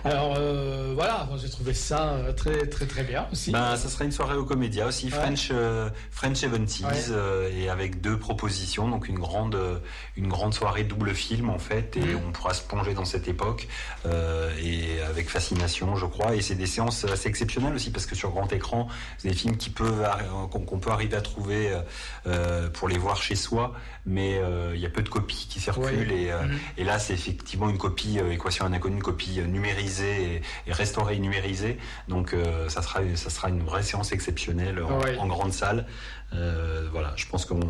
Alors 0.04 0.34
euh, 0.38 0.92
voilà, 0.94 1.28
j'ai 1.42 1.50
trouvé 1.50 1.74
ça 1.74 2.10
euh, 2.10 2.32
très 2.32 2.66
très 2.68 2.86
très 2.86 3.02
bien 3.02 3.26
aussi. 3.32 3.50
Ben, 3.50 3.76
ça 3.76 3.88
sera 3.88 4.04
une 4.04 4.12
soirée 4.12 4.36
au 4.36 4.44
Comédia 4.44 4.86
aussi, 4.86 5.06
Ouais. 5.06 5.10
French, 5.10 5.48
euh, 5.52 5.90
French 6.12 6.36
70s, 6.36 6.84
Ouais. 6.84 6.92
euh, 7.10 7.50
et 7.52 7.68
avec 7.68 8.00
deux 8.00 8.18
propositions, 8.18 8.88
donc 8.88 9.08
une 9.08 9.18
grande, 9.18 9.56
euh, 9.56 9.78
une 10.16 10.28
grande 10.28 10.54
soirée 10.54 10.84
double 10.84 11.12
film 11.14 11.50
en 11.50 11.58
fait, 11.58 11.96
et 11.96 12.00
Mhm. 12.00 12.20
on 12.28 12.32
pourra 12.32 12.54
se 12.54 12.62
plonger 12.62 12.79
dans 12.80 13.04
cette 13.04 13.28
époque, 13.28 13.68
euh, 14.06 14.50
et 14.62 15.00
avec 15.02 15.28
fascination, 15.28 15.94
je 15.96 16.06
crois, 16.06 16.34
et 16.34 16.40
c'est 16.40 16.54
des 16.54 16.66
séances 16.66 17.04
assez 17.04 17.28
exceptionnelles 17.28 17.74
aussi, 17.74 17.90
parce 17.90 18.06
que 18.06 18.14
sur 18.16 18.30
grand 18.30 18.50
écran, 18.52 18.88
c'est 19.18 19.28
des 19.28 19.34
films 19.34 19.56
qui 19.56 19.70
peuvent, 19.70 20.02
arri- 20.02 20.48
qu'on 20.48 20.78
peut 20.78 20.90
arriver 20.90 21.16
à 21.16 21.20
trouver 21.20 21.70
euh, 21.70 21.80
euh, 22.26 22.70
pour 22.70 22.88
les 22.88 22.98
voir 22.98 23.22
chez 23.22 23.36
soi, 23.36 23.74
mais 24.06 24.38
euh, 24.38 24.72
il 24.74 24.80
y 24.80 24.86
a 24.86 24.90
peu 24.90 25.02
de 25.02 25.08
copies 25.08 25.46
qui 25.48 25.60
circulent, 25.60 26.10
et, 26.12 26.30
euh, 26.32 26.42
Mhm. 26.42 26.58
et 26.78 26.84
là, 26.84 26.98
c'est 26.98 27.12
effectivement 27.14 27.68
une 27.68 27.78
copie, 27.78 28.18
euh, 28.18 28.32
équation 28.32 28.64
inconnue, 28.64 28.96
une 28.96 29.02
copie 29.02 29.40
euh, 29.40 29.46
numérisée 29.46 30.34
et, 30.66 30.70
et 30.70 30.72
restaurée 30.72 31.16
et 31.16 31.18
numérisée. 31.18 31.78
Donc, 32.08 32.32
euh, 32.32 32.68
ça, 32.68 32.82
sera, 32.82 33.00
ça 33.14 33.30
sera 33.30 33.48
une 33.50 33.62
vraie 33.62 33.82
séance 33.82 34.12
exceptionnelle 34.12 34.82
en, 34.82 35.00
Ouais. 35.00 35.16
en 35.18 35.26
grande 35.26 35.52
salle. 35.52 35.86
Euh, 36.34 36.88
voilà, 36.92 37.12
je 37.16 37.26
pense 37.26 37.44
qu'on. 37.44 37.60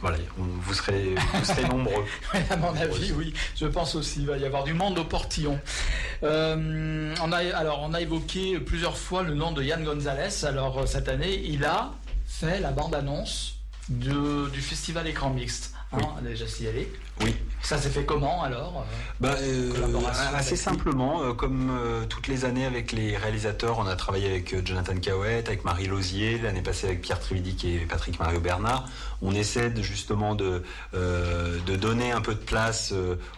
voilà, 0.00 0.16
on- 0.38 0.42
vous 0.42 0.74
serez, 0.74 1.14
vous 1.34 1.44
serez 1.44 1.68
nombreux. 1.68 2.04
à 2.50 2.56
mon 2.56 2.74
avis, 2.76 3.12
oui. 3.12 3.32
Je 3.56 3.66
pense 3.66 3.94
aussi. 3.94 4.20
Il 4.20 4.26
va 4.26 4.36
y 4.38 4.44
avoir 4.44 4.64
du 4.64 4.72
monde 4.74 4.98
au 4.98 5.04
portillon. 5.04 5.58
Euh, 6.22 7.14
on 7.22 7.32
a, 7.32 7.38
alors, 7.56 7.80
on 7.82 7.94
a 7.94 8.00
évoqué 8.00 8.58
plusieurs 8.60 8.96
fois 8.96 9.22
le 9.22 9.34
nom 9.34 9.52
de 9.52 9.62
Yann 9.62 9.84
Gonzalez. 9.84 10.44
Alors, 10.44 10.78
euh, 10.80 10.86
cette 10.86 11.08
année, 11.08 11.42
il 11.44 11.64
a 11.64 11.92
fait 12.26 12.60
la 12.60 12.70
bande-annonce 12.70 13.56
de- 13.88 14.48
du 14.50 14.60
festival 14.60 15.06
écran 15.06 15.30
mixte. 15.30 15.74
Hein, 15.92 16.00
déjà 16.22 16.46
signalé. 16.46 16.92
Oui. 17.20 17.34
Ça 17.62 17.78
s'est 17.78 17.90
fait 17.90 18.04
comment 18.04 18.42
alors 18.42 18.78
euh 18.78 18.94
Bah, 19.20 19.36
euh, 19.38 19.72
assez 20.34 20.56
simplement, 20.56 21.22
euh, 21.22 21.32
comme 21.34 21.70
euh, 21.70 22.04
toutes 22.06 22.26
les 22.26 22.44
années 22.44 22.64
avec 22.64 22.92
les 22.92 23.16
réalisateurs, 23.16 23.78
on 23.78 23.86
a 23.86 23.96
travaillé 23.96 24.28
avec 24.28 24.66
Jonathan 24.66 24.96
Cahouette, 24.96 25.48
avec 25.48 25.64
Marie 25.64 25.86
Lausier, 25.86 26.38
l'année 26.38 26.62
passée 26.62 26.86
avec 26.86 27.02
Pierre 27.02 27.20
Trividic 27.20 27.64
et 27.64 27.78
Patrick 27.80 28.18
Mario 28.18 28.40
Bernard. 28.40 28.86
On 29.22 29.32
essaie 29.34 29.68
de, 29.68 29.82
justement 29.82 30.34
de, 30.34 30.62
de 30.94 31.76
donner 31.76 32.10
un 32.10 32.22
peu 32.22 32.34
de 32.34 32.40
place 32.40 32.94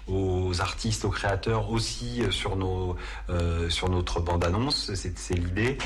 aux 0.07 0.61
artistes, 0.61 1.05
aux 1.05 1.11
créateurs 1.11 1.71
aussi 1.73 2.23
sur, 2.31 2.55
nos, 2.55 2.97
sur 3.69 3.89
notre 3.89 4.21
bande-annonce, 4.21 4.93
c'est 4.95 5.35
l'idée. 5.35 5.79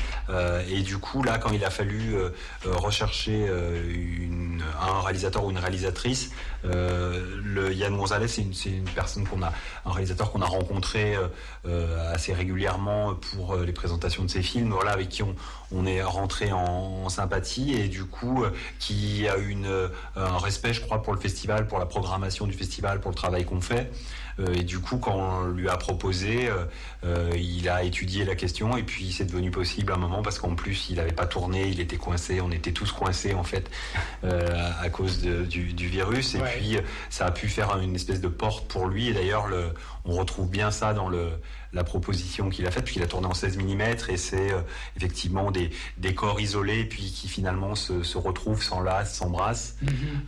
Et 0.69 0.81
du 0.81 0.99
coup, 0.99 1.23
là, 1.23 1.39
quand 1.39 1.49
il 1.51 1.65
a 1.65 1.71
fallu 1.71 2.15
rechercher 2.63 3.47
une, 3.89 4.61
un 4.79 5.01
réalisateur 5.01 5.43
ou 5.43 5.49
une 5.49 5.57
réalisatrice, 5.57 6.29
le 6.63 7.73
Yann 7.73 7.97
Gonzalez, 7.97 8.26
c'est 8.27 8.41
une, 8.41 8.83
personne 8.95 9.25
qu'on 9.27 9.41
a, 9.41 9.51
un 9.85 9.91
réalisateur 9.91 10.31
qu'on 10.31 10.41
a 10.41 10.45
rencontré 10.45 11.15
euh, 11.15 11.27
euh, 11.65 12.13
assez 12.13 12.33
régulièrement 12.33 13.15
pour 13.15 13.53
euh, 13.53 13.65
les 13.65 13.73
présentations 13.73 14.23
de 14.23 14.29
ses 14.29 14.41
films, 14.41 14.71
voilà, 14.71 14.91
avec 14.91 15.09
qui 15.09 15.23
on, 15.23 15.85
est 15.85 16.01
rentré 16.01 16.51
en, 16.51 17.09
sympathie 17.09 17.73
et 17.73 17.87
du 17.87 18.03
coup, 18.05 18.43
qui 18.79 19.27
a 19.27 19.37
une, 19.37 19.89
un 20.15 20.37
respect, 20.37 20.73
je 20.73 20.81
crois, 20.81 21.01
pour 21.01 21.13
le 21.13 21.19
festival, 21.19 21.67
pour 21.67 21.79
la 21.79 21.85
programmation 21.85 22.45
du 22.47 22.53
festival, 22.53 22.99
pour 22.99 23.11
le 23.11 23.15
travail 23.15 23.45
qu'on 23.45 23.61
fait. 23.61 23.91
Euh, 24.39 24.53
et 24.53 24.63
du 24.63 24.79
coup, 24.79 24.97
quand 24.97 25.15
on 25.15 25.47
lui 25.47 25.67
a 25.67 25.77
proposé, 25.77 26.47
euh, 26.47 26.65
euh, 27.05 27.31
il 27.35 27.67
a 27.69 27.83
étudié 27.83 28.23
la 28.25 28.35
question 28.35 28.77
et 28.77 28.83
puis 28.83 29.11
c'est 29.11 29.25
devenu 29.25 29.49
possible 29.51 29.91
à 29.91 29.95
un 29.95 29.99
moment 29.99 30.21
parce 30.21 30.37
qu'en 30.39 30.53
plus, 30.55 30.89
il 30.89 30.97
n'avait 30.97 31.11
pas 31.11 31.25
tourné, 31.25 31.67
il 31.67 31.79
était 31.79 31.97
coincé, 31.97 32.39
on 32.41 32.51
était 32.51 32.71
tous 32.71 32.91
coincés 32.91 33.33
en 33.33 33.43
fait 33.43 33.69
à 34.23 34.89
cause 34.89 35.21
de- 35.21 35.43
du, 35.45 35.73
du 35.73 35.87
virus. 35.87 36.35
Et 36.35 36.39
Ouais. 36.39 36.53
puis, 36.57 36.77
ça 37.09 37.25
a 37.25 37.31
pu 37.31 37.47
faire 37.47 37.77
une 37.79 37.95
espèce 37.95 38.21
de 38.21 38.27
porte 38.27 38.67
pour 38.67 38.87
lui. 38.87 39.07
Et 39.09 39.13
d'ailleurs, 39.13 39.47
le- 39.47 39.69
on 40.05 40.13
retrouve 40.13 40.49
bien 40.49 40.71
ça 40.71 40.93
dans 40.93 41.09
le, 41.09 41.29
la 41.73 41.83
proposition 41.83 42.49
qu'il 42.49 42.65
a 42.65 42.71
faite, 42.71 42.83
puisqu'il 42.85 43.03
a 43.03 43.07
tourné 43.07 43.27
en 43.27 43.33
16 43.33 43.57
mm 43.57 43.81
et 44.09 44.17
c'est 44.17 44.51
euh, 44.51 44.61
effectivement 44.95 45.51
des, 45.51 45.69
des 45.97 46.13
corps 46.13 46.39
isolés 46.39 46.85
puis 46.85 47.11
qui 47.11 47.27
finalement 47.27 47.75
se, 47.75 48.03
se 48.03 48.17
retrouvent, 48.17 48.63
s'enlacent, 48.63 49.13
s'embrassent. 49.13 49.75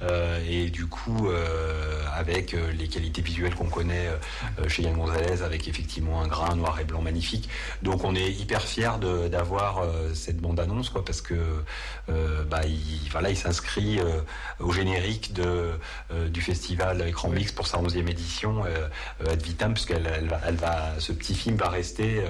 Euh, 0.01 0.39
et 0.47 0.69
du 0.69 0.87
coup, 0.87 1.27
euh, 1.27 2.03
avec 2.13 2.55
les 2.77 2.87
qualités 2.87 3.21
visuelles 3.21 3.55
qu'on 3.55 3.69
connaît 3.69 4.09
chez 4.67 4.83
Yann 4.83 4.95
Gonzalez, 4.95 5.41
avec 5.41 5.67
effectivement 5.67 6.21
un 6.21 6.27
grain 6.27 6.55
noir 6.55 6.79
et 6.79 6.83
blanc 6.83 7.01
magnifique. 7.01 7.49
Donc 7.81 8.03
on 8.03 8.15
est 8.15 8.31
hyper 8.31 8.61
fiers 8.61 8.99
d'avoir 9.29 9.83
cette 10.13 10.37
bande-annonce, 10.37 10.89
quoi, 10.89 11.03
parce 11.05 11.21
que 11.21 11.35
euh, 12.09 12.43
bah, 12.43 12.61
il, 12.65 13.09
voilà, 13.11 13.29
il 13.29 13.37
s'inscrit 13.37 13.99
euh, 13.99 14.21
au 14.59 14.71
générique 14.71 15.33
de, 15.33 15.71
euh, 16.11 16.27
du 16.29 16.41
festival 16.41 17.07
Écran 17.07 17.29
Mix 17.29 17.51
pour 17.51 17.67
sa 17.67 17.77
11e 17.77 18.09
édition 18.09 18.63
ad 19.29 19.41
vitam, 19.41 19.73
puisqu'elle 19.73 20.07
elle 20.07 20.29
elle 20.45 20.55
va, 20.55 20.93
ce 20.99 21.11
petit 21.11 21.35
film 21.35 21.55
va 21.57 21.69
rester. 21.69 22.21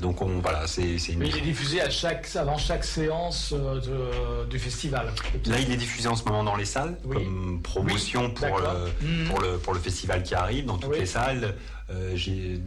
donc 0.00 0.22
on, 0.22 0.38
voilà, 0.40 0.66
c'est 0.66 0.98
c'est 0.98 1.12
une. 1.12 1.18
Mais 1.20 1.28
il 1.28 1.36
est 1.38 1.40
diffusé 1.40 1.80
à 1.80 1.90
chaque, 1.90 2.28
avant 2.36 2.56
chaque 2.58 2.84
séance 2.84 3.52
de- 3.52 4.44
du 4.48 4.58
festival. 4.58 5.12
Là, 5.46 5.58
il 5.58 5.70
est 5.72 5.76
diffusé 5.76 6.08
en 6.08 6.14
ce 6.16 6.24
moment 6.24 6.44
dans 6.44 6.56
les 6.56 6.64
salles, 6.64 6.96
Oui. 7.04 7.16
comme 7.16 7.60
promotion 7.62 8.26
Oui, 8.26 8.34
pour, 8.34 8.60
Mhm. 9.02 9.28
pour, 9.28 9.40
le, 9.40 9.58
pour 9.58 9.74
le 9.74 9.80
festival 9.80 10.22
qui 10.22 10.34
arrive, 10.34 10.66
dans 10.66 10.78
toutes 10.78 10.92
Oui. 10.92 11.00
les 11.00 11.06
salles. 11.06 11.54
Euh, 11.90 12.12
j'ai 12.14 12.60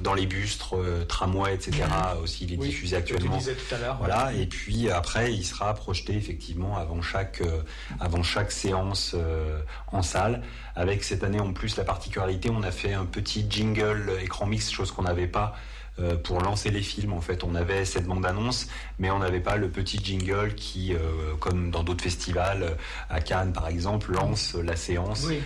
dans 0.00 0.14
les 0.14 0.26
bustres, 0.26 0.76
euh, 0.76 1.04
tramways, 1.04 1.54
etc. 1.54 1.84
aussi, 2.22 2.44
il 2.44 2.54
est 2.54 2.56
Oui, 2.58 2.68
diffusé 2.68 2.96
actuellement. 2.96 3.38
tout 3.38 3.74
à 3.74 3.78
l'heure. 3.78 3.96
Voilà, 3.98 4.32
et 4.32 4.46
puis 4.46 4.90
après, 4.90 5.32
il 5.32 5.44
sera 5.44 5.74
projeté 5.74 6.14
effectivement 6.14 6.76
avant 6.76 7.02
chaque, 7.02 7.40
euh, 7.40 7.62
avant 8.00 8.22
chaque 8.22 8.52
séance 8.52 9.12
euh, 9.14 9.60
en 9.92 10.02
salle. 10.02 10.42
Avec 10.74 11.04
cette 11.04 11.24
année 11.24 11.40
en 11.40 11.52
plus 11.52 11.76
la 11.76 11.84
particularité, 11.84 12.50
on 12.50 12.62
a 12.62 12.70
fait 12.70 12.92
un 12.92 13.06
petit 13.06 13.46
jingle 13.48 14.12
écran 14.22 14.46
mix, 14.46 14.70
chose 14.70 14.92
qu'on 14.92 15.02
n'avait 15.02 15.26
pas 15.26 15.54
euh, 15.98 16.16
pour 16.16 16.40
lancer 16.40 16.70
les 16.70 16.82
films. 16.82 17.12
En 17.12 17.20
fait, 17.20 17.42
on 17.44 17.54
avait 17.54 17.84
cette 17.84 18.04
bande-annonce, 18.06 18.66
mais 18.98 19.10
on 19.10 19.18
n'avait 19.18 19.40
pas 19.40 19.56
le 19.56 19.68
petit 19.70 19.98
jingle 20.02 20.54
qui, 20.54 20.92
euh, 20.94 20.98
comme 21.40 21.70
dans 21.70 21.82
d'autres 21.82 22.02
festivals, 22.04 22.62
euh, 22.62 22.70
à 23.08 23.20
Cannes 23.20 23.52
par 23.52 23.68
exemple, 23.68 24.12
lance 24.12 24.54
la 24.54 24.76
séance. 24.76 25.24
Oui. 25.26 25.40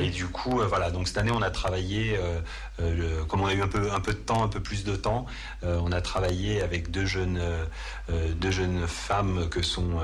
Et 0.00 0.10
du 0.10 0.26
coup, 0.26 0.60
voilà. 0.68 0.90
Donc 0.90 1.08
cette 1.08 1.18
année, 1.18 1.32
on 1.32 1.42
a 1.42 1.50
travaillé, 1.50 2.18
le- 2.80 3.24
comme 3.24 3.42
on 3.42 3.46
a 3.46 3.54
eu 3.54 3.62
un 3.62 3.68
peu, 3.68 3.92
un 3.92 4.00
peu 4.00 4.12
de 4.12 4.18
temps, 4.18 4.42
un 4.42 4.48
peu 4.48 4.60
plus 4.60 4.82
de 4.84 4.96
temps, 4.96 5.26
on 5.62 5.92
a 5.92 6.00
travaillé 6.00 6.60
avec 6.62 6.90
deux 6.90 7.06
jeunes, 7.06 7.40
deux 8.10 8.50
jeunes 8.50 8.86
femmes 8.88 9.48
que 9.48 9.62
sont 9.62 10.00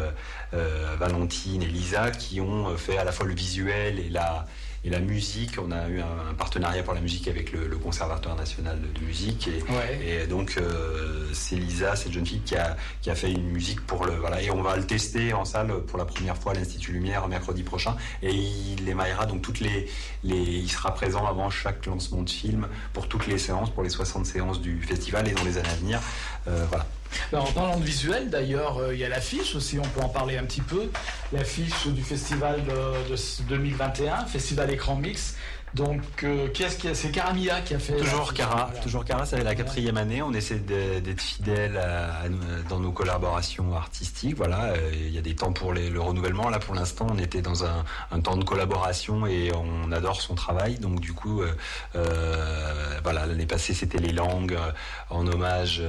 Valentine 0.98 1.62
et 1.62 1.66
Lisa, 1.66 2.10
qui 2.10 2.40
ont 2.40 2.76
fait 2.76 2.98
à 2.98 3.04
la 3.04 3.12
fois 3.12 3.26
le 3.26 3.34
visuel 3.34 3.98
et 3.98 4.08
la 4.08 4.46
et 4.84 4.90
la 4.90 5.00
musique. 5.00 5.56
On 5.62 5.70
a 5.70 5.88
eu 5.88 6.00
un, 6.00 6.30
un 6.30 6.34
partenariat 6.34 6.82
pour 6.82 6.94
la 6.94 7.00
musique 7.00 7.28
avec 7.28 7.52
le, 7.52 7.66
le 7.68 7.76
Conservatoire 7.76 8.36
national 8.36 8.78
de 8.80 9.00
musique 9.04 9.48
et, 9.48 9.62
Ouais. 9.72 10.22
et 10.22 10.26
donc 10.26 10.54
euh, 10.56 11.28
c'est 11.32 11.56
Lisa, 11.56 11.96
cette 11.96 12.12
jeune 12.12 12.26
fille 12.26 12.40
qui 12.40 12.56
a, 12.56 12.76
qui 13.02 13.10
a 13.10 13.14
fait 13.14 13.30
une 13.32 13.50
musique 13.50 13.80
pour 13.86 14.04
le 14.06 14.12
voilà 14.16 14.40
et 14.42 14.50
on 14.50 14.62
va 14.62 14.76
le 14.76 14.84
tester 14.86 15.32
en 15.32 15.44
salle 15.44 15.72
pour 15.86 15.98
la 15.98 16.04
première 16.04 16.36
fois 16.36 16.52
à 16.52 16.54
l'Institut 16.54 16.92
Lumière 16.92 17.26
mercredi 17.28 17.62
prochain 17.62 17.96
et 18.22 18.32
il 18.34 18.88
émaillera 18.88 19.26
donc 19.26 19.42
toutes 19.42 19.60
les, 19.60 19.88
les 20.24 20.36
il 20.36 20.68
sera 20.70 20.94
présent 20.94 21.26
avant 21.26 21.50
chaque 21.50 21.84
lancement 21.86 22.22
de 22.22 22.30
film 22.30 22.68
pour 22.92 23.08
toutes 23.08 23.26
les 23.26 23.38
séances 23.38 23.70
pour 23.70 23.82
les 23.82 23.90
60 23.90 24.26
séances 24.26 24.60
du 24.60 24.80
festival 24.82 25.28
et 25.28 25.32
dans 25.32 25.44
les 25.44 25.58
années 25.58 25.68
à 25.68 25.74
venir 25.74 26.00
Euh, 26.46 26.64
voilà. 26.70 26.86
Alors, 27.32 27.48
en 27.48 27.52
parlant 27.52 27.76
visuel, 27.78 28.30
d'ailleurs, 28.30 28.78
euh, 28.78 28.94
il 28.94 29.00
y 29.00 29.04
a 29.04 29.08
l'affiche 29.08 29.54
aussi, 29.54 29.78
on 29.78 29.88
peut 29.88 30.00
en 30.00 30.08
parler 30.08 30.36
un 30.38 30.44
petit 30.44 30.60
peu. 30.60 30.90
L'affiche 31.32 31.86
du 31.86 32.02
festival 32.02 32.64
de, 32.64 33.10
de 33.10 33.48
2021, 33.48 34.26
Festival 34.26 34.70
Écran 34.70 34.96
Mix. 34.96 35.36
Donc, 35.74 36.00
euh, 36.24 36.48
qui 36.48 36.62
est-ce 36.62 36.76
qui 36.78 36.88
a- 36.88 36.94
c'est 36.94 37.10
Caramia 37.10 37.60
qui 37.60 37.74
a 37.74 37.78
fait. 37.78 37.96
Toujours 37.96 38.32
Cara, 38.34 38.66
voilà. 38.66 38.80
toujours 38.82 39.04
Cara, 39.04 39.26
c'est 39.26 39.42
la 39.42 39.54
quatrième 39.54 39.96
année. 39.96 40.22
On 40.22 40.32
essaie 40.32 40.58
d'être 40.58 41.20
fidèle 41.20 41.76
à- 41.76 42.20
à 42.20 42.28
nous- 42.28 42.38
dans 42.68 42.80
nos 42.80 42.90
collaborations 42.92 43.74
artistiques. 43.76 44.36
Voilà, 44.36 44.72
euh, 44.72 44.90
il 44.94 45.10
y 45.10 45.18
a 45.18 45.22
des 45.22 45.34
temps 45.36 45.52
pour 45.52 45.72
les- 45.74 45.90
le 45.90 46.00
renouvellement. 46.00 46.48
Là, 46.48 46.58
pour 46.58 46.74
l'instant, 46.74 47.06
on 47.10 47.18
était 47.18 47.42
dans 47.42 47.64
un, 47.64 47.84
un 48.10 48.20
temps 48.20 48.36
de 48.36 48.44
collaboration 48.44 49.26
et 49.26 49.52
on 49.54 49.92
adore 49.92 50.20
son 50.20 50.34
travail. 50.34 50.78
Donc, 50.78 51.00
du 51.00 51.12
coup, 51.12 51.42
euh, 51.42 51.52
euh, 51.96 52.98
voilà, 53.02 53.26
l'année 53.26 53.46
passée, 53.46 53.74
c'était 53.74 53.98
les 53.98 54.12
langues 54.12 54.54
euh, 54.54 54.72
en 55.10 55.26
hommage 55.26 55.82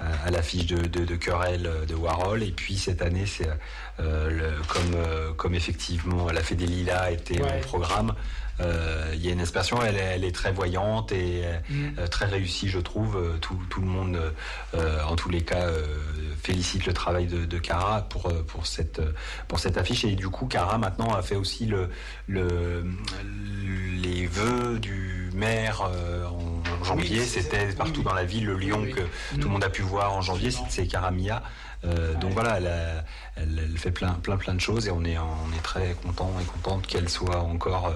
à, 0.00 0.26
à 0.26 0.30
l'affiche 0.30 0.66
de, 0.66 0.76
de, 0.86 1.04
de 1.04 1.16
Querelle 1.16 1.68
de 1.88 1.94
Warhol. 1.94 2.42
Et 2.42 2.52
puis 2.52 2.76
cette 2.76 3.02
année, 3.02 3.26
c'est 3.26 3.48
euh, 4.00 4.52
comme 4.68 4.94
euh, 4.94 5.32
comme 5.34 5.54
effectivement 5.54 6.28
la 6.30 6.42
Fée 6.42 6.54
des 6.56 6.66
Lilas 6.66 7.10
était 7.12 7.40
Ouais. 7.40 7.60
au 7.62 7.66
programme. 7.66 8.14
Euh, 8.60 9.10
Il 9.14 9.24
y 9.24 9.28
a 9.28 9.32
une 9.32 9.40
inspiration, 9.40 9.80
elle, 9.82 9.96
est- 9.96 10.14
elle 10.16 10.24
est 10.24 10.34
très 10.34 10.52
voyante 10.52 11.12
et 11.12 11.42
euh, 11.44 11.58
Mhm. 11.70 11.94
euh, 11.98 12.06
très 12.06 12.26
réussie, 12.26 12.68
je 12.68 12.78
trouve. 12.78 13.16
Tout, 13.40 13.58
tout 13.70 13.80
le 13.80 13.86
monde, 13.86 14.18
en 14.74 15.16
tous 15.16 15.28
les 15.28 15.42
cas, 15.42 15.66
félicite 16.42 16.84
le 16.86 16.92
travail 16.92 17.26
de, 17.26 17.44
de 17.46 17.58
Cara 17.58 18.02
pour, 18.02 18.32
pour, 18.44 18.66
cette, 18.66 19.00
pour 19.48 19.58
cette 19.58 19.78
affiche. 19.78 20.04
Et 20.04 20.14
du 20.14 20.28
coup, 20.28 20.46
Cara 20.46 20.76
maintenant 20.78 21.14
a 21.14 21.22
fait 21.22 21.36
aussi 21.36 21.64
le, 21.66 21.88
le, 22.28 22.84
les 24.02 24.26
vœux 24.26 24.78
du 24.78 25.30
maire 25.34 25.82
en 25.82 26.84
janvier. 26.84 27.20
Oui, 27.20 27.26
C'était 27.26 27.66
partout 27.72 28.00
oui. 28.00 28.04
dans 28.04 28.14
la 28.14 28.24
ville, 28.24 28.46
le 28.46 28.56
lion 28.58 28.80
Oui, 28.82 28.90
que 28.92 29.00
tout 29.36 29.46
le 29.48 29.48
monde 29.48 29.64
a 29.64 29.70
pu 29.70 29.82
voir 29.82 30.12
en 30.12 30.20
janvier. 30.20 30.50
C'est 30.68 30.86
Caramia. 30.86 31.42
Euh, 31.84 32.14
donc 32.14 32.32
voilà, 32.32 32.56
elle, 32.58 32.66
a- 32.66 33.04
elle- 33.36 33.60
elle 33.70 33.78
fait 33.78 33.90
plein, 33.90 34.12
plein, 34.14 34.36
plein 34.38 34.54
de 34.54 34.60
choses 34.60 34.86
et 34.88 34.90
on 34.90 35.04
est, 35.04 35.18
on 35.18 35.52
est 35.56 35.62
très 35.62 35.94
content 36.02 36.32
et 36.40 36.44
contente 36.44 36.86
qu'elle 36.86 37.10
soit 37.10 37.40
encore 37.40 37.92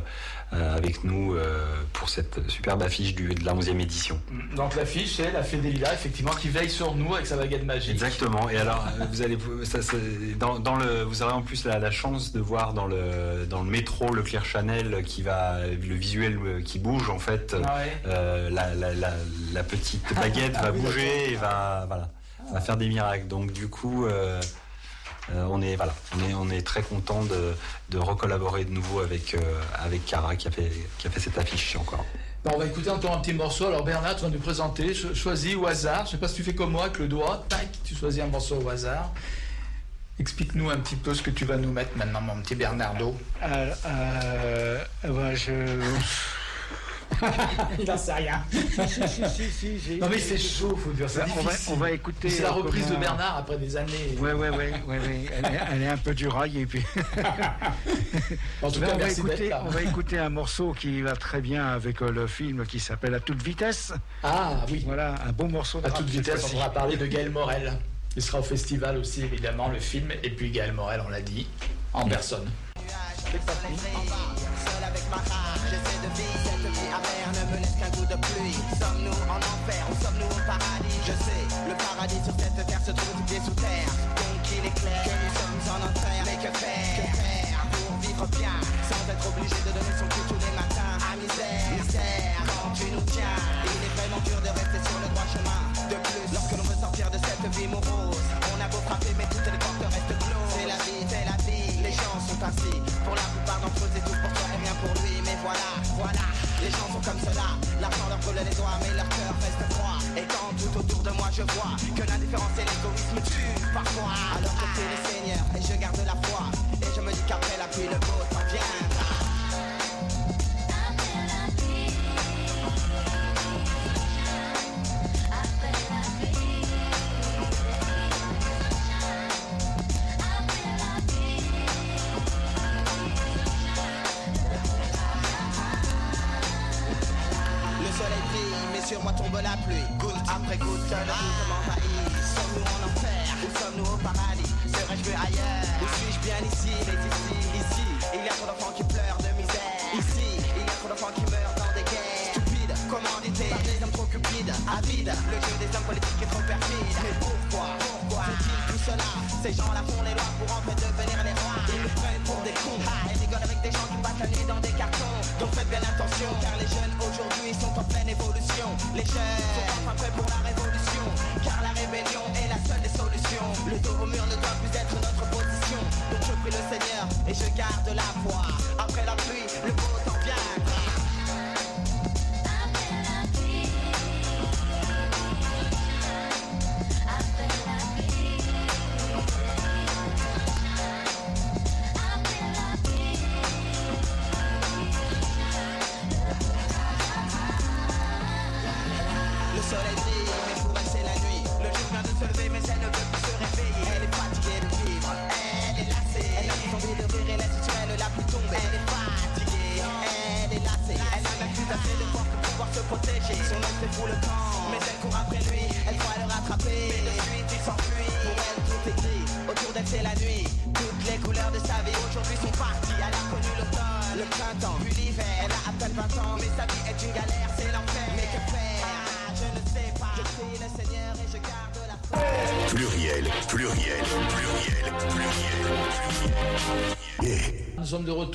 avec 0.52 1.04
nous 1.04 1.34
euh, 1.34 1.66
pour 1.92 2.08
cette 2.08 2.48
superbe 2.48 2.82
affiche 2.82 3.14
du, 3.14 3.28
de 3.34 3.44
la 3.44 3.54
11e 3.54 3.80
édition. 3.80 4.20
Donc 4.56 4.74
l'affiche, 4.76 5.16
c'est 5.16 5.30
la 5.30 5.42
Fée 5.42 5.58
des 5.58 5.70
Lilas, 5.70 5.92
effectivement, 5.92 6.32
qui 6.32 6.48
veille 6.48 6.70
sur 6.70 6.94
nous 6.94 7.14
avec 7.14 7.26
sa 7.26 7.36
baguette 7.36 7.64
magique. 7.64 7.92
Exactement. 7.92 8.48
Et 8.48 8.56
alors, 8.56 8.86
euh, 9.00 9.04
vous 9.10 9.22
allez, 9.22 9.36
ça, 9.64 9.78
dans, 10.38 10.58
dans 10.58 10.76
le, 10.76 11.02
vous 11.02 11.22
aurez 11.22 11.32
en 11.32 11.42
plus 11.42 11.64
la, 11.64 11.78
la 11.78 11.90
chance 11.90 12.32
de 12.32 12.40
voir 12.40 12.72
dans 12.72 12.86
le, 12.86 13.46
dans 13.48 13.62
le 13.62 13.70
métro 13.70 14.12
Leclerc 14.12 14.44
Chanel 14.44 15.02
qui 15.04 15.22
va, 15.22 15.58
le 15.66 15.94
visuel 15.94 16.38
euh, 16.44 16.62
qui 16.62 16.78
bouge 16.78 17.10
en 17.10 17.18
fait. 17.18 17.54
Ah 17.64 17.76
ouais. 17.76 17.92
Euh, 18.06 18.50
la, 18.50 18.74
la, 18.74 18.94
la, 19.52 19.62
petite 19.62 20.14
baguette 20.14 20.54
Ah 20.56 20.62
va 20.62 20.70
oui, 20.72 20.80
bouger 20.80 21.32
et 21.32 21.36
va, 21.36 21.84
voilà, 21.86 22.08
va 22.52 22.60
faire 22.60 22.76
des 22.76 22.88
miracles. 22.88 23.26
Donc 23.26 23.52
du 23.52 23.68
coup, 23.68 24.06
euh, 24.06 24.40
euh, 25.34 25.46
on 25.50 25.60
est, 25.62 25.76
voilà, 25.76 25.94
on 26.16 26.28
est, 26.28 26.34
on 26.34 26.50
est 26.50 26.62
très 26.62 26.82
content 26.82 27.22
de, 27.24 27.54
de 27.90 27.98
recollaborer 27.98 28.64
de 28.64 28.70
nouveau 28.70 29.00
avec, 29.00 29.34
euh, 29.34 29.40
avec 29.74 30.04
Cara 30.06 30.36
qui 30.36 30.48
a 30.48 30.50
fait, 30.50 30.70
qui 30.98 31.06
a 31.06 31.10
fait 31.10 31.20
cette 31.20 31.38
affiche 31.38 31.76
encore. 31.76 32.04
On 32.44 32.56
va 32.58 32.64
écouter 32.66 32.88
encore 32.88 33.14
un 33.16 33.20
petit 33.20 33.34
morceau. 33.34 33.66
Alors 33.66 33.84
Bernard, 33.84 34.16
tu 34.16 34.22
vas 34.22 34.30
nous 34.30 34.38
présenter. 34.38 34.94
Cho- 34.94 35.14
Choisis 35.14 35.54
au 35.56 35.66
hasard. 35.66 36.06
Je 36.06 36.12
sais 36.12 36.16
pas 36.16 36.28
si 36.28 36.36
tu 36.36 36.42
fais 36.44 36.54
comme 36.54 36.70
moi 36.70 36.84
avec 36.84 36.98
le 36.98 37.08
doigt. 37.08 37.44
Tac, 37.48 37.68
tu 37.84 37.94
choisis 37.94 38.22
un 38.22 38.28
morceau 38.28 38.56
au 38.62 38.68
hasard. 38.70 39.10
Explique-nous 40.18 40.70
un 40.70 40.76
petit 40.78 40.96
peu 40.96 41.14
ce 41.14 41.22
que 41.22 41.30
tu 41.30 41.44
vas 41.44 41.56
nous 41.56 41.70
mettre 41.70 41.96
maintenant, 41.96 42.20
mon 42.20 42.40
petit 42.40 42.54
Bernardo. 42.54 43.14
Euh, 43.42 43.74
euh, 43.86 44.84
ouais, 45.04 45.36
je... 45.36 45.52
Il 47.78 47.84
n'en 47.86 47.96
sait 47.96 48.14
rien. 48.14 48.42
si, 48.50 49.50
si, 49.50 49.80
si. 49.80 49.96
Non 49.98 50.08
mais 50.08 50.18
c'est 50.18 50.38
chaud, 50.38 50.76
faut 50.76 50.92
dire. 50.92 51.08
C'est 51.08 51.22
on 51.22 51.42
va, 51.42 51.52
on 51.70 51.76
va 51.76 51.90
écouter. 51.90 52.30
C'est 52.30 52.42
la 52.42 52.50
euh, 52.50 52.52
reprise 52.52 52.88
de 52.88 52.96
Bernard 52.96 53.38
après 53.38 53.58
des 53.58 53.76
années. 53.76 54.16
Ouais, 54.18 54.32
ouais, 54.32 54.50
ouais, 54.50 54.72
ouais, 54.86 54.98
ouais. 54.98 55.26
Elle, 55.32 55.44
est, 55.46 55.60
elle 55.72 55.82
est 55.82 55.88
un 55.88 55.96
peu 55.96 56.14
du 56.14 56.28
rail 56.28 56.60
et 56.60 56.66
puis. 56.66 56.84
En 58.62 58.70
tout 58.70 58.80
cas, 58.80 58.88
on, 58.94 58.98
va 58.98 59.10
écouter, 59.10 59.50
on 59.54 59.70
va 59.70 59.82
écouter 59.82 60.18
un 60.18 60.28
morceau 60.28 60.72
qui 60.72 61.00
va 61.00 61.14
très 61.14 61.40
bien 61.40 61.66
avec 61.66 62.02
euh, 62.02 62.10
le 62.10 62.26
film 62.26 62.66
qui 62.66 62.80
s'appelle 62.80 63.14
À 63.14 63.20
toute 63.20 63.42
vitesse. 63.42 63.92
Ah 64.22 64.64
oui. 64.70 64.82
Voilà, 64.84 65.14
un 65.26 65.32
bon 65.32 65.48
morceau 65.48 65.80
de 65.80 65.86
À 65.86 65.90
toute 65.90 66.08
vitesse, 66.08 66.44
on 66.44 66.48
pourra 66.50 66.70
parler 66.70 66.96
de 66.96 67.06
Gaël 67.06 67.30
Morel. 67.30 67.72
Il 68.16 68.22
sera 68.22 68.40
au 68.40 68.42
festival 68.42 68.96
aussi, 68.96 69.22
évidemment, 69.22 69.68
le 69.68 69.78
film. 69.78 70.10
Et 70.22 70.30
puis 70.30 70.50
Gaël 70.50 70.72
Morel, 70.72 71.02
on 71.06 71.08
l'a 71.08 71.20
dit, 71.20 71.46
en 71.92 72.06
personne. 72.06 72.50
Seul 73.28 74.84
avec 74.84 75.04
ma 75.10 75.16
rage, 75.16 75.60
j'essaie 75.68 76.00
de 76.00 76.08
vivre 76.16 76.38
cette 76.44 76.64
vie 76.72 76.88
amère, 76.88 77.28
ne 77.36 77.52
me 77.52 77.60
laisse 77.60 77.76
qu'un 77.76 77.90
goût 77.90 78.06
de 78.06 78.16
pluie. 78.16 78.56
Sommes-nous 78.80 79.20
en 79.28 79.36
enfer 79.36 79.84
ou 79.90 79.94
sommes-nous 80.02 80.32
au 80.32 80.40
paradis? 80.46 80.96
Je 81.04 81.12
sais, 81.12 81.44
le 81.68 81.74
paradis 81.76 82.24
sur 82.24 82.32
cette 82.38 82.66
terre 82.66 82.80
se 82.80 82.90
trouve 82.92 83.20
pieds 83.26 83.40
sous 83.44 83.52
terre. 83.52 83.92
Donc 84.16 84.40
il 84.48 84.64
est 84.64 84.80
clair 84.80 85.04
que 85.04 85.17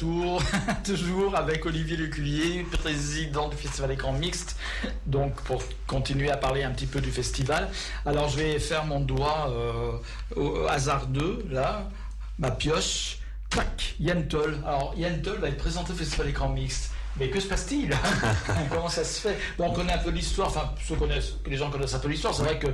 toujours 0.83 1.35
avec 1.35 1.65
Olivier 1.65 1.95
Leculier, 1.95 2.63
président 2.63 3.47
du 3.47 3.55
Festival 3.55 3.91
Écran 3.91 4.13
Mixte, 4.13 4.57
donc 5.05 5.33
pour 5.43 5.63
continuer 5.87 6.29
à 6.29 6.37
parler 6.37 6.63
un 6.63 6.71
petit 6.71 6.87
peu 6.87 6.99
du 6.99 7.11
festival. 7.11 7.69
Alors 8.05 8.27
je 8.27 8.37
vais 8.37 8.59
faire 8.59 8.85
mon 8.85 8.99
doigt 8.99 9.49
euh, 9.49 9.91
au 10.35 10.67
hasard 10.67 11.07
2, 11.07 11.47
là, 11.51 11.89
ma 12.37 12.51
pioche, 12.51 13.19
tac, 13.49 13.95
Yentol. 13.99 14.57
Alors 14.65 14.93
Yentol 14.97 15.37
va 15.37 15.47
être 15.47 15.57
présenté 15.57 15.93
au 15.93 15.95
Festival 15.95 16.27
Écran 16.29 16.49
Mixte. 16.49 16.91
Mais 17.19 17.29
que 17.29 17.39
se 17.39 17.47
passe-t-il 17.47 17.95
Comment 18.71 18.89
ça 18.89 19.03
se 19.03 19.21
fait 19.21 19.37
On 19.59 19.71
connaît 19.71 19.93
un 19.93 19.99
peu 19.99 20.09
l'histoire, 20.09 20.47
enfin 20.47 20.73
ceux 20.83 20.95
connaissent, 20.95 21.35
les 21.45 21.57
gens 21.57 21.69
connaissent 21.69 21.93
un 21.93 21.99
peu 21.99 22.07
l'histoire. 22.07 22.33
C'est 22.33 22.41
vrai 22.41 22.57
que 22.57 22.67
euh, 22.67 22.71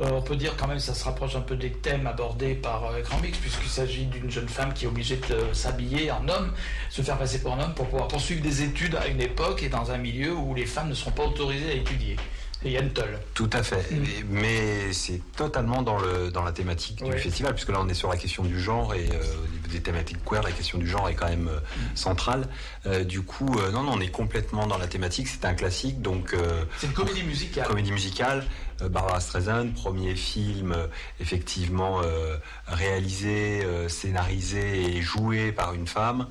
on 0.00 0.22
peut 0.22 0.36
dire 0.36 0.54
quand 0.56 0.66
même 0.66 0.78
ça 0.78 0.94
se 0.94 1.04
rapproche 1.04 1.36
un 1.36 1.40
peu 1.40 1.56
des 1.56 1.70
thèmes 1.72 2.06
abordés 2.06 2.54
par 2.54 2.84
euh, 2.86 2.98
Écran 2.98 3.18
Mix, 3.20 3.38
puisqu'il 3.38 3.68
s'agit 3.68 4.06
d'une 4.06 4.30
jeune 4.30 4.48
femme 4.48 4.72
qui 4.72 4.84
est 4.84 4.88
obligée 4.88 5.16
de 5.28 5.52
s'habiller 5.52 6.10
en 6.10 6.26
homme, 6.28 6.52
se 6.88 7.02
faire 7.02 7.18
passer 7.18 7.40
pour 7.40 7.52
un 7.54 7.60
homme 7.62 7.74
pour 7.74 7.86
pouvoir 7.88 8.08
poursuivre 8.08 8.42
des 8.42 8.62
études 8.62 8.94
à 8.96 9.06
une 9.08 9.20
époque 9.20 9.62
et 9.62 9.68
dans 9.68 9.90
un 9.90 9.98
milieu 9.98 10.32
où 10.34 10.54
les 10.54 10.66
femmes 10.66 10.88
ne 10.88 10.94
seront 10.94 11.10
pas 11.12 11.24
autorisées 11.24 11.70
à 11.70 11.74
étudier. 11.74 12.16
Yentl. 12.62 13.18
Tout 13.32 13.48
à 13.54 13.62
fait. 13.62 13.86
Et- 13.90 14.22
Mais 14.28 14.92
c'est 14.92 15.22
totalement 15.34 15.80
dans, 15.80 15.98
le, 15.98 16.30
dans 16.30 16.42
la 16.42 16.52
thématique 16.52 17.00
Ouais. 17.02 17.14
du 17.14 17.18
festival, 17.18 17.54
puisque 17.54 17.70
là 17.70 17.78
on 17.80 17.88
est 17.88 17.94
sur 17.94 18.10
la 18.10 18.18
question 18.18 18.42
du 18.44 18.60
genre 18.60 18.92
et 18.94 19.08
euh, 19.10 19.14
au 19.44 19.48
niveau 19.50 19.68
des 19.72 19.80
thématiques 19.80 20.18
queer, 20.26 20.42
la 20.42 20.50
question 20.52 20.76
du 20.76 20.86
genre 20.86 21.08
est 21.08 21.14
quand 21.14 21.30
même 21.30 21.48
euh, 21.48 21.58
centrale. 21.94 22.46
Euh, 22.84 23.02
du 23.04 23.22
coup, 23.22 23.50
euh, 23.58 23.70
non, 23.70 23.82
non, 23.82 23.92
on 23.94 24.00
est 24.02 24.10
complètement 24.10 24.66
dans 24.66 24.76
la 24.76 24.88
thématique. 24.88 25.28
C'est 25.28 25.46
un 25.46 25.54
classique, 25.54 26.02
donc 26.02 26.34
euh, 26.34 26.64
C'est 26.76 26.88
une 26.88 26.92
comédie 26.92 27.22
musicale. 27.22 27.66
comédie 27.66 27.92
musicale. 27.92 28.44
Euh, 28.82 28.88
Barbara 28.88 29.20
Streisand, 29.20 29.72
premier 29.74 30.14
film 30.14 30.72
euh, 30.72 30.86
effectivement 31.20 32.00
euh, 32.02 32.36
réalisé, 32.66 33.66
scénarisé 33.88 34.96
et 34.96 35.02
joué 35.02 35.52
par 35.52 35.74
une 35.74 35.86
femme. 35.86 36.26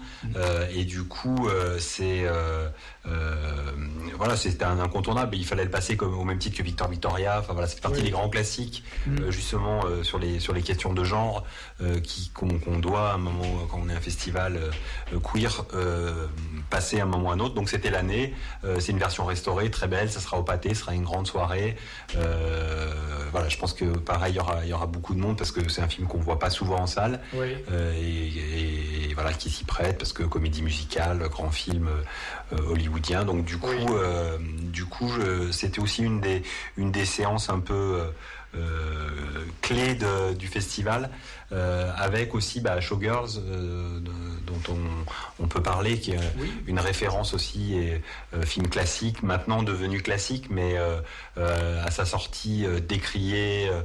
Et 0.73 0.85
du 0.85 1.03
coup, 1.03 1.49
c'est 1.79 2.25
voilà, 4.17 4.35
c'était 4.35 4.65
un 4.65 4.79
incontournable. 4.79 5.35
Il 5.35 5.45
fallait 5.45 5.63
le 5.63 5.69
passer 5.69 5.95
comme 5.97 6.17
au 6.17 6.23
même 6.23 6.39
titre 6.39 6.57
que 6.57 6.63
Victor 6.63 6.87
Victoria. 6.89 7.39
Enfin 7.39 7.53
voilà, 7.53 7.67
c'est 7.67 7.81
partie 7.81 7.99
Oui. 7.99 8.03
des 8.05 8.11
grands 8.11 8.29
classiques 8.29 8.83
Mm. 9.05 9.29
justement 9.29 9.81
sur 10.03 10.19
les 10.19 10.39
sur 10.39 10.53
les 10.53 10.61
questions 10.61 10.93
de 10.93 11.03
genre 11.03 11.45
qui 12.03 12.29
qu'on 12.33 12.79
doit 12.79 13.11
à 13.11 13.13
un 13.15 13.17
moment 13.17 13.65
quand 13.69 13.79
on 13.83 13.89
est 13.89 13.93
un 13.93 14.01
festival 14.01 14.59
queer 15.31 15.65
passer 16.69 16.99
à 16.99 17.03
un 17.03 17.05
moment 17.05 17.29
ou 17.29 17.31
à 17.31 17.33
un 17.35 17.39
autre. 17.39 17.55
Donc 17.55 17.69
c'était 17.69 17.89
l'année. 17.91 18.33
C'est 18.79 18.91
une 18.91 18.99
version 18.99 19.25
restaurée, 19.25 19.69
très 19.71 19.87
belle. 19.87 20.11
Ça 20.11 20.19
sera 20.19 20.37
au 20.39 20.43
pâté, 20.43 20.73
ce 20.73 20.81
sera 20.81 20.93
une 20.93 21.03
grande 21.03 21.27
soirée. 21.27 21.75
Euh, 22.15 22.38
voilà, 23.31 23.47
je 23.49 23.57
pense 23.57 23.73
que 23.73 23.85
pareil, 23.85 24.33
il 24.33 24.37
y 24.37 24.39
aura 24.39 24.63
il 24.65 24.69
y 24.69 24.73
aura 24.73 24.87
beaucoup 24.87 25.13
de 25.13 25.19
monde 25.19 25.37
parce 25.37 25.51
que 25.51 25.69
c'est 25.69 25.81
un 25.81 25.87
film 25.87 26.07
qu'on 26.07 26.17
voit 26.19 26.39
pas 26.39 26.49
souvent 26.49 26.79
en 26.79 26.87
salle. 26.87 27.19
Oui. 27.33 27.55
Euh, 27.71 27.93
et, 27.95 29.09
et 29.09 29.13
voilà 29.13 29.33
qui 29.33 29.49
s'y 29.49 29.63
prête 29.65 29.97
parce 29.97 30.13
que 30.13 30.23
comédie 30.23 30.61
musicale, 30.63 31.19
grand 31.29 31.51
film 31.51 31.87
euh, 31.87 32.57
hollywoodien. 32.69 33.25
Donc 33.25 33.45
du 33.45 33.57
coup, 33.57 33.69
Oui. 33.69 33.85
euh, 33.91 34.37
du 34.63 34.85
coup, 34.85 35.11
c'était 35.51 35.79
aussi 35.79 36.03
une 36.03 36.21
des 36.21 36.41
une 36.77 36.91
des 36.91 37.05
séances 37.05 37.49
un 37.49 37.59
peu 37.59 37.73
euh, 37.73 38.05
euh, 38.55 39.45
clés 39.61 39.93
de- 39.95 40.33
du 40.33 40.47
festival, 40.47 41.09
euh, 41.51 41.91
avec 41.95 42.35
aussi 42.35 42.61
bah, 42.61 42.79
Showgirls 42.79 43.37
euh, 43.37 43.99
dont 44.45 44.73
on, 44.73 45.43
on 45.43 45.47
peut 45.47 45.61
parler, 45.61 45.99
qui 45.99 46.11
est 46.11 46.19
Oui. 46.39 46.51
une 46.67 46.79
référence 46.79 47.33
aussi 47.33 47.75
et 47.75 48.01
euh, 48.33 48.43
film 48.43 48.67
classique, 48.67 49.23
maintenant 49.23 49.63
devenu 49.63 50.01
classique, 50.01 50.47
mais 50.49 50.77
euh, 50.77 50.99
euh, 51.37 51.83
à 51.85 51.91
sa 51.91 52.05
sortie 52.05 52.65
euh, 52.65 52.79
décrié, 52.79 53.67
euh, 53.69 53.73
euh, 53.73 53.79
euh, 53.79 53.83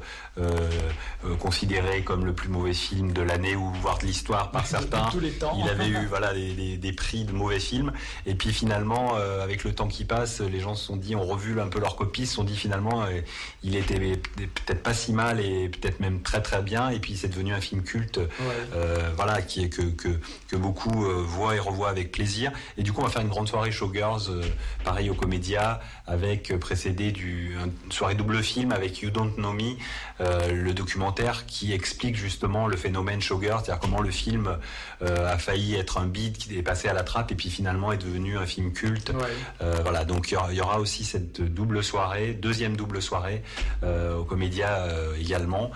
considéré 1.40 2.02
comme 2.02 2.24
le 2.26 2.32
plus 2.34 2.48
mauvais 2.48 2.74
film 2.74 3.12
de 3.12 3.22
l'année 3.22 3.56
ou 3.56 3.70
voire 3.80 3.98
de 3.98 4.04
l'histoire 4.06 4.50
par 4.50 4.66
certains. 4.66 5.08
tous 5.10 5.20
les 5.20 5.30
temps. 5.32 5.56
Il 5.62 5.68
avait 5.68 5.88
eu 5.88 6.06
voilà 6.08 6.32
des, 6.34 6.52
des- 6.52 6.76
des 6.76 6.92
prix 6.92 7.24
de 7.24 7.32
mauvais 7.32 7.60
films 7.60 7.92
et 8.26 8.34
puis 8.34 8.52
finalement 8.52 9.16
euh, 9.16 9.42
avec 9.42 9.64
le 9.64 9.72
temps 9.74 9.88
qui 9.88 10.04
passe, 10.04 10.40
les 10.40 10.60
gens 10.60 10.74
se 10.74 10.84
sont 10.84 10.96
dit, 10.96 11.14
ont 11.16 11.24
revu 11.24 11.60
un 11.60 11.68
peu 11.68 11.80
leur 11.80 11.96
copie, 11.96 12.26
se 12.26 12.34
sont 12.34 12.44
dit 12.44 12.56
finalement 12.56 13.04
euh, 13.04 13.20
il 13.62 13.76
était 13.76 13.94
peut-être 13.98 14.82
pas 14.82 14.94
si 14.94 15.12
mal 15.12 15.40
et 15.40 15.68
peut-être 15.68 16.00
même 16.00 16.20
très 16.22 16.42
très 16.42 16.62
bien 16.62 16.90
et 16.90 16.98
puis 16.98 17.16
c'est 17.16 17.28
devenu 17.28 17.54
un 17.54 17.60
film 17.60 17.82
culte 17.82 18.18
Ouais. 18.18 18.54
euh, 18.74 19.10
voilà, 19.16 19.42
qui 19.42 19.62
est 19.64 19.68
que, 19.68 19.82
que, 19.82 20.08
que 20.48 20.56
beaucoup 20.56 21.04
euh, 21.06 21.22
voient 21.26 21.54
et 21.54 21.58
revoient 21.58 21.88
avec 21.88 22.10
plaisir. 22.12 22.50
Et 22.76 22.82
du 22.82 22.92
coup, 22.92 23.00
on 23.00 23.04
va 23.04 23.10
faire 23.10 23.22
une 23.22 23.28
grande 23.28 23.48
soirée 23.48 23.70
Showgirls, 23.70 24.22
euh, 24.28 24.42
pareil 24.84 25.08
au 25.10 25.14
Comédia, 25.14 25.80
avec 26.06 26.50
euh, 26.50 26.58
précédé 26.58 27.12
du 27.12 27.56
une 27.84 27.92
soirée 27.92 28.14
double 28.14 28.42
film 28.42 28.72
avec 28.72 29.00
You 29.02 29.10
Don't 29.10 29.34
Know 29.36 29.52
Me, 29.52 29.76
euh, 30.24 30.52
le 30.52 30.72
documentaire 30.72 31.46
qui 31.46 31.72
explique 31.72 32.16
justement 32.16 32.66
le 32.66 32.76
phénomène 32.76 33.20
Showgirls, 33.20 33.60
c'est-à-dire 33.64 33.78
comment 33.80 34.00
le 34.00 34.10
film 34.10 34.58
euh, 35.02 35.32
a 35.32 35.38
failli 35.38 35.74
être 35.76 35.98
un 35.98 36.06
beat 36.06 36.38
qui 36.38 36.56
est 36.58 36.62
passé 36.62 36.88
à 36.88 36.92
la 36.92 37.02
trappe 37.02 37.30
et 37.32 37.34
puis 37.34 37.50
finalement 37.50 37.92
est 37.92 37.98
devenu 37.98 38.38
un 38.38 38.46
film 38.46 38.72
culte. 38.72 39.10
Ouais. 39.10 39.20
Euh, 39.62 39.74
voilà, 39.82 40.04
donc 40.04 40.30
il 40.30 40.56
y 40.56 40.60
aura- 40.60 40.80
aussi 40.80 41.04
cette 41.04 41.40
double 41.40 41.84
soirée, 41.84 42.32
deuxième 42.34 42.76
double 42.76 43.00
soirée 43.00 43.42
au 43.82 44.24
Comédia 44.24 44.88
également, 45.20 45.70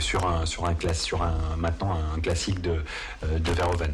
sur 0.00 0.26
un 0.26 0.46
sur 0.46 0.64
un 0.66 0.74
classe 0.74 1.02
sur 1.02 1.22
un 1.22 1.36
maintenant 1.58 1.98
un 2.16 2.20
classique 2.20 2.60
de 2.62 2.82
de 3.22 3.52
Verhoeven. 3.52 3.92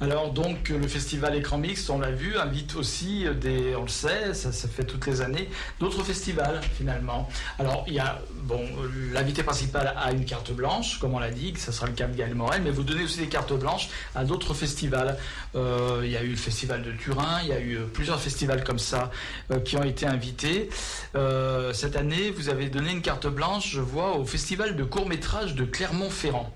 Alors 0.00 0.32
donc 0.32 0.68
le 0.68 0.86
festival 0.86 1.34
Écran 1.34 1.58
Mixte, 1.58 1.90
on 1.90 1.98
l'a 1.98 2.12
vu, 2.12 2.38
invite 2.38 2.76
aussi 2.76 3.26
des, 3.40 3.74
on 3.74 3.82
le 3.82 3.88
sait, 3.88 4.32
ça 4.32 4.52
se 4.52 4.68
fait 4.68 4.84
toutes 4.84 5.06
les 5.08 5.22
années, 5.22 5.50
d'autres 5.80 6.04
festivals 6.04 6.60
finalement. 6.76 7.28
Alors 7.58 7.84
il 7.88 7.94
y 7.94 7.98
a, 7.98 8.20
bon, 8.42 8.64
l'invité 9.12 9.42
principal 9.42 9.92
a 9.96 10.12
une 10.12 10.24
carte 10.24 10.52
blanche, 10.52 11.00
comme 11.00 11.14
on 11.14 11.18
l'a 11.18 11.32
dit, 11.32 11.52
que 11.52 11.58
ce 11.58 11.72
sera 11.72 11.86
le 11.86 11.94
cas 11.94 12.06
de 12.06 12.16
Gaël 12.16 12.36
Morel, 12.36 12.62
mais 12.62 12.70
vous 12.70 12.84
donnez 12.84 13.02
aussi 13.02 13.18
des 13.18 13.26
cartes 13.26 13.52
blanches 13.52 13.88
à 14.14 14.24
d'autres 14.24 14.54
festivals. 14.54 15.16
Euh, 15.56 16.02
il 16.04 16.10
y 16.10 16.16
a 16.16 16.22
eu 16.22 16.30
le 16.30 16.36
festival 16.36 16.82
de 16.82 16.92
Turin, 16.92 17.40
il 17.42 17.48
y 17.48 17.52
a 17.52 17.60
eu 17.60 17.78
plusieurs 17.92 18.20
festivals 18.20 18.62
comme 18.62 18.78
ça 18.78 19.10
euh, 19.50 19.58
qui 19.58 19.76
ont 19.76 19.84
été 19.84 20.06
invités. 20.06 20.70
Euh, 21.16 21.72
cette 21.72 21.96
année, 21.96 22.30
vous 22.30 22.50
avez 22.50 22.68
donné 22.68 22.92
une 22.92 23.02
carte 23.02 23.26
blanche, 23.26 23.68
je 23.72 23.80
vois, 23.80 24.16
au 24.16 24.24
festival 24.24 24.76
de 24.76 24.84
court 24.84 25.08
métrage 25.08 25.56
de 25.56 25.64
Clermont-Ferrand 25.64 26.54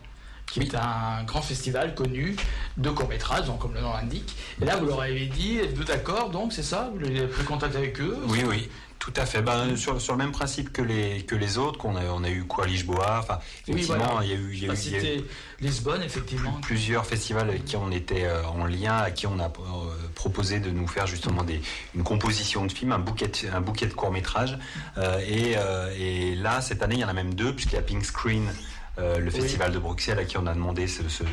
qui 0.52 0.60
est 0.60 0.74
un 0.74 1.22
grand 1.24 1.40
festival 1.40 1.94
connu 1.94 2.36
de 2.76 2.90
court-métrage, 2.90 3.46
donc 3.46 3.58
comme 3.60 3.72
le 3.72 3.80
nom 3.80 3.92
l'indique. 3.94 4.36
Et 4.60 4.66
là, 4.66 4.76
vous 4.76 4.84
leur 4.84 5.00
avez 5.00 5.24
dit, 5.26 5.56
êtes-vous 5.58 5.84
d'accord, 5.84 6.28
donc 6.28 6.52
c'est 6.52 6.62
ça? 6.62 6.90
Vous 6.94 7.02
avez 7.04 7.26
pris 7.26 7.42
contact 7.44 7.74
avec 7.74 7.98
eux? 8.00 8.18
Oui, 8.28 8.42
oui. 8.46 8.68
Tout 8.98 9.14
à 9.16 9.26
fait. 9.26 9.42
Ben, 9.42 9.74
sur, 9.76 10.00
sur 10.00 10.12
le 10.12 10.18
même 10.18 10.30
principe 10.30 10.72
que 10.72 10.80
les, 10.82 11.22
que 11.22 11.34
les 11.34 11.58
autres, 11.58 11.76
qu'on 11.78 11.96
a, 11.96 12.04
on 12.04 12.22
a 12.22 12.28
eu 12.30 12.44
quoi 12.44 12.66
Lisboa. 12.66 13.18
Enfin, 13.18 13.38
Oui, 13.66 13.74
effectivement, 13.80 14.04
voilà. 14.12 14.24
il 14.24 14.30
y 14.30 14.32
a 14.32 14.36
eu, 14.36 14.50
il 14.52 14.58
y 14.60 14.64
a 14.64 14.68
eu- 14.68 14.70
Enfin, 14.72 14.80
il 14.86 14.92
y 14.92 14.94
a 14.94 14.98
eu 14.98 15.00
C'était 15.00 15.24
Lisbonne, 15.60 16.02
effectivement. 16.02 16.52
plusieurs 16.62 17.04
festivals 17.04 17.48
avec 17.48 17.64
qui 17.64 17.74
on 17.76 17.90
était 17.90 18.26
euh, 18.26 18.44
en 18.46 18.64
lien, 18.66 18.98
à 18.98 19.10
qui 19.10 19.26
on 19.26 19.40
a 19.40 19.46
euh, 19.46 19.48
proposé 20.14 20.60
de 20.60 20.70
nous 20.70 20.86
faire 20.86 21.08
justement 21.08 21.42
des, 21.42 21.60
une 21.96 22.04
composition 22.04 22.64
de 22.64 22.70
films, 22.70 22.92
un 22.92 23.00
bouquet, 23.00 23.26
de- 23.26 23.48
un 23.52 23.60
bouquet 23.60 23.86
de 23.86 23.92
courts 23.94 24.12
métrages. 24.12 24.56
et, 25.26 25.54
euh, 25.56 25.92
et 25.98 26.36
là, 26.36 26.60
cette 26.60 26.82
année, 26.82 26.94
il 26.96 27.00
y 27.00 27.04
en 27.04 27.08
a 27.08 27.12
même 27.14 27.34
deux, 27.34 27.52
puisqu'il 27.56 27.74
y 27.76 27.78
a 27.78 27.82
Pink 27.82 28.04
Screen. 28.04 28.52
Euh, 28.98 29.18
le 29.18 29.24
Oui. 29.32 29.40
festival 29.40 29.72
de 29.72 29.78
Bruxelles 29.78 30.18
à 30.18 30.24
qui 30.24 30.36
on 30.36 30.46
a 30.46 30.54
demandé 30.54 30.86
ce- 30.86 31.08
ce- 31.08 31.24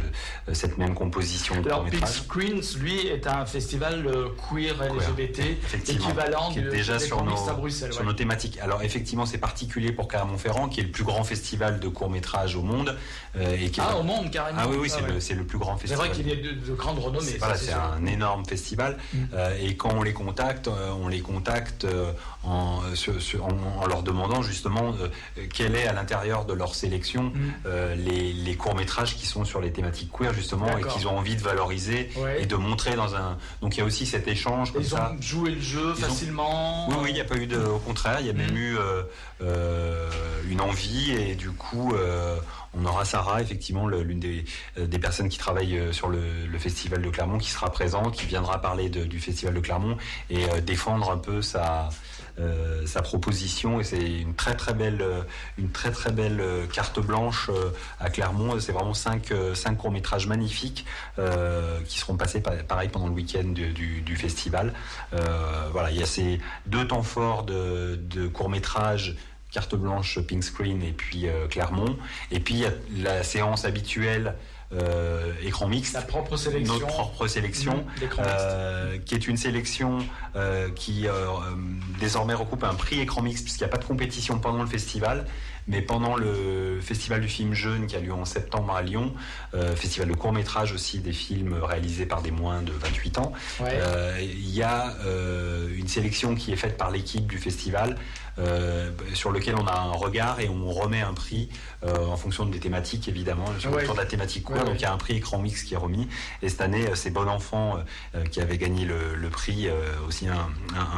cette 0.53 0.77
même 0.77 0.93
composition 0.93 1.59
de 1.61 1.67
Alors, 1.67 1.83
Big. 1.83 2.05
Screens, 2.05 2.77
lui, 2.79 3.07
est 3.07 3.27
un 3.27 3.45
festival 3.45 4.07
euh, 4.07 4.29
queer 4.49 4.75
LGBT, 4.81 5.57
équivalent 5.87 6.51
qui 6.51 6.59
est 6.59 6.63
de 6.63 6.69
déjà 6.69 6.97
des 6.97 7.05
sur 7.05 7.23
nos, 7.23 7.49
à 7.49 7.53
Bruxelles. 7.53 7.91
sur 7.91 8.01
ouais. 8.01 8.07
nos 8.07 8.13
thématiques. 8.13 8.59
Alors 8.61 8.81
effectivement, 8.83 9.25
c'est 9.25 9.37
particulier 9.37 9.91
pour 9.91 10.07
Clermont-Ferrand, 10.07 10.69
qui 10.69 10.79
est 10.79 10.83
le 10.83 10.91
plus 10.91 11.03
grand 11.03 11.23
festival 11.23 11.79
de 11.79 11.87
court 11.87 12.09
métrage 12.09 12.55
au 12.55 12.61
monde. 12.61 12.95
euh, 13.35 13.55
et 13.61 13.69
qui 13.69 13.79
est- 13.79 13.83
Ah, 13.87 13.95
au 13.97 14.01
monde, 14.01 14.31
carrément. 14.31 14.57
Ah 14.59 14.67
oui, 14.67 14.77
oui, 14.79 14.87
Ah, 14.91 14.95
c'est 14.97 15.03
ouais. 15.05 15.13
le, 15.13 15.19
c'est 15.19 15.35
le 15.35 15.43
plus 15.43 15.59
grand 15.59 15.75
C'est 15.77 15.81
festival. 15.81 16.07
vrai 16.07 16.15
qu'il 16.15 16.29
est 16.31 16.37
de, 16.37 16.51
de 16.67 16.73
grande 16.73 16.97
renommée. 16.97 17.23
C'est 17.23 17.37
voilà, 17.37 17.55
c'est 17.55 17.65
c'est 17.67 17.73
un 17.73 18.03
énorme 18.07 18.43
festival. 18.43 18.97
Mm. 19.13 19.17
Euh, 19.35 19.57
et 19.61 19.75
quand 19.77 19.91
on 19.93 20.01
les 20.01 20.13
contacte, 20.13 20.67
euh, 20.67 20.89
on 20.99 21.07
les 21.07 21.19
contacte 21.21 21.85
euh, 21.85 22.11
en, 22.43 22.81
euh, 22.83 22.95
sur- 22.95 23.21
sur- 23.21 23.45
en- 23.45 23.81
en 23.83 23.85
leur 23.85 24.01
demandant 24.01 24.41
justement 24.41 24.95
euh, 24.99 25.07
quel 25.53 25.75
est 25.75 25.85
à 25.87 25.93
l'intérieur 25.93 26.45
de 26.45 26.53
leur 26.53 26.73
sélection 26.73 27.25
Mm. 27.35 27.48
Euh, 27.65 27.95
les, 27.95 28.33
les 28.33 28.55
courts-métrages 28.55 29.15
qui 29.15 29.25
sont 29.25 29.45
sur 29.45 29.61
les 29.61 29.71
thématiques 29.71 30.11
queer 30.11 30.33
justement 30.33 30.77
et 30.77 30.81
qu'ils 30.83 31.07
ont 31.07 31.17
envie 31.17 31.35
de 31.35 31.41
valoriser 31.41 32.09
Ouais. 32.17 32.41
et 32.43 32.45
de 32.45 32.55
montrer 32.55 32.95
dans 32.95 33.15
un... 33.15 33.37
Donc 33.61 33.75
il 33.75 33.79
y 33.79 33.83
a 33.83 33.85
aussi 33.85 34.05
cet 34.05 34.27
échange 34.27 34.73
comme 34.73 34.81
Ils 34.81 34.89
ça. 34.89 35.13
ont 35.17 35.21
joué 35.21 35.51
le 35.51 35.61
jeu 35.61 35.93
Ils 35.97 36.03
ont- 36.05 36.07
facilement. 36.07 36.89
Oui, 36.89 36.95
oui, 37.03 37.09
il 37.09 37.13
n'y 37.13 37.21
a 37.21 37.25
pas 37.25 37.35
eu 37.37 37.47
de. 37.47 37.57
Au 37.57 37.79
contraire, 37.79 38.17
il 38.19 38.27
y 38.27 38.29
a 38.29 38.33
même 38.33 38.51
Mm. 38.51 38.57
eu 38.57 38.77
euh, 38.77 39.03
euh, 39.41 40.09
une 40.49 40.61
envie 40.61 41.11
et 41.11 41.35
du 41.35 41.51
coup, 41.51 41.93
on 42.73 42.85
aura 42.85 43.03
Sarah, 43.05 43.41
effectivement, 43.41 43.87
l'une 43.87 44.19
des, 44.19 44.45
des 44.77 44.99
personnes 44.99 45.29
qui 45.29 45.37
travaille 45.37 45.79
sur 45.91 46.07
le, 46.09 46.19
le 46.51 46.59
festival 46.59 47.01
de 47.01 47.09
Clermont, 47.09 47.37
qui 47.37 47.49
sera 47.49 47.71
présente, 47.71 48.15
qui 48.15 48.25
viendra 48.25 48.61
parler 48.61 48.89
de- 48.89 49.05
du 49.05 49.19
festival 49.19 49.53
de 49.53 49.59
Clermont 49.59 49.97
et 50.29 50.45
défendre 50.61 51.11
un 51.11 51.17
peu 51.17 51.41
sa. 51.41 51.89
Euh, 52.39 52.85
sa 52.85 53.01
proposition 53.01 53.79
et 53.79 53.83
c'est 53.83 54.09
une 54.21 54.33
très 54.33 54.55
très 54.55 54.73
belle 54.73 55.01
euh, 55.01 55.21
une 55.57 55.69
très 55.71 55.91
très 55.91 56.11
belle 56.11 56.39
euh, 56.39 56.65
carte 56.67 56.99
blanche 56.99 57.49
à 57.99 58.09
Clermont 58.09 58.59
c'est 58.59 58.71
vraiment 58.71 58.93
cinq 58.93 59.33
cinq 59.53 59.75
courts 59.75 59.91
métrages 59.91 60.27
magnifiques 60.27 60.85
qui 61.85 61.99
seront 61.99 62.15
passés 62.15 62.41
pa- 62.41 62.51
pareil 62.63 62.89
pendant 62.89 63.07
le 63.07 63.13
week-end 63.13 63.43
du, 63.47 64.15
festival 64.15 64.73
voilà, 65.71 65.91
il 65.91 65.97
y 65.99 66.03
a 66.03 66.05
ces 66.05 66.39
deux 66.65 66.87
temps 66.87 67.03
forts 67.03 67.43
de, 67.43 67.95
de 68.01 68.27
court 68.27 68.49
métrage 68.49 69.15
carte 69.51 69.75
blanche, 69.75 70.19
pink 70.19 70.43
screen 70.43 70.83
et 70.83 70.91
puis 70.91 71.25
Clermont. 71.49 71.97
Et 72.31 72.39
puis 72.39 72.63
la 72.97 73.23
séance 73.23 73.65
habituelle 73.65 74.35
écran 75.43 75.67
mixte, 75.67 75.97
propre 76.07 76.37
sélection. 76.37 76.73
notre 76.75 76.87
propre 76.87 77.27
sélection. 77.27 77.77
Mm, 77.77 77.99
d'écran 77.99 78.21
mixte. 78.23 78.35
euh, 78.39 78.97
qui 79.05 79.15
est 79.15 79.27
une 79.27 79.37
sélection 79.37 79.99
euh, 80.35 80.69
qui 80.75 81.07
euh, 81.07 81.11
euh, 81.11 81.31
désormais 81.99 82.33
recoupe 82.33 82.63
un 82.63 82.75
prix 82.75 82.99
écran 82.99 83.21
mixte 83.21 83.43
puisqu'il 83.45 83.63
n'y 83.63 83.69
a 83.69 83.71
pas 83.71 83.77
de 83.77 83.85
compétition 83.85 84.39
pendant 84.39 84.61
le 84.61 84.67
festival, 84.69 85.25
mais 85.67 85.81
pendant 85.81 86.15
le 86.15 86.79
festival 86.81 87.21
du 87.21 87.27
film 87.27 87.53
jeune 87.53 87.87
qui 87.87 87.95
a 87.95 87.99
lieu 87.99 88.13
en 88.13 88.25
septembre 88.25 88.75
à 88.75 88.81
Lyon, 88.81 89.13
euh, 89.53 89.75
festival 89.75 90.07
de 90.09 90.13
court 90.13 90.33
métrage 90.33 90.71
aussi 90.71 90.99
des 90.99 91.13
films 91.13 91.53
réalisés 91.61 92.05
par 92.05 92.21
des 92.21 92.31
moins 92.31 92.61
de 92.61 92.71
28 92.71 93.17
ans, 93.19 93.31
Ouais. 93.59 93.69
euh, 93.73 94.17
il 94.21 94.49
y 94.49 94.61
a 94.63 94.95
euh, 95.05 95.67
une 95.75 95.87
sélection 95.87 96.35
qui 96.35 96.51
est 96.51 96.55
faite 96.57 96.77
par 96.77 96.91
l'équipe 96.91 97.25
du 97.27 97.37
festival 97.37 97.97
euh, 98.37 98.91
sur 99.13 99.31
lequel 99.31 99.55
on 99.55 99.65
a 99.67 99.73
un 99.77 99.91
regard 99.91 100.39
et 100.39 100.49
on 100.49 100.71
remet 100.71 101.01
un 101.01 101.13
prix 101.13 101.49
euh, 101.83 102.05
en 102.05 102.17
fonction 102.17 102.45
des 102.45 102.59
thématiques 102.59 103.07
évidemment 103.07 103.45
sur 103.57 103.71
Ouais. 103.71 103.83
autour 103.83 103.95
de 103.95 103.99
la 103.99 104.05
thématique 104.05 104.43
quoi 104.43 104.55
Ouais, 104.57 104.61
donc 104.61 104.69
ouais. 104.71 104.75
il 104.79 104.81
y 104.81 104.85
a 104.85 104.93
un 104.93 104.97
prix 104.97 105.15
écran 105.17 105.39
mix 105.39 105.63
qui 105.63 105.73
est 105.73 105.77
remis 105.77 106.07
et 106.41 106.49
cette 106.49 106.61
année 106.61 106.87
euh, 106.87 106.95
c'est 106.95 107.09
Bon 107.09 107.27
Enfant 107.27 107.77
euh, 108.15 108.23
qui 108.25 108.41
avait 108.41 108.57
gagné 108.57 108.85
le, 108.85 109.15
le 109.15 109.29
prix 109.29 109.67
aussi 110.07 110.27
un, 110.27 110.49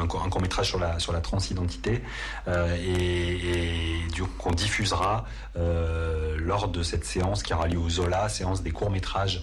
un, 0.02 0.08
court 0.08 0.42
métrage 0.42 0.68
sur 0.68 0.80
la 0.80 1.00
sur 1.00 1.14
la 1.14 1.22
transidentité 1.22 2.02
et, 2.48 4.02
et 4.04 4.08
du 4.14 4.24
coup 4.24 4.30
qu'on 4.38 4.52
diffusera 4.52 5.26
lors 5.56 6.68
de 6.70 6.84
cette 6.84 7.06
séance 7.06 7.44
qui 7.44 7.54
aura 7.54 7.68
lieu 7.68 7.78
au 7.78 7.90
Zola, 7.90 8.30
séance 8.30 8.64
des 8.64 8.72
courts 8.72 8.92
métrages 8.92 9.42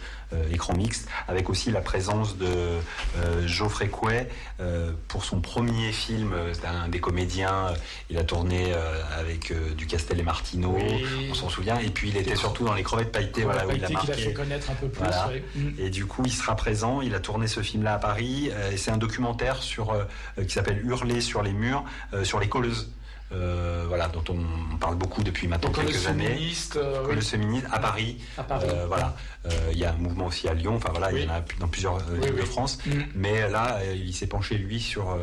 écran 0.53 0.75
mixte, 0.75 1.09
avec 1.27 1.49
aussi 1.51 1.71
la 1.71 1.81
présence 1.81 2.37
de 2.37 2.47
euh, 2.47 3.47
Geoffrey 3.47 3.89
Couet 3.89 4.29
euh, 4.61 4.93
pour 5.09 5.25
son 5.25 5.41
premier 5.41 5.93
film. 5.93 6.33
euh, 6.33 6.53
C'est 6.55 6.67
un 6.67 6.89
des 6.89 7.01
comédiens. 7.01 7.69
euh, 7.69 7.75
Il 8.11 8.19
a 8.19 8.25
tourné 8.25 8.73
euh, 8.75 9.01
avec 9.19 9.51
euh, 9.51 9.75
Ducastel 9.75 10.21
et 10.21 10.23
Martineau, 10.23 10.77
Oui. 10.77 11.29
on 11.31 11.35
s'en 11.35 11.49
souvient. 11.49 11.79
Et 11.79 11.89
puis 11.91 12.11
il 12.11 12.17
était 12.17 12.37
surtout 12.37 12.65
dans 12.65 12.75
les 12.75 12.83
crevettes 12.83 13.13
pailletées, 13.13 13.43
voilà, 13.45 13.67
où 13.67 13.71
il 13.71 13.85
a 13.85 13.89
Pailleté 13.89 14.01
qu'il 14.01 14.11
a 14.11 14.15
marqué. 14.15 14.23
fait 14.23 14.33
connaître 14.35 14.71
un 14.71 14.75
peu 14.75 14.89
plus. 14.89 14.99
Voilà. 14.99 15.29
ouais. 15.29 15.43
Mm. 15.55 15.69
Et 15.79 15.91
du 15.91 16.07
coup, 16.07 16.23
il 16.27 16.33
sera 16.33 16.57
présent. 16.57 17.01
Il 17.01 17.15
a 17.15 17.21
tourné 17.21 17.47
ce 17.47 17.61
film-là 17.63 17.95
à 17.95 17.99
Paris. 17.99 18.51
euh, 18.53 18.71
et 18.73 18.77
c'est 18.77 18.91
un 18.91 18.97
documentaire 18.99 19.63
sur 19.63 19.93
euh, 19.93 20.05
euh, 20.39 20.45
qui 20.45 20.53
s'appelle 20.53 20.85
Hurler 20.85 21.21
sur 21.21 21.43
les 21.43 21.53
murs, 21.53 21.85
euh, 22.13 22.25
sur 22.25 22.39
les 22.41 22.49
colleuses. 22.49 22.91
Euh, 23.31 23.85
voilà, 23.89 24.09
dont 24.09 24.25
on, 24.31 24.77
parle 24.79 24.95
beaucoup 24.97 25.23
depuis 25.23 25.49
maintenant 25.49 25.69
Donc, 25.71 25.83
le 25.83 25.89
quelques 25.91 26.07
années. 26.07 26.29
féministe, 26.29 26.77
euh, 26.77 27.01
oui, 27.03 27.09
Colleuses 27.09 27.29
féministes 27.29 27.67
à 27.71 27.79
Paris. 27.79 28.17
à 28.39 28.43
Paris. 28.43 28.67
Euh, 28.71 28.87
voilà, 28.87 29.17
Euh, 29.47 29.51
il 29.73 29.79
y 29.79 29.85
a 29.85 29.93
un 29.93 29.97
mouvement 29.97 30.27
aussi 30.27 30.49
à 30.49 30.55
Lyon. 30.55 30.77
Enfin 30.77 30.89
voilà, 30.91 31.09
Oui. 31.13 31.21
il 31.23 31.27
y 31.27 31.31
en 31.31 31.35
a 31.35 31.43
dans 31.61 31.69
plusieurs 31.69 31.97
Oui, 32.11 32.21
villes 32.27 32.37
de. 32.37 32.43
France. 32.43 32.79
Mm. 32.87 32.91
Mais 33.15 33.49
là, 33.51 33.79
il 33.95 34.13
s'est 34.15 34.27
penché 34.27 34.57
lui 34.57 34.81
sur 34.81 35.17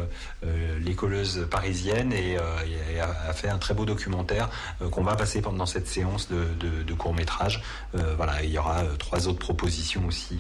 les 0.44 0.94
colleuses 0.96 1.48
parisiennes 1.50 2.14
et, 2.14 2.34
et 2.94 3.00
a, 3.00 3.10
a 3.30 3.34
fait 3.34 3.50
un 3.50 3.58
très 3.58 3.74
beau 3.74 3.86
documentaire 3.86 4.50
qu'on 4.92 5.04
va 5.04 5.16
passer 5.16 5.42
pendant 5.42 5.66
cette 5.66 5.88
séance 5.88 6.30
de, 6.30 6.46
de, 6.60 6.84
de 6.84 6.94
court 6.94 7.14
métrage. 7.14 7.62
Voilà, 7.94 8.42
il 8.44 8.52
y 8.52 8.58
aura 8.58 8.84
trois 9.00 9.28
autres 9.28 9.40
propositions 9.40 10.06
aussi 10.08 10.40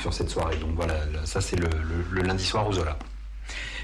sur 0.00 0.12
cette 0.12 0.30
soirée. 0.30 0.56
Donc 0.56 0.70
voilà, 0.76 0.94
là, 1.12 1.20
ça 1.24 1.40
c'est 1.40 1.56
le, 1.56 1.68
le- 1.68 2.04
le 2.10 2.22
lundi 2.22 2.44
soir 2.44 2.66
au 2.68 2.72
Zola. 2.72 2.96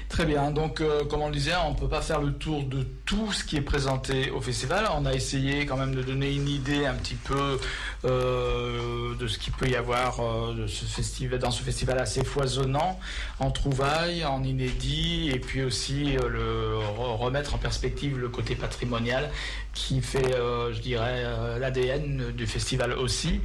Très 0.09 0.25
bien. 0.25 0.51
Donc, 0.51 0.79
euh, 0.79 1.03
comme 1.05 1.21
on 1.21 1.27
le 1.27 1.33
disait, 1.33 1.51
on 1.65 1.71
ne 1.71 1.75
peut 1.75 1.89
pas 1.89 2.01
faire 2.01 2.21
le 2.21 2.33
tour 2.33 2.63
de 2.63 2.83
tout 3.05 3.31
ce 3.33 3.43
qui 3.43 3.57
est 3.57 3.61
présenté 3.61 4.31
au 4.31 4.39
festival. 4.39 4.87
On 4.97 5.05
a 5.05 5.13
essayé 5.13 5.65
quand 5.65 5.77
même 5.77 5.93
de 5.93 6.01
donner 6.01 6.33
une 6.33 6.47
idée 6.47 6.85
un 6.85 6.93
petit 6.93 7.15
peu 7.15 7.59
euh, 8.05 9.15
de 9.15 9.27
ce 9.27 9.37
qu'il 9.39 9.53
peut 9.53 9.67
y 9.67 9.75
avoir 9.75 10.19
euh, 10.19 10.53
de 10.53 10.67
ce 10.67 10.85
festival, 10.85 11.39
dans 11.39 11.51
ce 11.51 11.63
festival 11.63 11.99
assez 11.99 12.23
foisonnant, 12.23 12.99
en 13.39 13.51
trouvailles, 13.51 14.23
en 14.25 14.43
inédit, 14.43 15.29
et 15.33 15.39
puis 15.39 15.63
aussi 15.63 16.15
euh, 16.17 16.27
le 16.29 16.77
re- 16.77 17.17
remettre 17.17 17.55
en 17.55 17.57
perspective 17.57 18.17
le 18.17 18.29
côté 18.29 18.55
patrimonial 18.55 19.29
qui 19.73 20.01
fait, 20.01 20.33
je 20.33 20.79
dirais, 20.79 21.23
l'ADN 21.59 22.31
du 22.31 22.47
festival 22.47 22.93
aussi. 22.93 23.41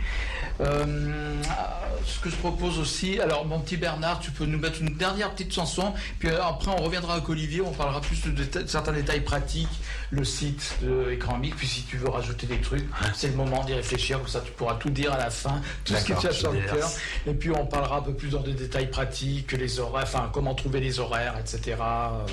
Ce 0.59 2.19
que 2.21 2.31
je 2.31 2.37
propose 2.37 2.79
aussi, 2.79 3.21
alors 3.21 3.45
mon 3.45 3.61
petit 3.61 3.77
Bernard, 3.77 4.19
tu 4.21 4.31
peux 4.31 4.47
nous 4.47 4.59
mettre 4.59 4.81
une 4.81 4.95
dernière 4.97 5.31
petite 5.33 5.53
chanson, 5.53 5.93
puis 6.19 6.31
après 6.31 6.71
on 6.71 6.83
reviendra 6.83 7.15
avec 7.15 7.29
Olivier, 7.29 7.61
on 7.61 7.73
parlera 7.73 8.01
plus 8.01 8.23
de, 8.23 8.31
déta- 8.45 8.67
certains 8.67 8.93
détails 8.93 9.21
pratiques, 9.21 9.69
le 10.11 10.25
site 10.25 10.77
de 10.83 11.11
Écran 11.13 11.37
Mic, 11.37 11.55
puis 11.55 11.67
si 11.67 11.83
tu 11.83 11.99
veux 11.99 12.09
rajouter 12.09 12.47
des 12.47 12.59
trucs, 12.63 12.89
c'est 13.15 13.29
le 13.29 13.35
moment 13.37 13.63
d'y 13.65 13.75
réfléchir, 13.75 14.19
comme 14.19 14.29
ça 14.29 14.41
tu 14.45 14.53
pourras 14.53 14.75
tout 14.75 14.91
dire 14.91 15.13
à 15.13 15.19
la 15.19 15.31
fin, 15.31 15.61
tout 15.85 15.95
ce 15.95 16.03
que 16.05 16.09
D'accord, 16.09 16.21
tu 16.23 16.27
as 16.29 16.31
je 16.33 16.37
sur 16.39 16.53
le 16.53 16.61
cœur, 16.61 16.91
et 17.27 17.35
puis 17.35 17.51
on 17.51 17.67
parlera 17.67 17.99
un 17.99 18.03
peu 18.03 18.15
plus 18.15 18.31
dans 18.31 18.41
des 18.43 18.53
détails 18.55 18.91
pratiques, 18.91 19.53
les 19.53 19.81
horaires, 19.81 20.05
enfin 20.05 20.31
comment 20.33 20.55
trouver 20.55 20.81
les 20.81 21.01
horaires, 21.01 21.35
etc., 21.39 21.77
euh, 21.81 22.27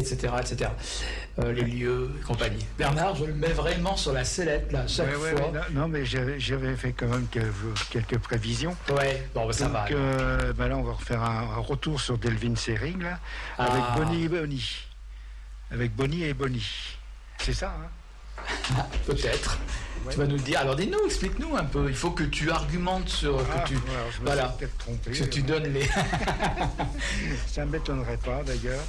etc., 0.00 0.28
etc., 0.40 0.70
Euh, 1.40 1.52
les 1.52 1.62
lieux 1.62 2.10
et 2.18 2.22
compagnie. 2.24 2.66
Bernard, 2.76 3.14
je 3.14 3.24
le 3.24 3.32
mets 3.32 3.52
vraiment 3.52 3.96
sur 3.96 4.12
la 4.12 4.24
sellette 4.24 4.72
là, 4.72 4.88
chaque 4.88 5.06
Ouais, 5.06 5.14
fois. 5.36 5.46
ouais, 5.46 5.52
non, 5.72 5.82
non, 5.82 5.88
mais 5.88 6.04
j'avais 6.04 6.74
fait 6.76 6.92
quand 6.92 7.06
même 7.06 7.28
quelques, 7.30 8.18
prévisions. 8.18 8.76
Ouais, 8.90 9.24
bon, 9.36 9.46
bah, 9.46 9.52
ça 9.52 9.66
Donc, 9.66 9.72
va. 9.74 9.86
euh, 9.92 10.52
bah 10.52 10.66
là, 10.66 10.76
on 10.76 10.82
va 10.82 10.94
refaire 10.94 11.22
un, 11.22 11.42
un 11.56 11.60
retour 11.60 12.00
sur 12.00 12.18
Delvin 12.18 12.56
Sering, 12.56 13.00
là, 13.04 13.20
avec 13.56 13.82
Ah. 13.86 13.94
Bonnie 13.96 14.24
et 14.24 14.28
Bonnie. 14.28 14.68
Avec 15.70 15.94
Bonnie 15.94 16.24
et 16.24 16.34
Bonnie. 16.34 16.66
C'est 17.38 17.52
ça, 17.52 17.68
hein? 17.68 17.88
Peut-être. 19.06 19.58
Ouais. 20.06 20.12
Tu 20.12 20.18
vas 20.20 20.26
nous 20.26 20.36
le 20.36 20.42
dire. 20.42 20.60
Alors 20.60 20.76
dis-nous, 20.76 21.04
explique-nous 21.06 21.56
un 21.56 21.64
peu. 21.64 21.86
Il 21.88 21.94
faut 21.96 22.10
que 22.12 22.22
tu 22.22 22.50
argumentes 22.50 23.08
sur. 23.08 23.38
Ah, 23.52 23.58
que 23.60 23.68
tu, 23.68 23.74
ouais, 23.74 23.80
alors 23.94 24.10
je 24.12 24.20
me 24.20 24.26
voilà. 24.26 24.48
suis 24.48 24.58
peut-être 24.58 24.78
trompé. 24.78 25.10
que 25.10 25.24
tu 25.24 25.42
donnes 25.42 25.64
les. 25.72 25.86
Ça 27.46 27.64
ne 27.64 27.70
m'étonnerait 27.70 28.16
pas, 28.18 28.42
d'ailleurs. 28.44 28.82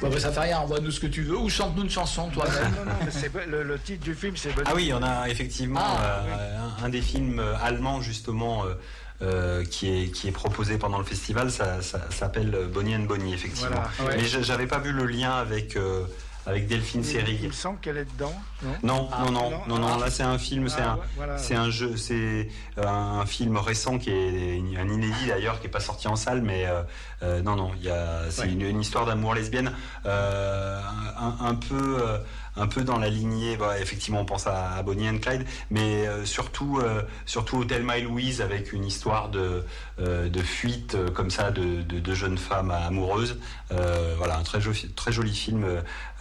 bon, 0.00 0.10
bah, 0.10 0.18
ça 0.20 0.32
fait 0.32 0.40
rien, 0.40 0.58
envoie-nous 0.58 0.90
ce 0.90 1.00
que 1.00 1.06
tu 1.06 1.22
veux. 1.22 1.36
Ou 1.38 1.48
chante-nous 1.48 1.82
une 1.84 1.90
chanson 1.90 2.28
toi-même. 2.30 2.72
non, 2.76 2.84
non, 2.84 2.98
mais 3.22 3.28
pas- 3.28 3.46
le, 3.46 3.62
le 3.62 3.78
titre 3.78 4.04
du 4.04 4.14
film, 4.14 4.36
c'est 4.36 4.52
Bonnie. 4.52 4.68
Ah 4.70 4.74
oui, 4.74 4.92
on 4.92 5.02
a 5.02 5.28
effectivement 5.28 5.80
Ah, 5.82 6.22
euh, 6.26 6.58
un, 6.80 6.84
un 6.84 6.88
des 6.88 7.00
films 7.02 7.38
euh, 7.38 7.54
allemands 7.62 8.00
justement 8.02 8.64
euh, 8.66 8.74
euh, 9.22 9.64
qui 9.64 9.88
est 9.90 10.08
qui 10.10 10.28
est 10.28 10.32
proposé 10.32 10.78
pendant 10.78 10.98
le 10.98 11.04
festival. 11.04 11.50
Ça, 11.50 11.80
ça 11.82 12.00
s'appelle 12.10 12.68
Bonnie 12.72 12.96
and 12.96 13.00
Bonnie 13.04 13.34
effectivement. 13.34 13.70
Voilà. 13.98 14.10
Ouais. 14.12 14.20
Mais 14.22 14.28
je- 14.28 14.42
j'avais 14.42 14.66
pas 14.66 14.78
vu 14.78 14.92
le 14.92 15.06
lien 15.06 15.32
avec 15.32 15.76
euh, 15.76 16.04
avec 16.46 16.66
Delphine 16.66 17.02
Il, 17.02 17.06
il 17.06 17.12
Seyrig. 17.12 17.46
me 17.46 17.52
semble 17.52 17.78
qu'elle 17.80 17.98
est 17.98 18.10
dedans, 18.12 18.32
non? 18.62 18.70
Non, 18.82 19.08
Ah, 19.12 19.24
non, 19.24 19.32
non, 19.32 19.50
non, 19.50 19.60
non, 19.68 19.78
non, 19.80 19.88
ah. 19.96 19.98
Là, 20.00 20.10
c'est 20.10 20.22
un 20.22 20.38
film, 20.38 20.68
c'est 20.68 20.80
Ah, 20.80 20.92
un, 20.92 20.94
ouais, 20.96 21.02
voilà. 21.16 21.38
c'est 21.38 21.54
un 21.54 21.68
jeu, 21.70 21.96
c'est 21.96 22.48
euh, 22.78 22.86
un 22.86 23.26
film 23.26 23.56
récent 23.58 23.98
qui 23.98 24.10
est 24.10 24.58
un 24.78 24.88
inédit 24.88 25.26
d'ailleurs, 25.28 25.60
qui 25.60 25.66
est 25.66 25.70
pas 25.70 25.80
sorti 25.80 26.08
en 26.08 26.16
salle, 26.16 26.40
mais 26.42 26.66
euh, 26.66 26.82
euh, 27.22 27.42
non, 27.42 27.56
non, 27.56 27.72
il 27.76 27.84
y 27.84 27.90
a, 27.90 28.30
c'est 28.30 28.42
Ouais. 28.42 28.48
une, 28.52 28.62
une 28.62 28.80
histoire 28.80 29.04
d'amour 29.04 29.34
lesbienne, 29.34 29.72
euh, 30.06 30.80
un, 31.18 31.46
un 31.46 31.54
peu, 31.54 31.98
euh, 32.00 32.18
un 32.58 32.66
peu 32.66 32.82
dans 32.82 32.98
la 32.98 33.08
lignée. 33.08 33.56
Bah, 33.56 33.78
effectivement, 33.80 34.20
on 34.20 34.24
pense 34.24 34.46
à, 34.46 34.72
à 34.74 34.82
Bonnie 34.82 35.08
and 35.08 35.18
Clyde, 35.18 35.44
mais 35.70 36.06
euh, 36.06 36.24
surtout, 36.24 36.78
euh, 36.78 37.02
surtout 37.26 37.58
Hotel 37.58 37.82
My 37.84 38.00
Louise 38.02 38.40
avec 38.40 38.72
une 38.72 38.84
histoire 38.84 39.28
de, 39.28 39.64
euh, 40.00 40.28
de 40.28 40.40
fuite 40.40 40.94
euh, 40.94 41.10
comme 41.10 41.30
ça 41.30 41.50
de, 41.50 41.82
de, 41.82 42.00
de 42.00 42.14
jeunes 42.14 42.38
femmes 42.38 42.70
amoureuses. 42.70 43.38
Euh, 43.72 44.14
voilà, 44.18 44.38
un 44.38 44.42
très 44.42 44.60
joli, 44.60 44.88
très 44.94 45.12
joli 45.12 45.34
film 45.34 45.64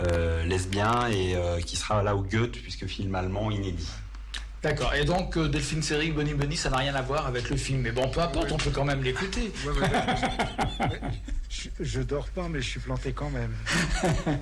euh, 0.01 0.43
lesbien 0.45 1.07
et 1.07 1.35
euh, 1.35 1.59
qui 1.59 1.76
sera 1.76 2.03
là 2.03 2.15
au 2.15 2.22
Goethe 2.22 2.53
puisque 2.61 2.85
film 2.85 3.15
allemand 3.15 3.51
inédit. 3.51 3.89
D'accord. 4.64 4.93
Et 4.95 5.05
donc, 5.05 5.38
euh, 5.38 5.47
Delphine 5.47 5.84
Seyrig, 5.84 6.14
Bonnie 6.15 6.34
Bonnie, 6.34 6.57
ça 6.57 6.69
n'a 6.69 6.77
rien 6.77 6.95
à 6.95 7.01
voir 7.01 7.27
avec 7.27 7.49
le 7.49 7.57
film. 7.57 7.81
Mais 7.81 7.91
bon, 7.91 8.09
peu 8.09 8.19
importe, 8.22 8.51
on 8.51 8.57
peut 8.57 8.72
quand 8.72 8.85
même 8.85 9.03
l'écouter. 9.03 9.51
Ouais, 9.65 9.72
ouais, 9.72 9.81
ouais. 9.81 10.88
Ouais, 10.88 11.01
je, 11.49 11.69
je 11.80 12.01
dors 12.01 12.27
pas, 12.30 12.47
mais 12.49 12.59
je 12.59 12.68
suis 12.68 12.80
planté 12.80 13.14
quand 13.14 13.30
même. 13.30 13.53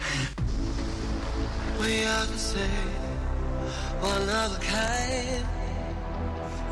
We 1.79 2.05
are 2.05 2.25
the 2.25 2.37
same, 2.37 2.69
one 3.99 4.29
of 4.29 4.55
a 4.55 4.59
kind. 4.61 5.45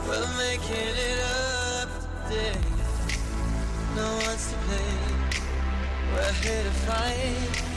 We're 0.07 0.37
making 0.37 0.95
it 0.95 1.19
up 1.19 1.89
today. 2.27 2.59
No 3.95 4.07
one's 4.25 4.51
to 4.51 4.57
blame. 4.65 5.13
We're 6.13 6.33
here 6.43 6.63
to 6.63 6.71
fight. 6.87 7.73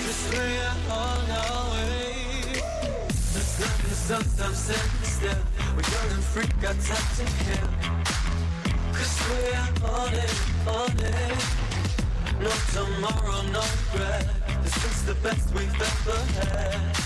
Cause 0.00 0.30
we 0.30 0.38
are 0.38 0.80
on 0.90 1.30
our 1.30 1.72
way. 1.72 2.62
It's 3.08 3.60
not 3.60 3.78
the 3.78 3.94
sometimes 3.94 4.58
stand 4.58 4.90
still. 5.02 5.42
We're 5.74 5.90
young 5.90 6.10
and 6.14 6.24
free, 6.24 6.46
got 6.60 6.76
time 6.80 7.08
to 7.18 7.24
kill. 7.44 7.68
Cause 8.94 9.16
we 9.28 9.40
are 9.54 9.72
on 9.90 10.14
it, 10.14 10.34
on 10.66 10.90
it. 11.04 11.69
No 12.40 12.48
tomorrow, 12.72 13.42
no 13.52 13.62
regret. 13.92 14.26
This 14.62 14.76
is 14.84 15.04
the 15.04 15.14
best 15.16 15.52
we've 15.52 15.74
ever 15.74 16.18
had. 16.40 16.96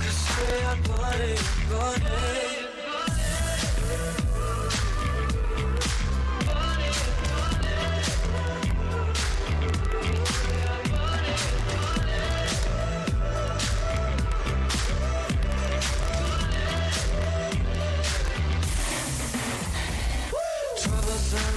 Cause 0.00 0.20
we 0.36 0.62
are 0.64 0.76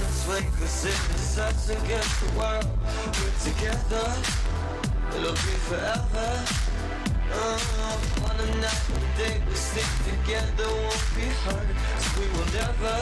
its 0.03 0.27
way, 0.27 0.47
cause 0.57 0.85
it 0.85 1.12
us 1.37 1.69
against 1.69 2.19
the 2.21 2.37
world. 2.37 2.67
We're 3.17 3.37
together, 3.41 4.05
it'll 5.15 5.33
be 5.33 5.55
forever. 5.65 6.29
Uh, 7.33 8.29
on 8.29 8.35
a 8.39 8.47
night 8.61 8.83
and 8.93 9.17
day, 9.17 9.41
we 9.47 9.55
stick 9.55 9.89
together, 10.05 10.67
won't 10.67 11.05
be 11.15 11.25
hurt. 11.43 11.69
So 11.99 12.19
we 12.19 12.27
will 12.33 12.49
never, 12.53 12.97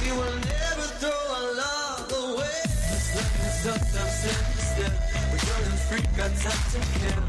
we 0.00 0.10
will 0.12 0.36
never 0.36 0.86
throw 1.00 1.20
our 1.36 1.48
love 1.54 2.12
away. 2.12 2.60
It's 2.64 3.16
like 3.16 3.34
it's 3.40 3.60
sometimes 3.64 4.22
still. 4.60 4.92
We're 5.32 5.64
and 5.64 5.78
free, 5.88 6.04
got 6.16 6.32
time 6.44 6.62
to 6.72 6.80
kill. 6.98 7.24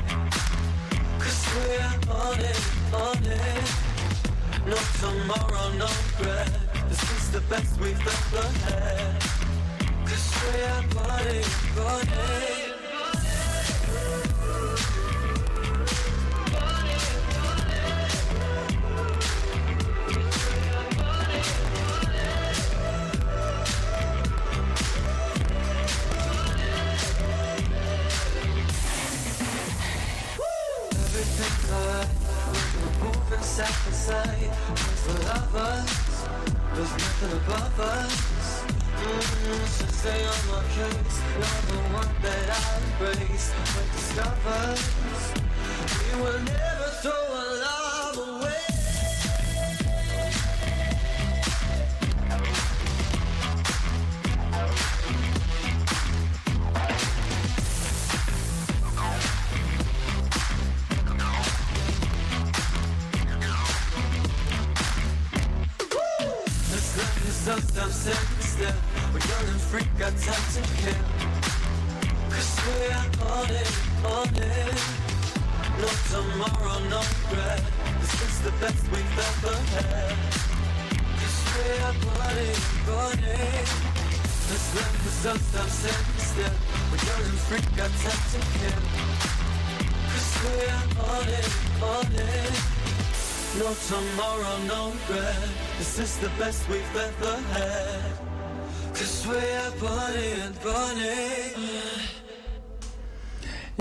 Cause 1.19 1.41
we're 1.55 2.11
on 2.11 2.39
it, 2.39 2.61
on 2.91 3.23
it. 3.23 3.93
No 4.67 4.77
tomorrow, 4.99 5.71
no 5.77 5.87
regret. 6.17 6.51
This 6.89 7.03
is 7.11 7.31
the 7.31 7.41
best 7.49 7.79
we've 7.79 7.99
ever 7.99 8.47
had. 8.65 9.42
This 10.05 10.43
way 10.43 10.63
I 10.65 10.79
want 10.95 11.27
it, 11.27 12.62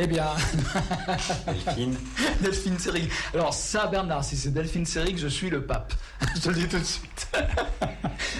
Eh 0.05 0.07
bien, 0.09 0.27
Delphine. 1.47 1.97
Delphine 2.41 2.77
Seyrig. 2.77 3.09
Alors 3.35 3.55
ça, 3.55 3.87
Bernard, 3.87 4.25
si 4.25 4.37
c'est 4.37 4.51
Delphine 4.51 4.85
Seyrig, 4.85 5.17
je 5.17 5.29
suis 5.29 5.49
le 5.49 5.65
pape. 5.65 5.95
Je 6.35 6.41
te 6.41 6.49
le 6.49 6.55
dis 6.57 6.67
tout 6.67 6.79
de 6.81 6.85
suite. 6.85 7.29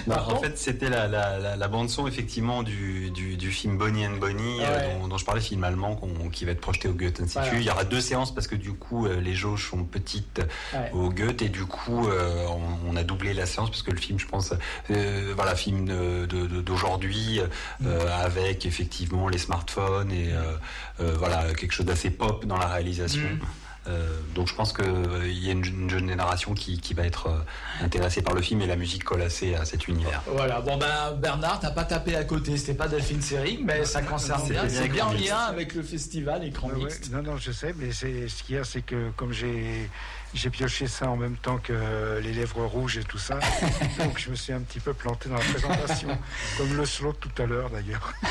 Par 0.07 0.29
en 0.33 0.39
fait, 0.39 0.57
c'était 0.57 0.89
la, 0.89 1.07
la, 1.07 1.37
la, 1.39 1.55
la 1.55 1.67
bande 1.67 1.89
son 1.89 2.07
effectivement 2.07 2.63
du, 2.63 3.09
du, 3.11 3.37
du 3.37 3.51
film 3.51 3.77
Bonnie 3.77 4.05
and 4.07 4.17
Bonnie 4.19 4.61
euh, 4.61 4.77
Ouais. 4.77 4.97
dont, 5.01 5.07
dont 5.07 5.17
je 5.17 5.25
parlais, 5.25 5.41
film 5.41 5.63
allemand 5.63 5.99
qui 6.31 6.45
va 6.45 6.51
être 6.51 6.61
projeté 6.61 6.87
au 6.87 6.93
Goethe 6.93 7.21
Institut. 7.21 7.43
Voilà. 7.45 7.59
Il 7.59 7.65
y 7.65 7.69
aura 7.69 7.83
deux 7.83 8.01
séances 8.01 8.33
parce 8.33 8.47
que 8.47 8.55
du 8.55 8.73
coup 8.73 9.05
euh, 9.05 9.19
les 9.21 9.33
jauges 9.35 9.69
sont 9.69 9.83
petites 9.83 10.41
Ouais. 10.73 10.89
au 10.93 11.09
Goethe 11.09 11.41
et 11.41 11.49
du 11.49 11.65
coup 11.65 12.07
euh, 12.07 12.45
on, 12.47 12.91
on 12.91 12.95
a 12.95 13.03
doublé 13.03 13.33
la 13.33 13.45
séance 13.45 13.69
parce 13.69 13.83
que 13.83 13.91
le 13.91 13.97
film, 13.97 14.19
je 14.19 14.27
pense, 14.27 14.53
euh, 14.91 15.33
voilà, 15.35 15.55
film 15.55 15.85
de- 15.85 16.25
de- 16.25 16.47
de- 16.47 16.61
d'aujourd'hui 16.61 17.41
euh, 17.85 18.23
avec 18.23 18.65
effectivement 18.65 19.27
les 19.29 19.37
smartphones 19.37 20.11
et 20.11 20.31
euh, 20.33 20.53
euh, 21.01 21.15
voilà 21.17 21.53
quelque 21.53 21.71
chose 21.73 21.85
d'assez 21.85 22.09
pop 22.09 22.45
dans 22.45 22.57
la 22.57 22.67
réalisation. 22.67 23.21
Mm. 23.21 23.39
Euh, 23.87 24.17
donc 24.33 24.47
je 24.47 24.55
pense 24.55 24.71
que 24.71 24.81
euh, 24.81 25.27
y 25.27 25.49
a 25.49 25.51
une, 25.51 25.65
une 25.65 25.89
jeune 25.89 26.07
génération 26.07 26.53
qui, 26.53 26.79
qui 26.79 26.93
va 26.93 27.03
être 27.05 27.27
euh, 27.27 27.83
intéressée 27.83 28.21
par 28.21 28.33
le 28.33 28.41
film 28.41 28.61
et 28.61 28.67
la 28.67 28.77
musique 28.77 29.03
colle 29.03 29.21
assez 29.21 29.55
à 29.55 29.65
cet 29.65 29.87
univers. 29.89 30.21
Voilà, 30.27 30.61
bon 30.61 30.77
ben 30.77 31.11
Bernard, 31.17 31.59
t'as 31.59 31.71
pas 31.71 31.83
tapé 31.83 32.15
à 32.15 32.23
côté, 32.23 32.55
c'était 32.55 32.75
pas 32.75 32.87
Delphine 32.87 33.21
Seyrig, 33.21 33.59
mais 33.63 33.83
ça 33.83 34.01
concerne 34.01 34.47
bien, 34.47 34.69
c'est 34.69 34.87
bien 34.87 35.07
en 35.07 35.13
lien 35.13 35.37
avec 35.37 35.75
le 35.75 35.83
festival 35.83 36.45
écran 36.45 36.69
Ouais, 36.69 36.75
ouais. 36.75 36.79
mixte. 36.85 37.11
Non, 37.11 37.21
non, 37.21 37.37
je 37.37 37.51
sais, 37.51 37.73
mais 37.77 37.91
c'est 37.91 38.29
ce 38.29 38.43
qu'il 38.43 38.55
y 38.55 38.57
a, 38.57 38.63
c'est 38.63 38.83
que 38.83 39.09
comme 39.17 39.33
j'ai 39.33 39.89
j'ai 40.33 40.49
pioché 40.49 40.87
ça 40.87 41.09
en 41.09 41.15
même 41.15 41.37
temps 41.37 41.57
que 41.57 42.19
les 42.21 42.33
lèvres 42.33 42.65
rouges 42.65 42.97
et 42.97 43.03
tout 43.03 43.17
ça, 43.17 43.39
donc 43.99 44.17
je 44.19 44.29
me 44.29 44.35
suis 44.35 44.51
un 44.53 44.59
petit 44.61 44.79
peu 44.79 44.93
planté 44.93 45.29
dans 45.29 45.35
la 45.35 45.41
présentation, 45.41 46.09
comme 46.57 46.75
le 46.75 46.85
slow 46.85 47.13
tout 47.13 47.29
à 47.41 47.45
l'heure 47.45 47.69
d'ailleurs. 47.69 48.13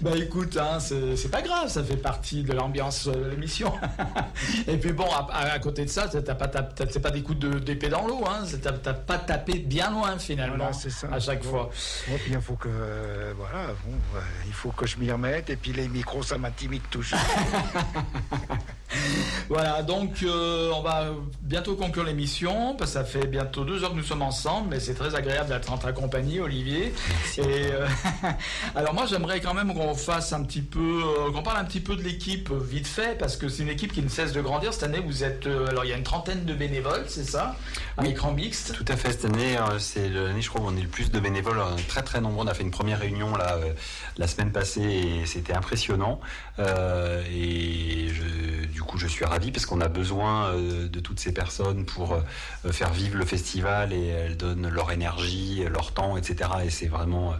Bah 0.00 0.12
écoute, 0.16 0.56
hein, 0.56 0.78
c'est 0.80 1.30
pas 1.30 1.42
grave, 1.42 1.68
ça 1.68 1.82
fait 1.82 1.96
partie 1.96 2.42
de 2.42 2.52
l'ambiance 2.52 3.06
euh, 3.08 3.12
de 3.24 3.30
l'émission. 3.30 3.72
Et 4.68 4.76
puis 4.76 4.92
bon, 4.92 5.06
à, 5.32 5.58
côté 5.58 5.84
de 5.84 5.90
ça, 5.90 6.08
t'as 6.08 6.34
pas 6.34 6.48
pas 6.48 7.10
des 7.10 7.22
coups 7.22 7.38
de- 7.38 7.58
d'épée 7.58 7.88
dans 7.88 8.06
l'eau, 8.06 8.24
hein, 8.28 8.44
t'as 8.62 8.92
pas 8.94 9.18
tapé 9.18 9.58
bien 9.58 9.90
loin 9.90 10.18
finalement 10.18 10.70
Voilà, 10.70 10.72
ça. 10.72 11.08
à 11.12 11.18
chaque 11.20 11.42
Bon. 11.42 11.50
fois. 11.50 11.70
Bon, 12.08 12.16
puis 12.22 12.32
il 12.32 12.40
faut 12.40 12.54
que 12.56 12.68
euh, 12.70 13.32
voilà, 13.36 13.68
bon, 13.86 13.94
euh, 14.16 14.20
il 14.46 14.52
faut 14.52 14.70
que 14.70 14.86
je 14.86 14.96
m'y 14.98 15.10
remette 15.10 15.50
et 15.50 15.56
puis 15.56 15.72
les 15.72 15.88
micros 15.88 16.22
ça 16.22 16.38
m'intimide 16.38 16.82
toujours. 16.90 17.18
Voilà, 19.48 19.82
donc 19.82 20.22
euh, 20.28 20.70
on 20.74 20.82
va 20.82 21.06
bientôt 21.42 21.74
conclure 21.74 22.04
l'émission, 22.04 22.74
parce 22.76 22.92
que 22.92 22.98
ça 22.98 23.04
fait 23.04 23.26
bientôt 23.26 23.64
deux 23.64 23.82
heures 23.82 23.90
que 23.90 23.96
nous 23.96 24.02
sommes 24.04 24.22
ensemble, 24.22 24.68
mais 24.70 24.80
c'est 24.80 24.94
très 24.94 25.14
agréable 25.14 25.48
d'être 25.48 25.72
en 25.72 25.78
ta 25.78 25.92
compagnie, 25.92 26.40
Olivier. 26.40 26.94
Et 27.38 27.42
euh, 27.72 27.86
alors 28.74 28.94
moi 28.94 29.06
j'aimerais 29.06 29.40
quand 29.40 29.54
même 29.54 29.74
qu'on 29.74 29.94
fasse 29.94 30.32
un 30.32 30.42
petit 30.44 30.62
peu, 30.62 31.02
euh, 31.04 31.32
qu'on 31.32 31.42
parle 31.42 31.58
un 31.58 31.64
petit 31.64 31.80
peu 31.80 31.96
de 31.96 32.02
l'équipe 32.02 32.50
vite 32.52 32.86
fait, 32.86 33.18
parce 33.18 33.36
que 33.36 33.48
c'est 33.48 33.62
une 33.62 33.68
équipe 33.70 33.92
qui 33.92 34.02
ne 34.02 34.08
cesse 34.08 34.32
de 34.32 34.40
grandir. 34.40 34.72
Cette 34.72 34.84
année 34.84 35.00
vous 35.04 35.24
êtes, 35.24 35.46
euh, 35.46 35.66
alors 35.68 35.84
il 35.84 35.90
y 35.90 35.92
a 35.92 35.96
une 35.96 36.02
trentaine 36.02 36.44
de 36.44 36.54
bénévoles, 36.54 37.04
c'est 37.08 37.24
ça, 37.24 37.56
à 37.96 38.02
Oui. 38.02 38.10
écran 38.10 38.32
mixte. 38.32 38.74
Tout 38.74 38.84
à 38.88 38.96
fait, 38.96 39.12
cette 39.12 39.24
année, 39.24 39.56
c'est 39.78 40.08
l'année, 40.08 40.42
je 40.42 40.48
crois, 40.48 40.60
où 40.60 40.66
on 40.68 40.76
est 40.76 40.82
le 40.82 40.88
plus 40.88 41.10
de 41.10 41.20
bénévoles, 41.20 41.60
très 41.88 42.02
très 42.02 42.20
nombreux. 42.20 42.44
On 42.44 42.48
a 42.48 42.54
fait 42.54 42.62
une 42.62 42.70
première 42.70 42.98
réunion 43.00 43.36
là 43.36 43.56
la 44.16 44.26
semaine 44.26 44.52
passée 44.52 44.82
et 44.82 45.26
c'était 45.26 45.54
impressionnant. 45.54 46.20
Et 46.58 48.08
je, 48.08 48.66
du 48.66 48.82
coup, 48.82 48.98
je 48.98 49.06
suis 49.06 49.24
ravi 49.24 49.50
parce 49.50 49.66
qu'on 49.66 49.80
a 49.80 49.88
besoin 49.88 50.17
euh, 50.26 50.88
de 50.88 51.00
toutes 51.00 51.20
ces 51.20 51.32
personnes 51.32 51.84
pour 51.84 52.14
euh, 52.14 52.72
faire 52.72 52.92
vivre 52.92 53.16
le 53.16 53.24
festival 53.24 53.92
et 53.92 54.06
elles 54.06 54.36
donnent 54.36 54.68
leur 54.68 54.90
énergie, 54.90 55.64
leur 55.70 55.92
temps, 55.92 56.16
etc. 56.16 56.50
Et 56.64 56.70
c'est 56.70 56.86
vraiment 56.88 57.34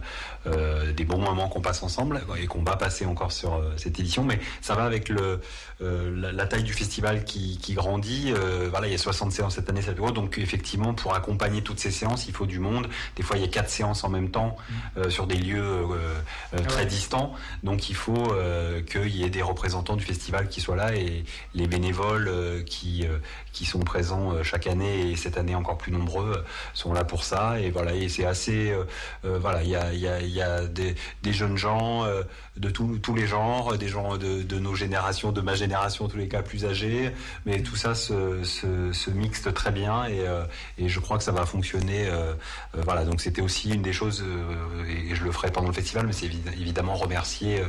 euh, 0.47 0.91
des 0.93 1.03
bons 1.03 1.19
moments 1.19 1.49
qu'on 1.49 1.61
passe 1.61 1.83
ensemble 1.83 2.21
et 2.41 2.47
qu'on 2.47 2.63
va 2.63 2.75
passer 2.77 3.05
encore 3.05 3.31
sur 3.31 3.61
cette 3.77 3.99
édition. 3.99 4.23
Mais 4.23 4.39
ça 4.61 4.75
va 4.75 4.83
avec 4.85 5.09
le, 5.09 5.39
la, 5.81 6.31
la 6.31 6.45
taille 6.47 6.63
du 6.63 6.73
festival 6.73 7.23
qui, 7.25 7.57
qui 7.57 7.73
grandit. 7.73 8.33
Voilà, 8.69 8.87
il 8.87 8.91
y 8.91 8.95
a 8.95 8.97
60 8.97 9.31
séances 9.31 9.55
cette 9.55 9.69
année, 9.69 9.81
gros. 9.95 10.11
Donc 10.11 10.37
effectivement, 10.37 10.93
pour 10.93 11.15
accompagner 11.15 11.61
toutes 11.61 11.79
ces 11.79 11.91
séances, 11.91 12.27
il 12.27 12.33
faut 12.33 12.45
du 12.45 12.59
monde. 12.59 12.87
Des 13.15 13.23
fois, 13.23 13.37
il 13.37 13.41
y 13.41 13.45
a 13.45 13.49
quatre 13.49 13.69
séances 13.69 14.03
en 14.03 14.09
même 14.09 14.29
temps 14.29 14.55
euh, 14.97 15.09
sur 15.09 15.27
des 15.27 15.35
lieux 15.37 15.61
euh, 15.63 16.59
très 16.67 16.79
Ouais. 16.79 16.85
distants. 16.85 17.33
Donc 17.63 17.89
il 17.89 17.95
faut 17.95 18.33
qu'il 18.89 19.15
y 19.15 19.23
ait 19.23 19.29
des 19.29 19.41
représentants 19.41 19.95
du 19.97 20.03
festival 20.05 20.47
qui 20.47 20.61
soient 20.61 20.75
là 20.77 20.95
et 20.95 21.25
les 21.53 21.67
bénévoles 21.67 22.63
qui 22.69 23.05
euh, 23.05 23.19
qui 23.51 23.65
sont 23.65 23.79
présents 23.79 24.33
euh, 24.33 24.43
chaque 24.43 24.67
année 24.67 25.11
et 25.11 25.15
cette 25.15 25.37
année 25.37 25.55
encore 25.55 25.77
plus 25.77 25.91
nombreux 25.91 26.33
euh, 26.37 26.43
sont 26.73 26.93
là 26.93 27.03
pour 27.03 27.23
ça. 27.23 27.59
Et 27.59 27.71
voilà, 27.71 27.93
et 27.93 28.09
c'est 28.09 28.25
assez 28.25 28.71
euh, 28.71 29.39
voilà, 29.39 29.63
il 29.63 29.69
y 29.69 29.75
a 29.75 29.93
y 29.93 30.29
y 30.29 30.41
a 30.41 30.65
des, 30.65 30.95
jeunes 31.33 31.57
gens 31.57 32.05
de 32.57 32.69
tous 32.69 32.97
tous 32.99 33.15
les 33.15 33.27
genres, 33.27 33.77
des 33.77 33.87
gens 33.87 34.17
de, 34.17 34.43
de 34.43 34.59
nos 34.59 34.75
générations, 34.75 35.31
de 35.31 35.41
ma 35.41 35.55
génération, 35.55 36.05
en 36.05 36.07
tous 36.07 36.17
les 36.17 36.27
cas 36.27 36.41
plus 36.41 36.65
âgés, 36.65 37.11
mais 37.45 37.61
tout 37.61 37.75
ça 37.75 37.95
se, 37.95 39.09
mixte 39.11 39.53
très 39.53 39.71
bien 39.71 40.05
et, 40.05 40.89
je 40.89 40.99
crois 40.99 41.17
que 41.17 41.23
ça 41.23 41.31
va 41.31 41.45
fonctionner. 41.45 42.09
voilà, 42.73 43.05
donc 43.05 43.21
c'était 43.21 43.41
aussi 43.41 43.71
une 43.71 43.81
des 43.81 43.93
choses, 43.93 44.23
et 44.87 45.15
je 45.15 45.23
le 45.23 45.31
ferai 45.31 45.51
pendant 45.51 45.67
le 45.67 45.73
festival, 45.73 46.07
mais 46.07 46.13
c'est 46.13 46.27
évi- 46.27 46.53
évidemment 46.59 46.95
remercier 46.95 47.61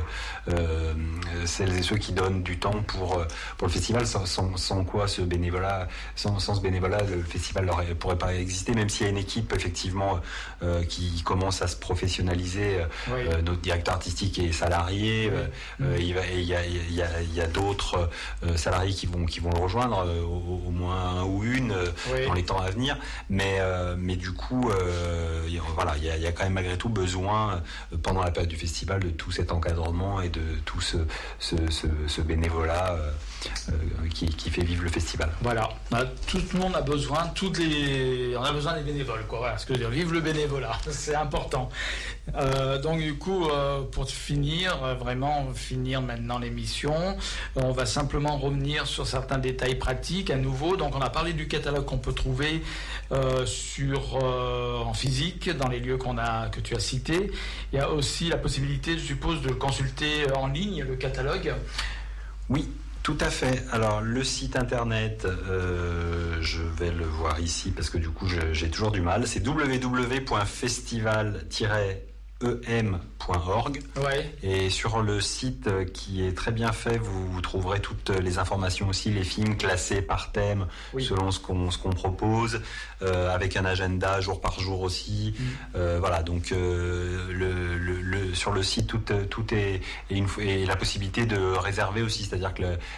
celles 1.45 1.77
et 1.77 1.83
ceux 1.83 1.97
qui 1.97 2.13
donnent 2.13 2.43
du 2.43 2.57
temps 2.57 2.83
pour, 2.83 3.23
pour 3.57 3.67
le 3.67 3.71
festival, 3.71 4.05
sans 4.07 4.83
quoi 4.83 5.07
ce 5.07 5.21
bénévolat, 5.21 5.70
sans, 6.15 6.39
sans 6.39 6.55
ce 6.55 6.61
bénévolat, 6.61 7.03
le 7.03 7.21
festival 7.23 7.65
n'aurait 7.65 7.95
pourrait 7.95 8.17
pas 8.17 8.33
exister, 8.35 8.73
même 8.73 8.89
s'il 8.89 9.05
y 9.05 9.09
a 9.09 9.11
une 9.11 9.17
équipe 9.17 9.53
effectivement 9.53 10.19
euh, 10.63 10.83
qui 10.83 11.21
commence 11.23 11.61
à 11.61 11.67
se 11.67 11.75
professionnaliser, 11.75 12.79
euh, 12.79 12.85
Oui. 13.09 13.21
euh, 13.27 13.41
notre 13.41 13.61
directeur 13.61 13.95
artistique 13.95 14.37
est 14.39 14.51
salarié, 14.51 15.31
euh, 15.81 15.97
il 15.99 16.13
va- 16.13 16.27
il 16.27 16.43
y 16.43 16.53
a, 16.53 16.59
a- 17.43 17.47
d'autres 17.47 18.09
salariés 18.55 18.93
qui 18.93 19.05
vont, 19.07 19.25
qui 19.25 19.39
vont 19.39 19.49
le 19.51 19.59
rejoindre, 19.59 20.05
au, 20.23 20.67
au 20.67 20.71
moins 20.71 21.19
un 21.19 21.23
ou 21.23 21.43
une 21.43 21.73
Oui. 22.13 22.25
dans 22.25 22.33
les 22.33 22.43
temps 22.45 22.59
à 22.59 22.69
venir. 22.69 22.97
Mais, 23.29 23.59
mais 23.97 24.15
du 24.15 24.31
coup, 24.31 24.71
il 25.47 25.53
y 25.53 25.57
a- 25.57 25.61
voilà, 25.75 25.95
il 25.97 26.03
y, 26.05 26.09
a, 26.09 26.15
il 26.17 26.23
y 26.23 26.27
a 26.27 26.31
quand 26.31 26.43
même 26.43 26.53
malgré 26.53 26.77
tout 26.77 26.89
besoin, 26.89 27.61
pendant 28.03 28.23
la 28.23 28.31
période 28.31 28.49
du 28.49 28.57
festival, 28.57 28.99
de 29.01 29.09
tout 29.09 29.31
cet 29.31 29.51
encadrement 29.51 30.21
et 30.21 30.29
de 30.29 30.41
tout 30.65 30.81
ce, 30.81 30.97
ce, 31.39 31.55
ce- 31.69 31.87
ce 32.07 32.21
bénévolat 32.21 32.95
qui, 34.13 34.25
qui 34.27 34.49
fait 34.49 34.63
vivre 34.63 34.83
le 34.83 34.89
festival. 34.89 35.29
Voilà, 35.41 35.69
Bah, 35.89 36.03
tout 36.27 36.41
le 36.53 36.59
monde 36.59 36.75
a 36.75 36.81
besoin, 36.81 37.27
toutes 37.33 37.57
les, 37.59 38.35
on 38.37 38.43
a 38.43 38.51
besoin 38.51 38.75
des 38.75 38.83
bénévoles, 38.83 39.25
quoi. 39.27 39.39
Voilà, 39.39 39.57
ce 39.57 39.65
que 39.65 39.73
je 39.73 39.79
veux 39.79 39.85
dire, 39.85 39.89
vive 39.89 40.13
le 40.13 40.21
bénévolat, 40.21 40.77
c'est 40.89 41.15
important. 41.15 41.69
Euh, 42.35 42.79
donc 42.79 42.99
du 42.99 43.15
coup, 43.15 43.49
euh, 43.49 43.81
pour 43.81 44.09
finir, 44.09 44.83
euh, 44.83 44.93
vraiment 44.95 45.47
finir 45.53 46.01
maintenant 46.01 46.39
l'émission, 46.39 47.17
on 47.55 47.71
va 47.71 47.85
simplement 47.85 48.37
revenir 48.37 48.85
sur 48.87 49.07
certains 49.07 49.37
détails 49.37 49.75
pratiques 49.75 50.29
à 50.29 50.35
nouveau. 50.35 50.77
Donc 50.77 50.95
on 50.95 51.01
a 51.01 51.09
parlé 51.09 51.33
du 51.33 51.47
catalogue 51.47 51.85
qu'on 51.85 51.97
peut 51.97 52.13
trouver 52.13 52.61
euh, 53.11 53.45
sur 53.45 54.19
euh, 54.21 54.79
en 54.79 54.93
physique 54.93 55.49
dans 55.57 55.67
les 55.67 55.79
lieux 55.79 55.97
qu'on 55.97 56.17
a 56.17 56.47
que 56.49 56.59
tu 56.59 56.75
as 56.75 56.79
cités. 56.79 57.31
Il 57.73 57.79
y 57.79 57.81
a 57.81 57.89
aussi 57.89 58.29
la 58.29 58.37
possibilité, 58.37 58.97
je 58.97 59.03
suppose, 59.03 59.41
de 59.41 59.51
consulter 59.51 60.31
en 60.35 60.47
ligne 60.47 60.83
le 60.83 60.95
catalogue. 60.95 61.53
Oui, 62.49 62.69
Tout 63.03 63.17
à 63.19 63.31
fait. 63.31 63.63
Alors 63.71 64.01
le 64.01 64.23
site 64.23 64.55
internet, 64.55 65.25
euh, 65.25 66.37
je 66.41 66.61
vais 66.61 66.91
le 66.91 67.05
voir 67.05 67.39
ici 67.39 67.71
parce 67.71 67.89
que 67.89 67.97
du 67.97 68.09
coup 68.09 68.27
j'ai 68.27 68.69
toujours 68.69 68.91
du 68.91 69.01
mal. 69.01 69.25
C'est 69.25 69.41
Ouais. 74.03 74.33
Et 74.41 74.69
sur 74.71 75.01
le 75.03 75.21
site 75.21 75.67
euh, 75.67 75.85
qui 75.85 76.25
est 76.25 76.35
très 76.35 76.51
bien 76.51 76.71
fait, 76.71 76.97
vous, 76.97 77.31
vous 77.31 77.41
trouverez 77.41 77.79
toutes 77.79 78.09
les 78.09 78.39
informations 78.39 78.89
aussi, 78.89 79.11
les 79.11 79.23
films 79.23 79.57
classés 79.57 80.01
par 80.01 80.31
thème 80.31 80.65
Oui. 80.93 81.03
selon 81.05 81.29
ce 81.31 81.39
qu'on 81.39 81.69
qu'on 81.69 81.91
propose, 81.91 82.61
euh, 83.03 83.33
avec 83.33 83.55
un 83.57 83.65
agenda 83.65 84.19
jour 84.21 84.41
par 84.41 84.59
jour 84.59 84.81
aussi. 84.81 85.35
Mm. 85.37 85.43
Euh, 85.75 85.97
voilà, 85.99 86.23
donc 86.23 86.51
euh, 86.51 87.27
le, 87.31 87.77
le- 87.77 88.01
le- 88.01 88.33
sur 88.33 88.51
le 88.51 88.63
site 88.63 88.87
tout, 88.87 89.01
euh, 89.11 89.25
tout 89.25 89.53
est 89.53 89.81
et, 90.09 90.17
une, 90.17 90.27
fois- 90.27 90.43
et 90.43 90.65
la 90.65 90.75
possibilité 90.75 91.25
de 91.27 91.37
réserver 91.37 92.01
aussi, 92.01 92.23
c'est-à-dire 92.23 92.53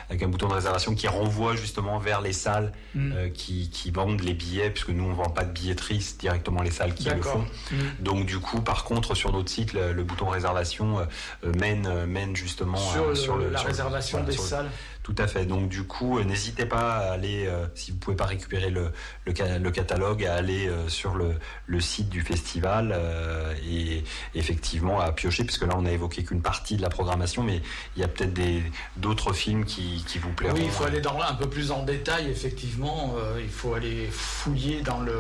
avec 0.09 0.23
un 0.23 0.27
bouton 0.29 0.47
de 0.47 0.53
réservation 0.53 0.95
qui 0.95 1.07
renvoie 1.09 1.55
justement 1.57 1.99
vers 1.99 2.21
les 2.21 2.33
salles 2.33 2.71
Mm. 2.95 3.11
euh, 3.15 3.29
qui, 3.29 3.69
qui 3.71 3.89
vendent 3.91 4.21
les 4.21 4.33
billets, 4.35 4.69
puisque 4.69 4.89
nous 4.89 5.03
on 5.03 5.13
vend 5.13 5.29
pas 5.29 5.43
de 5.43 5.51
billetterie, 5.51 6.05
directement 6.19 6.61
les 6.61 6.69
salles 6.71 6.93
qui 6.93 7.09
le 7.09 7.21
font. 7.23 7.45
Mm. 7.71 7.75
Donc 8.01 8.25
du 8.27 8.39
coup, 8.39 8.61
par 8.61 8.83
contre, 8.83 9.15
sur 9.15 9.31
notre 9.33 9.49
site, 9.49 9.73
le, 9.73 9.91
le 9.93 10.03
bouton 10.03 10.27
réservation 10.27 10.99
euh, 10.99 11.03
euh, 11.45 11.51
mène 11.59 11.87
euh, 11.87 12.05
mène 12.05 12.35
justement 12.35 12.77
Sur, 12.77 13.07
le- 13.37 13.49
la 13.49 13.59
sur 13.59 13.67
réservation 13.67 14.23
des 14.23 14.31
salles. 14.37 14.69
Tout 15.03 15.15
à 15.17 15.27
fait. 15.27 15.45
Donc 15.45 15.67
du 15.67 15.83
coup, 15.83 16.17
euh, 16.17 16.23
n'hésitez 16.23 16.65
pas 16.65 16.93
à 16.93 17.11
aller, 17.11 17.45
euh, 17.45 17.65
si 17.75 17.91
vous 17.91 17.97
pouvez 17.97 18.15
pas 18.15 18.25
récupérer 18.25 18.69
le, 18.69 18.91
le, 19.25 19.35
ca- 19.35 19.59
le 19.59 19.69
catalogue, 19.71 20.23
à 20.23 20.35
aller 20.35 20.67
euh, 20.67 20.87
sur 20.87 21.15
le, 21.15 21.35
le 21.67 21.81
site 21.81 22.07
du 22.07 22.21
festival 22.21 22.93
euh, 22.95 23.53
et 23.69 24.05
effectivement 24.33 25.01
à 25.01 25.11
piocher, 25.11 25.43
puisque 25.43 25.63
là 25.63 25.73
on 25.77 25.85
a 25.85 25.91
évoqué 25.91 26.23
qu'une 26.23 26.41
partie 26.41 26.77
de 26.77 26.81
la 26.81 26.87
programmation, 26.89 27.43
mais 27.43 27.61
il 27.97 27.99
y 28.01 28.03
a 28.05 28.07
peut-être 28.07 28.31
des 28.33 28.63
d'autres 28.95 29.33
films 29.33 29.65
qui, 29.65 30.05
qui 30.07 30.19
vous 30.19 30.31
plairont. 30.31 30.55
Oui, 30.55 30.63
il 30.63 30.71
faut 30.71 30.85
aller 30.85 31.01
dans, 31.01 31.19
un 31.21 31.33
peu 31.33 31.49
plus 31.49 31.71
en 31.71 31.83
détail, 31.83 32.29
effectivement. 32.29 33.15
Il 33.41 33.49
faut 33.49 33.73
aller 33.73 34.07
fouiller 34.09 34.81
dans 34.83 35.01
le, 35.01 35.19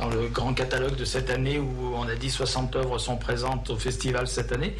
dans 0.00 0.08
le 0.08 0.26
grand 0.28 0.52
catalogue 0.52 0.96
de 0.96 1.04
cette 1.04 1.30
année 1.30 1.60
où 1.60 1.92
on 1.94 2.08
a 2.08 2.16
dit 2.16 2.28
60 2.30 2.74
œuvres 2.74 2.98
sont 2.98 3.16
présentes 3.16 3.70
au 3.70 3.76
festival 3.76 4.26
cette 4.26 4.50
année. 4.50 4.76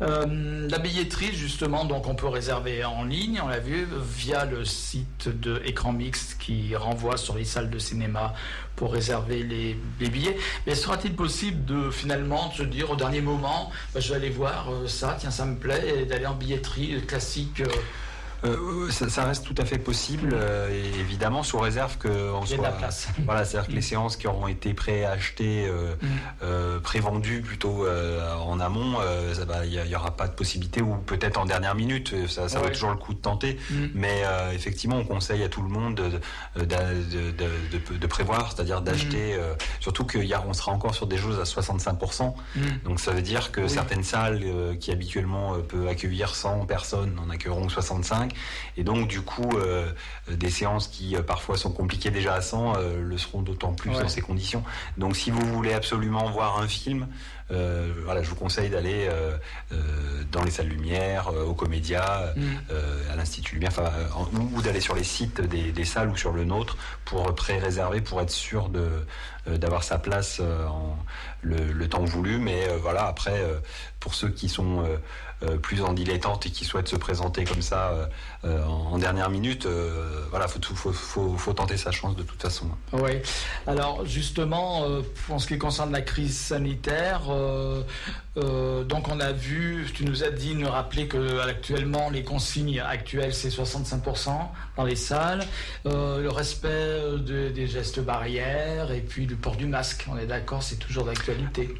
La 0.00 0.78
billetterie, 0.78 1.34
justement, 1.34 1.86
donc 1.86 2.06
on 2.06 2.14
peut 2.14 2.28
réserver 2.28 2.84
en 2.84 3.04
ligne, 3.04 3.40
on 3.42 3.48
l'a 3.48 3.58
vu, 3.58 3.85
via 3.94 4.44
le 4.44 4.64
site 4.64 5.28
de 5.28 5.60
Écran 5.64 5.92
Mix 5.92 6.34
qui 6.34 6.74
renvoie 6.76 7.16
sur 7.16 7.36
les 7.36 7.44
salles 7.44 7.70
de 7.70 7.78
cinéma 7.78 8.34
pour 8.74 8.92
réserver 8.92 9.42
les, 9.42 9.76
billets. 10.08 10.36
Mais 10.66 10.74
sera-t-il 10.74 11.14
possible 11.14 11.64
de 11.64 11.90
finalement 11.90 12.50
se 12.52 12.62
dire 12.62 12.90
au 12.90 12.96
dernier 12.96 13.20
moment, 13.20 13.70
bah, 13.94 14.00
je 14.00 14.10
vais 14.10 14.16
aller 14.16 14.30
voir 14.30 14.70
euh, 14.70 14.86
ça, 14.86 15.16
tiens, 15.18 15.30
ça 15.30 15.46
me 15.46 15.56
plaît, 15.56 16.02
et 16.02 16.04
d'aller 16.04 16.26
en 16.26 16.34
billetterie 16.34 17.00
classique 17.06 17.62
euh, 18.44 18.56
Euh, 18.86 18.90
ça, 18.90 19.08
ça 19.08 19.24
reste 19.24 19.44
tout 19.44 19.54
à 19.58 19.64
fait 19.64 19.78
possible, 19.78 20.30
euh, 20.32 20.68
et 20.70 21.00
évidemment 21.00 21.42
sous 21.42 21.58
réserve 21.58 21.96
que 21.98 22.08
on 22.08 22.44
il 22.44 22.50
y 22.50 22.54
a 22.54 22.56
de 22.56 22.62
soit. 22.62 22.70
la 22.70 22.72
place. 22.72 23.08
Voilà, 23.24 23.44
c'est-à-dire 23.44 23.68
que 23.68 23.74
les 23.74 23.82
séances 23.82 24.16
qui 24.16 24.26
auront 24.26 24.46
été 24.48 24.74
préachetées, 24.74 25.66
euh, 25.68 25.94
Mm. 26.02 26.06
euh, 26.42 26.80
prévendues 26.80 27.40
plutôt 27.42 27.84
euh, 27.86 28.34
en 28.36 28.60
amont, 28.60 28.98
euh, 29.00 29.34
ça 29.34 29.44
va- 29.44 29.64
il 29.64 29.80
n'y 29.82 29.94
aura 29.96 30.16
pas 30.16 30.28
de 30.28 30.32
possibilité, 30.34 30.82
ou 30.82 30.96
peut-être 30.96 31.38
en 31.38 31.46
dernière 31.46 31.74
minute, 31.74 32.14
ça, 32.28 32.48
ça 32.48 32.60
vaut 32.60 32.68
toujours 32.68 32.90
le 32.90 32.96
coup 32.96 33.14
de 33.14 33.18
tenter. 33.20 33.58
Mm. 33.70 33.74
Mais 33.94 34.22
euh, 34.24 34.52
effectivement, 34.52 34.96
on 34.96 35.04
conseille 35.04 35.42
à 35.42 35.48
tout 35.48 35.62
le 35.62 35.68
monde 35.68 35.94
de, 35.96 36.64
de, 36.64 37.32
de- 37.32 37.98
de- 37.98 38.06
prévoir, 38.06 38.52
c'est-à-dire 38.52 38.80
d'acheter, 38.82 39.34
Mm. 39.34 39.40
euh, 39.40 39.54
surtout 39.80 40.04
qu'on 40.06 40.52
sera 40.52 40.72
encore 40.72 40.94
sur 40.94 41.06
des 41.06 41.16
choses 41.18 41.38
à 41.40 41.44
65%. 41.44 42.34
Mm. 42.54 42.60
Donc 42.84 43.00
ça 43.00 43.12
veut 43.12 43.22
dire 43.22 43.52
que 43.52 43.62
Oui. 43.62 43.68
certaines 43.70 44.04
salles 44.04 44.40
euh, 44.44 44.74
qui 44.76 44.90
habituellement 44.92 45.54
peuvent 45.68 45.88
accueillir 45.88 46.34
100 46.34 46.66
personnes 46.66 47.14
n'en 47.14 47.28
accueilleront 47.30 47.66
que 47.66 47.72
65. 47.72 48.32
Et 48.76 48.84
donc 48.84 49.08
du 49.08 49.20
coup, 49.22 49.50
euh, 49.56 49.90
euh, 50.30 50.36
des 50.36 50.50
séances 50.50 50.88
qui 50.88 51.16
euh, 51.16 51.22
parfois 51.22 51.56
sont 51.56 51.70
compliquées 51.72 52.10
déjà 52.10 52.34
à 52.34 52.40
100 52.42 52.74
euh, 52.76 53.00
le 53.02 53.18
seront 53.18 53.42
d'autant 53.42 53.72
plus 53.72 53.90
Ouais. 53.90 54.00
dans 54.02 54.08
ces 54.08 54.20
conditions. 54.20 54.62
Donc 54.98 55.16
si 55.16 55.30
vous 55.30 55.44
voulez 55.46 55.72
absolument 55.72 56.30
voir 56.30 56.58
un 56.60 56.68
film, 56.68 57.06
voilà, 57.48 58.22
je 58.24 58.28
vous 58.28 58.34
conseille 58.34 58.70
d'aller 58.70 59.08
dans 60.32 60.42
les 60.42 60.50
salles 60.50 60.66
Lumière, 60.66 61.30
au 61.46 61.54
Comédia, 61.54 62.34
Mm. 62.36 62.42
à 63.12 63.16
l'Institut 63.16 63.54
Lumière, 63.54 63.70
en- 64.16 64.26
ou, 64.54 64.62
d'aller 64.62 64.80
sur 64.80 64.96
les 64.96 65.04
sites 65.04 65.40
des, 65.40 65.70
des 65.70 65.84
salles 65.84 66.08
ou 66.10 66.16
sur 66.16 66.32
le 66.32 66.44
nôtre 66.44 66.76
pour 67.04 67.32
pré-réserver, 67.36 68.00
pour 68.00 68.20
être 68.20 68.30
sûr 68.30 68.68
de 68.68 68.88
d'avoir 69.46 69.84
sa 69.84 69.96
place 69.98 70.40
en, 70.40 70.96
le, 71.42 71.70
le 71.72 71.88
temps 71.88 72.04
voulu. 72.04 72.38
Mais 72.38 72.66
voilà, 72.82 73.06
après, 73.06 73.40
pour 74.06 74.14
ceux 74.14 74.28
qui 74.28 74.48
sont 74.48 74.84
euh, 74.84 74.96
euh, 75.42 75.56
plus 75.56 75.82
en 75.82 75.92
dilettante 75.92 76.46
et 76.46 76.50
qui 76.50 76.64
souhaitent 76.64 76.86
se 76.86 76.94
présenter 76.94 77.42
comme 77.44 77.60
ça 77.60 78.08
euh, 78.44 78.64
en, 78.64 78.98
dernière 78.98 79.30
minute, 79.30 79.66
voilà, 80.30 80.46
faut, 80.46 80.60
tout- 80.60 80.76
faut, 80.76 80.92
faut, 80.92 81.36
faut 81.36 81.52
tenter 81.52 81.76
sa 81.76 81.90
chance 81.90 82.14
de 82.14 82.22
toute 82.22 82.40
façon. 82.40 82.66
Oui. 82.92 83.14
Alors 83.66 84.06
justement, 84.06 84.86
en 85.28 85.38
ce 85.40 85.48
qui 85.48 85.58
concerne 85.58 85.90
la 85.90 86.02
crise 86.02 86.38
sanitaire, 86.38 87.22
donc 88.36 89.08
on 89.08 89.18
a 89.18 89.32
vu, 89.32 89.86
tu 89.92 90.04
nous 90.04 90.22
as 90.22 90.30
dit, 90.30 90.54
nous 90.54 90.68
rappeler 90.70 91.08
que 91.08 91.40
actuellement 91.40 92.08
les 92.10 92.22
consignes 92.22 92.78
actuelles 92.80 93.34
c'est 93.34 93.48
65% 93.48 94.30
dans 94.76 94.84
les 94.84 94.94
salles, 94.96 95.44
le 95.84 96.28
respect 96.28 97.00
de- 97.18 97.48
des 97.48 97.66
gestes 97.66 97.98
barrières 98.00 98.92
et 98.92 99.00
puis 99.00 99.26
le 99.26 99.34
port 99.34 99.56
du 99.56 99.66
masque. 99.66 100.06
On 100.08 100.16
est 100.16 100.26
d'accord, 100.26 100.62
c'est 100.62 100.76
toujours 100.76 101.04
d'actualité. 101.04 101.74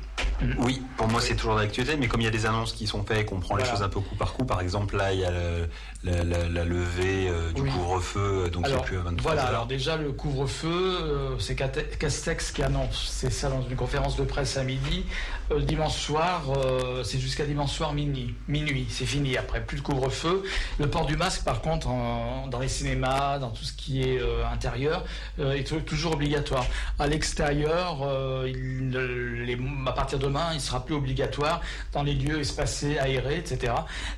Oui, 0.58 0.82
pour 0.96 1.08
moi 1.08 1.20
c'est 1.20 1.36
toujours 1.36 1.56
d'actualité, 1.56 1.96
mais 1.96 2.08
comme 2.08 2.15
il 2.20 2.24
y 2.24 2.28
a 2.28 2.30
des 2.30 2.46
annonces 2.46 2.72
qui 2.72 2.86
sont 2.86 3.02
faites 3.04 3.26
qu'on 3.26 3.40
prend 3.40 3.56
les 3.56 3.64
choses 3.64 3.82
un 3.82 3.88
peu 3.88 4.00
coup 4.00 4.14
par 4.16 4.32
coup, 4.34 4.44
par 4.44 4.60
exemple 4.60 4.96
là 4.96 5.12
il 5.12 5.20
y 5.20 5.24
a 5.24 5.30
le- 5.30 5.68
la, 6.06 6.24
la- 6.24 6.48
la 6.48 6.64
levée 6.64 7.28
euh, 7.28 7.52
du 7.52 7.62
Oui. 7.62 7.70
couvre-feu, 7.70 8.48
donc 8.52 8.64
il 8.64 8.68
n'y 8.68 8.72
a 8.72 8.76
Alors, 8.76 8.84
plus 8.84 8.96
à 8.98 9.02
23 9.02 9.22
voilà, 9.32 9.42
heures. 9.42 9.48
alors 9.48 9.66
déjà 9.66 9.96
le 9.96 10.12
couvre-feu, 10.12 10.68
euh, 11.02 11.38
c'est 11.38 11.54
Castex 11.56 12.52
qui 12.52 12.62
annonce, 12.62 13.08
c'est 13.10 13.30
ça 13.32 13.50
dans 13.50 13.62
une 13.68 13.76
conférence 13.76 14.16
de 14.16 14.22
presse 14.24 14.56
à 14.56 14.62
midi. 14.64 15.04
Euh, 15.52 15.60
dimanche 15.60 15.94
soir, 15.96 16.42
euh, 16.56 17.04
c'est 17.04 17.20
jusqu'à 17.20 17.44
dimanche 17.44 17.70
soir 17.70 17.92
minuit, 17.92 18.34
minuit, 18.48 18.86
c'est 18.90 19.06
fini 19.06 19.36
après, 19.36 19.60
plus 19.64 19.76
de 19.76 19.82
couvre-feu. 19.82 20.42
Le 20.78 20.88
port 20.90 21.06
du 21.06 21.16
masque 21.16 21.44
par 21.44 21.60
contre, 21.60 21.88
en- 21.88 22.46
dans 22.48 22.58
les 22.58 22.68
cinémas, 22.68 23.38
dans 23.38 23.50
tout 23.50 23.62
ce 23.64 23.72
qui 23.72 24.02
est 24.02 24.20
euh, 24.20 24.44
intérieur, 24.52 25.04
euh, 25.38 25.52
est 25.54 25.64
tou- 25.64 25.80
toujours 25.80 26.14
obligatoire. 26.14 26.66
À 26.98 27.06
l'extérieur, 27.06 27.98
euh, 28.02 28.48
à 29.86 29.92
partir 29.92 30.18
de 30.18 30.24
demain, 30.24 30.48
il 30.54 30.60
sera 30.60 30.84
plus 30.84 30.94
obligatoire 30.96 31.60
dans 31.92 32.02
les 32.02 32.14
lieux 32.14 32.40
espacés, 32.40 32.98
aérés, 32.98 33.38
etc. 33.38 33.72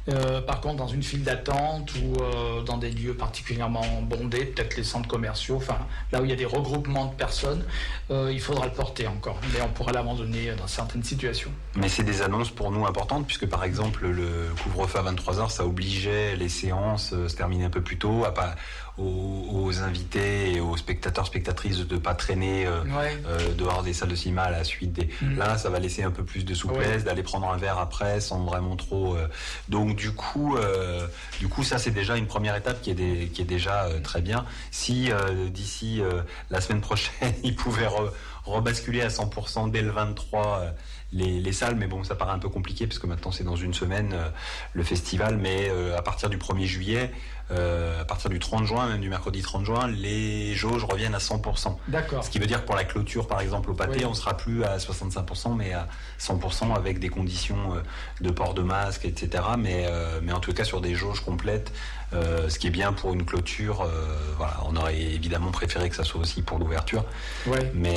Euh, 0.09 0.41
par 0.41 0.61
contre, 0.61 0.77
dans 0.77 0.89
une 0.89 1.03
file 1.03 1.25
d'attente 1.25 1.78
ou 1.97 2.23
euh, 2.23 2.63
dans 2.63 2.77
des 2.77 2.91
lieux 2.91 3.15
particulièrement 3.15 3.85
bondés, 4.03 4.45
peut-être 4.45 4.77
les 4.77 4.85
centres 4.85 5.09
commerciaux, 5.09 5.57
enfin 5.57 5.79
là 6.13 6.21
où 6.21 6.25
il 6.25 6.31
y 6.31 6.33
a 6.33 6.37
des 6.37 6.45
regroupements 6.45 7.07
de 7.07 7.15
personnes, 7.15 7.65
euh, 8.11 8.31
il 8.33 8.41
faudra 8.41 8.67
le 8.67 8.73
porter 8.73 9.07
encore. 9.07 9.41
Mais 9.53 9.61
on 9.61 9.69
pourra 9.69 9.93
l'abandonner 9.93 10.53
dans 10.57 10.67
certaines 10.67 11.03
situations. 11.03 11.51
Mais 11.77 11.89
c'est 11.89 12.03
des 12.03 12.23
annonces 12.23 12.51
pour 12.51 12.71
nous 12.71 12.87
importantes, 12.87 13.27
puisque 13.27 13.47
par 13.47 13.65
exemple 13.65 14.07
le 14.07 14.49
couvre-feu 14.63 14.99
à 14.99 15.03
23h, 15.03 15.51
ça 15.51 15.67
obligeait 15.67 16.37
les 16.37 16.49
séances 16.49 17.13
euh, 17.13 17.29
se 17.29 17.37
terminer 17.37 17.65
un 17.65 17.71
peu 17.71 17.83
plus 17.83 17.99
tôt, 17.99 18.25
à 18.25 18.33
pas, 18.33 18.55
aux, 18.99 19.47
aux 19.51 19.79
invités 19.83 20.53
et 20.55 20.61
aux 20.61 20.77
spectateurs, 20.77 21.27
spectatrices 21.27 21.79
de 21.79 21.95
ne 21.95 22.01
pas 22.01 22.15
traîner 22.15 22.67
euh, 22.67 22.83
Ouais. 22.85 23.17
euh, 23.27 23.55
dehors 23.55 23.83
des 23.83 23.93
salles 23.93 24.09
de 24.09 24.15
cinéma 24.15 24.43
à 24.43 24.51
la 24.51 24.65
suite 24.65 24.93
des. 24.93 25.09
Mm. 25.23 25.37
Là, 25.39 25.59
ça 25.59 25.71
va 25.71 25.79
laisser 25.79 26.03
un 26.03 26.11
peu 26.11 26.25
plus 26.25 26.45
de 26.45 26.55
souplesse, 26.55 26.99
Ouais. 26.99 27.03
d'aller 27.03 27.23
prendre 27.23 27.49
un 27.49 27.57
verre 27.57 27.79
après 27.79 28.21
sans 28.21 28.45
vraiment 28.45 28.77
trop. 28.77 29.15
euh, 29.17 29.29
Donc 29.69 29.97
du 29.97 30.13
coup, 30.13 30.57
euh, 30.57 31.07
du 31.39 31.49
coup, 31.49 31.63
ça 31.65 31.79
c'est 31.79 31.91
déjà 31.93 32.17
une 32.17 32.27
première 32.27 32.57
étape 32.57 32.81
qui 32.83 32.91
est, 32.91 32.95
des- 32.95 33.29
qui 33.29 33.43
est 33.43 33.47
déjà 33.47 33.89
très 34.03 34.21
bien. 34.21 34.45
Si 34.71 35.11
d'ici 35.51 36.03
la 36.51 36.61
semaine 36.61 36.81
prochaine, 36.81 37.33
ils 37.43 37.55
pouvaient 37.55 37.87
re- 37.87 38.11
rebasculer 38.45 39.03
à 39.03 39.09
100% 39.09 39.71
dès 39.71 39.83
le 39.83 39.91
23 39.91 40.61
euh, 40.61 40.71
les, 41.13 41.41
les 41.41 41.53
salles, 41.53 41.77
mais 41.77 41.87
bon, 41.87 42.05
ça 42.05 42.15
paraît 42.15 42.33
un 42.33 42.39
peu 42.39 42.49
compliqué 42.51 42.87
parce 42.87 42.99
que 42.99 43.07
maintenant 43.07 43.33
c'est 43.33 43.45
dans 43.45 43.57
une 43.57 43.73
semaine 43.75 44.13
euh, 44.13 44.29
le 44.75 44.83
festival, 44.83 45.39
mais 45.39 45.69
euh, 45.71 45.97
à 45.97 46.03
partir 46.03 46.29
du 46.29 46.37
1er 46.37 46.65
juillet, 46.67 47.11
euh, 47.51 48.03
à 48.03 48.05
partir 48.05 48.29
du 48.29 48.39
30 48.39 48.67
juin, 48.67 48.89
même 48.89 49.01
du 49.01 49.09
mercredi 49.09 49.41
30 49.41 49.65
juin, 49.65 49.89
les 49.89 50.55
jauges 50.55 50.85
reviennent 50.85 51.15
à 51.15 51.19
100%. 51.19 51.79
D'accord. 51.89 52.23
Ce 52.23 52.29
qui 52.29 52.39
veut 52.39 52.47
dire 52.47 52.61
que 52.61 52.67
pour 52.67 52.77
la 52.77 52.85
clôture, 52.85 53.27
par 53.27 53.41
exemple, 53.41 53.71
au 53.71 53.75
pâté, 53.75 54.01
Oui. 54.01 54.05
on 54.05 54.13
sera 54.13 54.37
plus 54.37 54.65
à 54.65 54.77
65%, 54.77 55.57
mais 55.57 55.73
à 55.73 55.89
100% 56.21 56.75
avec 56.77 56.99
des 56.99 57.09
conditions 57.09 57.83
de 58.21 58.31
port 58.31 58.53
de 58.53 58.61
masque, 58.63 59.07
etc. 59.07 59.43
Mais, 59.59 59.87
mais 60.23 60.33
en 60.33 60.41
tout 60.41 60.53
cas 60.53 60.65
sur 60.65 60.83
des 60.83 60.95
jauges 60.95 61.21
complètes, 61.21 61.73
ce 62.13 62.59
qui 62.59 62.67
est 62.67 62.71
bien 62.71 62.93
pour 62.93 63.15
une 63.15 63.25
clôture. 63.25 63.89
voilà, 64.37 64.59
on 64.67 64.77
aurait 64.77 65.01
évidemment 65.01 65.51
préféré 65.51 65.89
que 65.89 65.97
ça 65.97 66.05
soit 66.05 66.21
aussi 66.21 66.43
pour 66.43 66.59
l'ouverture, 66.59 67.07
Ouais. 67.47 67.71
mais 67.75 67.97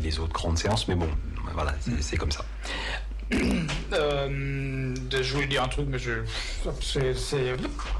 les 0.00 0.18
autres 0.18 0.32
grandes 0.32 0.58
séances. 0.58 0.88
Mais 0.88 0.94
bon, 0.94 1.08
voilà, 1.54 1.74
c'est 2.00 2.16
Mm. 2.16 2.18
comme 2.18 2.32
ça. 2.32 2.44
Euh, 3.94 4.94
je 5.10 5.32
voulais 5.34 5.46
dire 5.46 5.62
un 5.62 5.68
truc, 5.68 5.86
mais 5.88 5.98
je, 5.98 6.12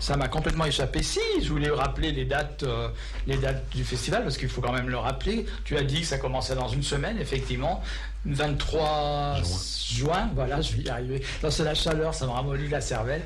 ça 0.00 0.16
m'a 0.16 0.28
complètement 0.28 0.64
échappé. 0.66 1.02
Si, 1.02 1.20
je 1.42 1.48
voulais 1.48 1.70
rappeler 1.70 2.12
les 2.12 2.24
dates, 2.24 2.62
euh, 2.64 2.88
les 3.26 3.36
dates 3.36 3.64
du 3.74 3.84
festival, 3.84 4.22
parce 4.24 4.36
qu'il 4.36 4.48
faut 4.48 4.60
quand 4.60 4.72
même 4.72 4.88
le 4.88 4.98
rappeler. 4.98 5.46
Tu 5.64 5.76
as 5.76 5.82
dit 5.84 6.00
que 6.02 6.06
ça 6.06 6.18
commençait 6.18 6.54
dans 6.54 6.68
une 6.68 6.82
semaine, 6.82 7.18
effectivement. 7.18 7.82
23 8.24 9.40
juin, 9.92 10.30
voilà, 10.34 10.60
je 10.60 10.76
vais 10.76 10.82
y 10.84 10.88
arriver. 10.88 11.22
Non, 11.42 11.50
c'est 11.50 11.64
la 11.64 11.74
chaleur, 11.74 12.14
ça 12.14 12.26
me 12.26 12.30
ramollit 12.30 12.68
la 12.68 12.80
cervelle. 12.80 13.22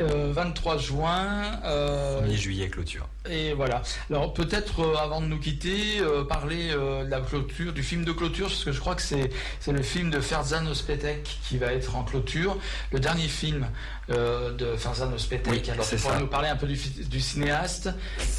Euh, 0.00 0.32
23 0.32 0.78
juin. 0.78 1.60
euh, 1.64 2.20
1er 2.26 2.36
juillet 2.36 2.68
clôture. 2.68 3.08
et 3.28 3.52
voilà. 3.54 3.82
Alors 4.10 4.32
peut-être 4.34 4.80
euh, 4.80 4.96
avant 4.96 5.20
de 5.20 5.26
nous 5.26 5.38
quitter, 5.40 5.98
euh, 6.00 6.24
parler 6.24 6.70
euh, 6.70 7.04
de 7.04 7.10
la 7.10 7.20
clôture, 7.20 7.72
du 7.72 7.82
film 7.82 8.04
de 8.04 8.12
clôture, 8.12 8.46
parce 8.48 8.64
que 8.64 8.72
je 8.72 8.80
crois 8.80 8.94
que 8.94 9.02
c'est 9.02 9.30
c'est 9.60 9.72
le 9.72 9.82
film 9.82 10.10
de 10.10 10.20
Ferzan 10.20 10.66
Ospetek 10.66 11.38
qui 11.48 11.58
va 11.58 11.72
être 11.72 11.96
en 11.96 12.04
clôture, 12.04 12.56
le 12.92 13.00
dernier 13.00 13.28
film 13.28 13.66
euh, 14.10 14.52
de 14.52 14.76
Ferzan 14.76 15.12
Ospetek. 15.12 15.52
Oui, 15.64 15.70
Alors 15.70 15.84
c'est 15.84 15.98
ça. 15.98 16.18
nous 16.20 16.26
parler 16.26 16.48
un 16.48 16.56
peu 16.56 16.66
du, 16.66 17.20
cinéaste 17.20 17.88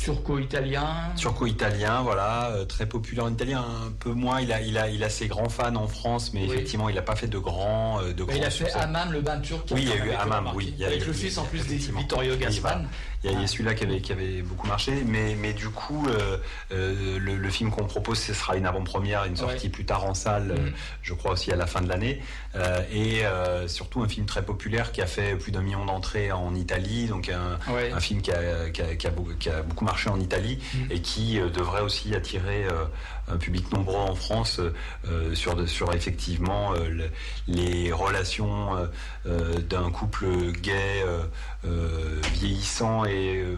turco-italien. 0.03 0.87
Turco-italien, 1.17 2.01
voilà, 2.03 2.51
euh, 2.51 2.65
très 2.65 2.85
populaire 2.85 3.25
en 3.25 3.31
Italie, 3.33 3.53
un 3.53 3.91
peu 3.99 4.11
moins. 4.11 4.39
Il 4.41 4.51
a, 4.53 4.61
il 4.61 4.77
a, 4.77 4.89
il 4.89 5.03
a 5.03 5.09
ses 5.09 5.27
grands 5.27 5.49
fans 5.49 5.75
en 5.75 5.87
France, 5.95 6.31
mais 6.33 6.41
Oui. 6.41 6.51
effectivement, 6.53 6.89
il 6.89 6.95
n'a 6.95 7.01
pas 7.01 7.15
fait 7.15 7.27
de 7.27 7.37
grands, 7.39 7.99
euh, 8.01 8.13
de 8.13 8.23
grands 8.23 8.35
il 8.35 8.43
a 8.43 8.49
fait. 8.49 8.71
Hammam, 8.73 9.11
le 9.11 9.21
bain 9.21 9.39
turc. 9.39 9.67
Oui, 9.71 9.81
il 9.83 9.89
y 9.89 9.91
a 9.91 9.95
eu 10.05 10.15
remarqué. 10.15 10.49
oui. 10.55 10.73
il 10.75 10.81
y 10.81 10.85
a- 10.85 10.87
Avec 10.87 11.05
le 11.05 11.13
fils 11.13 11.37
en 11.37 11.45
plus 11.45 11.65
des. 11.65 11.75
Vittorio 11.77 12.35
Gassman. 12.35 12.87
Il 13.23 13.31
y 13.31 13.43
a, 13.43 13.47
celui-là 13.47 13.73
qui 13.73 13.83
avait, 13.85 14.01
qui 14.01 14.11
avait 14.11 14.43
beaucoup 14.43 14.67
marché, 14.67 15.03
mais, 15.03 15.35
mais 15.35 15.53
du 15.53 15.69
coup, 15.69 16.05
euh, 16.07 16.37
euh, 16.71 17.17
le, 17.17 17.37
le 17.37 17.49
film 17.49 17.71
qu'on 17.71 17.85
propose, 17.85 18.19
ce 18.19 18.35
sera 18.35 18.55
une 18.55 18.67
avant-première, 18.67 19.23
une 19.25 19.35
sortie 19.35 19.65
Ouais. 19.65 19.71
plus 19.71 19.83
tard 19.85 20.05
en 20.05 20.13
salle, 20.13 20.53
Mhm. 20.55 20.73
je 21.01 21.13
crois 21.15 21.31
aussi 21.31 21.51
à 21.51 21.55
la 21.55 21.65
fin 21.65 21.81
de 21.81 21.89
l'année, 21.89 22.21
Euh, 22.57 22.79
et 22.89 23.23
surtout 23.67 24.01
un 24.01 24.07
film 24.07 24.25
très 24.25 24.41
populaire 24.41 24.91
qui 24.93 25.01
a 25.01 25.07
fait 25.07 25.35
plus 25.35 25.51
d'un 25.51 25.59
million 25.61 25.83
d'entrées 25.85 26.31
en 26.31 26.55
Italie, 26.55 27.07
donc 27.07 27.27
un, 27.29 27.57
Ouais. 27.73 27.91
un 27.91 27.99
film 27.99 28.21
qui 28.21 28.31
a, 28.31 28.69
qui, 28.69 28.81
a, 28.81 28.95
qui 28.95 29.07
a 29.07 29.11
qui 29.39 29.49
a 29.49 29.61
beaucoup 29.61 29.83
marché 29.83 30.09
en 30.09 30.19
Italie 30.21 30.59
Mhm. 30.73 30.87
et 30.91 31.01
qui 31.01 31.37
devrait 31.53 31.81
aussi 31.81 32.15
attirer 32.15 32.65
un 33.27 33.37
public 33.37 33.71
nombreux 33.71 33.95
en 33.95 34.15
France 34.15 34.59
euh, 35.07 35.33
sur, 35.35 35.55
de- 35.55 35.65
sur 35.65 35.93
effectivement 35.93 36.73
euh, 36.73 36.89
le- 36.89 37.09
les 37.47 37.91
relations 37.91 38.75
euh, 38.77 38.85
euh, 39.25 39.53
d'un 39.59 39.89
couple 39.89 40.25
gay 40.61 41.01
euh, 41.03 41.23
euh, 41.23 41.25
vieillissant 42.33 43.05
et 43.05 43.37
euh, 43.37 43.55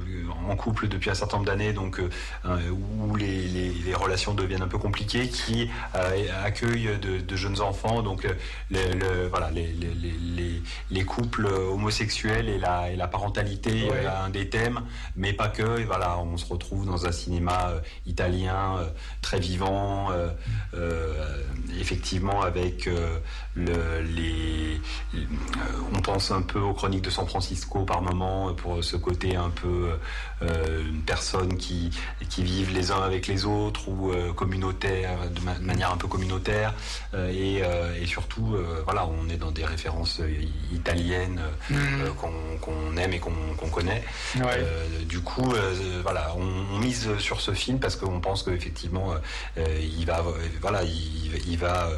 en 0.49 0.55
couple 0.55 0.87
depuis 0.87 1.09
un 1.09 1.13
certain 1.13 1.37
nombre 1.37 1.47
d'années, 1.47 1.73
donc 1.73 1.99
euh, 1.99 2.09
euh, 2.45 2.69
où 2.69 3.15
les, 3.15 3.47
les- 3.47 3.69
les 3.73 3.93
relations 3.93 4.33
deviennent 4.33 4.61
un 4.61 4.67
peu 4.67 4.77
compliquées, 4.77 5.27
qui 5.29 5.69
euh, 5.95 6.25
accueillent 6.43 6.97
de, 7.01 7.19
de 7.19 7.35
jeunes 7.35 7.61
enfants, 7.61 8.01
donc 8.01 8.25
euh, 8.25 8.33
le, 8.71 8.93
le- 8.93 9.27
voilà 9.27 9.51
les, 9.51 9.67
les, 9.67 9.93
les- 9.93 10.11
les- 10.35 10.61
les 10.91 11.03
couples 11.05 11.47
homosexuels 11.47 12.47
et 12.49 12.57
la, 12.59 12.91
et 12.91 12.95
la 12.95 13.07
parentalité 13.07 13.89
Ouais. 13.89 14.05
euh, 14.05 14.25
un 14.25 14.29
des 14.29 14.49
thèmes, 14.49 14.81
mais 15.15 15.33
pas 15.33 15.49
que. 15.49 15.79
Et 15.79 15.83
voilà, 15.83 16.17
on 16.19 16.37
se 16.37 16.45
retrouve 16.45 16.85
dans 16.85 17.05
un 17.05 17.11
cinéma 17.11 17.69
euh, 17.71 17.79
italien 18.05 18.77
euh, 18.79 18.87
très 19.21 19.39
vivant, 19.39 20.11
euh, 20.11 20.29
euh, 20.75 21.43
effectivement 21.79 22.41
avec 22.41 22.87
euh, 22.87 23.17
le, 23.57 24.01
les, 24.03 24.79
euh, 25.15 25.19
on 25.93 25.99
pense 25.99 26.29
un 26.31 26.41
peu 26.43 26.59
aux 26.59 26.73
chroniques 26.73 27.01
de 27.01 27.09
San 27.09 27.27
Francisco 27.27 27.83
par 27.85 28.01
moment 28.01 28.53
pour 28.53 28.83
ce 28.83 28.95
côté 28.97 29.35
un 29.35 29.49
peu 29.49 29.89
euh, 30.43 30.81
une 30.87 31.01
personne 31.01 31.57
qui 31.57 31.89
qui 32.29 32.43
vivent 32.43 32.71
les 32.73 32.91
uns 32.91 33.01
avec 33.01 33.25
les 33.27 33.45
autres 33.45 33.89
ou 33.89 34.11
euh, 34.11 34.31
communautaire 34.33 35.17
de, 35.31 35.41
ma- 35.41 35.55
de 35.55 35.63
manière 35.65 35.91
un 35.91 35.97
peu 35.97 36.07
communautaire. 36.07 36.73
Et, 37.31 37.61
et 38.01 38.05
surtout 38.05 38.55
voilà 38.85 39.07
on 39.07 39.27
est 39.29 39.37
dans 39.37 39.51
des 39.51 39.65
références 39.65 40.21
italiennes 40.71 41.41
euh, 41.71 42.09
qu'on 42.61 42.97
aime 42.97 43.13
et 43.13 43.19
qu'on 43.19 43.69
connaît. 43.69 44.03
Ouais. 44.35 44.63
du 45.05 45.19
coup, 45.21 45.51
voilà, 46.03 46.33
on, 46.37 46.75
on 46.75 46.79
mise 46.79 47.17
sur 47.17 47.41
ce 47.41 47.51
film 47.53 47.79
parce 47.79 47.95
qu'on 47.95 48.19
pense 48.19 48.43
qu'effectivement, 48.43 49.13
il 49.57 50.05
va, 50.05 50.23
voilà, 50.61 50.83
il, 50.83 51.41
il 51.47 51.57
va 51.57 51.89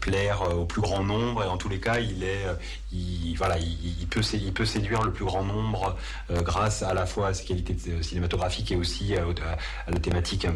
plaire 0.00 0.42
au 0.56 0.64
plus 0.64 0.80
grand 0.80 1.02
nombre 1.02 1.42
et 1.42 1.46
en 1.46 1.56
tous 1.56 1.68
les 1.68 1.80
cas, 1.80 1.98
il 1.98 2.22
est, 2.22 2.46
euh, 2.46 2.54
il, 2.92 3.34
voilà, 3.36 3.58
il, 3.58 4.06
peut, 4.06 4.20
il 4.34 4.52
peut 4.52 4.64
séduire 4.64 5.02
le 5.02 5.12
plus 5.12 5.24
grand 5.24 5.42
nombre 5.42 5.96
euh, 6.30 6.42
grâce 6.42 6.82
à 6.82 6.94
la 6.94 7.06
fois 7.06 7.28
à 7.28 7.34
ses 7.34 7.44
qualités 7.44 7.76
euh, 7.88 8.02
cinématographiques 8.02 8.70
et 8.72 8.76
aussi 8.76 9.14
à, 9.16 9.24
la 9.90 9.98
thématique 9.98 10.46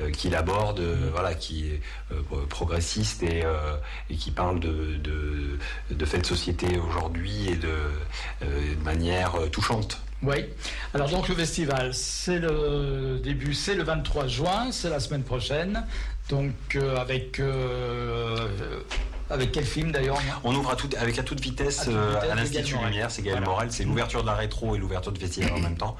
euh, 0.00 0.10
qu'il 0.10 0.34
aborde, 0.34 0.80
euh, 0.80 1.10
voilà, 1.12 1.34
qui 1.34 1.66
est 1.68 1.80
euh, 2.12 2.22
progressiste 2.48 3.22
et, 3.22 3.44
euh, 3.44 3.74
qui 4.16 4.30
parle 4.30 4.60
de, 4.60 4.96
de, 4.96 5.58
de 5.90 6.08
de 6.18 6.24
société 6.24 6.78
aujourd'hui 6.78 7.48
et 7.50 7.56
de, 7.56 7.68
euh, 8.42 8.74
de 8.74 8.84
manière 8.84 9.34
euh, 9.36 9.48
touchante. 9.48 10.00
Oui. 10.22 10.46
Alors 10.94 11.08
donc 11.08 11.28
le 11.28 11.34
festival, 11.36 11.94
c'est 11.94 12.40
le 12.40 13.20
début, 13.22 13.54
c'est 13.54 13.76
le 13.76 13.84
23 13.84 14.26
juin, 14.26 14.72
c'est 14.72 14.90
la 14.90 14.98
semaine 14.98 15.22
prochaine. 15.22 15.84
Donc 16.28 16.52
euh, 16.74 16.96
avec 16.96 17.40
euh, 17.40 18.48
avec 19.30 19.52
quel 19.52 19.64
film 19.64 19.92
d'ailleurs 19.92 20.18
On 20.44 20.54
ouvre 20.54 20.70
à 20.70 20.76
toute- 20.76 20.94
avec 20.96 21.18
à 21.18 21.22
toute 21.22 21.40
vitesse, 21.40 21.80
À 21.80 21.84
toute 21.86 21.94
euh, 21.94 22.08
vitesse 22.14 22.30
à 22.30 22.32
de 22.34 22.36
l'Institut. 22.40 22.76
Lumière. 22.84 23.10
C'est 23.10 23.22
Gaël 23.22 23.38
Voilà. 23.38 23.50
Morel. 23.50 23.72
C'est 23.72 23.84
l'ouverture 23.84 24.22
de 24.22 24.26
la 24.26 24.34
rétro 24.34 24.74
et 24.74 24.78
l'ouverture 24.78 25.12
du 25.12 25.20
festival 25.20 25.52
en 25.52 25.60
même 25.60 25.76
temps. 25.76 25.96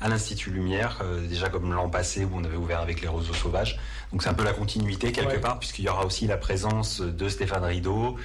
À 0.00 0.08
l'Institut 0.08 0.50
Lumière, 0.50 0.98
euh, 1.04 1.26
déjà 1.28 1.48
comme 1.48 1.72
l'an 1.72 1.88
passé 1.88 2.24
où 2.24 2.30
on 2.34 2.42
avait 2.44 2.56
ouvert 2.56 2.80
avec 2.80 3.00
les 3.02 3.08
roseaux 3.08 3.34
sauvages. 3.34 3.78
Donc 4.10 4.22
c'est 4.22 4.28
un 4.28 4.34
peu 4.34 4.42
la 4.44 4.52
continuité 4.52 5.12
quelque 5.12 5.34
Ouais. 5.34 5.40
part, 5.40 5.58
puisqu'il 5.60 5.84
y 5.84 5.88
aura 5.88 6.04
aussi 6.04 6.26
la 6.26 6.36
présence 6.36 7.00
de 7.00 7.28
Stéphane 7.28 7.62
Rideau, 7.64 8.16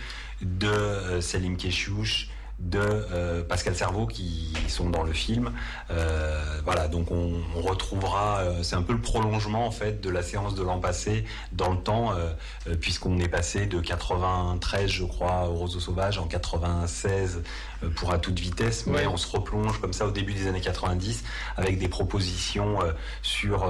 de 0.41 0.67
euh, 0.67 1.21
Selim 1.21 1.55
Keshouch, 1.55 2.29
de 2.59 2.79
euh, 2.79 3.43
Pascal 3.43 3.75
Cerveau 3.75 4.07
qui 4.07 4.53
sont 4.67 4.89
dans 4.89 5.03
le 5.03 5.13
film. 5.13 5.51
Euh, 5.91 6.41
voilà, 6.65 6.87
donc 6.87 7.11
on, 7.11 7.33
on 7.55 7.61
retrouvera, 7.61 8.39
euh, 8.39 8.63
c'est 8.63 8.75
un 8.75 8.81
peu 8.81 8.93
le 8.93 9.01
prolongement 9.01 9.65
en 9.67 9.71
fait 9.71 10.01
de 10.01 10.09
la 10.09 10.23
séance 10.23 10.55
de 10.55 10.63
l'an 10.63 10.79
passé 10.79 11.23
dans 11.51 11.71
le 11.71 11.77
temps, 11.77 12.11
euh, 12.13 12.33
euh, 12.67 12.75
puisqu'on 12.75 13.19
est 13.19 13.27
passé 13.29 13.67
de 13.67 13.79
93, 13.79 14.89
je 14.89 15.03
crois, 15.05 15.47
au 15.49 15.53
Roseau 15.53 15.79
Sauvage, 15.79 16.17
en 16.17 16.27
96 16.27 17.43
euh, 17.83 17.89
pour 17.91 18.11
à 18.11 18.17
toute 18.17 18.39
vitesse, 18.39 18.85
mais 18.87 18.97
Ouais. 18.97 19.07
on 19.07 19.17
se 19.17 19.27
replonge 19.35 19.79
comme 19.79 19.93
ça 19.93 20.05
au 20.07 20.11
début 20.11 20.33
des 20.33 20.47
années 20.47 20.61
90 20.61 21.23
avec 21.57 21.77
des 21.77 21.87
propositions 21.87 22.81
euh, 22.81 22.91
sur 23.21 23.67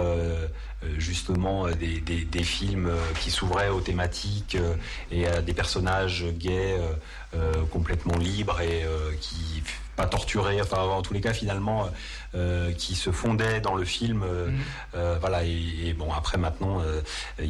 justement 0.98 1.66
euh, 1.68 1.72
des, 1.74 2.00
des, 2.00 2.24
des 2.24 2.44
films 2.44 2.88
euh, 2.88 2.98
qui 3.20 3.32
s'ouvraient 3.32 3.70
aux 3.70 3.82
thématiques 3.82 4.56
euh, 4.56 4.76
et 5.12 5.28
à 5.28 5.42
des 5.42 5.54
personnages 5.54 6.26
gays 6.34 6.78
euh, 6.80 6.94
euh, 7.36 7.64
complètement 7.72 8.16
libres 8.18 8.62
et 8.62 8.84
euh, 8.84 9.12
qui 9.20 9.64
pas 9.96 10.06
torturés, 10.06 10.62
enfin 10.62 10.78
en 10.78 11.02
tous 11.02 11.16
les 11.16 11.22
cas 11.22 11.34
finalement 11.34 11.90
euh, 12.36 12.72
qui 12.74 12.94
se 12.94 13.10
fondaient 13.12 13.62
dans 13.62 13.74
le 13.74 13.84
film. 13.84 14.22
euh, 14.22 14.52
euh, 14.94 15.18
voilà 15.20 15.44
et, 15.44 15.88
et 15.88 15.94
bon 15.94 16.14
après 16.14 16.38
maintenant 16.38 16.80
euh, 16.82 17.02
il 17.40 17.50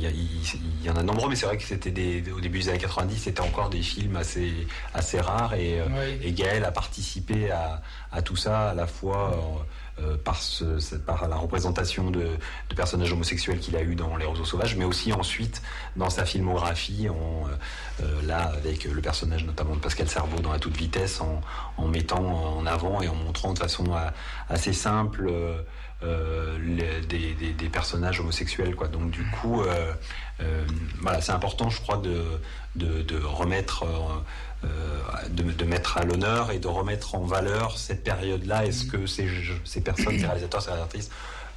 y, 0.81 0.89
en 0.89 0.95
a 0.95 1.03
nombreux, 1.03 1.27
mais 1.27 1.35
c'est 1.35 1.45
vrai 1.45 1.57
que 1.57 1.63
c'était 1.63 1.91
des 1.91 2.23
au 2.31 2.39
début 2.39 2.59
des 2.59 2.69
années 2.69 2.77
90 2.77 3.17
c'était 3.17 3.41
encore 3.41 3.69
des 3.69 3.81
films 3.81 4.15
assez 4.15 4.53
assez 4.93 5.19
rares 5.19 5.55
et, 5.55 5.81
euh, 5.81 6.15
et 6.23 6.31
Gaël 6.31 6.63
a 6.63 6.71
participé 6.71 7.51
à, 7.51 7.81
à 8.13 8.21
tout 8.21 8.37
ça 8.37 8.69
à 8.69 8.73
la 8.73 8.87
fois 8.87 9.37
euh, 9.99 10.15
par, 10.24 10.40
par 11.07 11.28
la 11.28 11.36
représentation 11.38 12.11
de, 12.11 12.28
de 12.69 12.76
personnages 12.76 13.11
homosexuels 13.11 13.57
qu'il 13.57 13.76
a 13.76 13.82
eu 13.82 13.95
dans 13.95 14.15
Les 14.15 14.26
Roseaux 14.26 14.45
Sauvages, 14.45 14.76
mais 14.76 14.86
aussi 14.86 15.11
ensuite 15.11 15.64
dans 15.95 16.11
sa 16.11 16.24
filmographie, 16.24 17.07
euh, 17.07 17.11
euh, 18.03 18.22
là 18.28 18.52
avec 18.56 18.84
le 18.84 19.02
personnage 19.02 19.44
notamment 19.44 19.76
de 19.76 19.80
Pascal 19.80 20.07
Cerveau 20.07 20.40
dans 20.40 20.52
La 20.52 20.60
Toute 20.60 20.78
Vitesse, 20.78 21.19
en, 21.19 21.88
mettant 21.88 22.24
en 22.57 22.68
avant 22.68 23.02
et 23.02 23.07
en 23.07 23.15
montrant 23.15 23.53
de 23.53 23.57
façon 23.57 23.86
assez 24.49 24.74
simple 24.74 25.32
des, 26.02 27.69
personnages 27.72 28.19
homosexuels. 28.19 28.76
Quoi. 28.76 28.90
Donc 28.90 29.10
du 29.10 29.24
coup, 29.32 29.64
voilà, 31.02 31.22
c'est 31.22 31.32
important, 31.32 31.72
je 31.72 31.82
crois, 31.82 31.98
de, 31.98 32.40
de, 32.76 33.18
remettre, 33.18 33.84
de, 34.63 35.43
de 35.43 35.65
mettre 35.65 35.97
à 35.97 36.03
l'honneur 36.03 36.51
et 36.51 36.59
de 36.59 36.67
remettre 36.67 37.15
en 37.15 37.23
valeur 37.23 37.77
cette 37.77 38.03
période-là. 38.03 38.65
Est-ce 38.65 38.85
que 38.85 39.05
ces, 39.05 39.29
ces 39.63 39.81
personnes, 39.81 40.17
ces 40.19 40.25
réalisateurs, 40.25 40.61
ces 40.61 40.71
réalisatrices 40.71 41.09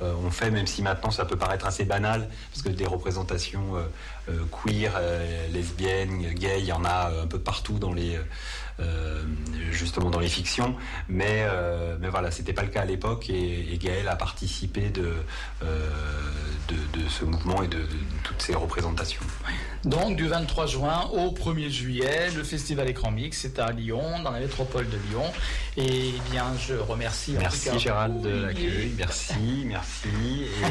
euh, 0.02 0.14
ont 0.14 0.30
fait, 0.30 0.50
même 0.50 0.66
si 0.66 0.82
maintenant 0.82 1.10
ça 1.10 1.26
peut 1.26 1.36
paraître 1.36 1.66
assez 1.66 1.84
banal, 1.84 2.28
parce 2.52 2.62
que 2.62 2.70
des 2.70 2.86
représentations 2.86 3.76
euh, 3.76 3.80
euh, 3.80 3.84
queer, 4.50 4.92
euh, 4.96 5.48
lesbiennes, 5.52 6.34
gays, 6.34 6.60
il 6.60 6.66
y 6.66 6.72
en 6.72 6.84
a 6.84 7.10
euh, 7.10 7.24
un 7.24 7.26
peu 7.26 7.38
partout 7.38 7.78
dans 7.78 7.92
les, 7.92 8.18
euh, 8.80 9.22
justement 9.70 10.10
dans 10.10 10.20
les 10.20 10.28
fictions, 10.28 10.74
mais, 11.08 11.44
euh, 11.48 11.96
mais 12.00 12.08
voilà, 12.08 12.30
c'était 12.30 12.52
pas 12.52 12.62
le 12.62 12.68
cas 12.68 12.82
à 12.82 12.84
l'époque 12.84 13.28
et, 13.28 13.72
et 13.72 13.78
Gaël 13.78 14.08
a 14.08 14.16
participé 14.16 14.88
de, 14.88 15.12
euh, 15.62 15.90
de, 16.68 17.00
de 17.00 17.08
ce 17.08 17.24
mouvement 17.24 17.62
et 17.62 17.68
de, 17.68 17.78
de 17.78 17.86
toutes 18.24 18.40
ces 18.40 18.54
représentations. 18.54 19.22
Donc 19.84 20.16
du 20.16 20.28
23 20.28 20.66
juin 20.66 21.08
au 21.12 21.30
1er 21.30 21.70
juillet, 21.70 22.30
le 22.36 22.42
festival 22.42 22.88
Écran 22.88 23.10
Mix, 23.10 23.38
c'est 23.40 23.58
à 23.58 23.70
Lyon, 23.70 24.22
dans 24.22 24.30
la 24.30 24.40
métropole 24.40 24.88
de 24.88 24.98
Lyon. 25.08 25.24
Et 25.76 26.12
bien, 26.30 26.46
je 26.58 26.74
remercie. 26.74 27.34
Merci 27.38 27.78
Gérald 27.78 28.20
de 28.20 28.30
l'accueil, 28.30 28.92
merci, 28.96 29.64
merci, 29.66 30.08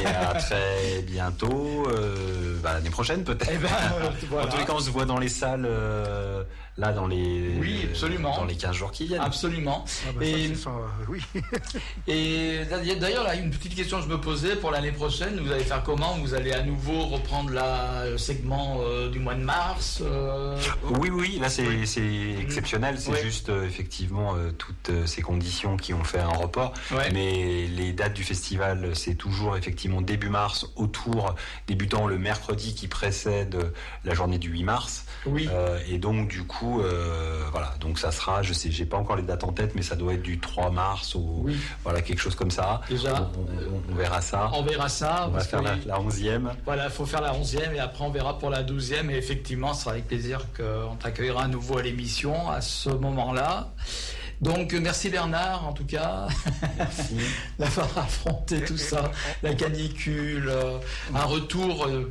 et 0.02 0.06
à 0.06 0.34
très 0.36 1.02
bientôt, 1.03 1.88
euh, 1.90 2.57
bah, 2.61 2.73
l'année 2.73 2.91
prochaine 2.91 3.23
peut-être. 3.23 3.48
Eh 3.51 3.57
ben, 3.57 3.69
En 4.41 4.47
tous 4.47 4.57
les 4.57 4.65
cas, 4.65 4.73
on 4.73 4.80
se 4.80 4.89
voit 4.91 5.05
dans 5.05 5.17
les 5.19 5.30
salles 5.30 5.65
euh, 5.65 6.43
là 6.80 6.93
dans 6.93 7.06
les 7.07 7.51
Oui, 7.60 7.85
absolument. 7.89 8.35
dans 8.35 8.45
les 8.45 8.56
15 8.56 8.76
jours 8.76 8.91
qui 8.91 9.06
viennent. 9.06 9.22
Absolument. 9.22 9.84
Ah 10.07 10.11
bah 10.18 10.26
Et- 10.26 10.56
ça, 10.56 10.69
euh, 10.69 11.06
oui. 11.10 11.22
Et 12.07 12.61
d'ailleurs, 12.99 13.23
là, 13.23 13.35
une 13.35 13.49
petite 13.51 13.76
question 13.76 13.97
que 13.97 14.03
je 14.06 14.10
me 14.10 14.19
posais 14.19 14.56
pour 14.56 14.72
l'année 14.72 14.91
prochaine, 14.91 15.39
vous 15.39 15.51
allez 15.51 15.64
faire 15.64 15.84
comment? 15.84 16.18
Vous 16.19 16.34
allez 16.34 16.53
à 16.53 16.64
nouveau 16.64 17.01
reprendre 17.06 17.51
la, 17.51 18.10
le 18.10 18.18
segment 18.18 18.80
euh, 18.81 19.10
du 19.10 19.19
mois 19.19 19.35
de 19.35 19.43
mars 19.43 19.99
euh, 20.01 20.57
Oui, 20.99 21.10
oui, 21.11 21.38
là 21.41 21.49
c'est 21.49 21.85
c'est 21.85 22.35
exceptionnel, 22.41 22.95
c'est 22.99 23.11
Oui. 23.11 23.18
juste 23.22 23.49
euh, 23.49 23.65
effectivement 23.65 24.35
euh, 24.35 24.51
toutes 24.51 24.89
euh, 24.89 25.06
ces 25.06 25.22
conditions 25.22 25.76
qui 25.77 25.93
ont 25.93 26.03
fait 26.03 26.19
un 26.19 26.30
report. 26.30 26.73
Ouais. 26.91 27.11
Mais 27.11 27.68
les 27.68 27.91
dates 27.93 28.14
du 28.14 28.23
festival, 28.23 28.95
c'est 28.95 29.15
toujours 29.15 29.57
effectivement 29.57 30.01
début 30.01 30.30
mars, 30.30 30.65
autour, 30.76 31.35
débutant 31.68 32.07
le 32.07 32.18
mercredi 32.18 32.73
qui 32.73 32.88
précède 32.88 33.56
euh, 33.56 33.69
la 34.06 34.14
journée 34.14 34.38
du 34.38 34.49
8 34.49 34.64
mars. 34.64 35.06
Oui. 35.26 35.49
Euh, 35.51 35.80
et 35.89 35.97
donc 35.97 36.27
du 36.30 36.43
coup, 36.43 36.69
euh, 36.84 37.44
voilà, 37.52 37.74
donc 37.80 37.98
ça 37.98 38.12
sera, 38.12 38.44
je 38.44 38.54
sais, 38.54 38.70
j'ai 38.72 38.86
pas 38.86 38.98
encore 38.98 39.16
les 39.16 39.24
dates 39.24 39.44
en 39.44 39.52
tête, 39.52 39.74
mais 39.76 39.82
ça 39.82 39.96
doit 39.96 40.14
être 40.14 40.22
du 40.22 40.40
3 40.40 40.70
mars 40.70 41.16
ou 41.16 41.41
Oui. 41.46 41.58
voilà 41.84 42.02
quelque 42.02 42.20
chose 42.20 42.36
comme 42.36 42.52
ça. 42.52 42.82
Déjà. 42.90 43.30
on, 43.38 43.41
on- 43.41 43.82
on 43.91 43.96
verra 43.96 44.22
ça. 44.22 44.52
On 44.54 44.62
verra 44.62 44.88
ça. 44.90 45.26
On 45.28 45.32
va 45.32 45.40
faire 45.41 45.62
la, 45.62 45.76
la 45.86 46.00
11e. 46.00 46.50
Voilà, 46.66 46.86
il 46.86 46.91
faut 46.91 47.06
faire 47.06 47.22
la 47.22 47.34
11e 47.34 47.74
et 47.74 47.80
après 47.80 48.04
on 48.04 48.12
verra 48.12 48.38
pour 48.38 48.50
la 48.50 48.64
12e. 48.64 49.10
Et 49.10 49.16
effectivement, 49.18 49.74
ce 49.74 49.82
sera 49.84 49.91
avec 49.94 50.08
plaisir 50.08 50.46
qu'on 50.56 50.96
t'accueillera 50.96 51.44
à 51.44 51.48
nouveau 51.48 51.78
à 51.80 51.82
l'émission 51.82 52.50
à 52.50 52.62
ce 52.62 52.90
moment-là. 52.90 53.74
Donc 54.41 54.72
merci 54.72 55.10
Bernard 55.10 55.68
en 55.68 55.74
tout 55.74 55.86
cas 55.86 56.28
Merci. 56.78 57.18
d'avoir 57.60 57.98
affronté 57.98 58.64
tout 58.64 58.78
ça, 58.78 59.12
la 59.44 59.54
canicule, 59.54 60.48
euh, 60.48 60.78
un 61.14 61.26
retour, 61.26 61.86
euh, 61.88 62.10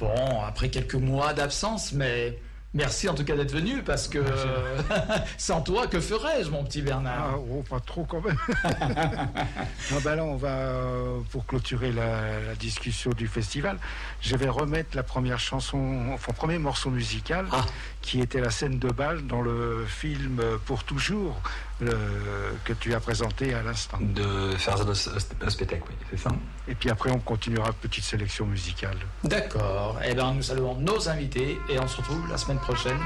bon, 0.00 0.40
après 0.46 0.70
quelques 0.70 0.94
mois 0.94 1.34
d'absence, 1.34 1.92
mais 1.92 2.38
merci 2.76 3.08
en 3.08 3.14
tout 3.14 3.24
cas 3.24 3.34
d'être 3.34 3.52
venu 3.52 3.82
parce 3.82 4.06
que 4.06 4.18
euh, 4.18 4.78
sans 5.38 5.60
toi, 5.62 5.86
que 5.86 5.98
ferais-je 5.98 6.50
mon 6.50 6.62
petit 6.62 6.82
Bernard? 6.82 7.32
Ah, 7.34 7.38
oh, 7.50 7.64
pas 7.68 7.80
trop 7.80 8.04
quand 8.04 8.20
même. 8.20 8.36
non, 9.90 9.98
ben 10.04 10.14
là, 10.16 10.24
on 10.24 10.36
va, 10.36 10.48
euh, 10.48 11.18
pour 11.30 11.46
clôturer 11.46 11.90
la, 11.92 12.40
la 12.46 12.54
discussion 12.54 13.10
du 13.10 13.26
festival, 13.26 13.78
je 14.20 14.36
vais 14.36 14.48
remettre 14.48 14.96
la 14.96 15.02
première 15.02 15.38
chanson, 15.40 16.06
enfin, 16.12 16.32
premier 16.32 16.58
morceau 16.58 16.90
musical, 16.90 17.46
Ah. 17.52 17.64
qui 18.02 18.20
était 18.20 18.40
la 18.40 18.50
scène 18.50 18.78
de 18.78 18.88
bal 18.90 19.26
dans 19.26 19.40
le 19.42 19.84
film 19.88 20.40
Pour 20.66 20.84
toujours, 20.84 21.40
le- 21.80 22.56
que 22.64 22.72
tu 22.72 22.94
as 22.94 23.00
présenté 23.00 23.54
à 23.54 23.62
l'instant. 23.62 23.98
De 24.00 24.50
faire 24.56 24.76
un 24.80 25.50
spectacle, 25.50 25.82
oui, 25.88 25.94
c'est 26.10 26.18
ça. 26.18 26.30
Et 26.68 26.74
puis 26.74 26.90
après, 26.90 27.10
on 27.10 27.18
continuera 27.20 27.72
petite 27.72 28.04
sélection 28.04 28.46
musicale. 28.46 28.96
D'accord. 29.24 29.98
Eh 30.04 30.14
bien, 30.14 30.32
nous 30.32 30.42
saluons 30.42 30.74
nos 30.76 31.08
invités 31.08 31.58
et 31.68 31.78
on 31.78 31.86
se 31.88 31.98
retrouve 31.98 32.28
la 32.28 32.38
semaine 32.38 32.58
prochaine 32.58 32.98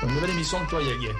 pour 0.00 0.08
une 0.08 0.14
nouvelle 0.16 0.30
émission 0.30 0.58
de 0.60 0.66
Gay. 1.00 1.12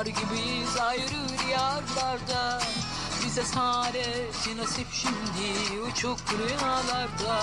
Kuşlar 0.00 0.06
gibiyiz 0.06 0.76
ayrı 0.76 1.28
diyarlarda. 1.46 2.60
Bize 3.24 3.42
saadeti 3.42 4.56
nasip 4.56 4.86
şimdi 4.92 5.80
uçuk 5.80 6.18
rüyalarda 6.32 7.40